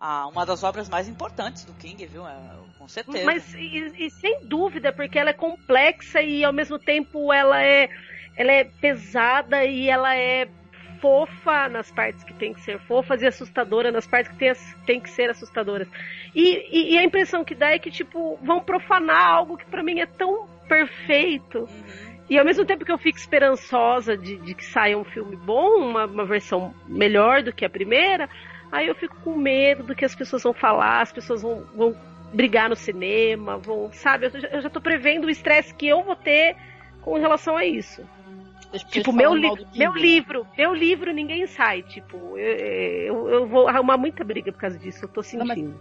a- 0.00 0.26
uma 0.28 0.46
das 0.46 0.62
obras 0.64 0.88
mais 0.88 1.08
importantes 1.08 1.64
do 1.64 1.72
King, 1.74 2.04
viu? 2.06 2.26
É, 2.26 2.34
com 2.78 2.88
certeza. 2.88 3.24
Mas 3.24 3.52
e, 3.54 3.92
e 4.06 4.10
sem 4.10 4.40
dúvida, 4.44 4.92
porque 4.92 5.18
ela 5.18 5.30
é 5.30 5.34
complexa 5.34 6.22
e 6.22 6.42
ao 6.44 6.52
mesmo 6.52 6.78
tempo 6.78 7.32
ela 7.32 7.62
é, 7.62 7.88
ela 8.36 8.50
é 8.52 8.64
pesada 8.64 9.64
e 9.64 9.88
ela 9.88 10.16
é 10.16 10.48
fofa 11.00 11.68
nas 11.68 11.90
partes 11.90 12.22
que 12.24 12.34
tem 12.34 12.52
que 12.52 12.60
ser 12.60 12.78
fofas 12.80 13.22
e 13.22 13.26
assustadora 13.26 13.90
nas 13.90 14.06
partes 14.06 14.30
que 14.32 14.38
tem, 14.38 14.52
tem 14.86 15.00
que 15.00 15.08
ser 15.10 15.30
assustadoras. 15.30 15.88
E, 16.34 16.66
e- 16.70 16.94
e 16.94 16.98
a 16.98 17.02
impressão 17.04 17.42
que 17.44 17.54
dá 17.54 17.70
é 17.70 17.78
que, 17.78 17.90
tipo, 17.90 18.38
vão 18.42 18.60
profanar 18.60 19.26
algo 19.28 19.56
que 19.56 19.64
pra 19.64 19.82
mim 19.82 20.00
é 20.00 20.06
tão 20.06 20.46
perfeito. 20.68 21.60
Uhum. 21.60 22.10
E 22.28 22.38
ao 22.38 22.44
mesmo 22.44 22.64
tempo 22.64 22.84
que 22.84 22.92
eu 22.92 22.98
fico 22.98 23.18
esperançosa 23.18 24.16
de, 24.16 24.36
de 24.36 24.54
que 24.54 24.64
saia 24.64 24.96
um 24.96 25.02
filme 25.04 25.34
bom, 25.36 25.78
uma, 25.78 26.04
uma 26.06 26.24
versão 26.24 26.72
melhor 26.86 27.42
do 27.42 27.52
que 27.52 27.64
a 27.64 27.70
primeira, 27.70 28.28
aí 28.70 28.86
eu 28.88 28.94
fico 28.94 29.16
com 29.24 29.36
medo 29.36 29.82
do 29.82 29.94
que 29.94 30.04
as 30.04 30.14
pessoas 30.14 30.42
vão 30.42 30.52
falar, 30.52 31.00
as 31.02 31.12
pessoas 31.12 31.42
vão, 31.42 31.64
vão 31.74 31.96
brigar 32.32 32.68
no 32.68 32.76
cinema, 32.76 33.58
vão, 33.58 33.90
sabe? 33.92 34.26
Eu 34.26 34.40
já, 34.40 34.48
eu 34.48 34.60
já 34.62 34.70
tô 34.70 34.80
prevendo 34.80 35.26
o 35.26 35.30
estresse 35.30 35.74
que 35.74 35.86
eu 35.88 36.02
vou 36.02 36.16
ter 36.16 36.56
com 37.02 37.14
relação 37.18 37.56
a 37.56 37.64
isso. 37.64 38.02
Tipo, 38.88 39.12
meu, 39.12 39.34
li 39.34 39.50
King, 39.50 39.78
meu 39.78 39.92
livro, 39.92 40.46
meu 40.56 40.72
livro 40.72 41.12
ninguém 41.12 41.44
sai, 41.48 41.82
tipo, 41.82 42.38
eu, 42.38 42.56
eu, 42.56 43.28
eu 43.28 43.46
vou 43.48 43.66
arrumar 43.66 43.96
muita 43.96 44.22
briga 44.22 44.52
por 44.52 44.60
causa 44.60 44.78
disso, 44.78 45.04
eu 45.04 45.08
tô 45.08 45.22
Não, 45.34 45.44
mas- 45.44 45.58
sentindo. 45.58 45.80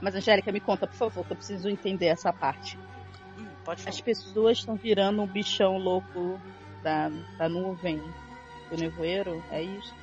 Mas, 0.00 0.14
Angélica, 0.14 0.50
me 0.50 0.60
conta, 0.60 0.86
por 0.86 0.96
favor, 0.96 1.26
que 1.26 1.32
eu 1.32 1.36
preciso 1.36 1.68
entender 1.68 2.06
essa 2.06 2.32
parte. 2.32 2.78
Hum, 3.38 3.44
pode 3.62 3.82
falar. 3.82 3.94
As 3.94 4.00
pessoas 4.00 4.56
estão 4.56 4.74
virando 4.74 5.20
um 5.20 5.26
bichão 5.26 5.76
louco 5.76 6.40
da, 6.82 7.10
da 7.36 7.46
nuvem, 7.50 8.00
do 8.70 8.78
nevoeiro, 8.78 9.44
é 9.50 9.62
isso? 9.62 9.94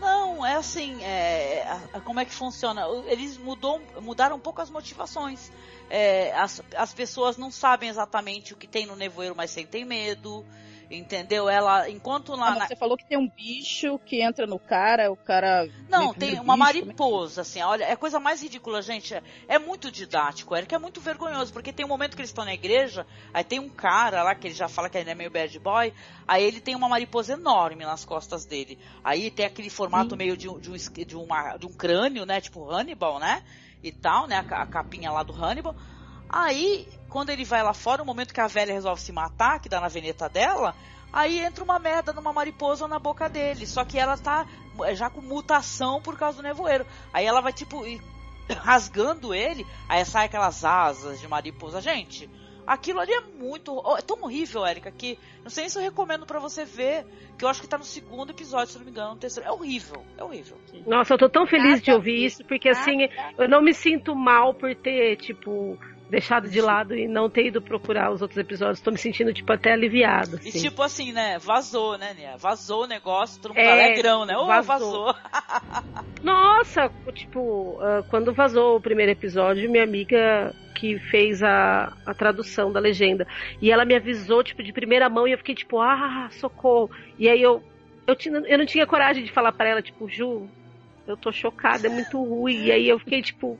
Não, 0.00 0.44
é 0.46 0.54
assim, 0.54 1.02
é, 1.04 1.62
a- 1.68 1.98
a- 1.98 2.00
como 2.00 2.18
é 2.20 2.24
que 2.24 2.32
funciona? 2.32 2.86
Eles 3.06 3.36
mudou, 3.36 3.80
mudaram 4.00 4.36
um 4.36 4.40
pouco 4.40 4.60
as 4.62 4.70
motivações. 4.70 5.52
É, 5.90 6.32
as, 6.34 6.62
as 6.76 6.94
pessoas 6.94 7.36
não 7.36 7.50
sabem 7.50 7.88
exatamente 7.88 8.54
o 8.54 8.56
que 8.56 8.66
tem 8.66 8.86
no 8.86 8.96
nevoeiro, 8.96 9.34
mas 9.36 9.50
sentem 9.50 9.84
medo. 9.84 10.44
Entendeu? 10.90 11.48
Ela, 11.48 11.88
enquanto 11.88 12.34
lá. 12.34 12.48
Ah, 12.48 12.54
na- 12.56 12.66
Você 12.66 12.74
falou 12.74 12.96
que 12.96 13.06
tem 13.06 13.16
um 13.16 13.28
bicho 13.28 13.96
que 14.00 14.20
entra 14.20 14.44
no 14.46 14.58
cara, 14.58 15.10
o 15.10 15.16
cara. 15.16 15.68
Não, 15.88 16.12
tem 16.12 16.38
uma 16.40 16.56
bicho, 16.56 16.68
é 16.68 16.72
que- 16.72 16.80
mariposa, 16.80 17.42
assim, 17.42 17.62
olha, 17.62 17.84
é 17.84 17.92
a 17.92 17.96
coisa 17.96 18.18
mais 18.18 18.42
ridícula, 18.42 18.82
gente. 18.82 19.14
É, 19.14 19.22
é 19.48 19.58
muito 19.58 19.88
didático, 19.90 20.56
Eric, 20.56 20.74
é 20.74 20.78
muito 20.78 21.00
vergonhoso, 21.00 21.52
porque 21.52 21.72
tem 21.72 21.86
um 21.86 21.88
momento 21.88 22.16
que 22.16 22.20
eles 22.22 22.30
estão 22.30 22.44
na 22.44 22.52
igreja, 22.54 23.06
aí 23.32 23.44
tem 23.44 23.60
um 23.60 23.68
cara 23.68 24.24
lá 24.24 24.34
que 24.34 24.48
ele 24.48 24.54
já 24.54 24.68
fala 24.68 24.88
que 24.90 24.98
ele 24.98 25.10
é 25.10 25.14
meio 25.14 25.30
bad 25.30 25.56
boy, 25.60 25.92
aí 26.26 26.42
ele 26.42 26.60
tem 26.60 26.74
uma 26.74 26.88
mariposa 26.88 27.34
enorme 27.34 27.84
nas 27.84 28.04
costas 28.04 28.44
dele. 28.44 28.76
Aí 29.04 29.30
tem 29.30 29.46
aquele 29.46 29.70
formato 29.70 30.16
meio 30.16 30.36
de, 30.36 30.48
um- 30.48 30.58
de, 30.58 30.70
um, 30.72 30.76
de, 31.04 31.16
uma, 31.16 31.56
de 31.56 31.66
um 31.66 31.72
crânio, 31.72 32.26
né? 32.26 32.40
Tipo 32.40 32.68
Hannibal, 32.68 33.20
né? 33.20 33.42
E 33.82 33.92
tal, 33.92 34.26
né? 34.26 34.44
A, 34.50 34.62
a 34.62 34.66
capinha 34.66 35.12
lá 35.12 35.22
do 35.22 35.32
Hannibal. 35.32 35.74
Aí, 36.32 36.86
quando 37.08 37.30
ele 37.30 37.44
vai 37.44 37.62
lá 37.62 37.74
fora, 37.74 38.02
o 38.02 38.06
momento 38.06 38.32
que 38.32 38.40
a 38.40 38.46
velha 38.46 38.72
resolve 38.72 39.00
se 39.00 39.12
matar, 39.12 39.60
que 39.60 39.68
dá 39.68 39.80
na 39.80 39.88
veneta 39.88 40.28
dela, 40.28 40.74
aí 41.12 41.40
entra 41.40 41.64
uma 41.64 41.78
merda 41.78 42.12
numa 42.12 42.32
mariposa 42.32 42.86
na 42.86 42.98
boca 42.98 43.28
dele. 43.28 43.66
Só 43.66 43.84
que 43.84 43.98
ela 43.98 44.16
tá 44.16 44.46
é, 44.84 44.94
já 44.94 45.10
com 45.10 45.20
mutação 45.20 46.00
por 46.00 46.16
causa 46.16 46.36
do 46.36 46.42
nevoeiro. 46.42 46.86
Aí 47.12 47.26
ela 47.26 47.40
vai, 47.40 47.52
tipo, 47.52 47.84
ir 47.84 48.00
rasgando 48.48 49.34
ele, 49.34 49.66
aí 49.88 50.04
sai 50.04 50.26
aquelas 50.26 50.64
asas 50.64 51.20
de 51.20 51.26
mariposa. 51.26 51.80
Gente, 51.80 52.30
aquilo 52.64 53.00
ali 53.00 53.12
é 53.12 53.20
muito. 53.20 53.74
oh, 53.84 53.96
É 53.96 54.02
tão 54.02 54.22
horrível, 54.22 54.64
Erika, 54.64 54.92
que 54.92 55.18
não 55.42 55.50
sei 55.50 55.62
nem 55.62 55.68
se 55.68 55.78
eu 55.78 55.82
recomendo 55.82 56.24
pra 56.24 56.38
você 56.38 56.64
ver, 56.64 57.04
que 57.36 57.44
eu 57.44 57.48
acho 57.48 57.60
que 57.60 57.66
tá 57.66 57.76
no 57.76 57.84
segundo 57.84 58.30
episódio, 58.30 58.72
se 58.72 58.78
não 58.78 58.84
me 58.84 58.92
engano, 58.92 59.10
no 59.10 59.16
terceiro. 59.16 59.48
É 59.48 59.52
horrível, 59.52 60.04
é 60.16 60.22
horrível. 60.22 60.56
Nossa, 60.86 61.14
eu 61.14 61.18
tô 61.18 61.28
tão 61.28 61.44
feliz 61.44 61.80
de 61.80 61.88
Nada 61.88 61.98
ouvir 61.98 62.22
a 62.22 62.26
isso, 62.26 62.44
porque 62.44 62.68
assim, 62.68 63.08
eu 63.36 63.48
não 63.48 63.60
me 63.60 63.74
sinto 63.74 64.14
mal 64.14 64.54
por 64.54 64.72
ter, 64.76 65.16
tipo, 65.16 65.76
deixado 66.10 66.48
de 66.48 66.60
lado 66.60 66.94
e 66.94 67.06
não 67.06 67.30
ter 67.30 67.46
ido 67.46 67.62
procurar 67.62 68.10
os 68.10 68.20
outros 68.20 68.38
episódios. 68.38 68.80
Tô 68.80 68.90
me 68.90 68.98
sentindo, 68.98 69.32
tipo, 69.32 69.50
até 69.52 69.72
aliviado. 69.72 70.40
E 70.42 70.48
assim. 70.48 70.60
tipo 70.60 70.82
assim, 70.82 71.12
né? 71.12 71.38
Vazou, 71.38 71.96
né, 71.96 72.12
Nia? 72.14 72.36
Vazou 72.36 72.84
o 72.84 72.86
negócio, 72.86 73.40
todo 73.40 73.54
mundo 73.54 73.60
É, 73.60 73.70
alegrão, 73.70 74.26
né? 74.26 74.36
Ô, 74.36 74.46
vazou. 74.46 75.06
vazou. 75.06 75.14
Nossa, 76.22 76.90
tipo, 77.14 77.78
ah, 77.80 78.02
quando 78.10 78.34
vazou 78.34 78.76
o 78.76 78.80
primeiro 78.80 79.12
episódio, 79.12 79.70
minha 79.70 79.84
amiga 79.84 80.54
que 80.74 80.98
fez 80.98 81.42
a, 81.42 81.92
a 82.04 82.14
tradução 82.14 82.72
da 82.72 82.80
legenda. 82.80 83.26
E 83.60 83.70
ela 83.70 83.84
me 83.84 83.94
avisou, 83.94 84.42
tipo, 84.42 84.62
de 84.62 84.72
primeira 84.72 85.08
mão, 85.08 85.28
e 85.28 85.32
eu 85.32 85.38
fiquei, 85.38 85.54
tipo, 85.54 85.78
ah, 85.78 86.28
socorro. 86.32 86.90
E 87.18 87.28
aí 87.28 87.40
eu, 87.40 87.62
eu, 88.06 88.16
tinha, 88.16 88.38
eu 88.46 88.58
não 88.58 88.66
tinha 88.66 88.86
coragem 88.86 89.22
de 89.22 89.30
falar 89.30 89.52
pra 89.52 89.68
ela, 89.68 89.82
tipo, 89.82 90.08
Ju, 90.08 90.48
eu 91.06 91.16
tô 91.16 91.30
chocada, 91.30 91.86
é 91.86 91.90
muito 91.90 92.22
ruim. 92.22 92.64
E 92.64 92.72
aí 92.72 92.88
eu 92.88 92.98
fiquei, 92.98 93.22
tipo, 93.22 93.58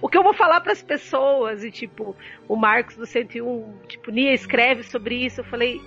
o 0.00 0.08
que 0.08 0.16
eu 0.18 0.22
vou 0.22 0.34
falar 0.34 0.60
pras 0.60 0.82
pessoas? 0.82 1.62
E, 1.64 1.70
tipo, 1.70 2.16
o 2.48 2.56
Marcos 2.56 2.96
do 2.96 3.06
101, 3.06 3.78
tipo, 3.88 4.10
Nia, 4.10 4.32
escreve 4.32 4.82
sobre 4.82 5.24
isso. 5.24 5.40
Eu 5.40 5.44
falei, 5.44 5.80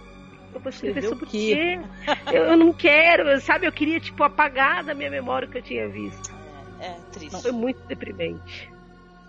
eu 0.54 0.60
vou 0.60 0.70
escrever 0.70 1.04
sobre 1.04 1.26
o 1.26 1.28
quê? 1.28 1.80
quê? 2.06 2.36
Eu, 2.36 2.44
eu 2.46 2.58
não 2.58 2.74
quero, 2.74 3.40
sabe? 3.42 3.68
Eu 3.68 3.72
queria, 3.72 4.00
tipo, 4.00 4.24
apagar 4.24 4.84
da 4.84 4.94
minha 4.94 5.10
memória 5.10 5.48
o 5.48 5.52
que 5.52 5.58
eu 5.58 5.64
tinha 5.64 5.88
visto. 5.88 6.36
É, 6.80 6.88
é 6.88 6.98
triste. 7.12 7.42
Foi 7.42 7.52
muito 7.52 7.80
deprimente. 7.88 8.72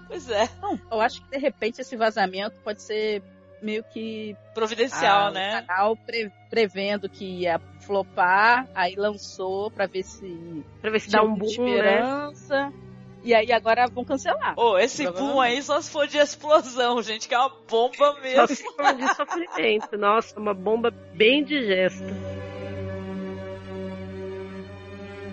Pois 0.06 0.28
é. 0.30 0.48
Não, 0.62 0.78
eu 0.90 1.00
acho 1.00 1.22
que 1.22 1.30
de 1.30 1.38
repente 1.38 1.80
esse 1.80 1.94
vazamento 1.96 2.58
pode 2.64 2.82
ser 2.82 3.22
meio 3.60 3.84
que 3.84 4.36
Providencial, 4.54 5.26
ah, 5.26 5.30
né? 5.30 5.48
o 5.48 5.66
canal 5.66 5.96
pre- 5.96 6.32
prevendo 6.48 7.08
que 7.08 7.24
ia 7.42 7.60
flopar, 7.80 8.66
aí 8.74 8.94
lançou 8.96 9.70
pra 9.70 9.86
ver 9.86 10.02
se 10.04 10.64
Pra 10.80 10.90
ver 10.90 11.00
se 11.00 11.10
dá 11.10 11.22
um 11.22 11.34
boom, 11.34 11.48
né? 11.82 12.30
E 13.22 13.34
aí 13.34 13.52
agora 13.52 13.86
vão 13.88 14.04
cancelar. 14.04 14.54
Ô, 14.56 14.78
esse 14.78 15.04
boom 15.04 15.12
Provavelmente. 15.12 15.56
aí 15.56 15.62
só 15.62 15.80
se 15.80 15.90
for 15.90 16.06
de 16.06 16.18
explosão, 16.18 17.02
gente, 17.02 17.28
que 17.28 17.34
é 17.34 17.38
uma 17.38 17.50
bomba 17.68 17.96
Só 17.96 18.20
mesmo. 18.20 18.46
se 18.48 18.64
for 18.64 18.94
de 18.94 19.14
sofrimento. 19.14 19.98
Nossa, 19.98 20.38
uma 20.38 20.54
bomba 20.54 20.90
bem 20.90 21.44
digesta. 21.44 22.04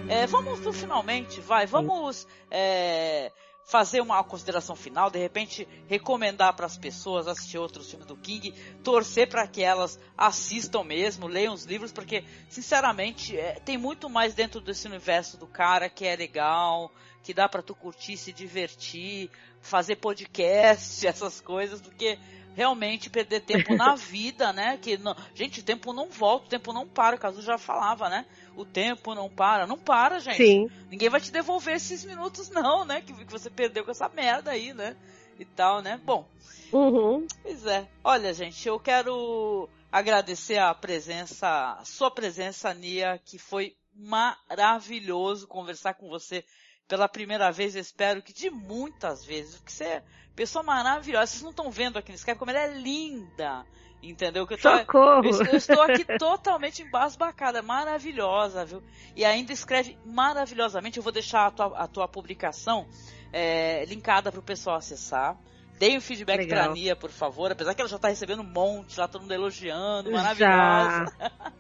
É, 0.07 0.27
vamos 0.27 0.59
pro 0.59 0.71
finalmente, 0.71 1.41
vai. 1.41 1.65
Vamos 1.65 2.27
é, 2.51 3.31
fazer 3.65 3.99
uma 3.99 4.23
consideração 4.23 4.75
final, 4.75 5.09
de 5.09 5.17
repente 5.17 5.67
recomendar 5.87 6.55
para 6.55 6.67
as 6.67 6.77
pessoas 6.77 7.27
assistir 7.27 7.57
outros 7.57 7.89
filmes 7.89 8.07
do 8.07 8.15
King, 8.15 8.53
torcer 8.83 9.27
para 9.27 9.47
que 9.47 9.63
elas 9.63 9.99
assistam 10.15 10.83
mesmo, 10.83 11.27
leiam 11.27 11.53
os 11.53 11.65
livros, 11.65 11.91
porque 11.91 12.23
sinceramente 12.47 13.35
é, 13.35 13.53
tem 13.53 13.75
muito 13.75 14.07
mais 14.07 14.35
dentro 14.35 14.61
desse 14.61 14.87
universo 14.87 15.35
do 15.35 15.47
cara 15.47 15.89
que 15.89 16.05
é 16.05 16.15
legal, 16.15 16.91
que 17.23 17.33
dá 17.33 17.49
para 17.49 17.63
tu 17.63 17.73
curtir, 17.73 18.17
se 18.17 18.31
divertir, 18.31 19.31
fazer 19.59 19.95
podcast, 19.95 21.05
essas 21.07 21.41
coisas, 21.41 21.81
do 21.81 21.89
que 21.89 22.19
realmente 22.55 23.09
perder 23.09 23.41
tempo 23.41 23.75
na 23.75 23.93
vida, 23.95 24.51
né? 24.53 24.77
Que 24.77 24.97
não, 24.97 25.15
gente, 25.33 25.59
o 25.59 25.63
tempo 25.63 25.93
não 25.93 26.09
volta, 26.09 26.45
o 26.45 26.49
tempo 26.49 26.73
não 26.73 26.87
para, 26.87 27.15
o 27.15 27.19
Caso 27.19 27.41
já 27.41 27.57
falava, 27.57 28.09
né? 28.09 28.25
O 28.55 28.65
tempo 28.65 29.13
não 29.13 29.29
para, 29.29 29.67
não 29.67 29.77
para, 29.77 30.19
gente. 30.19 30.37
Sim. 30.37 30.69
Ninguém 30.89 31.09
vai 31.09 31.19
te 31.19 31.31
devolver 31.31 31.75
esses 31.75 32.05
minutos, 32.05 32.49
não, 32.49 32.85
né? 32.85 33.01
Que, 33.01 33.13
que 33.13 33.31
você 33.31 33.49
perdeu 33.49 33.83
com 33.83 33.91
essa 33.91 34.09
merda 34.09 34.51
aí, 34.51 34.73
né? 34.73 34.95
E 35.37 35.45
tal, 35.45 35.81
né? 35.81 35.99
Bom, 36.03 36.25
Uhum. 36.71 37.27
pois 37.43 37.65
é. 37.65 37.87
Olha, 38.03 38.33
gente, 38.33 38.67
eu 38.67 38.79
quero 38.79 39.69
agradecer 39.91 40.57
a 40.57 40.73
presença, 40.73 41.75
a 41.79 41.85
sua 41.85 42.09
presença, 42.09 42.73
Nia, 42.73 43.19
que 43.23 43.37
foi 43.37 43.75
maravilhoso 43.93 45.47
conversar 45.47 45.93
com 45.93 46.09
você 46.09 46.43
pela 46.87 47.07
primeira 47.07 47.51
vez, 47.51 47.75
eu 47.75 47.81
espero 47.81 48.21
que 48.21 48.33
de 48.33 48.49
muitas 48.49 49.25
vezes, 49.25 49.55
porque 49.55 49.71
você 49.71 50.03
pessoa 50.35 50.63
maravilhosa. 50.63 51.27
Vocês 51.27 51.43
não 51.43 51.51
estão 51.51 51.71
vendo 51.71 51.97
aqui 51.97 52.11
no 52.11 52.15
Skype 52.15 52.37
como 52.37 52.51
ela 52.51 52.59
é 52.59 52.73
linda. 52.77 53.65
Entendeu? 54.03 54.45
Que 54.45 54.53
eu, 54.53 54.57
tô, 54.57 54.77
Socorro! 54.77 55.25
eu, 55.25 55.45
eu 55.45 55.57
estou 55.57 55.81
aqui 55.81 56.05
totalmente 56.19 56.83
embasbacada, 56.83 57.61
maravilhosa, 57.63 58.63
viu? 58.63 58.83
E 59.15 59.25
ainda 59.25 59.51
escreve 59.51 59.97
maravilhosamente. 60.05 60.97
Eu 60.97 61.03
vou 61.03 61.11
deixar 61.11 61.47
a 61.47 61.51
tua, 61.51 61.77
a 61.77 61.87
tua 61.87 62.07
publicação 62.07 62.87
é, 63.33 63.83
linkada 63.85 64.31
para 64.31 64.39
o 64.39 64.43
pessoal 64.43 64.75
acessar. 64.75 65.35
Deem 65.79 65.97
um 65.97 66.01
feedback 66.01 66.37
Legal. 66.37 66.65
pra 66.65 66.73
Nia, 66.73 66.95
por 66.95 67.09
favor. 67.09 67.51
Apesar 67.51 67.73
que 67.73 67.81
ela 67.81 67.89
já 67.89 67.97
tá 67.97 68.07
recebendo 68.07 68.41
um 68.41 68.49
monte, 68.49 68.97
lá 68.99 69.07
todo 69.07 69.21
mundo 69.21 69.33
elogiando, 69.33 70.11
maravilhosa. 70.11 71.11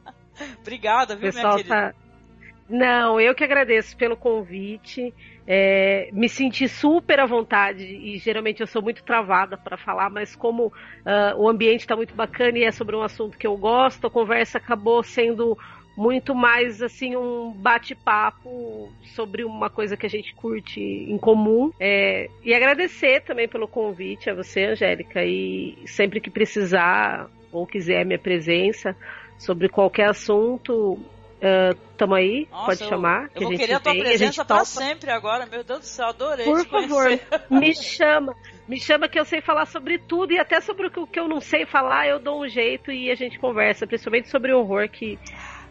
Obrigada, 0.61 1.15
viu, 1.15 1.23
minha 1.23 1.33
pessoal 1.33 1.55
querida? 1.55 1.93
tá. 1.93 2.04
Não, 2.69 3.19
eu 3.19 3.35
que 3.35 3.43
agradeço 3.43 3.95
pelo 3.95 4.17
convite. 4.17 5.13
É, 5.47 6.09
me 6.11 6.27
senti 6.27 6.67
super 6.67 7.19
à 7.19 7.25
vontade 7.27 7.83
e 7.83 8.17
geralmente 8.17 8.61
eu 8.61 8.67
sou 8.67 8.81
muito 8.81 9.03
travada 9.03 9.55
para 9.55 9.77
falar, 9.77 10.09
mas 10.09 10.35
como 10.35 10.73
ah, 11.05 11.35
o 11.37 11.47
ambiente 11.47 11.81
está 11.81 11.95
muito 11.95 12.15
bacana 12.15 12.57
e 12.57 12.63
é 12.63 12.71
sobre 12.71 12.95
um 12.95 13.03
assunto 13.03 13.37
que 13.37 13.45
eu 13.45 13.55
gosto, 13.55 14.07
a 14.07 14.09
conversa 14.09 14.57
acabou 14.57 15.03
sendo 15.03 15.55
muito 15.95 16.35
mais 16.35 16.81
assim 16.81 17.15
um 17.15 17.51
bate-papo 17.51 18.91
sobre 19.15 19.43
uma 19.43 19.69
coisa 19.69 19.95
que 19.95 20.05
a 20.05 20.09
gente 20.09 20.33
curte 20.35 20.81
em 20.81 21.17
comum. 21.17 21.71
É, 21.79 22.29
e 22.43 22.53
agradecer 22.53 23.21
também 23.21 23.47
pelo 23.47 23.67
convite 23.67 24.29
a 24.29 24.33
você, 24.33 24.65
Angélica, 24.65 25.23
e 25.23 25.77
sempre 25.85 26.19
que 26.19 26.29
precisar 26.29 27.29
ou 27.51 27.65
quiser 27.65 28.05
minha 28.05 28.19
presença 28.19 28.95
sobre 29.37 29.69
qualquer 29.69 30.09
assunto, 30.09 30.99
Uh, 31.35 31.75
tamo 31.97 32.15
aí, 32.15 32.47
Nossa, 32.49 32.65
pode 32.65 32.81
eu- 32.83 32.89
chamar. 32.89 33.23
Eu 33.25 33.29
que 33.29 33.43
a 33.43 33.47
vou 33.47 33.57
querer 33.57 33.73
a 33.73 33.79
tua 33.79 33.91
vem, 33.91 34.01
a 34.01 34.05
presença 34.05 34.25
gente 34.25 34.35
pra 34.35 34.45
topa. 34.45 34.65
sempre 34.65 35.11
agora. 35.11 35.45
Meu 35.45 35.63
Deus 35.63 35.79
do 35.81 35.85
céu, 35.85 36.07
adorei 36.07 36.45
Por 36.45 36.65
favor, 36.65 37.07
me 37.51 37.75
chama. 37.75 38.33
Me 38.67 38.79
chama 38.79 39.07
que 39.07 39.19
eu 39.19 39.25
sei 39.25 39.41
falar 39.41 39.65
sobre 39.67 39.99
tudo 39.99 40.31
e 40.33 40.39
até 40.39 40.59
sobre 40.61 40.87
o 40.87 41.05
que- 41.07 41.19
eu 41.19 41.27
não 41.27 41.39
sei 41.41 41.65
falar, 41.65 42.07
eu 42.07 42.19
dou 42.19 42.41
um 42.43 42.47
jeito 42.47 42.91
e 42.91 43.11
a 43.11 43.15
gente 43.15 43.37
conversa, 43.37 43.85
principalmente 43.85 44.29
sobre 44.29 44.53
horror, 44.53 44.89
que 44.89 45.19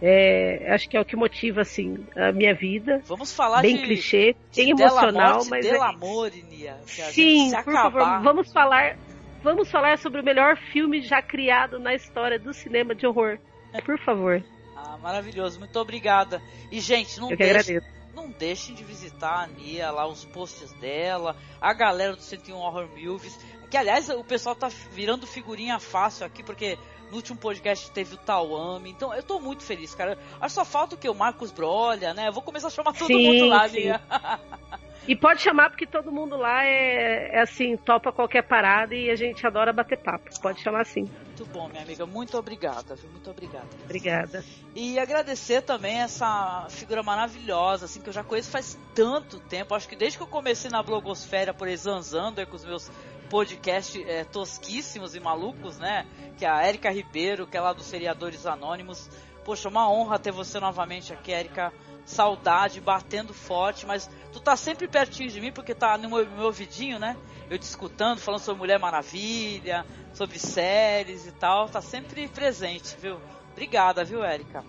é, 0.02 0.66
acho 0.72 0.88
que 0.88 0.96
é 0.96 1.00
o 1.00 1.04
que 1.04 1.16
motiva 1.16 1.62
assim 1.62 2.06
a 2.14 2.30
minha 2.30 2.54
vida. 2.54 3.00
Vamos 3.06 3.34
falar 3.34 3.62
Bem 3.62 3.76
de, 3.76 3.82
clichê, 3.84 4.36
de 4.52 4.62
bem 4.62 4.70
emocional, 4.70 5.36
Morte, 5.36 5.50
mas 5.50 5.66
é- 5.66 5.76
amor, 5.78 6.30
Nia. 6.30 6.76
Se 6.84 7.00
a 7.00 7.04
gente 7.06 7.14
Sim, 7.14 7.50
por 7.50 7.58
acabar, 7.74 7.90
favor, 7.90 8.22
vamos 8.22 8.52
falar, 8.52 8.96
vamos 9.42 9.70
falar 9.70 9.98
sobre 9.98 10.20
o 10.20 10.24
melhor 10.24 10.56
filme 10.56 11.00
já 11.00 11.22
criado 11.22 11.78
na 11.80 11.94
história 11.94 12.38
do 12.38 12.52
cinema 12.52 12.94
de 12.94 13.06
horror. 13.06 13.38
Por 13.84 13.98
favor, 13.98 14.40
Ah, 14.86 14.98
maravilhoso, 14.98 15.58
muito 15.58 15.78
obrigada. 15.78 16.42
E, 16.70 16.78
gente, 16.78 17.18
não 17.18 17.30
eu 17.30 17.34
agradeço. 17.34 17.86
não 18.14 18.30
deixem 18.30 18.74
de 18.74 18.84
visitar 18.84 19.44
a 19.44 19.46
Nia, 19.46 19.90
lá 19.90 20.06
os 20.06 20.24
posts 20.26 20.72
dela, 20.74 21.36
a 21.60 21.72
galera 21.72 22.14
do 22.14 22.22
101 22.22 22.54
Horror 22.54 22.88
Movies. 22.88 23.38
Que, 23.70 23.78
aliás, 23.78 24.10
o 24.10 24.22
pessoal 24.22 24.54
tá 24.54 24.68
virando 24.68 25.26
figurinha 25.26 25.78
fácil 25.80 26.26
aqui, 26.26 26.42
porque 26.42 26.78
no 27.10 27.16
último 27.16 27.38
podcast 27.38 27.90
teve 27.90 28.14
o 28.14 28.18
Tawami. 28.18 28.90
Então, 28.90 29.12
eu 29.14 29.22
tô 29.22 29.40
muito 29.40 29.62
feliz, 29.62 29.94
cara. 29.94 30.18
Acho 30.40 30.54
só 30.54 30.64
falta 30.64 30.94
o 30.94 30.98
que? 30.98 31.08
O 31.08 31.14
Marcos 31.14 31.50
Brolha, 31.50 32.12
né? 32.12 32.28
Eu 32.28 32.32
vou 32.32 32.42
começar 32.42 32.68
a 32.68 32.70
chamar 32.70 32.92
todo 32.92 33.06
Sim, 33.06 33.26
mundo 33.26 33.46
lá, 33.48 33.68
sim. 33.68 33.80
Nia. 33.80 34.00
E 35.06 35.14
pode 35.14 35.42
chamar 35.42 35.68
porque 35.68 35.86
todo 35.86 36.10
mundo 36.10 36.36
lá 36.36 36.64
é, 36.64 37.36
é 37.36 37.40
assim, 37.42 37.76
topa 37.76 38.10
qualquer 38.10 38.42
parada 38.42 38.94
e 38.94 39.10
a 39.10 39.16
gente 39.16 39.46
adora 39.46 39.72
bater 39.72 39.98
papo. 39.98 40.30
Pode 40.40 40.62
chamar 40.62 40.80
assim. 40.80 41.02
Muito 41.02 41.44
bom, 41.46 41.68
minha 41.68 41.82
amiga. 41.82 42.06
Muito 42.06 42.38
obrigada, 42.38 42.94
viu? 42.94 43.10
Muito 43.10 43.30
obrigada. 43.30 43.66
Obrigada. 43.84 44.44
E 44.74 44.98
agradecer 44.98 45.62
também 45.62 46.00
essa 46.00 46.66
figura 46.70 47.02
maravilhosa, 47.02 47.84
assim, 47.84 48.00
que 48.00 48.08
eu 48.08 48.12
já 48.12 48.24
conheço 48.24 48.50
faz 48.50 48.78
tanto 48.94 49.38
tempo. 49.40 49.74
Acho 49.74 49.88
que 49.88 49.96
desde 49.96 50.16
que 50.16 50.22
eu 50.22 50.28
comecei 50.28 50.70
na 50.70 50.82
blogosfera 50.82 51.52
por 51.52 51.68
aí 51.68 51.76
zanzando 51.76 52.40
aí 52.40 52.46
com 52.46 52.56
os 52.56 52.64
meus 52.64 52.90
podcast 53.28 54.02
é, 54.08 54.24
tosquíssimos 54.24 55.14
e 55.14 55.20
malucos, 55.20 55.78
né? 55.78 56.06
Que 56.38 56.44
é 56.46 56.48
a 56.48 56.62
Érica 56.62 56.90
Ribeiro, 56.90 57.46
que 57.46 57.56
é 57.56 57.60
lá 57.60 57.72
dos 57.72 57.86
Seriadores 57.86 58.46
Anônimos. 58.46 59.10
Poxa, 59.44 59.68
uma 59.68 59.90
honra 59.90 60.18
ter 60.18 60.32
você 60.32 60.58
novamente 60.58 61.12
aqui, 61.12 61.32
Érica. 61.32 61.72
Saudade, 62.06 62.80
batendo 62.80 63.32
forte, 63.32 63.86
mas 63.86 64.10
tu 64.34 64.40
tá 64.40 64.56
sempre 64.56 64.88
pertinho 64.88 65.30
de 65.30 65.40
mim 65.40 65.52
porque 65.52 65.74
tá 65.74 65.96
no 65.96 66.10
meu, 66.10 66.28
meu 66.28 66.46
ouvidinho, 66.46 66.98
né? 66.98 67.16
Eu 67.48 67.58
te 67.58 67.62
escutando, 67.62 68.18
falando 68.18 68.40
sobre 68.40 68.58
Mulher 68.58 68.80
Maravilha, 68.80 69.86
sobre 70.12 70.38
séries 70.38 71.26
e 71.26 71.32
tal. 71.32 71.68
Tá 71.68 71.80
sempre 71.80 72.26
presente, 72.28 72.96
viu? 73.00 73.18
Obrigada, 73.52 74.04
viu, 74.04 74.24
Érica? 74.24 74.64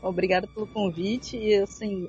Obrigada 0.00 0.46
pelo 0.46 0.66
convite 0.66 1.36
e 1.36 1.54
assim, 1.56 2.08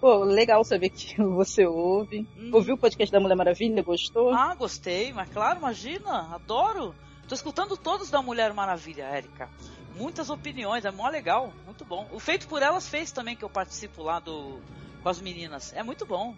Pô, 0.00 0.24
legal 0.24 0.64
saber 0.64 0.90
que 0.90 1.16
você 1.22 1.66
ouve. 1.66 2.26
Uhum. 2.36 2.50
Ouviu 2.52 2.74
o 2.74 2.78
podcast 2.78 3.12
da 3.12 3.20
Mulher 3.20 3.36
Maravilha? 3.36 3.82
Gostou? 3.82 4.34
Ah, 4.34 4.54
gostei, 4.54 5.12
mas 5.12 5.28
claro, 5.30 5.58
imagina, 5.58 6.34
adoro. 6.34 6.94
Tô 7.28 7.34
escutando 7.34 7.76
todos 7.76 8.10
da 8.10 8.20
Mulher 8.20 8.52
Maravilha, 8.52 9.04
Érica. 9.04 9.48
Muitas 9.94 10.30
opiniões, 10.30 10.84
é 10.84 10.90
mó 10.90 11.08
legal, 11.08 11.52
muito 11.64 11.84
bom. 11.84 12.08
O 12.12 12.18
Feito 12.18 12.48
por 12.48 12.62
Elas 12.62 12.88
fez 12.88 13.12
também, 13.12 13.36
que 13.36 13.44
eu 13.44 13.50
participo 13.50 14.02
lá 14.02 14.18
do 14.18 14.58
com 15.02 15.08
as 15.08 15.20
meninas. 15.20 15.72
É 15.74 15.82
muito 15.82 16.06
bom. 16.06 16.34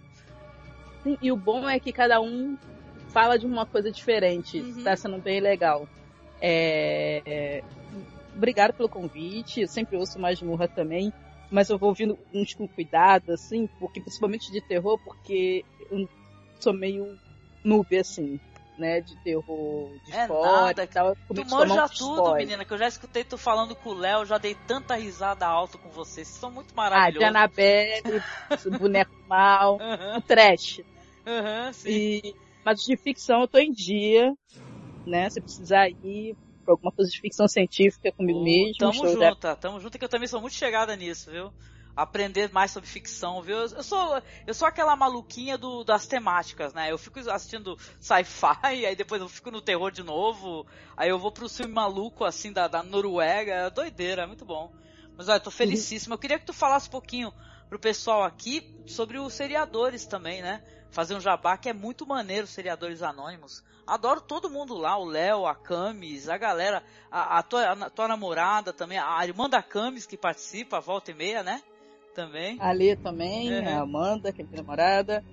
Sim, 1.03 1.19
e 1.21 1.33
o 1.33 1.37
bom 1.37 1.69
é 1.69 1.81
que 1.81 1.93
cada 1.93 2.21
um 2.21 2.57
fala 3.09 3.39
de 3.39 3.47
uma 3.47 3.67
coisa 3.67 3.91
diferente. 3.91 4.61
Uhum. 4.61 4.85
Tá 4.85 4.97
sendo 4.97 5.19
bem 5.19 5.41
legal. 5.41 5.89
É... 6.41 7.23
é 7.25 7.65
obrigado 8.35 8.73
pelo 8.73 8.89
convite. 8.89 9.63
Eu 9.63 9.69
sempre 9.69 9.97
ouço 9.97 10.19
mais 10.19 10.41
Murra 10.41 10.69
também 10.69 11.13
mas 11.53 11.69
eu 11.69 11.79
vou 11.79 11.91
ouvindo 11.91 12.19
uns 12.33 12.55
com 12.55 12.67
cuidado, 12.67 13.31
assim, 13.31 13.69
porque 13.79 14.01
principalmente 14.01 14.51
de 14.51 14.67
terror, 14.67 14.99
porque 15.05 15.63
eu 15.91 16.09
sou 16.59 16.73
meio 16.73 17.19
noob, 17.63 17.99
assim, 17.99 18.41
né, 18.77 19.01
de 19.01 19.17
terror 19.17 19.99
de 20.05 20.13
é 20.13 20.25
e 20.25 20.87
tal. 20.87 21.17
Tu 21.35 21.45
manja 21.51 21.89
tudo, 21.89 22.23
spoiler. 22.23 22.37
menina, 22.37 22.65
que 22.65 22.73
eu 22.73 22.79
já 22.79 22.89
escutei 22.89 23.25
tu 23.25 23.37
falando 23.37 23.75
com 23.77 23.91
o 23.91 23.95
Léo, 23.95 24.25
já 24.25 24.39
dei 24.39 24.55
tanta 24.55 24.95
risada 24.95 25.47
alta 25.47 25.79
com 25.79 25.89
vocês, 25.91 26.29
vocês 26.29 26.29
são 26.29 26.51
muito 26.51 26.75
maravilhosos. 26.75 27.17
Ah, 27.17 27.19
de 27.19 27.25
Annabelle, 27.25 28.23
boneco 28.79 29.15
mal, 29.27 29.75
uhum. 29.75 30.21
trash. 30.23 30.81
Uhum, 31.27 31.73
sim. 31.73 31.89
E, 31.91 32.35
mas 32.65 32.81
de 32.81 32.97
ficção 32.97 33.43
eu 33.43 33.49
tô 33.49 33.59
em 33.59 33.71
dia, 33.71 34.33
né, 35.07 35.29
se 35.31 35.41
precisar 35.41 35.89
ir, 35.89 36.37
pra 36.65 36.75
alguma 36.75 36.93
coisa 36.93 37.11
de 37.11 37.21
ficção 37.21 37.47
científica 37.47 38.13
comigo 38.13 38.41
uh, 38.41 38.45
mesmo. 38.45 38.79
Tamo 38.79 39.09
junto, 39.09 39.57
tamo 39.57 39.81
junto, 39.81 39.99
que 39.99 40.05
eu 40.05 40.09
também 40.09 40.29
sou 40.29 40.41
muito 40.41 40.55
chegada 40.55 40.95
nisso, 40.97 41.31
viu? 41.31 41.53
Aprender 41.95 42.51
mais 42.53 42.71
sobre 42.71 42.89
ficção, 42.89 43.43
viu? 43.43 43.59
Eu 43.59 43.83
sou, 43.83 44.23
eu 44.47 44.55
sou 44.55 44.67
aquela 44.67 44.97
maluquinha 44.97 45.59
do, 45.59 45.85
das 45.85 46.07
temáticas, 46.07 46.73
né? 46.73 46.91
Eu 46.91 46.97
fico 46.97 47.19
assistindo 47.31 47.77
sci-fi, 48.01 48.57
aí 48.87 48.97
depois 48.97 49.21
eu 49.21 49.29
fico 49.29 49.51
no 49.51 49.61
terror 49.61 49.91
de 49.91 50.03
novo, 50.03 50.67
aí 50.97 51.11
eu 51.11 51.19
vou 51.19 51.31
pro 51.31 51.49
filme 51.49 51.73
maluco, 51.73 52.25
assim, 52.25 52.53
da, 52.53 52.67
da 52.67 52.83
Noruega, 52.83 53.53
é 53.53 53.71
doideira, 53.71 54.23
é 54.23 54.27
muito 54.27 54.45
bom. 54.45 54.73
Mas 55.17 55.29
olha, 55.29 55.37
eu 55.37 55.41
tô 55.41 55.51
uhum. 55.51 55.57
felicíssima. 55.57 56.15
Eu 56.15 56.19
queria 56.19 56.39
que 56.39 56.47
tu 56.47 56.53
falasse 56.53 56.89
um 56.89 56.93
pouquinho 56.93 57.33
pro 57.69 57.79
pessoal 57.79 58.23
aqui 58.23 58.75
sobre 58.87 59.19
os 59.19 59.33
seriadores 59.33 60.07
também, 60.07 60.43
né? 60.43 60.63
Fazer 60.91 61.15
um 61.15 61.21
jabá 61.21 61.57
que 61.57 61.69
é 61.69 61.73
muito 61.73 62.07
maneiro, 62.07 62.47
seriadores 62.47 63.03
anônimos. 63.03 63.63
Adoro 63.87 64.21
todo 64.21 64.51
mundo 64.51 64.75
lá, 64.75 64.97
o 64.97 65.05
Léo, 65.05 65.47
a 65.47 65.55
Camis, 65.55 66.29
a 66.29 66.37
galera, 66.37 66.85
a, 67.11 67.39
a, 67.39 67.43
tua, 67.43 67.73
a, 67.73 67.91
tua, 67.91 68.07
namorada 68.07 68.73
também, 68.73 68.99
a 68.99 69.27
irmã 69.27 69.49
da 69.49 69.63
Camis 69.63 70.07
que 70.07 70.17
participa, 70.17 70.81
volta 70.81 71.11
e 71.11 71.15
meia, 71.15 71.43
né? 71.43 71.63
Também. 72.15 72.57
A 72.61 72.73
Lê 72.73 72.97
também, 72.97 73.53
é. 73.53 73.73
a 73.73 73.81
Amanda, 73.81 74.33
que 74.33 74.43
é 74.43 74.45
minha 74.45 74.63
namorada. 74.63 75.25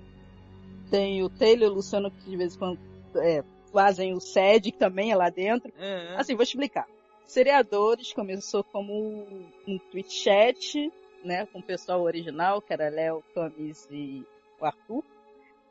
Tem 0.90 1.22
o 1.22 1.28
Taylor 1.28 1.68
e 1.68 1.70
o 1.70 1.74
Luciano 1.74 2.10
que 2.10 2.30
de 2.30 2.36
vez 2.36 2.54
em 2.54 2.58
quando 2.58 2.78
é, 3.16 3.44
fazem 3.72 4.14
o 4.14 4.20
SED, 4.20 4.72
que 4.72 4.78
também 4.78 5.12
é 5.12 5.16
lá 5.16 5.30
dentro. 5.30 5.72
É. 5.78 6.16
Assim, 6.16 6.34
vou 6.34 6.42
explicar. 6.42 6.86
Seriadores 7.26 8.12
começou 8.12 8.64
como 8.64 9.26
um 9.66 9.78
tweet 9.90 10.12
chat, 10.12 10.92
né, 11.24 11.46
com 11.46 11.60
o 11.60 11.62
pessoal 11.62 12.02
original, 12.02 12.60
que 12.60 12.72
era 12.72 12.88
Léo, 12.88 13.22
Camis 13.34 13.86
e 13.90 14.26
o 14.60 14.64
Arthur. 14.64 15.04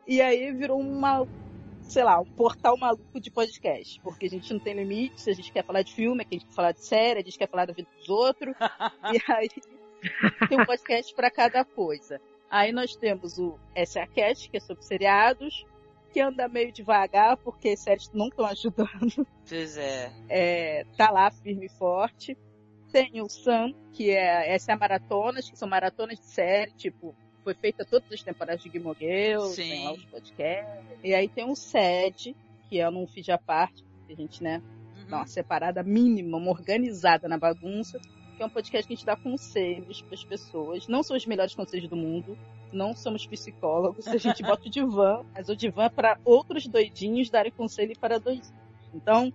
E 0.07 0.22
aí 0.22 0.52
virou 0.53 0.80
uma 0.80 1.27
sei 1.90 2.03
lá, 2.03 2.19
um 2.19 2.26
portal 2.26 2.77
maluco 2.77 3.19
de 3.19 3.31
podcast. 3.31 3.99
Porque 4.02 4.27
a 4.27 4.30
gente 4.30 4.53
não 4.53 4.60
tem 4.60 4.76
limite, 4.76 5.30
a 5.30 5.34
gente 5.34 5.52
quer 5.52 5.65
falar 5.65 5.81
de 5.81 5.94
filme, 5.94 6.23
a 6.23 6.34
gente 6.34 6.45
quer 6.45 6.53
falar 6.53 6.72
de 6.72 6.86
série, 6.86 7.19
a 7.19 7.23
gente 7.23 7.38
quer 7.38 7.49
falar 7.49 7.65
da 7.65 7.73
vida 7.73 7.90
dos 7.98 8.10
outros. 8.10 8.56
e 9.11 9.31
aí 9.31 9.49
tem 10.47 10.59
um 10.59 10.65
podcast 10.65 11.13
para 11.13 11.30
cada 11.30 11.63
coisa. 11.63 12.19
Aí 12.49 12.71
nós 12.71 12.95
temos 12.95 13.38
o 13.38 13.57
SACast, 13.76 14.49
que 14.49 14.57
é 14.57 14.59
sobre 14.59 14.84
seriados, 14.84 15.65
que 16.11 16.19
anda 16.19 16.47
meio 16.47 16.71
devagar, 16.71 17.38
porque 17.38 17.77
séries 17.77 18.09
não 18.13 18.27
estão 18.27 18.45
ajudando. 18.45 19.27
Pois 19.47 19.77
é. 19.77 20.11
é. 20.27 20.85
Tá 20.97 21.11
lá 21.11 21.30
firme 21.30 21.67
e 21.67 21.69
forte. 21.69 22.38
Tem 22.91 23.21
o 23.21 23.30
Sam, 23.30 23.73
que 23.93 24.09
é 24.09 24.53
essa 24.53 24.71
é 24.71 24.73
a 24.73 24.77
maratonas, 24.77 25.49
que 25.49 25.57
são 25.57 25.67
maratonas 25.67 26.17
de 26.17 26.26
série, 26.26 26.71
tipo, 26.71 27.15
foi 27.43 27.53
feita 27.53 27.85
todas 27.85 28.11
as 28.11 28.23
temporadas 28.23 28.63
de 28.63 28.69
Gilmore 28.69 28.97
Girls, 28.99 29.55
tem 29.55 29.85
lá 29.85 29.93
os 29.93 30.05
podcasts. 30.05 30.97
E 31.03 31.13
aí 31.13 31.27
tem 31.27 31.45
o 31.45 31.55
SED, 31.55 32.35
que 32.67 32.80
é 32.80 32.89
num 32.89 33.05
feed 33.05 33.31
à 33.31 33.38
parte, 33.38 33.84
que 34.07 34.13
a 34.13 34.15
gente, 34.15 34.43
né, 34.43 34.61
uhum. 34.97 35.07
dá 35.07 35.17
uma 35.17 35.27
separada 35.27 35.84
mínima, 35.84 36.38
uma 36.38 36.49
organizada 36.49 37.27
na 37.27 37.38
bagunça, 37.38 37.99
que 38.40 38.44
é 38.44 38.45
um 38.45 38.49
podcast 38.49 38.88
que 38.88 38.94
a 38.94 38.95
gente 38.95 39.06
dá 39.06 39.18
conselhos 39.18 40.02
para 40.02 40.16
as 40.16 40.24
pessoas. 40.24 40.88
Não 40.88 41.03
são 41.03 41.18
os 41.18 41.26
melhores 41.26 41.53
conselhos 41.53 41.90
do 41.90 41.95
mundo, 41.98 42.38
não 42.72 42.95
somos 42.95 43.28
psicólogos, 43.28 44.07
a 44.07 44.16
gente 44.16 44.41
bota 44.41 44.66
o 44.66 44.70
divã, 44.70 45.26
mas 45.34 45.49
o 45.49 45.56
divã 45.57 45.84
é 45.84 45.90
para 45.90 46.18
outros 46.24 46.66
doidinhos 46.66 47.30
darem 47.30 47.52
conselho 47.52 47.99
para 47.99 48.18
doidinhos. 48.18 48.53
Então, 48.94 49.34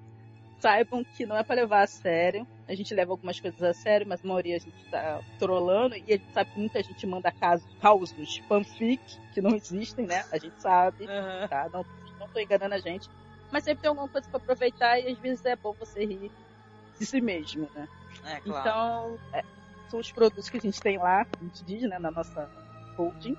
saibam 0.59 1.05
que 1.05 1.27
não 1.27 1.37
é 1.37 1.43
para 1.43 1.57
levar 1.57 1.83
a 1.83 1.87
sério. 1.87 2.47
A 2.67 2.75
gente 2.75 2.95
leva 2.95 3.13
algumas 3.13 3.39
coisas 3.39 3.63
a 3.63 3.75
sério, 3.75 4.07
mas 4.09 4.25
a 4.25 4.27
maioria 4.27 4.57
a 4.57 4.59
gente 4.59 4.85
tá 4.91 5.21
trolando. 5.39 5.95
E 5.97 6.05
a 6.09 6.17
gente 6.17 6.33
sabe 6.33 6.51
que 6.53 6.59
muita 6.59 6.83
gente 6.83 7.07
manda 7.07 7.31
casos, 7.31 7.69
causos 7.83 8.39
fanfic, 8.49 9.03
que 9.35 9.43
não 9.43 9.55
existem, 9.55 10.07
né? 10.07 10.25
A 10.33 10.39
gente 10.39 10.59
sabe, 10.63 11.05
uhum. 11.05 11.47
tá? 11.47 11.69
Não, 11.71 11.85
não 12.19 12.27
tô 12.27 12.41
enganando 12.41 12.75
a 12.75 12.79
gente. 12.79 13.11
Mas 13.53 13.65
sempre 13.65 13.83
tem 13.83 13.89
alguma 13.91 14.09
coisa 14.09 14.27
para 14.31 14.39
aproveitar 14.39 14.99
e 14.99 15.09
às 15.09 15.19
vezes 15.19 15.45
é 15.45 15.55
bom 15.55 15.75
você 15.79 16.07
rir 16.07 16.33
de 16.99 17.05
si 17.05 17.21
mesmo, 17.21 17.69
né? 17.75 17.87
É, 18.25 18.41
claro. 18.41 18.61
Então, 18.61 19.19
é, 19.33 19.45
são 19.89 20.01
os 20.01 20.13
produtos 20.13 20.49
que 20.49 20.57
a 20.57 20.61
gente 20.61 20.81
tem 20.81 20.99
lá, 20.99 21.23
a 21.23 21.45
gente 21.45 21.65
diz, 21.65 21.83
né, 21.89 21.99
na 21.99 22.11
nossa 22.11 22.49
holding. 22.97 23.37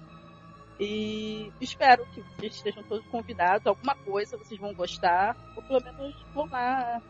E 0.80 1.52
espero 1.61 2.06
que 2.07 2.22
vocês 2.22 2.56
estejam 2.56 2.84
todos 2.84 3.06
convidados. 3.07 3.65
Alguma 3.65 3.95
coisa 3.95 4.38
vocês 4.38 4.60
vão 4.60 4.73
gostar. 4.73 5.35
Ou 5.56 5.64
pelo 5.64 5.81
menos 5.81 6.15
vão 6.34 6.47
lá 6.47 7.02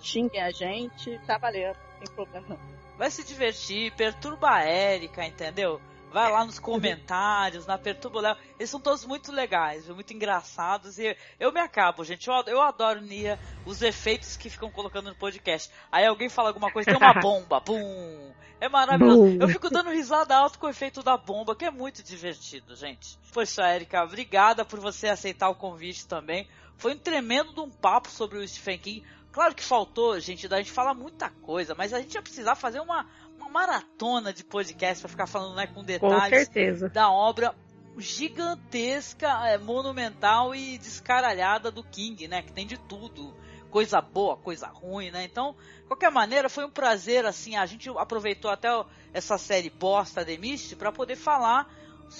xinguem 0.00 0.40
a 0.40 0.50
gente, 0.50 1.18
tá 1.26 1.38
valendo, 1.38 1.76
não 1.76 1.98
tem 1.98 2.14
problema 2.14 2.46
não. 2.48 2.58
Vai 2.96 3.10
se 3.10 3.24
divertir, 3.24 3.94
perturba 3.94 4.50
a 4.50 4.62
Érica, 4.62 5.24
entendeu? 5.24 5.80
Vai 6.10 6.32
lá 6.32 6.44
nos 6.44 6.58
comentários, 6.58 7.66
na 7.66 7.76
Perturba 7.76 8.20
Léo. 8.20 8.36
Eles 8.58 8.70
são 8.70 8.80
todos 8.80 9.04
muito 9.04 9.30
legais, 9.30 9.88
muito 9.88 10.12
engraçados. 10.12 10.98
E 10.98 11.16
eu 11.38 11.52
me 11.52 11.60
acabo, 11.60 12.02
gente. 12.04 12.28
Eu, 12.28 12.34
eu 12.46 12.62
adoro, 12.62 13.00
Nia, 13.00 13.38
os 13.66 13.82
efeitos 13.82 14.36
que 14.36 14.48
ficam 14.48 14.70
colocando 14.70 15.10
no 15.10 15.14
podcast. 15.14 15.70
Aí 15.92 16.06
alguém 16.06 16.28
fala 16.28 16.48
alguma 16.48 16.72
coisa, 16.72 16.90
tem 16.90 16.96
uma 16.96 17.14
bomba, 17.20 17.60
bum! 17.60 18.32
É 18.60 18.68
maravilhoso. 18.68 19.38
Eu 19.40 19.48
fico 19.48 19.70
dando 19.70 19.90
risada 19.90 20.34
alto 20.34 20.58
com 20.58 20.66
o 20.66 20.70
efeito 20.70 21.02
da 21.02 21.16
bomba, 21.16 21.54
que 21.54 21.64
é 21.64 21.70
muito 21.70 22.02
divertido, 22.02 22.74
gente. 22.74 23.16
Poxa, 23.32 23.62
Érica, 23.62 24.02
obrigada 24.02 24.64
por 24.64 24.80
você 24.80 25.08
aceitar 25.08 25.48
o 25.48 25.54
convite 25.54 26.06
também. 26.06 26.48
Foi 26.76 26.94
um 26.94 26.98
tremendo 26.98 27.52
de 27.52 27.60
um 27.60 27.70
papo 27.70 28.08
sobre 28.08 28.38
o 28.38 28.48
Stephen 28.48 28.78
King. 28.78 29.04
Claro 29.30 29.54
que 29.54 29.62
faltou, 29.62 30.18
gente, 30.18 30.48
da 30.48 30.56
gente 30.56 30.72
falar 30.72 30.94
muita 30.94 31.30
coisa, 31.30 31.74
mas 31.76 31.92
a 31.92 32.00
gente 32.00 32.14
ia 32.14 32.22
precisar 32.22 32.56
fazer 32.56 32.80
uma, 32.80 33.06
uma 33.38 33.48
maratona 33.48 34.32
de 34.32 34.44
podcast 34.44 35.00
para 35.00 35.08
ficar 35.08 35.26
falando 35.26 35.56
né, 35.56 35.66
com 35.66 35.82
detalhes 35.82 36.48
com 36.48 36.88
da 36.88 37.10
obra 37.10 37.54
gigantesca, 37.96 39.28
é, 39.48 39.58
monumental 39.58 40.54
e 40.54 40.78
descaralhada 40.78 41.70
do 41.70 41.82
King, 41.82 42.28
né? 42.28 42.42
Que 42.42 42.52
tem 42.52 42.66
de 42.66 42.78
tudo. 42.78 43.34
Coisa 43.70 44.00
boa, 44.00 44.36
coisa 44.36 44.66
ruim, 44.66 45.10
né? 45.10 45.24
Então, 45.24 45.54
de 45.80 45.88
qualquer 45.88 46.10
maneira, 46.10 46.48
foi 46.48 46.64
um 46.64 46.70
prazer, 46.70 47.26
assim, 47.26 47.54
a 47.54 47.66
gente 47.66 47.90
aproveitou 47.90 48.50
até 48.50 48.68
essa 49.12 49.36
série 49.36 49.68
bosta 49.68 50.24
The 50.24 50.38
Mist 50.38 50.74
para 50.76 50.90
poder 50.90 51.16
falar 51.16 51.68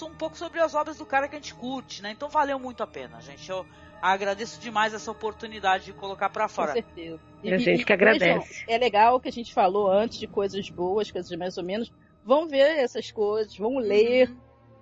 um 0.03 0.13
pouco 0.13 0.37
sobre 0.37 0.59
as 0.59 0.75
obras 0.75 0.97
do 0.97 1.05
cara 1.05 1.27
que 1.27 1.35
a 1.35 1.39
gente 1.39 1.55
curte, 1.55 2.03
né? 2.03 2.11
Então 2.11 2.29
valeu 2.29 2.59
muito 2.59 2.83
a 2.83 2.87
pena, 2.87 3.19
gente. 3.19 3.49
Eu 3.49 3.65
agradeço 4.01 4.59
demais 4.59 4.93
essa 4.93 5.11
oportunidade 5.11 5.85
de 5.85 5.93
colocar 5.93 6.29
para 6.29 6.47
fora. 6.47 6.69
Com 6.69 6.73
certeza. 6.73 7.19
E, 7.43 7.53
a 7.53 7.57
gente 7.57 7.85
que 7.85 7.93
agradece. 7.93 8.65
é 8.67 8.77
legal 8.77 9.19
que 9.19 9.29
a 9.29 9.31
gente 9.31 9.53
falou 9.53 9.89
antes 9.91 10.17
de 10.19 10.27
coisas 10.27 10.69
boas, 10.69 11.09
coisas 11.09 11.31
mais 11.37 11.57
ou 11.57 11.63
menos. 11.63 11.91
Vão 12.23 12.47
ver 12.47 12.79
essas 12.79 13.11
coisas, 13.11 13.55
vão 13.57 13.77
ler, 13.77 14.29
uhum. 14.29 14.37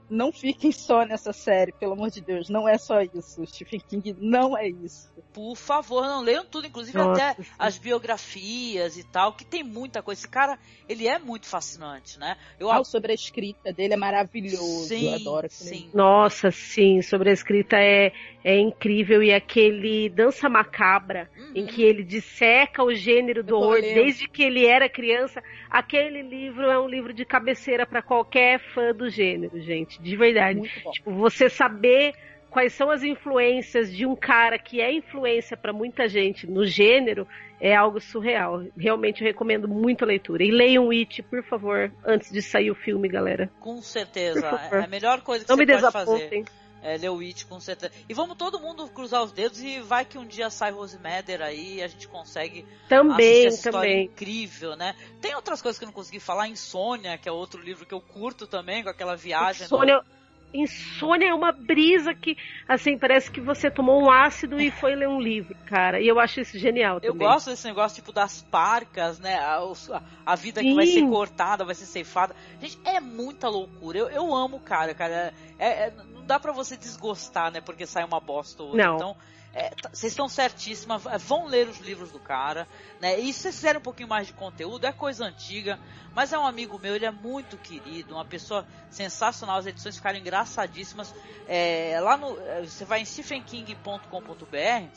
Não 0.10 0.32
fiquem 0.32 0.72
só 0.72 1.06
nessa 1.06 1.34
série, 1.34 1.72
pelo 1.72 1.94
amor 1.94 2.10
de 2.10 2.22
Deus. 2.22 2.50
Não 2.50 2.68
é 2.68 2.78
só 2.78 3.02
isso. 3.02 3.46
Stephen 3.46 3.80
King 3.80 4.16
não 4.20 4.58
é 4.58 4.68
isso. 4.68 5.12
Por 5.34 5.56
favor, 5.56 6.04
não 6.04 6.22
leiam 6.22 6.46
tudo, 6.46 6.68
inclusive 6.68 6.98
Nossa, 6.98 7.32
até 7.32 7.44
sim. 7.44 7.50
as 7.60 7.78
biografias 7.78 8.98
e 8.98 9.04
tal, 9.04 9.34
que 9.34 9.46
tem 9.46 9.64
muita 9.64 10.02
coisa. 10.02 10.22
Esse 10.22 10.28
cara, 10.28 10.58
ele 10.88 11.08
é 11.08 11.20
muito 11.20 11.46
fascinante, 11.46 12.18
né? 12.20 12.38
Eu 12.60 12.72
Ah, 12.72 12.84
sobre 12.84 13.12
a 13.12 13.16
escrita 13.16 13.72
dele 13.72 13.94
é 13.94 13.98
maravilhoso. 13.98 14.88
Sim, 14.88 15.10
eu 15.10 15.16
adoro 15.16 15.48
sim. 15.50 15.76
livro. 15.76 15.98
Nossa, 15.98 16.52
sim, 16.52 17.02
sobre 17.02 17.30
a 17.30 17.34
escrita 17.34 17.78
é, 17.78 18.12
é 18.44 18.58
incrível. 18.58 19.22
E 19.22 19.34
aquele 19.34 20.10
Dança 20.10 20.50
Macabra, 20.50 21.30
em 21.54 21.66
que 21.66 21.84
ele 21.84 22.04
disseca 22.04 22.84
o 22.84 22.94
gênero 22.96 23.44
do 23.44 23.50
tô 23.50 23.58
horror 23.58 23.82
desde 23.82 24.28
que 24.28 24.42
ele 24.44 24.66
era 24.66 24.90
criança, 24.90 25.44
aquele 25.70 26.22
livro 26.22 26.66
é 26.66 26.80
um 26.80 26.88
livro 26.88 27.14
de 27.14 27.26
cabeceira 27.26 27.86
para 27.86 28.02
qualquer 28.02 28.60
fã 28.74 28.94
do 28.94 29.10
gênero, 29.10 29.60
gente, 29.62 29.97
de 30.02 30.16
verdade. 30.16 30.62
Tipo, 30.92 31.12
você 31.12 31.50
saber 31.50 32.14
quais 32.50 32.74
são 32.74 32.90
as 32.90 33.04
influências 33.04 33.96
de 33.96 34.06
um 34.06 34.16
cara 34.16 34.58
que 34.58 34.82
é 34.82 34.92
influência 34.92 35.56
para 35.56 35.74
muita 35.74 36.08
gente 36.08 36.48
no 36.48 36.66
gênero 36.66 37.28
é 37.60 37.76
algo 37.76 38.00
surreal. 38.00 38.64
Realmente 38.78 39.22
eu 39.22 39.28
recomendo 39.28 39.68
muito 39.68 40.04
a 40.04 40.08
leitura. 40.08 40.44
E 40.44 40.52
leiam 40.52 40.90
It, 40.92 41.22
por 41.24 41.44
favor, 41.44 41.92
antes 42.06 42.32
de 42.32 42.42
sair 42.42 42.72
o 42.72 42.76
filme, 42.76 43.08
galera. 43.08 43.50
Com 43.60 43.82
certeza. 43.82 44.48
É 44.72 44.84
a 44.84 44.88
melhor 44.88 45.22
coisa 45.22 45.44
que 45.44 45.50
Não 45.50 45.58
você 45.58 45.66
me 45.66 45.80
pode 45.80 45.92
fazer. 45.92 46.44
É 46.82 46.96
It, 46.96 47.46
com 47.46 47.60
certeza. 47.60 47.92
E 48.08 48.14
vamos 48.14 48.38
todo 48.38 48.60
mundo 48.60 48.88
cruzar 48.90 49.24
os 49.24 49.32
dedos 49.32 49.62
e 49.62 49.80
vai 49.82 50.06
que 50.06 50.18
um 50.18 50.26
dia 50.26 50.50
sai 50.50 50.72
Rose 50.72 50.98
Matter 51.00 51.42
aí 51.42 51.76
e 51.76 51.84
a 51.84 51.88
gente 51.88 52.08
consegue 52.08 52.66
Também, 52.88 53.46
essa 53.48 53.58
história 53.68 53.90
também. 53.92 54.06
incrível, 54.06 54.76
né? 54.76 54.96
Tem 55.22 55.36
outras 55.36 55.62
coisas 55.62 55.78
que 55.78 55.86
eu 55.86 55.88
não 55.88 55.94
consegui 55.94 56.20
falar. 56.20 56.48
Insônia, 56.48 57.18
que 57.18 57.28
é 57.28 57.32
outro 57.32 57.62
livro 57.62 57.86
que 57.86 57.94
eu 57.94 58.02
curto 58.02 58.46
também, 58.48 58.84
com 58.84 58.90
aquela 58.90 59.16
viagem. 59.16 59.66
Insônia, 59.66 60.02
insônia 60.54 61.28
é 61.30 61.34
uma 61.34 61.52
brisa 61.52 62.14
que, 62.14 62.38
assim, 62.68 62.98
parece 62.98 63.30
que 63.30 63.42
você 63.42 63.70
tomou 63.70 64.02
um 64.02 64.10
ácido 64.10 64.60
e 64.62 64.72
foi 64.72 64.96
ler 64.96 65.08
um 65.10 65.20
livro, 65.20 65.56
cara. 65.66 66.00
E 66.02 66.08
eu 66.08 66.20
acho 66.20 66.40
isso 66.40 66.58
genial 66.58 67.00
Eu 67.02 67.12
também. 67.12 67.28
gosto 67.28 67.50
desse 67.50 67.68
negócio 67.68 67.96
tipo 67.96 68.12
das 68.12 68.42
parcas, 68.44 69.20
né? 69.20 69.36
A, 69.40 69.60
a- 70.26 70.36
vida 70.36 70.62
que 70.62 70.74
vai 70.74 70.86
ser 70.86 71.00
Sim. 71.00 71.10
cortada, 71.10 71.66
vai 71.66 71.76
ser 71.76 71.86
ceifada. 71.86 72.36
Gente, 72.62 72.78
é 72.86 73.00
muita 73.00 73.50
loucura. 73.50 73.98
Eu, 74.00 74.10
eu 74.10 74.36
amo 74.36 74.60
cara, 74.60 74.94
cara. 74.94 75.34
É, 75.60 75.68
é- 75.88 75.94
dá 76.28 76.40
pra 76.40 76.52
você 76.52 76.78
desgostar, 76.78 77.52
né? 77.52 77.62
Porque 77.62 77.86
sai 77.88 78.04
uma 78.04 78.20
bosta 78.20 78.62
ou 78.62 78.70
outra. 78.70 78.86
Não. 78.86 78.96
Então, 78.96 79.18
é, 79.54 79.70
tá- 79.70 79.90
vocês 79.92 80.12
estão 80.14 80.30
certíssimas. 80.30 81.04
Vão 81.26 81.46
ler 81.48 81.68
os 81.68 81.80
livros 81.80 82.12
do 82.12 82.20
cara, 82.20 82.68
né? 83.00 83.18
E 83.20 83.34
se 83.34 83.42
vocês 83.42 83.56
quiserem 83.56 83.80
um 83.80 83.84
pouquinho 83.84 84.10
mais 84.10 84.28
de 84.28 84.34
conteúdo, 84.34 84.86
é 84.86 84.92
coisa 84.92 85.26
antiga. 85.26 85.80
Mas 86.14 86.32
é 86.34 86.38
um 86.38 86.46
amigo 86.46 86.78
meu, 86.78 86.96
ele 86.96 87.06
é 87.06 87.12
muito 87.12 87.58
querido, 87.58 88.14
uma 88.14 88.26
pessoa 88.26 88.66
sensacional. 88.90 89.58
As 89.58 89.66
edições 89.66 89.96
ficaram 89.96 90.20
engraçadíssimas. 90.20 91.16
É, 91.48 91.98
lá 92.02 92.18
no. 92.18 92.38
é, 92.42 92.62
Você 92.64 92.86
vai 92.86 93.00
em 93.02 93.06
stephenking.com.br 93.06 94.88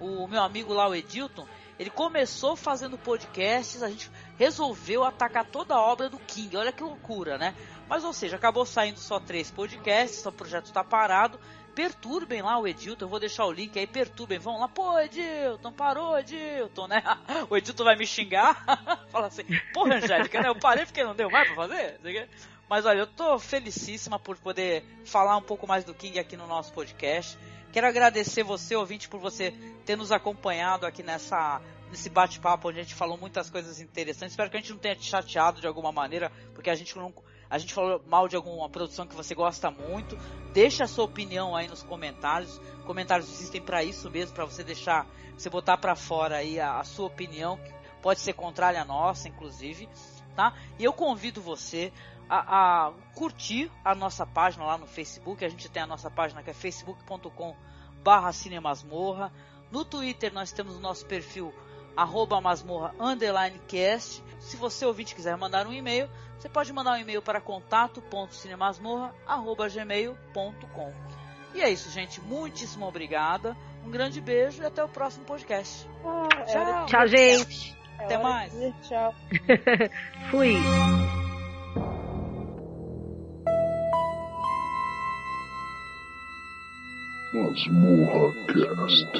o 0.00 0.26
meu 0.26 0.42
amigo 0.42 0.72
lá, 0.72 0.88
o 0.88 0.94
Edilton, 0.94 1.46
ele 1.80 1.88
começou 1.88 2.54
fazendo 2.56 2.98
podcasts, 2.98 3.82
a 3.82 3.88
gente 3.88 4.10
resolveu 4.36 5.02
atacar 5.02 5.46
toda 5.46 5.74
a 5.74 5.80
obra 5.80 6.10
do 6.10 6.18
King. 6.18 6.54
Olha 6.58 6.70
que 6.70 6.82
loucura, 6.82 7.38
né? 7.38 7.54
Mas, 7.88 8.04
ou 8.04 8.12
seja, 8.12 8.36
acabou 8.36 8.66
saindo 8.66 9.00
só 9.00 9.18
três 9.18 9.50
podcasts, 9.50 10.26
o 10.26 10.30
projeto 10.30 10.66
está 10.66 10.84
parado. 10.84 11.40
Perturbem 11.74 12.42
lá 12.42 12.58
o 12.58 12.68
Edilton, 12.68 13.06
eu 13.06 13.08
vou 13.08 13.18
deixar 13.18 13.46
o 13.46 13.52
link 13.52 13.78
aí, 13.78 13.86
perturbem, 13.86 14.38
vão 14.38 14.60
lá, 14.60 14.68
pô, 14.68 14.98
Edilton, 14.98 15.72
parou, 15.72 16.18
Edilton, 16.18 16.86
né? 16.86 17.02
O 17.48 17.56
Edilton 17.56 17.84
vai 17.84 17.96
me 17.96 18.06
xingar, 18.06 18.62
fala 19.10 19.28
assim, 19.28 19.44
porra, 19.72 19.94
Angélica, 19.94 20.38
né? 20.42 20.48
Eu 20.50 20.56
parei 20.56 20.84
porque 20.84 21.02
não 21.02 21.14
deu 21.14 21.30
mais 21.30 21.46
pra 21.46 21.56
fazer? 21.56 21.98
Mas 22.70 22.86
olha, 22.86 23.00
eu 23.00 23.06
tô 23.08 23.36
felicíssima 23.36 24.16
por 24.16 24.38
poder 24.38 24.84
falar 25.04 25.36
um 25.36 25.42
pouco 25.42 25.66
mais 25.66 25.84
do 25.84 25.92
King 25.92 26.20
aqui 26.20 26.36
no 26.36 26.46
nosso 26.46 26.72
podcast. 26.72 27.36
Quero 27.72 27.88
agradecer 27.88 28.44
você, 28.44 28.76
ouvinte, 28.76 29.08
por 29.08 29.18
você 29.18 29.50
ter 29.84 29.96
nos 29.96 30.12
acompanhado 30.12 30.86
aqui 30.86 31.02
nessa 31.02 31.60
nesse 31.90 32.08
bate-papo 32.08 32.68
onde 32.68 32.78
a 32.78 32.82
gente 32.84 32.94
falou 32.94 33.18
muitas 33.18 33.50
coisas 33.50 33.80
interessantes. 33.80 34.34
Espero 34.34 34.48
que 34.48 34.56
a 34.56 34.60
gente 34.60 34.70
não 34.70 34.78
tenha 34.78 34.94
te 34.94 35.04
chateado 35.04 35.60
de 35.60 35.66
alguma 35.66 35.90
maneira, 35.90 36.30
porque 36.54 36.70
a 36.70 36.74
gente 36.76 36.96
não 36.96 37.12
a 37.50 37.58
gente 37.58 37.74
falou 37.74 38.00
mal 38.06 38.28
de 38.28 38.36
alguma 38.36 38.68
produção 38.70 39.04
que 39.04 39.16
você 39.16 39.34
gosta 39.34 39.68
muito. 39.72 40.16
Deixa 40.52 40.84
a 40.84 40.86
sua 40.86 41.06
opinião 41.06 41.56
aí 41.56 41.66
nos 41.66 41.82
comentários. 41.82 42.60
Comentários 42.86 43.28
existem 43.28 43.60
para 43.60 43.82
isso 43.82 44.08
mesmo, 44.08 44.32
para 44.32 44.44
você 44.44 44.62
deixar, 44.62 45.08
você 45.36 45.50
botar 45.50 45.76
para 45.76 45.96
fora 45.96 46.36
aí 46.36 46.60
a, 46.60 46.78
a 46.78 46.84
sua 46.84 47.08
opinião, 47.08 47.56
que 47.56 47.72
pode 48.00 48.20
ser 48.20 48.34
contrária 48.34 48.80
à 48.80 48.84
nossa, 48.84 49.28
inclusive, 49.28 49.88
tá? 50.36 50.54
E 50.78 50.84
eu 50.84 50.92
convido 50.92 51.42
você 51.42 51.92
a, 52.30 52.86
a 52.86 52.92
curtir 53.16 53.68
a 53.84 53.92
nossa 53.92 54.24
página 54.24 54.64
lá 54.64 54.78
no 54.78 54.86
Facebook. 54.86 55.44
A 55.44 55.48
gente 55.48 55.68
tem 55.68 55.82
a 55.82 55.86
nossa 55.86 56.08
página 56.08 56.42
que 56.44 56.50
é 56.50 56.54
facebook.com 56.54 57.56
barra 58.04 58.32
cinemasmorra. 58.32 59.32
No 59.72 59.84
Twitter 59.84 60.32
nós 60.32 60.52
temos 60.52 60.76
o 60.76 60.80
nosso 60.80 61.04
perfil 61.06 61.52
arroba 61.96 62.40
masmorra 62.40 62.94
underline 63.00 63.60
cast. 63.66 64.22
Se 64.38 64.56
você 64.56 64.86
ouvinte 64.86 65.14
quiser 65.14 65.36
mandar 65.36 65.66
um 65.66 65.72
e-mail, 65.72 66.08
você 66.38 66.48
pode 66.48 66.72
mandar 66.72 66.92
um 66.92 66.98
e-mail 66.98 67.20
para 67.20 67.40
contato.cinemasmorra 67.40 69.12
arroba 69.26 69.68
gmail.com. 69.68 70.94
E 71.52 71.60
é 71.60 71.68
isso, 71.68 71.90
gente. 71.90 72.20
Muitíssimo 72.20 72.86
obrigada. 72.86 73.56
Um 73.84 73.90
grande 73.90 74.20
beijo 74.20 74.62
e 74.62 74.66
até 74.66 74.84
o 74.84 74.88
próximo 74.88 75.24
podcast. 75.24 75.88
Tchau. 76.46 76.86
Tchau, 76.86 77.06
gente. 77.08 77.76
Até 77.98 78.18
mais. 78.18 78.52
Tchau. 78.86 79.14
Fui. 80.30 80.54
Masmorra 87.32 88.34
Cast. 88.48 89.14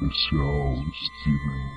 Especial 0.00 0.84
Stephen 0.92 1.70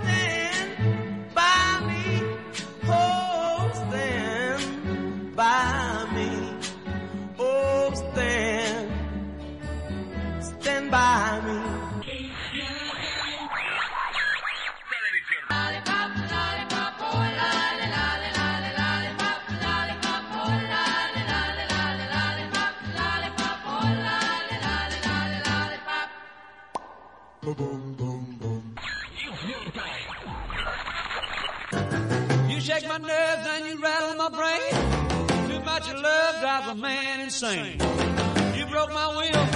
King. 0.00 0.19
Nerves 33.00 33.46
and 33.54 33.66
you 33.66 33.82
rattle 33.82 34.14
my 34.16 34.28
brain. 34.28 34.72
Too 35.48 35.60
much 35.64 35.92
love 35.92 36.40
drives 36.40 36.68
a 36.68 36.74
man 36.74 37.20
insane. 37.20 37.78
You 38.56 38.66
broke 38.66 38.92
my 38.92 39.08
will, 39.16 39.46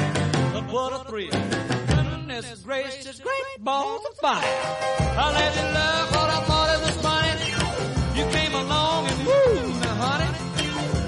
but 0.53 0.73
what 0.73 0.93
a 0.93 1.05
thrill. 1.09 1.31
Goodness 1.31 2.62
gracious, 2.65 3.21
great 3.21 3.59
balls 3.61 4.03
of 4.11 4.16
fire. 4.16 4.43
I 4.43 5.33
let 5.33 5.57
you 5.57 5.66
love 5.81 6.11
what 6.16 6.31
I 6.31 6.41
thought 6.49 6.69
it 6.75 6.81
was 6.87 6.97
funny. 7.07 8.19
You 8.19 8.25
came 8.33 8.55
along 8.55 9.07
and 9.07 9.27
woo, 9.27 9.81
now 9.81 9.95
honey, 10.05 10.31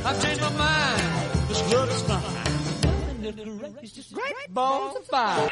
I've 0.05 0.23
changed 0.23 0.41
my 0.43 0.51
mind. 0.51 1.49
This 1.49 1.73
love 1.73 1.91
is 1.91 2.03
fine. 2.03 3.23
Goodness 3.23 3.73
gracious, 3.73 4.13
great 4.13 4.55
balls 4.55 4.97
of 4.97 5.05
fire. 5.07 5.51